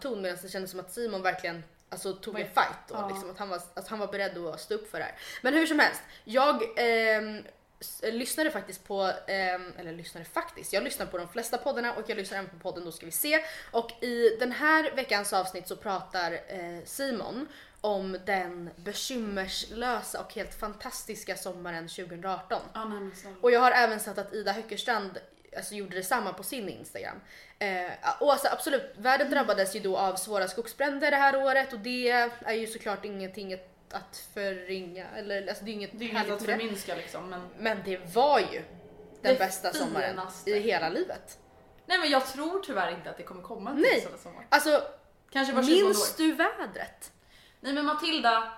ton 0.00 0.22
medan 0.22 0.38
det 0.42 0.48
kändes 0.48 0.70
som 0.70 0.80
att 0.80 0.92
Simon 0.92 1.22
verkligen 1.22 1.64
alltså, 1.88 2.12
tog 2.12 2.40
en 2.40 2.46
fight 2.46 2.78
då, 2.88 2.94
Ja. 2.94 3.08
liksom, 3.08 3.30
att, 3.30 3.38
han 3.38 3.48
var, 3.48 3.60
att 3.74 3.88
han 3.88 3.98
var 3.98 4.06
beredd 4.06 4.38
att 4.38 4.60
stå 4.60 4.74
upp 4.74 4.90
för 4.90 4.98
det 4.98 5.04
här. 5.04 5.14
Men 5.42 5.54
hur 5.54 5.66
som 5.66 5.78
helst, 5.78 6.02
jag 6.24 6.62
s- 7.80 8.00
lyssnade 8.02 8.50
faktiskt 8.50 8.84
på, 8.84 9.12
ehm, 9.26 9.72
eller 9.78 9.92
lyssnade 9.92 10.24
faktiskt, 10.24 10.72
jag 10.72 10.82
lyssnar 10.82 11.06
på 11.06 11.18
de 11.18 11.28
flesta 11.28 11.58
poddarna 11.58 11.94
och 11.94 12.04
jag 12.10 12.16
lyssnar 12.18 12.38
även 12.38 12.50
på 12.50 12.56
podden 12.58 12.84
Då 12.84 12.92
ska 12.92 13.06
vi 13.06 13.12
se. 13.12 13.40
Och 13.70 14.04
i 14.04 14.36
den 14.40 14.52
här 14.52 14.92
veckans 14.96 15.32
avsnitt 15.32 15.68
så 15.68 15.76
pratar 15.76 16.32
eh, 16.32 16.84
Simon 16.84 17.48
om 17.80 18.18
den 18.26 18.70
bekymmerslösa 18.76 20.20
och 20.20 20.34
helt 20.34 20.54
fantastiska 20.54 21.36
sommaren 21.36 21.88
2018. 21.88 22.60
Ja, 22.74 22.84
men. 22.84 23.12
Och 23.40 23.50
jag 23.50 23.60
har 23.60 23.70
även 23.70 24.00
sett 24.00 24.18
att 24.18 24.32
Ida 24.34 24.52
Höckerstrand 24.52 25.18
alltså, 25.56 25.74
gjorde 25.74 25.96
detsamma 25.96 26.32
på 26.32 26.42
sin 26.42 26.68
Instagram. 26.68 27.20
Eh, 27.58 27.90
och 28.20 28.32
alltså, 28.32 28.48
absolut, 28.52 28.94
världen 28.96 29.30
drabbades 29.30 29.76
ju 29.76 29.80
då 29.80 29.96
av 29.96 30.16
svåra 30.16 30.48
skogsbränder 30.48 31.10
det 31.10 31.16
här 31.16 31.36
året 31.44 31.72
och 31.72 31.78
det 31.78 32.10
är 32.44 32.52
ju 32.54 32.66
såklart 32.66 33.04
ingenting 33.04 33.54
att- 33.54 33.72
att 33.92 34.16
förringa. 34.34 35.06
Eller, 35.16 35.48
alltså, 35.48 35.64
det 35.64 35.70
är 35.70 35.72
inget 35.72 35.90
Det 35.98 36.04
är 36.04 36.08
inget 36.08 36.30
att 36.30 36.42
förminska 36.42 36.94
liksom 36.94 37.30
men 37.30 37.48
Men 37.58 37.78
det 37.84 38.14
var 38.14 38.38
ju 38.38 38.62
den 39.22 39.32
Det 39.32 39.38
bästa 39.38 39.72
sommaren 39.72 40.10
finaste. 40.10 40.50
i 40.50 40.60
hela 40.60 40.88
livet. 40.88 41.38
Nej 41.86 41.98
men 41.98 42.10
jag 42.10 42.26
tror 42.26 42.60
tyvärr 42.66 42.90
inte 42.90 43.10
att 43.10 43.16
det 43.16 43.22
kommer 43.22 43.42
komma 43.42 43.70
en 43.70 43.76
Nej. 43.76 44.00
till 44.00 44.18
sommar. 44.22 44.46
Alltså, 44.48 44.82
Kanske 45.30 45.54
var 45.54 45.62
20 45.62 45.82
minns 45.84 46.12
år. 46.12 46.22
du 46.22 46.32
vädret? 46.32 47.12
Nej 47.60 47.72
men 47.72 47.84
Matilda, 47.84 48.52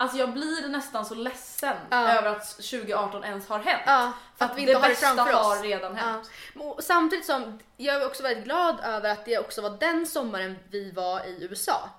alltså 0.00 0.18
jag 0.18 0.32
blir 0.32 0.68
nästan 0.68 1.04
så 1.06 1.14
ledsen 1.14 1.76
Ja. 1.90 2.08
över 2.08 2.28
att 2.28 2.46
2018 2.56 3.24
ens 3.24 3.48
har 3.48 3.58
hänt. 3.58 3.82
Ja, 3.86 4.12
För 4.36 4.44
att 4.44 4.56
vi 4.56 4.60
inte 4.60 4.72
det 4.72 4.78
har 4.78 4.82
det 4.88 4.88
bästa 4.94 5.06
framför 5.14 5.34
oss. 5.34 5.46
har 5.46 5.62
redan 5.62 5.96
hänt. 5.96 6.30
Ja. 6.54 6.76
Samtidigt 6.80 7.26
som 7.26 7.58
jag 7.76 7.96
är 8.02 8.06
också 8.06 8.22
väldigt 8.22 8.44
glad 8.44 8.80
över 8.84 9.10
att 9.10 9.24
det 9.24 9.38
också 9.38 9.62
var 9.62 9.70
den 9.70 10.06
sommaren 10.06 10.58
vi 10.70 10.90
var 10.90 11.20
i 11.26 11.44
USA. 11.50 11.90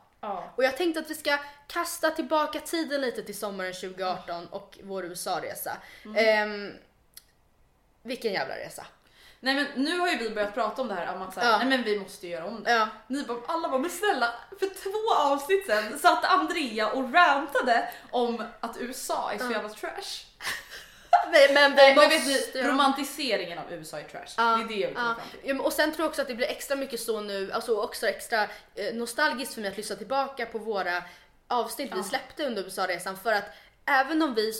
Och 0.55 0.63
jag 0.63 0.77
tänkte 0.77 0.99
att 0.99 1.09
vi 1.09 1.15
ska 1.15 1.37
kasta 1.67 2.11
tillbaka 2.11 2.59
tiden 2.59 3.01
lite 3.01 3.23
till 3.23 3.37
sommaren 3.39 3.73
2018 3.73 4.47
och 4.47 4.79
vår 4.83 5.05
USA-resa. 5.05 5.77
Mm. 6.05 6.15
Ehm, 6.25 6.73
vilken 8.03 8.33
jävla 8.33 8.55
resa. 8.55 8.85
Nej 9.43 9.55
men 9.55 9.65
nu 9.75 9.99
har 9.99 10.07
ju 10.07 10.17
vi 10.17 10.29
börjat 10.29 10.53
prata 10.53 10.81
om 10.81 10.87
det 10.87 10.93
här 10.93 11.15
om 11.15 11.21
att 11.21 11.33
så 11.33 11.39
här, 11.39 11.51
Ja. 11.51 11.57
nej 11.57 11.67
men 11.67 11.83
vi 11.83 11.99
måste 11.99 12.27
göra 12.27 12.45
om 12.45 12.63
det. 12.63 12.71
Ja. 12.71 12.87
Ni 13.07 13.23
bara, 13.23 13.37
alla 13.47 13.69
bara, 13.69 13.79
men 13.79 13.89
snälla, 13.89 14.33
för 14.59 14.67
två 14.83 15.13
avsnitt 15.33 15.65
sen 15.65 15.99
satt 15.99 16.25
Andrea 16.25 16.91
och 16.91 17.13
rantade 17.13 17.89
om 18.11 18.43
att 18.59 18.77
USA 18.79 19.31
är 19.33 19.37
så 19.37 19.51
jävla 19.51 19.69
trash. 19.69 20.25
Men, 21.31 21.53
men 21.53 21.71
vi 21.71 21.75
Nej, 21.75 21.95
men 21.95 22.09
vet 22.09 22.53
ni, 22.53 22.61
romantiseringen 22.63 23.59
av 23.59 23.73
USA 23.73 23.99
är 23.99 24.03
trash. 24.03 24.33
Ja, 24.37 24.43
det 24.43 24.63
är 24.63 24.67
det 24.67 24.81
jag 24.81 24.87
vill 24.87 24.95
komma 24.97 25.15
fram 25.15 25.25
till. 25.31 25.39
Ja, 25.43 25.61
och 25.63 25.73
sen 25.73 25.91
tror 25.91 26.03
jag 26.03 26.09
också 26.09 26.21
att 26.21 26.27
det 26.27 26.35
blir 26.35 26.47
extra 26.47 26.75
mycket 26.75 26.99
så 26.99 27.21
nu, 27.21 27.51
alltså 27.51 27.81
också 27.81 28.07
extra 28.07 28.43
eh, 28.75 28.93
nostalgiskt 28.93 29.53
för 29.53 29.61
mig 29.61 29.71
att 29.71 29.77
lyssna 29.77 29.95
tillbaka 29.95 30.45
på 30.45 30.57
våra 30.57 31.03
avsnitt 31.47 31.91
vi 31.95 32.03
släppte 32.03 32.45
under 32.45 32.63
USA-resan 32.63 33.17
för 33.17 33.33
att 33.33 33.45
även 33.85 34.21
om 34.21 34.33
vi 34.33 34.53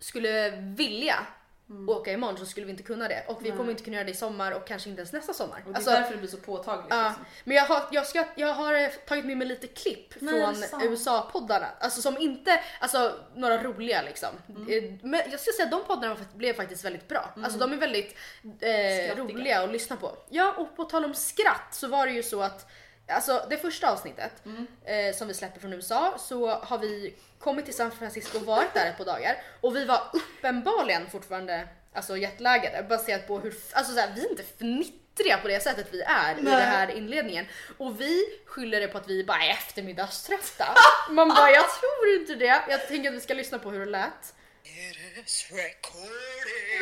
skulle 0.00 0.50
vilja 0.50 1.26
Mm. 1.70 1.88
åka 1.88 2.12
imorgon 2.12 2.38
så 2.38 2.46
skulle 2.46 2.66
vi 2.66 2.72
inte 2.72 2.82
kunna 2.82 3.08
det 3.08 3.24
och 3.28 3.44
vi 3.44 3.50
kommer 3.50 3.70
inte 3.70 3.84
kunna 3.84 3.96
göra 3.96 4.04
det 4.04 4.10
i 4.10 4.14
sommar 4.14 4.52
och 4.52 4.66
kanske 4.66 4.88
inte 4.90 5.00
ens 5.00 5.12
nästa 5.12 5.32
sommar. 5.32 5.56
Och 5.56 5.64
det 5.64 5.70
är 5.70 5.74
Alltså, 5.74 5.90
därför 5.90 6.12
det 6.12 6.18
blir 6.18 6.28
så 6.28 6.36
påtagligt. 6.36 6.86
Ja, 6.90 7.08
liksom. 7.08 7.24
men 7.44 7.56
jag 7.56 7.64
har, 7.64 7.82
jag, 7.90 8.06
ska, 8.06 8.24
jag 8.36 8.54
har 8.54 8.74
eh, 8.74 8.88
tagit 8.88 9.24
med 9.24 9.36
mig 9.36 9.46
lite 9.46 9.66
klipp 9.66 10.14
Nej, 10.18 10.54
från? 10.70 10.82
USA-poddarna. 10.82 11.66
Alltså 11.78 12.02
som 12.02 12.18
inte, 12.18 12.60
alltså 12.80 13.12
några 13.34 13.62
roliga 13.62 14.02
liksom. 14.02 14.28
Mm. 14.48 14.62
Eh, 14.68 14.98
Men 15.02 15.20
jag 15.30 15.40
ska 15.40 15.52
säga 15.52 15.64
att 15.64 15.70
de 15.70 15.84
poddarna 15.84 16.16
blev 16.34 16.54
faktiskt 16.54 16.84
väldigt 16.84 17.08
bra. 17.08 17.34
Alltså 17.42 17.58
de 17.58 17.72
är 17.72 17.76
väldigt 17.76 18.16
eh, 18.60 19.16
roliga 19.16 19.62
att 19.62 19.72
lyssna 19.72 19.96
på. 19.96 20.16
Ja 20.28 20.54
och 20.58 20.76
på 20.76 20.84
tal 20.84 21.04
om 21.04 21.14
skratt 21.14 21.68
så 21.74 21.88
var 21.88 22.06
det 22.06 22.12
ju 22.12 22.22
så 22.22 22.42
att 22.42 22.70
Alltså 23.08 23.46
det 23.50 23.56
första 23.56 23.90
avsnittet 23.92 24.32
Mm. 24.46 24.66
eh, 24.84 25.14
som 25.16 25.28
vi 25.28 25.34
släppte 25.34 25.60
från 25.60 25.72
USA 25.72 26.14
så 26.18 26.48
har 26.50 26.78
vi 26.78 27.14
kommit 27.38 27.64
till 27.64 27.74
San 27.74 27.92
Francisco 27.92 28.38
och 28.38 28.44
varit 28.46 28.74
där 28.74 28.86
ett 28.86 28.96
par 28.96 29.04
dagar 29.04 29.42
och 29.60 29.76
vi 29.76 29.84
var 29.84 30.10
uppenbarligen 30.12 31.10
fortfarande 31.10 31.68
alltså 31.94 32.16
jetlaggade 32.16 32.82
baserat 32.82 33.26
på 33.26 33.38
hur, 33.40 33.54
alltså 33.72 33.92
så 33.94 34.00
här, 34.00 34.12
vi 34.14 34.24
är 34.26 34.30
inte 34.30 34.42
fnittriga 34.42 35.38
på 35.38 35.48
det 35.48 35.60
sättet 35.60 35.86
vi 35.90 36.02
är 36.02 36.32
i 36.38 36.42
Nej. 36.42 36.52
den 36.56 36.62
här 36.68 36.90
inledningen 36.90 37.46
och 37.78 38.00
vi 38.00 38.24
skyller 38.46 38.80
det 38.80 38.88
på 38.88 38.98
att 38.98 39.08
vi 39.08 39.24
bara 39.24 39.42
är 39.44 39.50
eftermiddagströtta. 39.50 40.74
Man 41.10 41.28
bara 41.28 41.50
jag 41.50 41.66
tror 41.80 42.14
inte 42.20 42.34
det. 42.34 42.62
Jag 42.68 42.88
tänker 42.88 43.08
att 43.10 43.16
vi 43.16 43.20
ska 43.20 43.34
lyssna 43.34 43.58
på 43.58 43.70
hur 43.70 43.80
det 43.80 43.86
lät. 43.92 44.34
It 44.64 45.26
is 45.26 45.50
recording. 45.50 46.80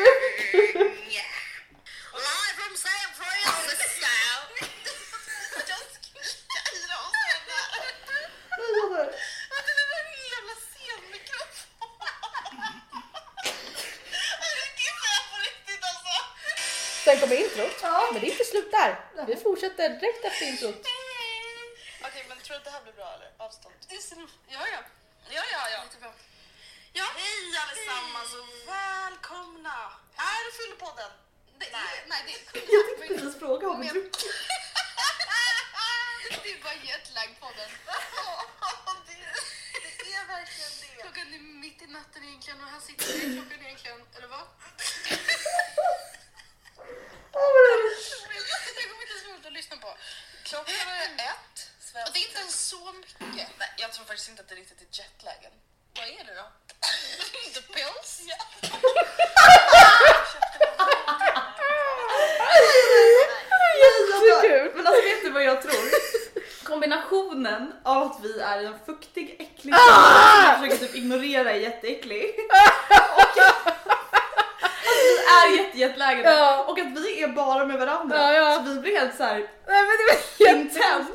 Live 2.13 2.55
from 2.59 2.77
San 2.77 3.09
Francisco. 3.19 4.07
Jag 5.69 5.79
skriker 5.95 6.63
i 6.77 6.81
dem 6.93 7.11
Att 9.57 9.65
det 9.69 9.75
var 9.93 10.01
en 10.05 10.23
jävla 10.35 10.55
scenmikrofon. 10.69 11.79
Det 14.57 14.69
kissar 14.81 15.11
jag 15.17 15.25
på 15.33 15.37
riktigt 15.49 15.83
alltså. 15.91 16.15
Sen 17.05 17.21
kommer 17.21 17.37
introt. 17.45 17.77
Men 18.13 18.21
det 18.21 18.27
är 18.29 18.33
inte 18.33 18.45
slut 18.45 18.71
där. 18.71 18.91
Vi 19.27 19.37
fortsätter 19.37 19.89
direkt 19.89 20.25
efter 20.25 20.47
introt. 20.47 20.87
Okej, 22.07 22.25
men 22.29 22.39
tror 22.39 22.55
du 22.55 22.59
att 22.59 22.65
det 22.65 22.71
här 22.71 22.83
blir 22.83 22.93
bra 22.93 23.15
eller? 23.17 23.31
Avstånd? 23.37 23.75
Ja, 24.49 24.63
ja. 24.75 24.81
Ja, 25.37 25.43
ja, 25.53 25.63
ja. 25.71 26.13
Ja. 26.93 27.05
Hej 27.17 27.59
allesammans 27.63 28.35
och 28.41 28.49
välkomna! 28.69 29.93
Är 30.17 30.45
Fyllepodden? 30.57 31.11
Det 31.59 31.67
är, 31.67 32.07
nej, 32.07 32.21
det 32.27 32.33
är 32.33 32.65
Jag 32.75 32.99
tänkte 32.99 33.15
precis 33.15 33.39
fråga 33.39 33.69
om 33.69 33.81
du. 33.81 34.11
Det 36.31 36.51
är 36.53 36.63
bara 36.63 36.75
jetlag-podden. 36.75 37.71
det, 39.07 39.13
det 40.05 40.13
är 40.15 40.27
verkligen 40.27 40.71
det. 40.81 41.03
Klockan 41.03 41.35
är 41.35 41.39
mitt 41.39 41.83
i 41.83 41.87
natten 41.87 42.25
egentligen 42.25 42.61
och 42.65 42.71
här 42.71 42.81
sitter 42.81 43.07
vi. 43.07 43.37
Klockan 43.37 43.67
egentligen, 43.67 44.01
eller 44.17 44.29
vad? 44.29 44.45
Det 48.77 48.83
kommer 48.89 49.03
inte 49.03 49.19
så 49.25 49.29
roligt 49.33 49.47
att 49.47 49.53
lyssna 49.53 49.77
på. 49.77 49.97
Klockan 50.45 50.75
är 50.75 51.15
ett. 51.31 51.71
Och 52.07 52.13
det 52.13 52.19
är 52.19 52.27
inte 52.29 52.39
ens 52.41 52.61
så 52.69 52.93
mycket. 52.93 53.49
Nej, 53.59 53.69
jag 53.77 53.93
tror 53.93 54.05
faktiskt 54.05 54.29
inte 54.29 54.43
att 54.43 54.49
det 54.49 54.55
riktigt 54.55 54.81
är 54.83 54.87
jetlagen. 55.01 55.53
Vad 55.97 56.07
är 56.07 56.25
det 56.25 56.35
då? 56.35 56.47
The 57.55 57.63
pills? 57.63 58.21
Ja. 58.29 58.37
Jättekul! 63.83 64.73
Men 64.75 64.87
alltså 64.87 65.03
vet 65.03 65.23
du 65.25 65.31
vad 65.31 65.45
jag 65.45 65.63
tror? 65.63 65.85
Kombinationen 66.83 67.73
av 67.83 68.03
att 68.03 68.19
vi 68.23 68.41
är 68.41 68.65
en 68.65 68.75
fuktig, 68.87 69.37
äcklig 69.39 69.75
ah! 69.75 70.53
som 70.55 70.65
försöker 70.65 70.87
typ 70.87 70.95
ignorera 70.97 71.51
är 71.51 71.57
jätteäcklig. 71.57 72.25
Och 73.15 73.43
att 73.43 73.85
vi 74.87 75.59
är 75.59 75.65
jättejetlaggade 75.65 76.31
Ja. 76.31 76.65
och 76.69 76.79
att 76.79 76.99
vi 76.99 77.23
är 77.23 77.29
bara 77.29 77.67
med 77.67 77.79
varandra. 77.79 78.17
Ja, 78.17 78.33
ja. 78.33 78.63
Så 78.67 78.73
vi 78.73 78.81
blir 78.81 79.01
helt 79.01 79.17
så 79.17 79.23
här 79.23 79.47
men 79.89 79.97
det 80.01 80.45
var 80.45 80.51
intens. 80.61 81.09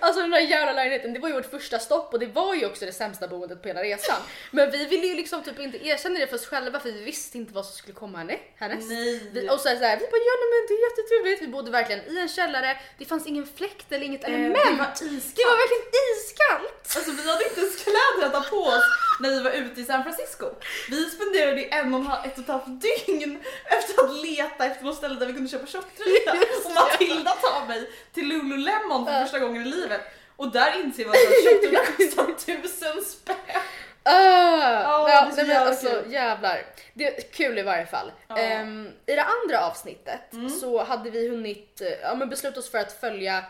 Alltså 0.00 0.20
den 0.20 0.30
där 0.30 0.40
jävla 0.40 0.72
lägenheten, 0.72 1.12
det 1.12 1.20
var 1.20 1.28
ju 1.28 1.34
vårt 1.34 1.50
första 1.50 1.78
stopp 1.78 2.12
och 2.12 2.18
det 2.18 2.26
var 2.26 2.54
ju 2.54 2.66
också 2.66 2.84
det 2.86 2.92
sämsta 2.92 3.28
boendet 3.28 3.62
på 3.62 3.68
hela 3.68 3.82
resan. 3.82 4.16
Men 4.50 4.70
vi 4.70 4.84
ville 4.86 5.06
ju 5.06 5.14
liksom 5.14 5.42
typ 5.42 5.58
inte 5.60 5.86
erkänna 5.86 6.18
det 6.18 6.26
för 6.26 6.36
oss 6.36 6.46
själva 6.46 6.80
för 6.80 6.92
vi 6.92 7.04
visste 7.04 7.38
inte 7.38 7.54
vad 7.54 7.66
som 7.66 7.74
skulle 7.74 7.94
komma 7.94 8.18
härne- 8.18 8.38
härnäst. 8.58 8.88
Nej. 8.90 9.30
Vi, 9.32 9.48
och 9.50 9.60
så 9.60 9.68
här, 9.68 9.76
så 9.76 9.84
här, 9.84 9.96
vi 9.96 10.04
bara 10.06 10.22
ja 10.30 10.34
men 10.40 10.48
det 10.68 10.74
är 10.74 10.82
jättetrevligt, 10.90 11.42
vi 11.42 11.46
bodde 11.48 11.70
verkligen 11.70 12.00
i 12.16 12.18
en 12.18 12.28
källare, 12.28 12.78
det 12.98 13.04
fanns 13.04 13.26
ingen 13.26 13.46
fläkt 13.56 13.92
eller 13.92 14.06
inget 14.06 14.24
Eh, 14.24 14.34
element. 14.34 14.54
det 14.64 14.70
var 14.70 14.86
iskallt. 15.12 15.36
Det 15.36 15.44
var 15.44 15.56
verkligen 15.62 16.16
iskallt! 16.16 16.96
Alltså 16.96 17.10
vi 17.22 17.30
hade 17.32 17.44
inte 17.48 17.60
ens 17.60 17.76
kläder 17.84 18.26
att 18.26 18.34
ha 18.34 18.42
på 18.50 18.56
oss 18.62 18.84
när 19.20 19.30
vi 19.30 19.40
var 19.40 19.50
ute 19.50 19.80
i 19.80 19.84
San 19.84 20.02
Francisco. 20.02 20.46
Vi 20.90 21.04
spenderade 21.10 21.60
ju 21.60 21.68
en 21.68 21.94
och 21.94 22.00
en 22.00 22.06
halv, 22.06 22.26
ett 22.26 22.38
och 22.38 22.44
ett 22.44 22.48
halvt 22.50 22.82
dygn 22.86 23.44
efter 23.64 24.04
att 24.04 24.14
leta 24.26 24.64
efter 24.66 24.84
något 24.84 24.96
ställe 24.96 25.14
där 25.14 25.26
vi 25.26 25.32
kunde 25.32 25.50
köpa 25.50 25.66
tjocktröja. 25.66 26.32
Och. 26.64 26.72
Matilda 26.72 27.30
tar 27.30 27.66
mig 27.68 27.90
till 28.12 28.28
Lululemon 28.28 29.06
för 29.06 29.22
första 29.22 29.38
gången 29.38 29.62
i 29.62 29.64
livet. 29.64 30.00
Och 30.36 30.52
där 30.52 30.80
inser 30.84 31.04
man 31.04 31.12
att 31.12 31.44
tjocktröja 31.44 31.86
kostar 32.36 32.56
tusen 32.62 33.04
spänn. 33.04 33.36
Ja, 34.04 34.12
det 35.06 35.12
är 35.12 35.16
ja, 35.16 35.30
nej, 35.36 35.46
men 35.46 35.66
alltså 35.66 35.88
kul. 35.88 36.12
jävlar. 36.12 36.62
Det 36.94 37.06
är 37.06 37.20
kul 37.32 37.58
i 37.58 37.62
varje 37.62 37.86
fall. 37.86 38.12
Ehm, 38.36 38.90
I 39.06 39.14
det 39.14 39.24
andra 39.24 39.66
avsnittet 39.66 40.32
Mm. 40.32 40.50
så 40.50 40.82
hade 40.84 41.10
vi 41.10 41.28
hunnit 41.28 41.80
eh, 41.80 41.88
ja, 42.02 42.14
men 42.14 42.28
besluta 42.28 42.60
oss 42.60 42.70
för 42.70 42.78
att 42.78 42.92
följa 43.00 43.44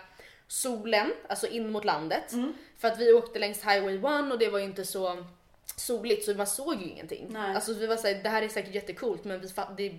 solen, 0.49 1.13
alltså 1.29 1.47
in 1.47 1.71
mot 1.73 1.85
landet. 1.85 2.33
Mm. 2.33 2.55
För 2.79 2.89
att 2.89 2.99
vi 2.99 3.13
åkte 3.13 3.39
längs 3.39 3.59
Highway 3.65 3.97
1 3.97 4.33
och 4.33 4.39
det 4.39 4.49
var 4.49 4.59
ju 4.59 4.65
inte 4.65 4.85
så 4.85 5.25
soligt 5.77 6.25
så 6.25 6.35
man 6.35 6.47
såg 6.47 6.83
ju 6.83 6.89
ingenting. 6.89 7.27
Nej. 7.31 7.55
Alltså 7.55 7.75
vi 7.75 7.87
var 7.87 7.97
såhär, 7.97 8.15
det 8.15 8.29
här 8.29 8.43
är 8.43 8.49
säkert 8.49 8.75
jättecoolt 8.75 9.25
men 9.25 9.41
vi 9.41 9.49
det 9.77 9.93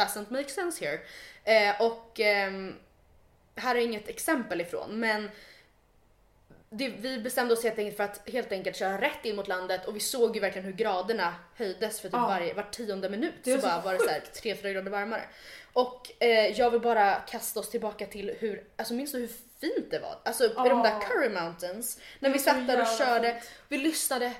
doesn't 0.00 0.26
make 0.32 0.48
sense 0.48 0.84
here. 0.84 0.98
Eh, 1.44 1.82
och 1.82 2.20
ehm, 2.20 2.74
här 3.56 3.74
är 3.74 3.80
inget 3.80 4.08
exempel 4.08 4.60
ifrån 4.60 5.00
men 5.00 5.30
det, 6.70 6.88
vi 6.88 7.18
bestämde 7.18 7.54
oss 7.54 7.64
helt 7.64 7.78
enkelt 7.78 7.96
för 7.96 8.04
att 8.04 8.28
helt 8.30 8.52
enkelt 8.52 8.76
köra 8.76 9.00
rätt 9.00 9.24
in 9.24 9.36
mot 9.36 9.48
landet 9.48 9.86
och 9.86 9.96
vi 9.96 10.00
såg 10.00 10.34
ju 10.36 10.40
verkligen 10.40 10.64
hur 10.66 10.72
graderna 10.72 11.34
höjdes 11.56 12.00
för 12.00 12.08
typ 12.08 12.14
Ja. 12.14 12.26
varje, 12.26 12.54
var 12.54 12.62
tionde 12.62 13.08
minut. 13.10 13.34
Så 13.44 13.50
så 13.50 13.66
bara 13.66 13.80
var 13.80 13.92
det 13.92 13.98
så 13.98 14.08
här 14.08 14.20
sjukt. 14.20 14.62
3-4 14.62 14.72
grader 14.72 14.90
varmare. 14.90 15.22
Och 15.72 16.22
eh, 16.22 16.46
jag 16.58 16.70
vill 16.70 16.80
bara 16.80 17.14
kasta 17.14 17.60
oss 17.60 17.70
tillbaka 17.70 18.06
till 18.06 18.34
hur, 18.38 18.64
alltså 18.76 18.94
minns 18.94 19.12
du 19.12 19.18
hur 19.18 19.30
fint 19.60 19.90
det 19.90 19.98
var? 19.98 20.18
Alltså 20.24 20.44
i 20.44 20.48
de 20.54 20.82
där 20.82 20.90
Ja. 20.90 21.00
Curry 21.00 21.28
Mountains. 21.28 22.00
När 22.18 22.30
vi 22.30 22.38
satt 22.38 22.66
där 22.66 22.80
och 22.80 22.98
körde, 22.98 23.42
vi 23.68 23.78
lyssnade 23.78 24.32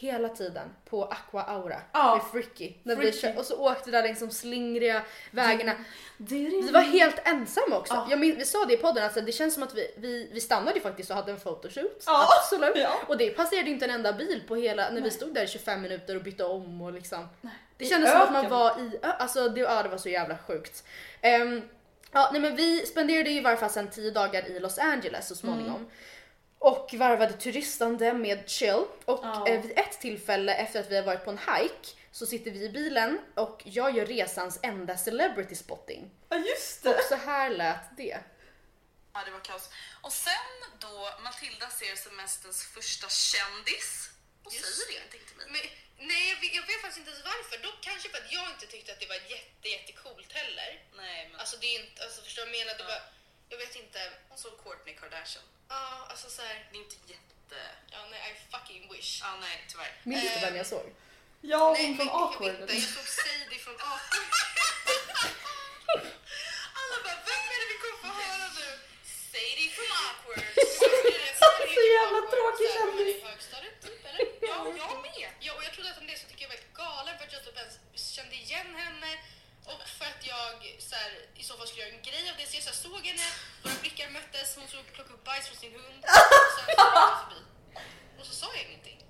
hela 0.00 0.28
tiden 0.28 0.68
på 0.90 1.04
Aqua 1.04 1.42
Aura 1.42 1.80
Ja. 1.92 2.14
med 2.14 2.24
Fricky. 2.32 2.74
När 2.82 2.96
Vi 2.96 3.02
Fricky. 3.02 3.18
kör, 3.18 3.38
och 3.38 3.44
så 3.44 3.56
åkte 3.70 3.82
vi 3.84 3.90
där 3.90 4.02
längs 4.02 4.20
de 4.20 4.30
slingriga 4.30 5.02
vägarna. 5.30 5.72
Vi 6.16 6.44
Vi 6.62 6.70
var 6.72 6.80
helt 6.80 7.28
ensamma 7.28 7.78
också. 7.78 7.94
Ja. 7.94 8.06
Jag 8.10 8.16
vi 8.16 8.44
sa 8.44 8.64
det 8.64 8.74
i 8.74 8.76
podden, 8.76 9.04
alltså, 9.04 9.20
det 9.20 9.32
känns 9.32 9.54
som 9.54 9.62
att 9.62 9.74
vi, 9.74 9.94
vi, 9.96 10.30
vi 10.32 10.40
stannade 10.40 10.80
faktiskt 10.80 11.10
och 11.10 11.16
hade 11.16 11.32
en 11.32 11.40
photoshoot. 11.40 12.02
Ja. 12.06 12.28
Absolut. 12.40 12.72
Ja. 12.76 12.94
Och 13.08 13.16
det 13.16 13.30
passerade 13.30 13.70
inte 13.70 13.84
en 13.84 13.90
enda 13.90 14.12
bil 14.12 14.42
på 14.48 14.56
hela, 14.56 14.90
när 14.90 15.00
vi 15.00 15.10
stod 15.10 15.34
där 15.34 15.44
i 15.44 15.48
25 15.48 15.82
minuter 15.82 16.16
och 16.16 16.22
bytte 16.22 16.44
om 16.44 16.82
och 16.82 16.92
liksom. 16.92 17.28
Det 17.76 17.84
I 17.84 17.88
kändes 17.88 18.10
som 18.12 18.20
att 18.20 18.32
man 18.32 18.48
var 18.48 18.70
i, 18.80 18.98
alltså 19.02 19.48
det, 19.48 19.60
ja, 19.60 19.82
det 19.82 19.88
var 19.88 19.98
så 19.98 20.08
jävla 20.08 20.38
sjukt. 20.38 20.84
Ehm, 21.20 21.62
ja, 22.12 22.28
nej, 22.32 22.40
men 22.40 22.56
vi 22.56 22.86
spenderade 22.86 23.30
ju 23.30 23.38
i 23.38 23.42
varje 23.42 23.56
fall 23.56 23.70
sen 23.70 23.90
10 23.90 24.10
dagar 24.10 24.46
i 24.50 24.60
Los 24.60 24.78
Angeles 24.78 25.28
så 25.28 25.34
småningom. 25.34 25.76
Mm. 25.76 25.90
Och 26.62 26.94
varvade 26.94 27.32
turistande 27.32 28.12
med 28.12 28.50
chill. 28.50 28.84
Och 29.04 29.20
Ja. 29.22 29.48
eh, 29.48 29.60
vid 29.62 29.78
ett 29.78 30.00
tillfälle 30.00 30.54
efter 30.54 30.80
att 30.80 30.90
vi 30.90 30.96
har 30.96 31.02
varit 31.02 31.24
på 31.24 31.30
en 31.30 31.38
hike 31.38 31.88
så 32.12 32.26
sitter 32.26 32.50
vi 32.50 32.64
i 32.64 32.68
bilen 32.68 33.18
och 33.36 33.62
jag 33.64 33.96
gör 33.96 34.06
resans 34.06 34.60
enda 34.62 34.96
celebrity 34.96 35.54
spotting. 35.54 36.10
Ja 36.28 36.36
just 36.36 36.86
Och 36.86 36.92
det. 36.94 37.08
så 37.08 37.14
här 37.14 37.50
lät 37.50 37.96
det. 37.96 38.18
Ja, 39.14 39.18
det 39.26 39.30
var 39.30 39.40
kaos. 39.50 39.70
Och 40.06 40.12
sen 40.12 40.54
då 40.84 40.94
Matilda 41.26 41.68
ser 41.80 41.94
semesterns 42.06 42.60
första 42.76 43.08
kändis 43.08 44.10
och 44.44 44.52
säger 44.52 44.98
ingenting 44.98 45.24
till 45.28 45.36
mig. 45.40 45.46
Men, 45.54 45.62
nej, 46.10 46.24
jag 46.32 46.38
vet, 46.42 46.52
jag 46.60 46.66
vet 46.70 46.80
faktiskt 46.84 46.98
inte 47.02 47.10
ens 47.14 47.24
varför. 47.32 47.56
Dock 47.68 47.78
kanske 47.88 48.08
för 48.12 48.18
att 48.22 48.32
jag 48.38 48.46
inte 48.54 48.66
tyckte 48.74 48.92
att 48.92 49.00
det 49.02 49.06
var 49.14 49.20
jätte, 49.36 49.66
jättecoolt 49.76 50.32
heller. 50.40 50.70
Nej, 51.02 51.18
men 51.30 51.40
Alltså 51.40 51.56
det 51.62 51.66
är 51.74 51.76
inte, 51.84 51.98
alltså 52.04 52.20
förstår 52.26 52.42
du 52.42 52.46
vad 52.50 52.54
jag 52.56 52.64
menar? 52.66 52.74
Det 52.82 52.86
var, 52.92 53.00
jag 53.50 53.58
vet 53.58 53.76
inte. 53.76 53.98
hon 54.28 54.38
såg 54.38 54.54
Kourtney 54.64 54.94
Kardashian. 55.00 55.44
Ja, 55.68 56.06
alltså 56.10 56.30
såhär. 56.30 56.68
Det 56.72 56.76
är 56.78 56.82
inte 56.82 56.96
jätte... 57.12 57.58
Ja, 57.90 57.98
nej, 58.10 58.20
I 58.32 58.50
fucking 58.52 58.92
wish. 58.92 59.20
Ja, 59.22 59.36
nej, 59.40 59.64
tyvärr. 59.68 59.92
Minns 60.02 60.34
du 60.34 60.40
vem 60.40 60.56
jag 60.56 60.66
såg? 60.66 60.94
Ja, 61.40 61.72
Nej, 61.72 61.86
hon 61.86 61.96
från 61.96 62.06
jag 62.06 62.16
Awkward. 62.22 62.52
vet 62.52 62.60
inte. 62.60 62.74
Jag 62.74 62.82
såg 62.82 63.06
Sadie 63.24 63.58
från 63.58 63.74
Awkward. 63.92 64.30
Alla 66.80 66.96
bara, 67.04 67.18
vem 67.30 67.44
är 67.54 67.58
det 67.62 67.68
vi 67.72 67.78
kommer 67.82 67.98
få 68.04 68.08
höra 68.22 68.46
nu? 68.60 68.68
Sadie 69.32 69.68
from 69.76 69.90
Awkward. 70.04 70.44
Så 71.74 71.80
jävla 71.98 72.20
tråkig 72.34 72.66
kändis. 72.76 73.16
Typ? 73.84 74.38
Ja, 74.42 74.56
jag 74.82 75.02
med. 75.02 75.30
Ja, 75.40 75.52
och 75.56 75.64
jag 75.64 75.72
trodde 75.72 75.90
att 75.90 75.98
om 75.98 76.06
det 76.06 76.18
så 76.18 76.26
tycker 76.28 76.42
jag 76.42 76.48
var 76.48 76.56
helt 76.56 76.74
galen 76.74 77.18
för 77.18 77.24
att 77.26 77.32
jag 77.32 77.44
typ 77.44 77.56
ens 77.56 77.74
kände 78.16 78.34
igen 78.34 78.74
henne 78.74 79.10
och 79.72 79.88
för 79.98 80.04
att 80.04 80.26
jag 80.32 80.54
så 80.88 80.94
här, 80.94 81.10
i 81.34 81.42
så 81.44 81.56
fall 81.56 81.66
skulle 81.66 81.84
göra 81.84 81.94
en 81.94 82.02
grej 82.02 82.30
av 82.30 82.36
det. 82.36 82.46
Så 82.46 82.56
jag 82.56 82.64
så 82.64 82.70
här, 82.70 82.76
såg 82.86 83.06
henne, 83.06 83.26
våra 83.62 83.74
blickar 83.80 84.10
möttes, 84.10 84.56
hon 84.56 84.68
såg 84.68 84.92
plocka 84.92 85.12
upp 85.14 85.24
bajs 85.24 85.46
från 85.48 85.56
sin 85.56 85.72
hund 85.72 86.04
och 86.04 86.50
sen 86.56 86.64
så 86.64 86.70
gick 86.70 86.78
jag 86.78 87.20
förbi. 87.22 87.40
Och 88.18 88.26
så 88.26 88.34
sa 88.34 88.46
jag 88.54 88.64
ingenting. 88.68 89.00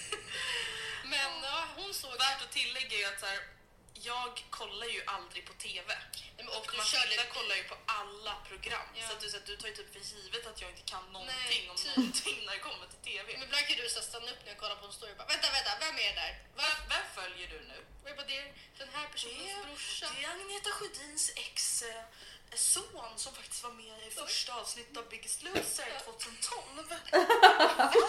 Men 1.12 1.30
ja, 1.42 1.58
hon 1.76 1.94
såg... 1.94 2.12
Värt 2.18 2.42
att 2.42 2.52
tillägga 2.52 2.96
är 2.98 3.12
att 3.12 3.20
så 3.20 3.26
här, 3.26 3.40
jag 4.12 4.32
kollar 4.58 4.86
ju 4.96 5.00
aldrig 5.16 5.42
på 5.50 5.54
TV. 5.66 5.88
Nej, 5.88 6.44
men 6.46 6.48
Och 6.56 6.66
du 6.72 6.76
Matilda 6.76 6.84
körde- 6.84 7.30
kollar 7.38 7.56
ju 7.60 7.64
på 7.72 7.76
alla 7.98 8.34
program. 8.50 8.86
Ja. 8.94 9.02
Så 9.06 9.12
att 9.14 9.20
du, 9.22 9.26
så 9.32 9.36
att 9.40 9.46
du 9.50 9.54
tar 9.56 9.68
ju 9.70 9.74
typ 9.78 9.90
för 9.96 10.02
givet 10.14 10.44
att 10.50 10.58
jag 10.62 10.70
inte 10.72 10.84
kan 10.92 11.04
någonting 11.16 11.62
Nej, 11.64 11.70
om 11.72 11.76
typ. 11.76 11.96
någonting 11.96 12.38
när 12.46 12.52
det 12.58 12.64
kommer 12.68 12.86
till 12.92 13.02
TV. 13.10 13.26
Men 13.32 13.42
ibland 13.46 13.64
kan 13.68 13.76
du 13.82 13.88
så 13.96 14.02
stanna 14.10 14.28
upp 14.32 14.40
när 14.44 14.50
jag 14.54 14.58
kollar 14.62 14.76
på 14.80 14.86
en 14.90 14.92
story 14.98 15.12
och 15.14 15.18
bara 15.22 15.30
vänta, 15.34 15.48
vänta, 15.56 15.70
vem 15.84 15.96
är 16.06 16.08
det 16.12 16.18
där? 16.24 16.32
Vem, 16.60 16.76
vem 16.92 17.04
följer 17.18 17.46
du 17.54 17.58
nu? 17.72 17.78
Och 18.02 18.06
jag 18.10 18.16
bara, 18.18 18.26
det 18.32 18.38
är 18.44 18.48
den 18.82 18.90
här 18.96 19.06
personens 19.14 19.52
brorsa. 19.66 20.06
det 20.14 20.20
är 20.24 20.30
Agneta 20.34 20.70
Sjödins 20.76 21.24
ex 21.44 21.82
eh, 21.90 22.02
son 22.54 23.12
som 23.24 23.30
faktiskt 23.40 23.62
var 23.66 23.74
med 23.82 23.96
i 24.08 24.10
första 24.22 24.50
avsnittet 24.60 24.96
av 24.96 25.04
Biggest 25.14 25.38
Loser 25.42 25.90
2012. 26.04 26.94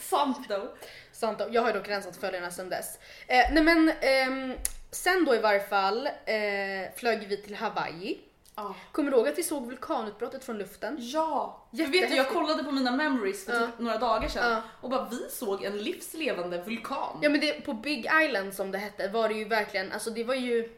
Sant 0.00 0.48
då. 0.48 0.76
Sant, 1.12 1.40
jag 1.50 1.62
har 1.62 1.68
ju 1.72 1.78
dock 1.78 1.88
rensat 1.88 2.16
följarna 2.20 2.50
sedan 2.50 2.68
dess. 2.68 2.98
Eh, 3.26 3.46
nej 3.52 3.62
men 3.62 3.88
ehm, 4.00 4.58
sen 4.90 5.24
då 5.24 5.34
i 5.34 5.38
varje 5.38 5.60
fall 5.60 6.06
eh, 6.06 6.94
flög 6.96 7.28
vi 7.28 7.42
till 7.42 7.54
Hawaii 7.54 8.18
Ah. 8.58 8.74
Kommer 8.92 9.10
du 9.10 9.16
ihåg 9.16 9.28
att 9.28 9.38
vi 9.38 9.42
såg 9.42 9.66
vulkanutbrottet 9.66 10.44
från 10.44 10.58
luften? 10.58 10.96
Ja! 11.00 11.66
Jag 11.70 11.88
vet 11.88 12.10
du, 12.10 12.16
jag 12.16 12.28
kollade 12.28 12.64
på 12.64 12.72
mina 12.72 12.90
memories 12.90 13.44
för 13.46 13.66
typ 13.66 13.78
några 13.78 13.98
dagar 13.98 14.28
sedan 14.28 14.62
och 14.80 14.90
bara 14.90 15.08
vi 15.10 15.28
såg 15.30 15.64
en 15.64 15.78
livslevande 15.78 16.62
vulkan. 16.62 17.18
Ja 17.22 17.28
men 17.28 17.40
det, 17.40 17.64
på 17.64 17.72
Big 17.72 18.10
Island 18.24 18.54
som 18.54 18.70
det 18.70 18.78
hette 18.78 19.08
var 19.08 19.28
det 19.28 19.34
ju 19.34 19.44
verkligen, 19.44 19.92
alltså 19.92 20.10
det 20.10 20.24
var 20.24 20.34
ju 20.34 20.72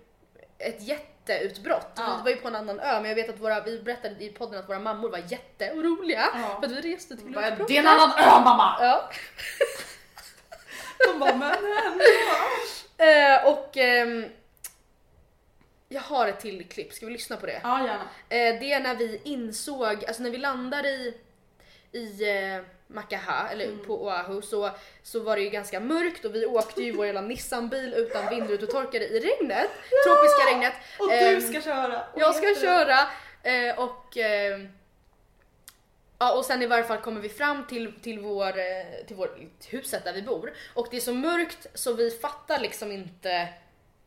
ett 0.59 0.83
jätteutbrott. 0.83 1.93
Vi 1.97 2.23
var 2.23 2.31
ju 2.31 2.37
på 2.37 2.49
en 2.49 2.57
annan 2.57 2.81
ö 2.81 3.01
men 3.01 3.09
jag 3.09 3.15
vet 3.15 3.29
att 3.29 3.39
våra, 3.41 3.61
vi 3.61 3.83
berättade 3.83 4.25
i 4.25 4.29
podden 4.29 4.59
att 4.59 4.69
våra 4.69 4.79
mammor 4.79 5.09
var 5.09 5.23
jätteoroliga 5.29 6.25
för 6.61 6.67
att 6.67 6.73
vi 6.73 6.95
reste 6.95 7.17
till 7.17 7.27
utbrottet. 7.27 7.69
Det 7.69 7.77
är 7.77 7.81
en 7.81 7.87
annan 7.87 8.11
ö 8.19 8.41
mamma! 8.45 8.77
Ja. 8.81 9.11
De 11.07 11.19
bara 11.19 11.37
men 11.37 12.01
äh, 12.99 13.47
Och 13.47 13.77
ähm, 13.77 14.27
jag 15.89 16.01
har 16.01 16.29
ett 16.29 16.41
till 16.41 16.69
klipp, 16.69 16.93
ska 16.93 17.07
vi 17.07 17.13
lyssna 17.13 17.37
på 17.37 17.47
det? 17.47 17.61
Ja 17.63 17.79
gärna. 17.79 18.03
Äh, 18.29 18.61
det 18.61 18.73
är 18.73 18.81
när 18.81 18.95
vi 18.95 19.21
insåg, 19.25 20.05
alltså 20.05 20.23
när 20.23 20.31
vi 20.31 20.39
landar 20.39 20.87
i, 20.87 21.15
i 21.93 22.31
äh, 22.31 22.63
Makaha, 22.87 23.49
eller 23.49 23.65
mm. 23.65 23.87
på 23.87 24.05
Oahu, 24.05 24.43
så, 24.43 24.71
så 25.03 25.21
var 25.21 25.37
det 25.37 25.43
ju 25.43 25.51
ganska 25.51 25.81
mörkt 25.81 26.25
och 26.25 26.35
vi 26.35 26.47
åkte 26.47 26.83
ju 26.83 26.93
vår 26.93 27.07
jävla 27.07 27.21
Nissan-bil 27.21 27.95
utan 27.95 28.29
vindrutetorkare 28.29 29.05
i 29.05 29.21
regnet. 29.21 29.71
Tropiska 30.07 30.51
regnet. 30.51 30.73
Och 30.99 31.09
du 31.09 31.15
ehm, 31.15 31.41
ska 31.41 31.61
köra. 31.61 32.03
Och 32.13 32.21
jag 32.21 32.35
ska 32.35 32.55
köra. 32.61 32.99
Eh, 33.43 33.79
och 33.79 34.17
eh, 34.17 34.61
Ja 36.19 36.33
och 36.33 36.45
sen 36.45 36.63
i 36.63 36.67
varje 36.67 36.85
fall 36.85 37.01
kommer 37.01 37.21
vi 37.21 37.29
fram 37.29 37.67
till, 37.67 38.01
till, 38.01 38.19
vår, 38.19 38.59
eh, 38.59 39.07
till 39.07 39.17
vår, 39.17 39.49
huset 39.69 40.05
där 40.05 40.13
vi 40.13 40.23
bor 40.23 40.55
och 40.75 40.89
det 40.91 40.97
är 40.97 41.01
så 41.01 41.15
mörkt 41.15 41.67
så 41.75 41.93
vi 41.93 42.11
fattar 42.11 42.61
liksom 42.61 42.93
inte 42.93 43.55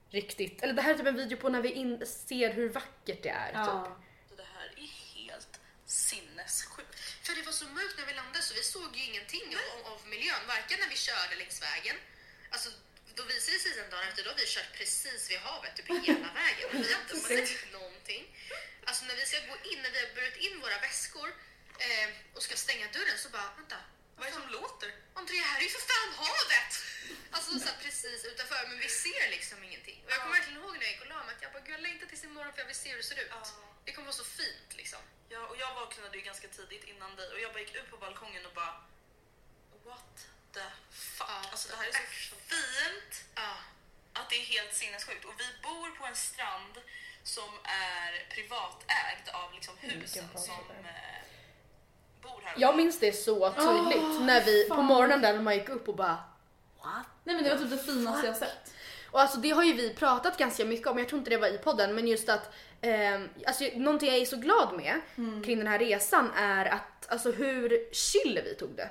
riktigt, 0.09 0.62
eller 0.62 0.74
det 0.74 0.82
här 0.82 0.93
är 0.93 0.97
typ 0.97 1.07
en 1.07 1.16
video 1.16 1.38
på 1.38 1.49
när 1.49 1.62
vi 1.62 1.72
in, 1.72 2.05
ser 2.05 2.49
hur 2.53 2.70
vackert 2.70 3.24
det 3.24 3.30
är. 3.30 3.51
Ja. 3.53 3.66
Typ. 3.66 4.38
Det 4.38 4.47
här 4.57 4.68
är 4.84 4.91
helt 5.16 5.59
sinnessjukt. 5.86 6.93
För 7.24 7.32
det 7.36 7.43
var 7.49 7.55
så 7.62 7.66
mörkt 7.66 7.95
när 7.97 8.05
vi 8.05 8.14
landade 8.14 8.43
så 8.43 8.53
vi 8.53 8.64
såg 8.64 8.89
ju 8.97 9.03
ingenting 9.09 9.47
av, 9.62 9.91
av, 9.91 9.99
miljön, 10.14 10.43
varken 10.47 10.78
när 10.84 10.89
vi 10.95 10.99
körde 11.07 11.36
längs 11.41 11.59
vägen, 11.70 11.95
alltså 12.49 12.70
då 13.18 13.24
visade 13.24 13.57
det 13.57 13.64
sig 13.64 13.72
sen 13.78 13.89
dagen 13.91 14.07
efter, 14.09 14.24
då 14.24 14.30
har 14.30 14.39
vi 14.43 14.47
kört 14.55 14.72
precis 14.80 15.22
vid 15.32 15.39
havet, 15.47 15.76
typ 15.76 15.88
hela 16.07 16.30
vägen. 16.41 16.66
Vi 16.72 16.93
har 16.93 17.01
inte 17.05 17.18
sett 17.30 17.72
någonting. 17.80 18.24
Alltså 18.88 19.01
när 19.05 19.16
vi 19.20 19.26
ska 19.30 19.38
gå 19.51 19.57
in, 19.72 19.80
när 19.84 19.91
vi 19.95 19.99
har 20.03 20.09
burit 20.18 20.38
in 20.45 20.55
våra 20.66 20.80
väskor 20.88 21.30
eh, 21.88 22.07
och 22.36 22.43
ska 22.43 22.55
stänga 22.55 22.88
dörren 22.97 23.17
så 23.17 23.29
bara, 23.29 23.49
vänta. 23.57 23.79
Vad 24.15 24.27
är 24.27 24.32
det 24.32 24.38
som 24.41 24.49
låter? 24.49 24.89
André, 25.13 25.38
här 25.38 25.59
är 25.59 25.63
ju 25.63 25.69
för 25.69 25.86
fan 25.91 26.11
havet! 26.23 26.71
Alltså 27.32 27.59
så 27.59 27.65
här, 27.65 27.77
precis 27.82 28.25
utanför, 28.25 28.67
men 28.69 28.79
vi 28.79 28.89
ser 28.89 29.29
liksom 29.29 29.63
ingenting. 29.63 30.03
Och 30.05 30.11
jag 30.11 30.19
kommer 30.21 30.36
verkligen 30.38 30.59
ihåg 30.61 30.73
när 30.77 30.84
jag 30.84 30.91
gick 30.91 31.01
och 31.01 31.07
la 31.07 31.23
mig 31.23 31.36
att 31.36 31.41
jag 31.41 31.51
bara, 31.51 31.63
gud 31.65 31.73
jag 31.73 31.82
längtar 31.82 32.07
tills 32.07 32.23
imorgon 32.23 32.53
för 32.53 32.59
jag 32.59 32.67
vill 32.71 32.75
se 32.75 32.89
hur 32.89 32.97
det 32.97 33.03
ser 33.03 33.19
ut. 33.23 33.27
Ja. 33.32 33.43
Det 33.86 33.91
kommer 33.91 34.05
vara 34.05 34.21
så 34.23 34.23
fint 34.23 34.71
liksom. 34.82 34.99
Ja, 35.29 35.41
och 35.49 35.57
jag 35.57 35.75
vaknade 35.75 36.17
ju 36.17 36.23
ganska 36.23 36.47
tidigt 36.47 36.84
innan 36.84 37.15
dig 37.15 37.27
och 37.34 37.39
jag 37.39 37.51
bara 37.53 37.59
gick 37.59 37.75
ut 37.75 37.89
på 37.89 37.97
balkongen 37.97 38.45
och 38.45 38.53
bara, 38.53 38.73
what 39.86 40.15
the 40.53 40.67
fuck? 40.91 41.29
Ja, 41.29 41.49
alltså 41.51 41.69
det 41.69 41.75
här 41.75 41.88
är 41.88 41.91
så 42.32 42.36
fint 42.36 43.13
ja. 43.36 43.57
att 44.13 44.29
det 44.29 44.36
är 44.36 44.45
helt 44.45 44.73
sinnessjukt. 44.73 45.25
Och 45.25 45.39
vi 45.39 45.47
bor 45.63 45.89
på 45.89 46.05
en 46.05 46.15
strand 46.15 46.75
som 47.23 47.51
är 47.63 48.25
privatägd 48.29 49.29
av 49.29 49.53
liksom 49.53 49.77
husen 49.77 50.29
som 50.38 50.71
eh. 50.71 51.30
Jag 52.57 52.78
minns 52.78 52.99
det 52.99 53.11
så 53.11 53.49
tydligt 53.49 54.03
oh, 54.03 54.26
när 54.26 54.45
vi 54.45 54.65
fan. 54.67 54.78
på 54.78 54.84
morgonen 54.84 55.22
där 55.22 55.34
när 55.34 55.41
man 55.41 55.53
gick 55.53 55.69
upp 55.69 55.88
och 55.88 55.95
bara 55.95 56.17
What? 56.84 57.05
Nej 57.24 57.36
men 57.36 57.43
det 57.43 57.49
var 57.49 57.57
typ 57.57 57.69
det 57.69 57.78
finaste 57.78 58.28
jag 58.28 58.38
sett. 58.38 58.74
Och 59.11 59.22
alltså 59.22 59.38
det 59.38 59.49
har 59.49 59.63
ju 59.63 59.74
vi 59.74 59.93
pratat 59.93 60.38
ganska 60.38 60.65
mycket 60.65 60.88
om, 60.88 60.97
jag 60.97 61.09
tror 61.09 61.19
inte 61.19 61.30
det 61.30 61.38
var 61.38 61.47
i 61.47 61.57
podden, 61.57 61.95
men 61.95 62.07
just 62.07 62.30
att 62.30 62.53
eh, 62.82 63.22
alltså, 63.47 63.63
någonting 63.76 64.09
jag 64.09 64.17
är 64.17 64.26
så 64.26 64.38
glad 64.38 64.74
med 64.76 65.01
mm. 65.17 65.43
kring 65.43 65.57
den 65.57 65.67
här 65.67 65.80
resan 65.80 66.32
är 66.36 66.65
att 66.65 67.11
alltså 67.11 67.32
hur 67.32 67.93
chill 67.93 68.41
vi 68.45 68.55
tog 68.55 68.69
det. 68.76 68.89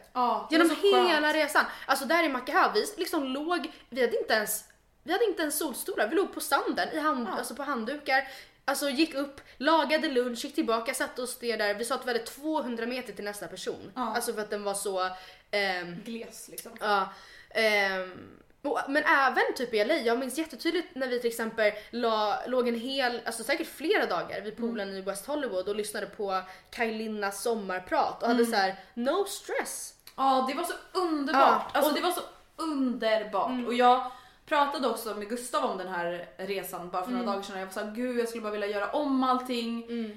Genom 0.51 0.69
det 0.69 0.75
hela 0.75 1.21
skönt. 1.21 1.37
resan. 1.37 1.65
Alltså 1.87 2.05
där 2.05 2.25
i 2.25 2.29
Makaha, 2.29 2.73
vi 2.75 2.87
liksom 2.97 3.25
låg, 3.25 3.73
vi 3.89 4.01
hade 4.01 4.19
inte 4.19 4.35
ens 4.35 4.65
vi 5.03 5.13
hade 5.13 5.25
inte 5.25 5.43
ens 5.43 5.59
solstolar, 5.59 6.09
vi 6.09 6.17
låg 6.17 6.35
på 6.35 6.41
sanden 6.41 6.89
i 6.93 6.99
hand, 6.99 7.29
ja. 7.29 7.39
alltså 7.39 7.55
på 7.55 7.63
handdukar. 7.63 8.29
Alltså 8.71 8.91
gick 8.91 9.15
upp, 9.15 9.41
lagade 9.57 10.09
lunch, 10.09 10.45
gick 10.45 10.55
tillbaka, 10.55 10.95
satte 10.95 11.23
oss 11.23 11.41
ner 11.43 11.59
där. 11.59 11.75
Vi 11.75 11.85
sa 11.85 11.95
att 11.95 12.07
vi 12.07 12.13
hade 12.13 12.25
200 12.25 12.87
meter 12.87 13.13
till 13.13 13.25
nästa 13.25 13.47
person. 13.47 13.93
Ja. 13.95 14.15
Alltså 14.15 14.33
för 14.33 14.41
att 14.41 14.51
den 14.51 14.65
var 14.65 14.75
så... 14.75 15.09
Ehm, 15.51 15.97
Gles 16.05 16.49
liksom. 16.49 16.73
Ja. 16.81 17.09
Ehm, 17.51 18.41
men 18.89 19.05
även 19.05 19.55
typ 19.57 19.75
i 19.75 19.85
LA, 19.85 19.95
jag 19.95 20.19
minns 20.19 20.39
jättetydligt 20.39 20.95
när 20.95 21.09
vi 21.09 21.21
till 21.21 21.31
exempel 21.31 21.73
la, 21.91 22.47
låg 22.47 22.69
en 22.69 22.81
hel, 22.81 23.21
alltså 23.25 23.45
säkert 23.45 23.69
flera 23.69 24.07
dagar 24.07 24.41
vid 24.41 24.57
poolen 24.57 24.89
mm. 24.89 25.01
i 25.01 25.01
West 25.01 25.27
Hollywood 25.27 25.69
och 25.69 25.77
lyssnade 25.77 26.07
på 26.07 26.43
Kajlinnas 26.71 27.43
sommarprat 27.43 28.23
och 28.23 28.29
mm. 28.29 28.37
hade 28.37 28.51
så 28.51 28.57
här: 28.57 28.77
no 28.95 29.25
stress. 29.25 29.95
Ja 30.17 30.47
det 30.49 30.55
var 30.55 30.65
så 30.65 30.73
underbart, 30.93 31.71
ja, 31.75 31.79
alltså 31.79 31.95
det 31.95 32.01
var 32.01 32.11
så 32.11 32.21
underbart 32.57 33.51
mm. 33.51 33.67
och 33.67 33.75
jag 33.75 34.13
pratade 34.51 34.89
också 34.89 35.15
med 35.15 35.29
Gustav 35.29 35.65
om 35.71 35.79
den 35.79 35.89
här 35.89 36.29
resan 36.37 36.91
bara 36.91 37.03
för 37.03 37.11
några 37.11 37.23
mm. 37.23 37.35
dagar 37.35 37.43
sedan 37.43 37.59
jag 37.59 37.67
var 37.67 37.73
såhär 37.73 37.95
gud 37.95 38.19
jag 38.19 38.29
skulle 38.29 38.43
bara 38.43 38.53
vilja 38.53 38.67
göra 38.67 38.91
om 38.91 39.23
allting. 39.25 39.85
Mm. 39.85 40.11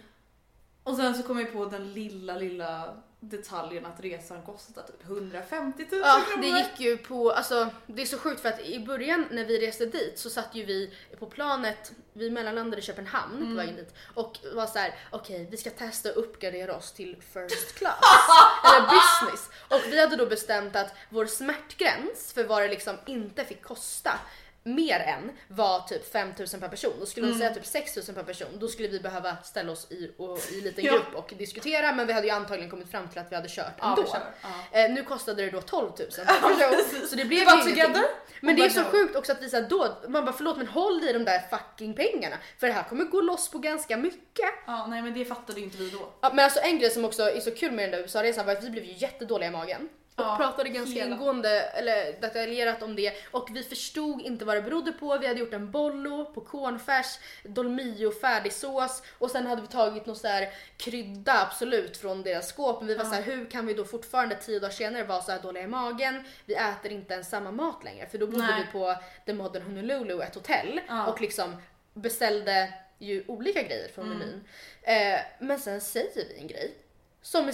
Och 0.84 0.96
sen 0.96 1.16
så 1.16 1.24
kom 1.24 1.40
jag 1.40 1.54
på 1.54 1.66
den 1.66 1.94
lilla 1.94 2.38
lilla 2.38 2.98
detaljen 3.30 3.86
att 3.86 4.00
resan 4.00 4.42
kostade 4.42 4.88
typ 4.88 5.04
150 5.04 5.86
000 5.92 6.02
ja, 6.04 6.24
kronor. 6.28 6.42
det 6.42 6.60
gick 6.60 6.80
ju 6.80 6.98
på, 6.98 7.32
alltså 7.32 7.70
det 7.88 8.02
är 8.02 8.06
så 8.06 8.18
sjukt 8.18 8.42
för 8.42 8.50
att 8.50 8.60
i 8.60 8.80
början 8.80 9.26
när 9.32 9.46
vi 9.46 9.68
reste 9.68 9.86
dit 9.86 10.20
så 10.20 10.30
satt 10.30 10.56
ju 10.56 10.66
vi 10.66 10.94
på 11.20 11.26
planet, 11.26 11.92
vi 12.14 12.30
mellanlandade 12.30 12.82
i 12.82 12.82
Köpenhamn 12.82 13.38
mm. 13.38 13.50
på 13.50 13.56
vägen 13.56 13.76
dit 13.76 13.94
och 14.14 14.40
var 14.54 14.68
så 14.68 14.80
här: 14.80 14.96
okej 15.12 15.36
okay, 15.36 15.48
vi 15.52 15.58
ska 15.58 15.70
testa 15.70 16.10
att 16.10 16.16
uppgradera 16.16 16.76
oss 16.76 16.92
till 16.92 17.16
first 17.34 17.76
class 17.76 18.04
eller 18.64 18.82
business 18.82 19.50
och 19.70 19.82
vi 19.92 20.02
hade 20.02 20.16
då 20.16 20.26
bestämt 20.26 20.76
att 20.76 20.96
vår 21.10 21.26
smärtgräns 21.26 22.34
för 22.34 22.44
vad 22.44 22.62
det 22.62 22.68
liksom 22.68 22.98
inte 23.06 23.46
fick 23.46 23.64
kosta 23.64 24.20
mer 24.64 25.00
än 25.00 25.32
var 25.48 25.80
typ 25.80 26.12
5000 26.12 26.60
per 26.60 26.68
person. 26.68 26.94
Då 27.00 27.06
skulle 27.06 27.28
mm. 27.28 27.40
säga 27.40 27.54
typ 27.54 27.66
6000 27.66 28.16
per 28.16 28.24
person. 28.24 28.48
Då 28.60 28.68
skulle 28.68 28.88
vi 28.88 29.00
behöva 29.00 29.38
ställa 29.44 29.72
oss 29.72 29.92
i, 29.92 30.12
och, 30.18 30.40
i 30.52 30.58
en 30.58 30.64
liten 30.64 30.84
grupp 30.84 31.16
och 31.16 31.34
diskutera 31.38 31.92
men 31.92 32.08
vi 32.08 32.14
hade 32.14 32.28
ju 32.28 32.34
antagligen 32.34 32.70
kommit 32.70 32.92
fram 32.92 33.08
till 33.08 33.20
att 33.20 33.32
vi 33.32 33.36
hade 33.36 33.50
kört 33.50 33.74
ja, 33.78 33.90
ändå. 33.90 34.16
Ja. 34.42 34.80
Eh, 34.80 34.92
nu 34.92 35.04
kostade 35.04 35.46
det 35.46 35.52
då 35.52 35.62
12 35.62 35.92
000 36.00 36.10
per 36.10 36.26
person. 36.26 37.08
så 37.10 37.16
det 37.16 37.26
blev 37.26 37.40
ju 37.40 37.46
together. 37.46 38.04
Men 38.42 38.56
det 38.56 38.66
är 38.66 38.70
så 38.70 38.84
sjukt 38.84 39.16
också 39.16 39.32
att 39.32 39.42
vi 39.42 39.50
såhär 39.50 39.68
då, 39.70 39.98
man 40.08 40.26
bara 40.26 40.34
förlåt 40.34 40.58
men 40.58 40.68
håll 40.68 41.04
i 41.04 41.14
de 41.14 41.26
där 41.26 41.40
fucking 41.50 41.94
pengarna 41.94 42.36
för 42.60 42.68
det 42.68 42.74
här 42.74 42.84
kommer 42.84 43.06
gå 43.06 43.22
loss 43.22 43.52
på 43.52 43.60
ganska 43.60 43.98
mycket. 43.98 44.50
Ja 44.68 44.88
nej 44.88 45.02
men 45.02 45.14
det 45.14 45.26
fattade 45.26 45.60
ju 45.60 45.66
inte 45.66 45.78
vi 45.78 45.90
då. 45.90 46.10
Ja, 46.22 46.32
men 46.34 46.46
alltså 46.46 46.60
en 46.60 46.80
grej 46.80 46.90
som 46.90 47.06
också 47.06 47.24
är 47.24 47.40
så 47.40 47.52
kul 47.52 47.72
med 47.72 47.84
den 47.84 47.92
där 47.92 48.00
USA-resan 48.00 48.46
var 48.46 48.54
att 48.54 48.64
vi 48.64 48.70
blev 48.70 48.84
ju 48.84 48.94
jättedåliga 48.98 49.50
i 49.50 49.52
magen 49.52 49.90
och 50.16 50.24
ja, 50.24 50.36
pratade 50.38 50.70
ganska 50.70 51.00
hela. 51.00 51.16
ingående 51.16 51.60
eller 51.60 52.22
detaljerat 52.22 52.84
om 52.84 52.96
det 52.96 53.14
och 53.32 53.50
vi 53.52 53.64
förstod 53.64 54.22
inte 54.22 54.46
vad 54.46 54.56
det 54.56 54.62
berodde 54.62 54.92
på. 54.92 55.18
Vi 55.18 55.28
hade 55.28 55.40
gjort 55.40 55.54
en 55.54 55.72
bollo 55.72 56.26
på 56.26 56.42
cornfärs, 56.42 57.20
dolmio 57.44 58.12
färdigsås 58.12 59.04
och 59.20 59.32
sen 59.32 59.48
hade 59.48 59.62
vi 59.62 59.68
tagit 59.68 60.06
någon 60.06 60.16
så 60.16 60.28
här 60.28 60.50
krydda 60.78 61.42
absolut 61.42 61.98
från 61.98 62.24
deras 62.24 62.50
skåp. 62.50 62.80
Men 62.80 62.88
vi 62.88 62.96
var 62.96 63.04
ja. 63.04 63.10
så 63.10 63.16
här, 63.16 63.22
hur 63.22 63.46
kan 63.46 63.66
vi 63.66 63.74
då 63.74 63.86
fortfarande 63.86 64.36
tio 64.36 64.60
dagar 64.60 64.72
senare 64.72 65.04
vara 65.04 65.22
så 65.22 65.32
här 65.32 65.42
dåliga 65.42 65.64
i 65.64 65.68
magen? 65.68 66.24
Vi 66.46 66.54
äter 66.54 66.92
inte 66.92 67.14
ens 67.14 67.30
samma 67.30 67.52
mat 67.52 67.84
längre 67.84 68.08
för 68.08 68.18
då 68.18 68.28
bodde 68.28 68.48
Nej. 68.48 68.66
vi 68.66 68.72
på 68.72 68.96
The 69.26 69.34
Modern 69.34 69.64
Honolulu, 69.64 70.22
ett 70.22 70.36
hotell 70.36 70.82
ja. 70.88 71.08
och 71.08 71.22
liksom 71.22 71.62
beställde 71.94 72.74
ju 72.98 73.24
olika 73.28 73.64
grejer 73.64 73.88
från 73.88 74.06
mm. 74.06 74.18
menyn. 74.18 74.44
Eh, 74.82 75.20
men 75.40 75.60
sen 75.60 75.82
säger 75.82 76.16
vi 76.16 76.38
en 76.40 76.48
grej 76.48 76.74
som 77.22 77.48
är 77.48 77.52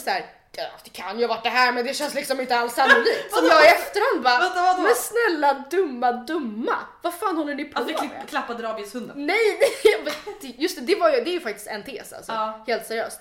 det 0.83 0.89
kan 0.93 1.19
ju 1.19 1.25
ha 1.25 1.33
varit 1.35 1.43
det 1.43 1.49
här 1.49 1.71
men 1.71 1.85
det 1.85 1.93
känns 1.93 2.13
liksom 2.13 2.39
inte 2.39 2.57
alls 2.57 2.73
sannolikt. 2.75 3.31
Som 3.33 3.45
jag 3.45 3.65
i 3.65 3.67
efterhand 3.67 4.23
bara, 4.23 4.39
vänta, 4.39 4.61
vänta. 4.61 4.81
men 4.81 4.95
snälla 4.95 5.63
dumma 5.71 6.11
dumma, 6.11 6.75
vad 7.01 7.13
fan 7.13 7.37
håller 7.37 7.55
ni 7.55 7.65
på 7.65 7.79
alltså, 7.79 7.93
med? 7.93 8.01
Alltså 8.01 8.17
vi 8.21 8.27
klappade 8.27 8.63
rabieshunden. 8.63 9.25
Nej, 9.25 9.59
nej, 10.41 10.55
just 10.57 10.75
det, 10.79 10.81
det, 10.81 10.95
var 10.95 11.09
ju, 11.09 11.23
det 11.23 11.29
är 11.29 11.33
ju 11.33 11.39
faktiskt 11.41 11.67
en 11.67 11.83
tes 11.83 12.13
alltså. 12.13 12.31
Ja. 12.31 12.63
Helt 12.67 12.85
seriöst. 12.85 13.19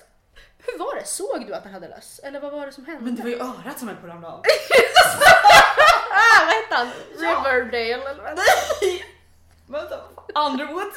Hur 0.65 0.79
var 0.79 0.95
det? 0.95 1.05
Såg 1.05 1.45
du 1.47 1.53
att 1.53 1.63
den 1.63 1.73
hade 1.73 1.87
löss? 1.87 2.19
Eller 2.23 2.39
vad 2.39 2.51
var 2.51 2.65
det 2.65 2.71
som 2.71 2.85
hände? 2.85 3.03
Men 3.03 3.15
det 3.15 3.21
var 3.21 3.29
ju 3.29 3.39
örat 3.39 3.79
som 3.79 3.87
höll 3.87 3.97
på 3.97 4.07
att 4.07 4.13
ramla 4.13 4.27
av. 4.27 4.39
ah, 6.11 6.45
vad 6.45 6.55
hette 6.55 6.75
han? 6.75 6.87
Riverdale 7.17 7.93
eller 7.93 8.23
vad? 8.23 8.35
Nej! 8.35 9.05
Vänta, 9.67 9.95
Underwood? 10.35 10.93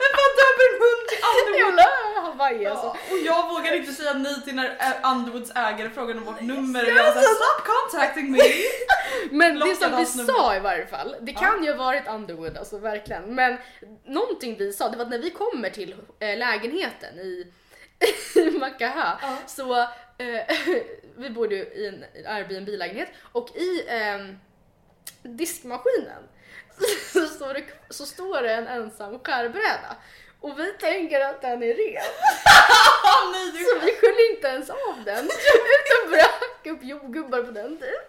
Vem 0.00 0.12
fan 0.18 0.32
döper 0.40 0.64
en 0.65 0.65
hund 0.82 1.02
till 1.08 1.18
Underwood? 1.30 1.78
Jävla 1.78 2.20
Hawaii 2.20 2.66
alltså. 2.66 2.86
Ja, 2.86 3.12
och 3.12 3.18
jag 3.18 3.48
vågar 3.48 3.74
inte 3.74 3.92
säga 3.92 4.12
nej 4.12 4.42
till 4.44 4.54
när 4.54 4.76
Underwoods 5.04 5.50
ägare 5.50 5.90
frågade 5.90 6.18
om 6.18 6.24
vårt 6.24 6.40
nummer 6.40 6.82
och 6.82 6.88
jag 6.88 7.14
sa 7.14 7.20
stop 7.20 7.72
contacting 7.72 8.32
me. 8.32 8.38
Men 9.30 9.58
det 9.58 9.76
som 9.76 9.96
vi 9.96 10.06
sa 10.06 10.56
i 10.56 10.60
varje 10.60 10.86
fall, 10.86 11.16
det 11.20 11.32
kan 11.32 11.64
ju 11.64 11.70
ha 11.70 11.78
varit 11.78 12.08
Underwood 12.08 12.56
alltså 12.56 12.78
verkligen. 12.78 13.34
Men 13.34 13.58
någonting 14.04 14.56
vi 14.58 14.72
sa, 14.72 14.88
det 14.88 14.96
var 14.96 15.04
att 15.04 15.10
när 15.10 15.18
vi 15.18 15.30
kommer 15.30 15.70
till 15.70 15.94
äh, 16.18 16.38
lägenheten 16.38 17.18
i 17.18 17.52
Makaha 18.60 19.18
ja. 19.22 19.36
så 19.46 19.80
äh, 19.82 19.86
vi 21.16 21.30
bodde 21.30 21.54
ju 21.54 21.62
i 21.62 21.86
en 21.86 22.04
Airbnb-lägenhet 22.26 23.08
och 23.32 23.56
i 23.56 23.88
äh, 23.88 24.36
diskmaskinen 25.22 26.22
så 27.12 27.26
står, 27.26 27.54
det, 27.54 27.64
så 27.90 28.06
står 28.06 28.42
det 28.42 28.52
en 28.52 28.66
ensam 28.66 29.18
skärbräda. 29.18 29.96
Och 30.46 30.58
vi 30.58 30.72
tänker 30.72 31.20
att 31.20 31.40
den 31.40 31.62
är 31.62 31.74
ren. 31.74 32.10
så 33.68 33.78
vi 33.86 33.96
sköljer 34.00 34.30
inte 34.30 34.48
ens 34.48 34.70
av 34.70 34.96
den 35.04 35.24
utan 35.76 36.10
börjar 36.10 36.30
hacka 36.40 36.70
upp 36.70 36.82
jordgubbar 36.82 37.42
på 37.42 37.50
den 37.50 37.78
typ. 37.78 38.06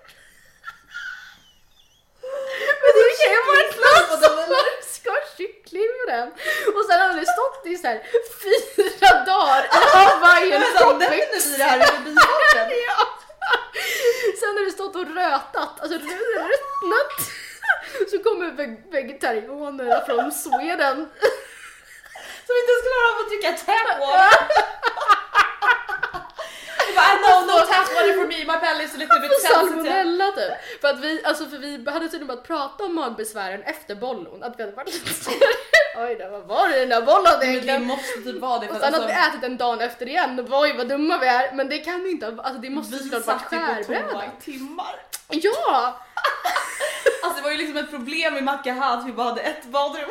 Men 2.81 2.91
det 2.97 3.13
kan 3.19 3.31
ju 3.37 3.41
vara 3.49 3.63
lass 3.83 4.09
som 4.23 4.35
skar 4.93 5.37
kyckling 5.37 5.89
på 5.99 6.11
den. 6.11 6.27
Och 6.75 6.85
sen 6.89 6.99
hade 7.01 7.19
det 7.19 7.25
stått 7.25 7.65
i 7.65 7.77
så 7.77 7.87
här 7.87 7.99
fyra 8.43 9.25
dagar 9.25 9.63
i 9.63 9.67
Hawaiian 9.97 10.63
tropics. 10.77 11.57
det 11.57 11.63
här 11.63 11.79
i 12.71 12.83
ja. 12.87 13.07
Sen 14.39 14.57
har 14.57 14.65
det 14.65 14.71
stått 14.71 14.95
och 14.95 15.15
rötat, 15.15 15.79
alltså 15.79 15.97
ruttnat. 15.97 17.13
Så 18.11 18.19
kommer 18.23 18.51
vegetarianerna 18.91 20.05
från 20.05 20.31
Sweden. 20.31 21.09
Klarar 22.97 23.13
av 23.13 23.21
att 23.23 23.29
dricka 23.29 23.51
tap 23.51 23.99
water. 23.99 24.47
bara, 26.95 27.15
no, 27.25 27.33
no 27.49 27.57
tap 27.71 27.87
water 27.95 28.13
for 28.19 28.27
me, 28.27 28.39
my 28.51 28.57
belly 28.65 28.83
is 28.83 28.95
a 28.95 28.97
little 28.97 29.19
bit. 29.19 29.31
Salmonella 29.41 30.31
typ. 30.31 30.81
För 30.81 30.87
att 30.87 30.99
vi, 30.99 31.23
alltså 31.23 31.45
för 31.45 31.57
vi 31.57 31.91
hade 31.91 32.05
tydligen 32.05 32.27
börjat 32.27 32.47
prata 32.47 32.83
om 32.83 32.95
magbesvären 32.95 33.63
efter 33.63 33.95
bollon. 33.95 34.43
Att 34.43 34.59
vi 34.59 34.63
hade 34.63 34.75
varit 34.75 34.93
Oj 35.97 36.15
då, 36.19 36.29
vad 36.29 36.43
var 36.47 36.69
det 36.69 36.77
i 36.77 36.79
den 36.79 36.89
där 36.89 37.01
bollen 37.01 37.43
egentligen? 37.43 37.81
Det 37.81 37.87
måste 37.87 38.21
typ 38.21 38.41
vara 38.41 38.59
det. 38.59 38.69
Och 38.69 38.75
sen 38.75 38.83
alltså, 38.83 39.01
att 39.01 39.09
vi 39.09 39.13
ätit 39.13 39.43
en 39.43 39.57
dag 39.57 39.81
efter 39.81 40.07
igen. 40.07 40.47
Oj 40.51 40.73
vad 40.77 40.87
dumma 40.87 41.17
vi 41.17 41.27
är. 41.27 41.51
Men 41.53 41.69
det 41.69 41.77
kan 41.77 42.03
vi 42.03 42.11
inte 42.11 42.25
ha, 42.25 42.43
alltså 42.43 42.61
det 42.61 42.69
måste 42.69 42.97
såklart 42.97 43.25
varit 43.25 43.41
skärbräda. 43.41 44.23
Vi 44.41 44.51
i 44.53 44.57
timmar. 44.57 44.95
Ja! 45.29 46.01
alltså 47.23 47.37
det 47.37 47.43
var 47.43 47.51
ju 47.51 47.57
liksom 47.57 47.77
ett 47.77 47.91
problem 47.91 48.37
i 48.37 48.41
Macka 48.41 48.73
att 48.73 49.07
vi 49.07 49.11
bara 49.11 49.29
hade 49.29 49.41
ett 49.41 49.65
badrum. 49.65 50.09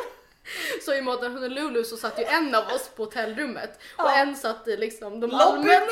Så 0.85 0.93
i 0.93 1.01
Modern 1.01 1.33
Honolulu 1.33 1.83
så 1.83 1.97
satt 1.97 2.19
ju 2.19 2.23
en 2.23 2.55
av 2.55 2.63
oss 2.67 2.89
på 2.95 3.03
hotellrummet 3.03 3.79
och 3.95 4.05
ja. 4.05 4.17
en 4.17 4.35
satt 4.35 4.67
i 4.67 4.77
liksom 4.77 5.19
de 5.19 5.33
allmänna... 5.33 5.81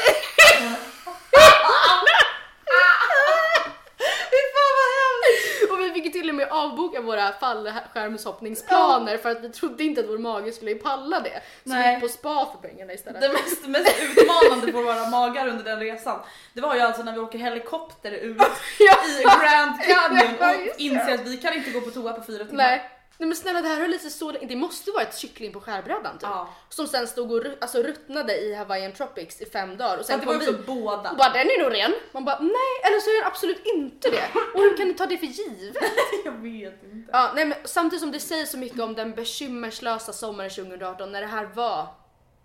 och 5.72 5.80
vi 5.80 5.92
fick 5.92 6.14
till 6.14 6.30
och 6.30 6.36
med 6.36 6.48
avboka 6.50 7.02
våra 7.02 7.32
fallskärmshoppningsplaner 7.32 9.18
för 9.18 9.30
att 9.30 9.44
vi 9.44 9.50
trodde 9.50 9.84
inte 9.84 10.02
att 10.02 10.10
vår 10.10 10.18
mage 10.18 10.52
skulle 10.52 10.76
palla 10.76 11.20
det. 11.20 11.42
Så 11.64 11.70
Nej. 11.70 11.88
vi 11.88 11.94
gick 11.94 12.02
på 12.02 12.08
spa 12.08 12.46
för 12.52 12.70
pengarna 12.70 12.94
istället. 12.94 13.22
Det 13.22 13.30
mest, 13.30 13.68
mest 13.68 13.96
utmanande 14.02 14.72
på 14.72 14.82
våra 14.82 15.10
magar 15.10 15.48
under 15.48 15.64
den 15.64 15.80
resan, 15.80 16.20
det 16.54 16.62
var 16.62 16.76
ju 16.76 16.82
alltså 16.82 17.04
när 17.04 17.14
vi 17.14 17.20
åker 17.20 17.40
helikopter 17.40 18.12
ut 18.12 18.38
ja. 18.80 18.96
i 19.08 19.24
Grand 19.24 19.82
Canyon 19.82 20.36
och 20.40 20.80
inser 20.80 21.14
att 21.14 21.28
vi 21.28 21.38
kan 21.38 21.54
inte 21.54 21.72
gå 21.72 21.82
på 21.82 21.92
toa 21.92 22.14
på 22.14 22.24
fyra 22.24 22.46
timmar. 22.46 22.64
Nej. 22.64 22.95
Nej 23.18 23.28
men 23.28 23.36
snälla 23.36 23.62
det 23.62 23.68
här 23.68 23.82
är 23.82 23.88
lite 23.88 24.10
så, 24.10 24.32
det 24.32 24.56
måste 24.56 24.92
vara 24.92 25.04
ett 25.04 25.18
kyckling 25.18 25.54
på 25.54 25.62
skärbrädan 25.62 26.14
typ. 26.14 26.22
Ja. 26.22 26.50
Som 26.70 26.88
sen 26.88 27.08
stod 27.08 27.32
och 27.32 27.44
alltså, 27.62 27.84
ruttnade 27.84 28.38
i 28.38 28.56
Hawaiian 28.56 28.92
Tropics 28.92 29.42
i 29.42 29.46
fem 29.46 29.78
dagar. 29.78 29.98
Och 29.98 30.06
sen 30.06 30.20
det 30.20 30.26
var 30.26 30.42
ju 30.42 30.58
båda. 30.66 31.12
Och 31.12 31.18
bara 31.18 31.30
den 31.30 31.48
är 31.48 31.64
nog 31.64 31.74
ren. 31.74 31.94
Man 32.12 32.26
bara 32.26 32.40
nej 32.40 32.74
eller 32.84 33.00
så 33.00 33.10
är 33.10 33.22
den 33.22 33.28
absolut 33.28 33.62
inte 33.66 34.10
det. 34.10 34.28
Och 34.54 34.62
hur 34.62 34.78
kan 34.78 34.88
ni 34.88 34.94
ta 34.94 35.06
det 35.06 35.18
för 35.18 35.26
givet? 35.26 35.84
jag 36.26 36.32
vet 36.32 36.84
inte. 36.84 37.12
Ja, 37.12 37.32
nej, 37.36 37.46
men 37.46 37.58
samtidigt 37.64 38.02
som 38.02 38.12
det 38.12 38.20
säger 38.20 38.46
så 38.46 38.58
mycket 38.58 38.80
om 38.80 38.96
den 38.96 39.16
bekymmerslösa 39.16 40.14
sommaren 40.14 40.50
2018 40.50 41.12
när 41.12 41.22
det 41.22 41.28
här 41.28 41.46
var 41.46 41.88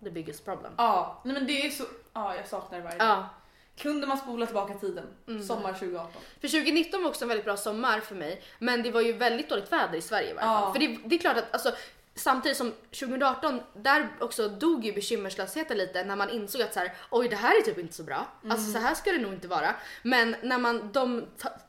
the 0.03 0.09
biggest 0.09 0.45
problem. 0.45 0.73
Ja, 0.77 1.21
nej 1.25 1.33
men 1.33 1.47
det 1.47 1.65
är 1.65 1.69
så, 1.69 1.83
ja 2.13 2.35
jag 2.35 2.47
saknar 2.47 2.77
det 2.77 2.83
varje 2.83 2.97
dag. 2.97 3.07
Ja. 3.07 3.29
Kunde 3.77 4.07
man 4.07 4.17
spola 4.17 4.45
tillbaka 4.45 4.73
tiden? 4.73 5.05
Mm. 5.27 5.43
Sommar 5.43 5.73
2018. 5.73 6.21
För 6.41 6.47
2019 6.47 7.03
var 7.03 7.09
också 7.09 7.25
en 7.25 7.27
väldigt 7.27 7.45
bra 7.45 7.57
sommar 7.57 7.99
för 7.99 8.15
mig. 8.15 8.41
Men 8.59 8.83
det 8.83 8.91
var 8.91 9.01
ju 9.01 9.13
väldigt 9.13 9.49
dåligt 9.49 9.71
väder 9.71 9.97
i 9.97 10.01
Sverige 10.01 10.29
i 10.29 10.33
varje 10.33 10.47
fall. 10.47 10.63
Ja. 10.67 10.73
För 10.73 10.79
det, 10.79 10.97
det, 11.05 11.15
är 11.15 11.19
klart 11.19 11.37
att 11.37 11.53
alltså, 11.53 11.71
samtidigt 12.15 12.57
som 12.57 12.71
2018, 12.71 13.61
där 13.73 14.09
också 14.19 14.49
dog 14.49 14.85
ju 14.85 14.93
bekymmerslösheten 14.93 15.77
lite 15.77 16.03
när 16.03 16.15
man 16.15 16.29
insåg 16.29 16.61
att 16.61 16.73
så 16.73 16.79
här, 16.79 16.93
oj 17.09 17.29
det 17.29 17.35
här 17.35 17.57
är 17.57 17.61
typ 17.61 17.77
inte 17.77 17.93
så 17.93 18.03
bra. 18.03 18.27
Mm. 18.43 18.51
Alltså 18.51 18.71
så 18.71 18.79
här 18.79 18.95
ska 18.95 19.11
det 19.11 19.17
nog 19.17 19.33
inte 19.33 19.47
vara. 19.47 19.75
Men 20.03 20.35
när 20.43 20.57
man 20.57 20.91
de 20.91 21.25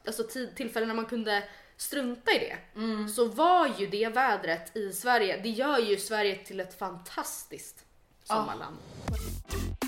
alltså, 0.06 0.22
tillfällen 0.56 0.88
när 0.88 0.96
man 0.96 1.06
kunde 1.06 1.42
strunta 1.76 2.32
i 2.32 2.38
det 2.38 2.80
mm. 2.80 3.08
så 3.08 3.24
var 3.24 3.70
ju 3.78 3.86
det 3.86 4.08
vädret 4.08 4.76
i 4.76 4.92
Sverige, 4.92 5.40
det 5.42 5.48
gör 5.48 5.78
ju 5.78 5.96
Sverige 5.96 6.36
till 6.36 6.60
ett 6.60 6.78
fantastiskt 6.78 7.84
sommarland. 8.24 8.76
Oh. 9.10 9.81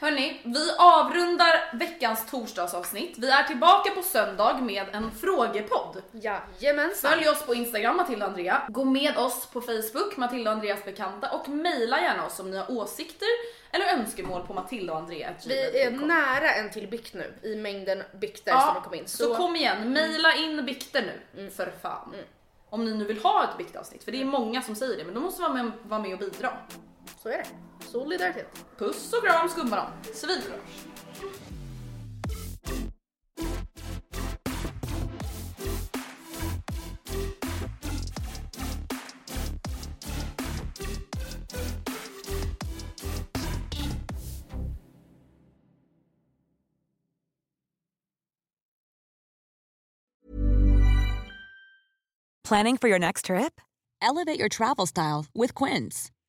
Hörni, 0.00 0.40
vi 0.44 0.70
avrundar 0.78 1.70
veckans 1.72 2.30
torsdagsavsnitt. 2.30 3.18
Vi 3.18 3.30
är 3.30 3.42
tillbaka 3.42 3.90
på 3.90 4.02
söndag 4.02 4.58
med 4.62 4.86
en 4.92 5.10
frågepodd. 5.10 6.02
Jajamensan. 6.12 7.10
Följ 7.10 7.28
oss 7.28 7.46
på 7.46 7.54
Instagram, 7.54 7.96
Matilda 7.96 8.26
och 8.26 8.30
Andrea. 8.30 8.62
Gå 8.68 8.84
med 8.84 9.16
oss 9.16 9.46
på 9.46 9.60
Facebook, 9.60 10.16
Matilda 10.16 10.50
och 10.50 10.56
Andreas 10.56 10.84
bekanta 10.84 11.30
och 11.30 11.48
mejla 11.48 12.00
gärna 12.00 12.26
oss 12.26 12.40
om 12.40 12.50
ni 12.50 12.56
har 12.56 12.70
åsikter 12.70 13.28
eller 13.70 13.86
önskemål 13.98 14.46
på 14.46 14.54
Matilda 14.54 14.92
och 14.92 14.98
Andrea. 14.98 15.34
Vi 15.46 15.82
är 15.82 15.90
nära 15.90 16.54
en 16.54 16.70
till 16.70 16.88
bikt 16.88 17.14
nu 17.14 17.34
i 17.42 17.56
mängden 17.56 18.02
bikter 18.20 18.52
ja, 18.52 18.60
som 18.60 18.74
har 18.74 18.80
kommit 18.80 19.00
in. 19.00 19.08
Så... 19.08 19.24
så 19.24 19.34
kom 19.34 19.56
igen, 19.56 19.92
mejla 19.92 20.34
in 20.34 20.66
bikter 20.66 21.02
nu. 21.02 21.40
Mm. 21.40 21.52
För 21.52 21.72
fan. 21.82 22.10
Mm. 22.14 22.26
Om 22.70 22.84
ni 22.84 22.94
nu 22.94 23.04
vill 23.04 23.18
ha 23.18 23.44
ett 23.44 23.58
biktavsnitt, 23.58 24.04
för 24.04 24.12
det 24.12 24.20
är 24.20 24.24
många 24.24 24.62
som 24.62 24.74
säger 24.74 24.96
det, 24.96 25.04
men 25.04 25.14
då 25.14 25.20
måste 25.20 25.42
man 25.42 25.52
vara 25.52 25.62
med, 25.62 25.72
vara 25.82 26.00
med 26.00 26.12
och 26.12 26.18
bidra. 26.18 26.52
Så 27.22 27.28
är 27.28 27.38
det. 27.38 27.46
Solidaritet. 27.86 28.64
Puss 28.78 29.12
och 29.12 29.24
kram 29.24 29.48
skumbanan. 29.48 29.92
Civilkurage. 30.14 30.60
Planning 52.44 52.78
for 52.78 52.88
your 52.88 52.98
next 52.98 53.26
trip? 53.26 53.60
Elevate 54.02 54.38
your 54.38 54.48
travel 54.48 54.86
style 54.86 55.26
with 55.34 55.54
Quince. 55.54 56.10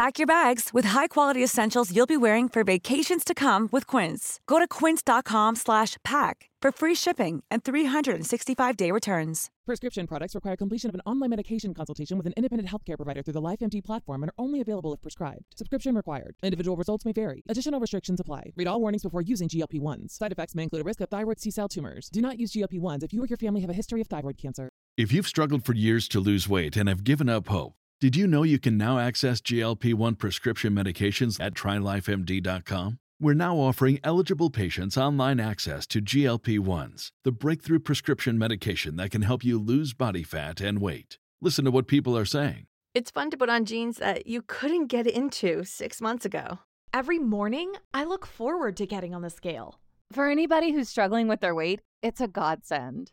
Pack 0.00 0.18
your 0.18 0.26
bags 0.26 0.70
with 0.72 0.86
high-quality 0.86 1.44
essentials 1.44 1.94
you'll 1.94 2.06
be 2.06 2.16
wearing 2.16 2.48
for 2.48 2.64
vacations 2.64 3.22
to 3.22 3.34
come 3.34 3.68
with 3.70 3.86
Quince. 3.86 4.40
Go 4.46 4.58
to 4.58 4.66
quince.com/pack 4.66 6.36
for 6.62 6.72
free 6.72 6.94
shipping 6.94 7.42
and 7.50 7.62
365-day 7.64 8.92
returns. 8.92 9.50
Prescription 9.66 10.06
products 10.06 10.34
require 10.34 10.56
completion 10.56 10.88
of 10.88 10.94
an 10.94 11.02
online 11.04 11.28
medication 11.28 11.74
consultation 11.74 12.16
with 12.16 12.26
an 12.26 12.32
independent 12.38 12.70
healthcare 12.70 12.96
provider 12.96 13.22
through 13.22 13.34
the 13.34 13.42
LifeMD 13.42 13.84
platform 13.84 14.22
and 14.22 14.30
are 14.30 14.38
only 14.38 14.62
available 14.62 14.94
if 14.94 15.02
prescribed. 15.02 15.44
Subscription 15.54 15.94
required. 15.94 16.34
Individual 16.42 16.78
results 16.78 17.04
may 17.04 17.12
vary. 17.12 17.42
Additional 17.50 17.78
restrictions 17.78 18.20
apply. 18.20 18.52
Read 18.56 18.68
all 18.68 18.80
warnings 18.80 19.02
before 19.02 19.20
using 19.20 19.50
GLP-1s. 19.50 20.12
Side 20.12 20.32
effects 20.32 20.54
may 20.54 20.62
include 20.62 20.80
a 20.80 20.84
risk 20.86 21.02
of 21.02 21.10
thyroid 21.10 21.38
C-cell 21.38 21.68
tumors. 21.68 22.08
Do 22.08 22.22
not 22.22 22.40
use 22.40 22.52
GLP-1s 22.52 23.02
if 23.02 23.12
you 23.12 23.22
or 23.22 23.26
your 23.26 23.36
family 23.36 23.60
have 23.60 23.68
a 23.68 23.74
history 23.74 24.00
of 24.00 24.06
thyroid 24.06 24.38
cancer. 24.38 24.70
If 24.96 25.12
you've 25.12 25.28
struggled 25.28 25.66
for 25.66 25.74
years 25.74 26.08
to 26.08 26.20
lose 26.20 26.48
weight 26.48 26.78
and 26.78 26.88
have 26.88 27.04
given 27.04 27.28
up 27.28 27.48
hope, 27.48 27.74
did 28.00 28.16
you 28.16 28.26
know 28.26 28.42
you 28.44 28.58
can 28.58 28.78
now 28.78 28.98
access 28.98 29.42
GLP 29.42 29.92
1 29.92 30.14
prescription 30.14 30.74
medications 30.74 31.38
at 31.38 31.52
trylifemd.com? 31.52 32.98
We're 33.20 33.34
now 33.34 33.56
offering 33.56 34.00
eligible 34.02 34.48
patients 34.48 34.96
online 34.96 35.38
access 35.38 35.86
to 35.88 36.00
GLP 36.00 36.60
1s, 36.60 37.10
the 37.24 37.30
breakthrough 37.32 37.78
prescription 37.78 38.38
medication 38.38 38.96
that 38.96 39.10
can 39.10 39.20
help 39.20 39.44
you 39.44 39.58
lose 39.58 39.92
body 39.92 40.22
fat 40.22 40.62
and 40.62 40.80
weight. 40.80 41.18
Listen 41.42 41.66
to 41.66 41.70
what 41.70 41.88
people 41.88 42.16
are 42.16 42.24
saying. 42.24 42.64
It's 42.94 43.10
fun 43.10 43.30
to 43.32 43.36
put 43.36 43.50
on 43.50 43.66
jeans 43.66 43.98
that 43.98 44.26
you 44.26 44.40
couldn't 44.46 44.86
get 44.86 45.06
into 45.06 45.62
six 45.64 46.00
months 46.00 46.24
ago. 46.24 46.60
Every 46.94 47.18
morning, 47.18 47.74
I 47.92 48.04
look 48.04 48.24
forward 48.24 48.78
to 48.78 48.86
getting 48.86 49.14
on 49.14 49.20
the 49.20 49.28
scale. 49.28 49.78
For 50.10 50.30
anybody 50.30 50.72
who's 50.72 50.88
struggling 50.88 51.28
with 51.28 51.40
their 51.40 51.54
weight, 51.54 51.80
it's 52.02 52.22
a 52.22 52.28
godsend. 52.28 53.12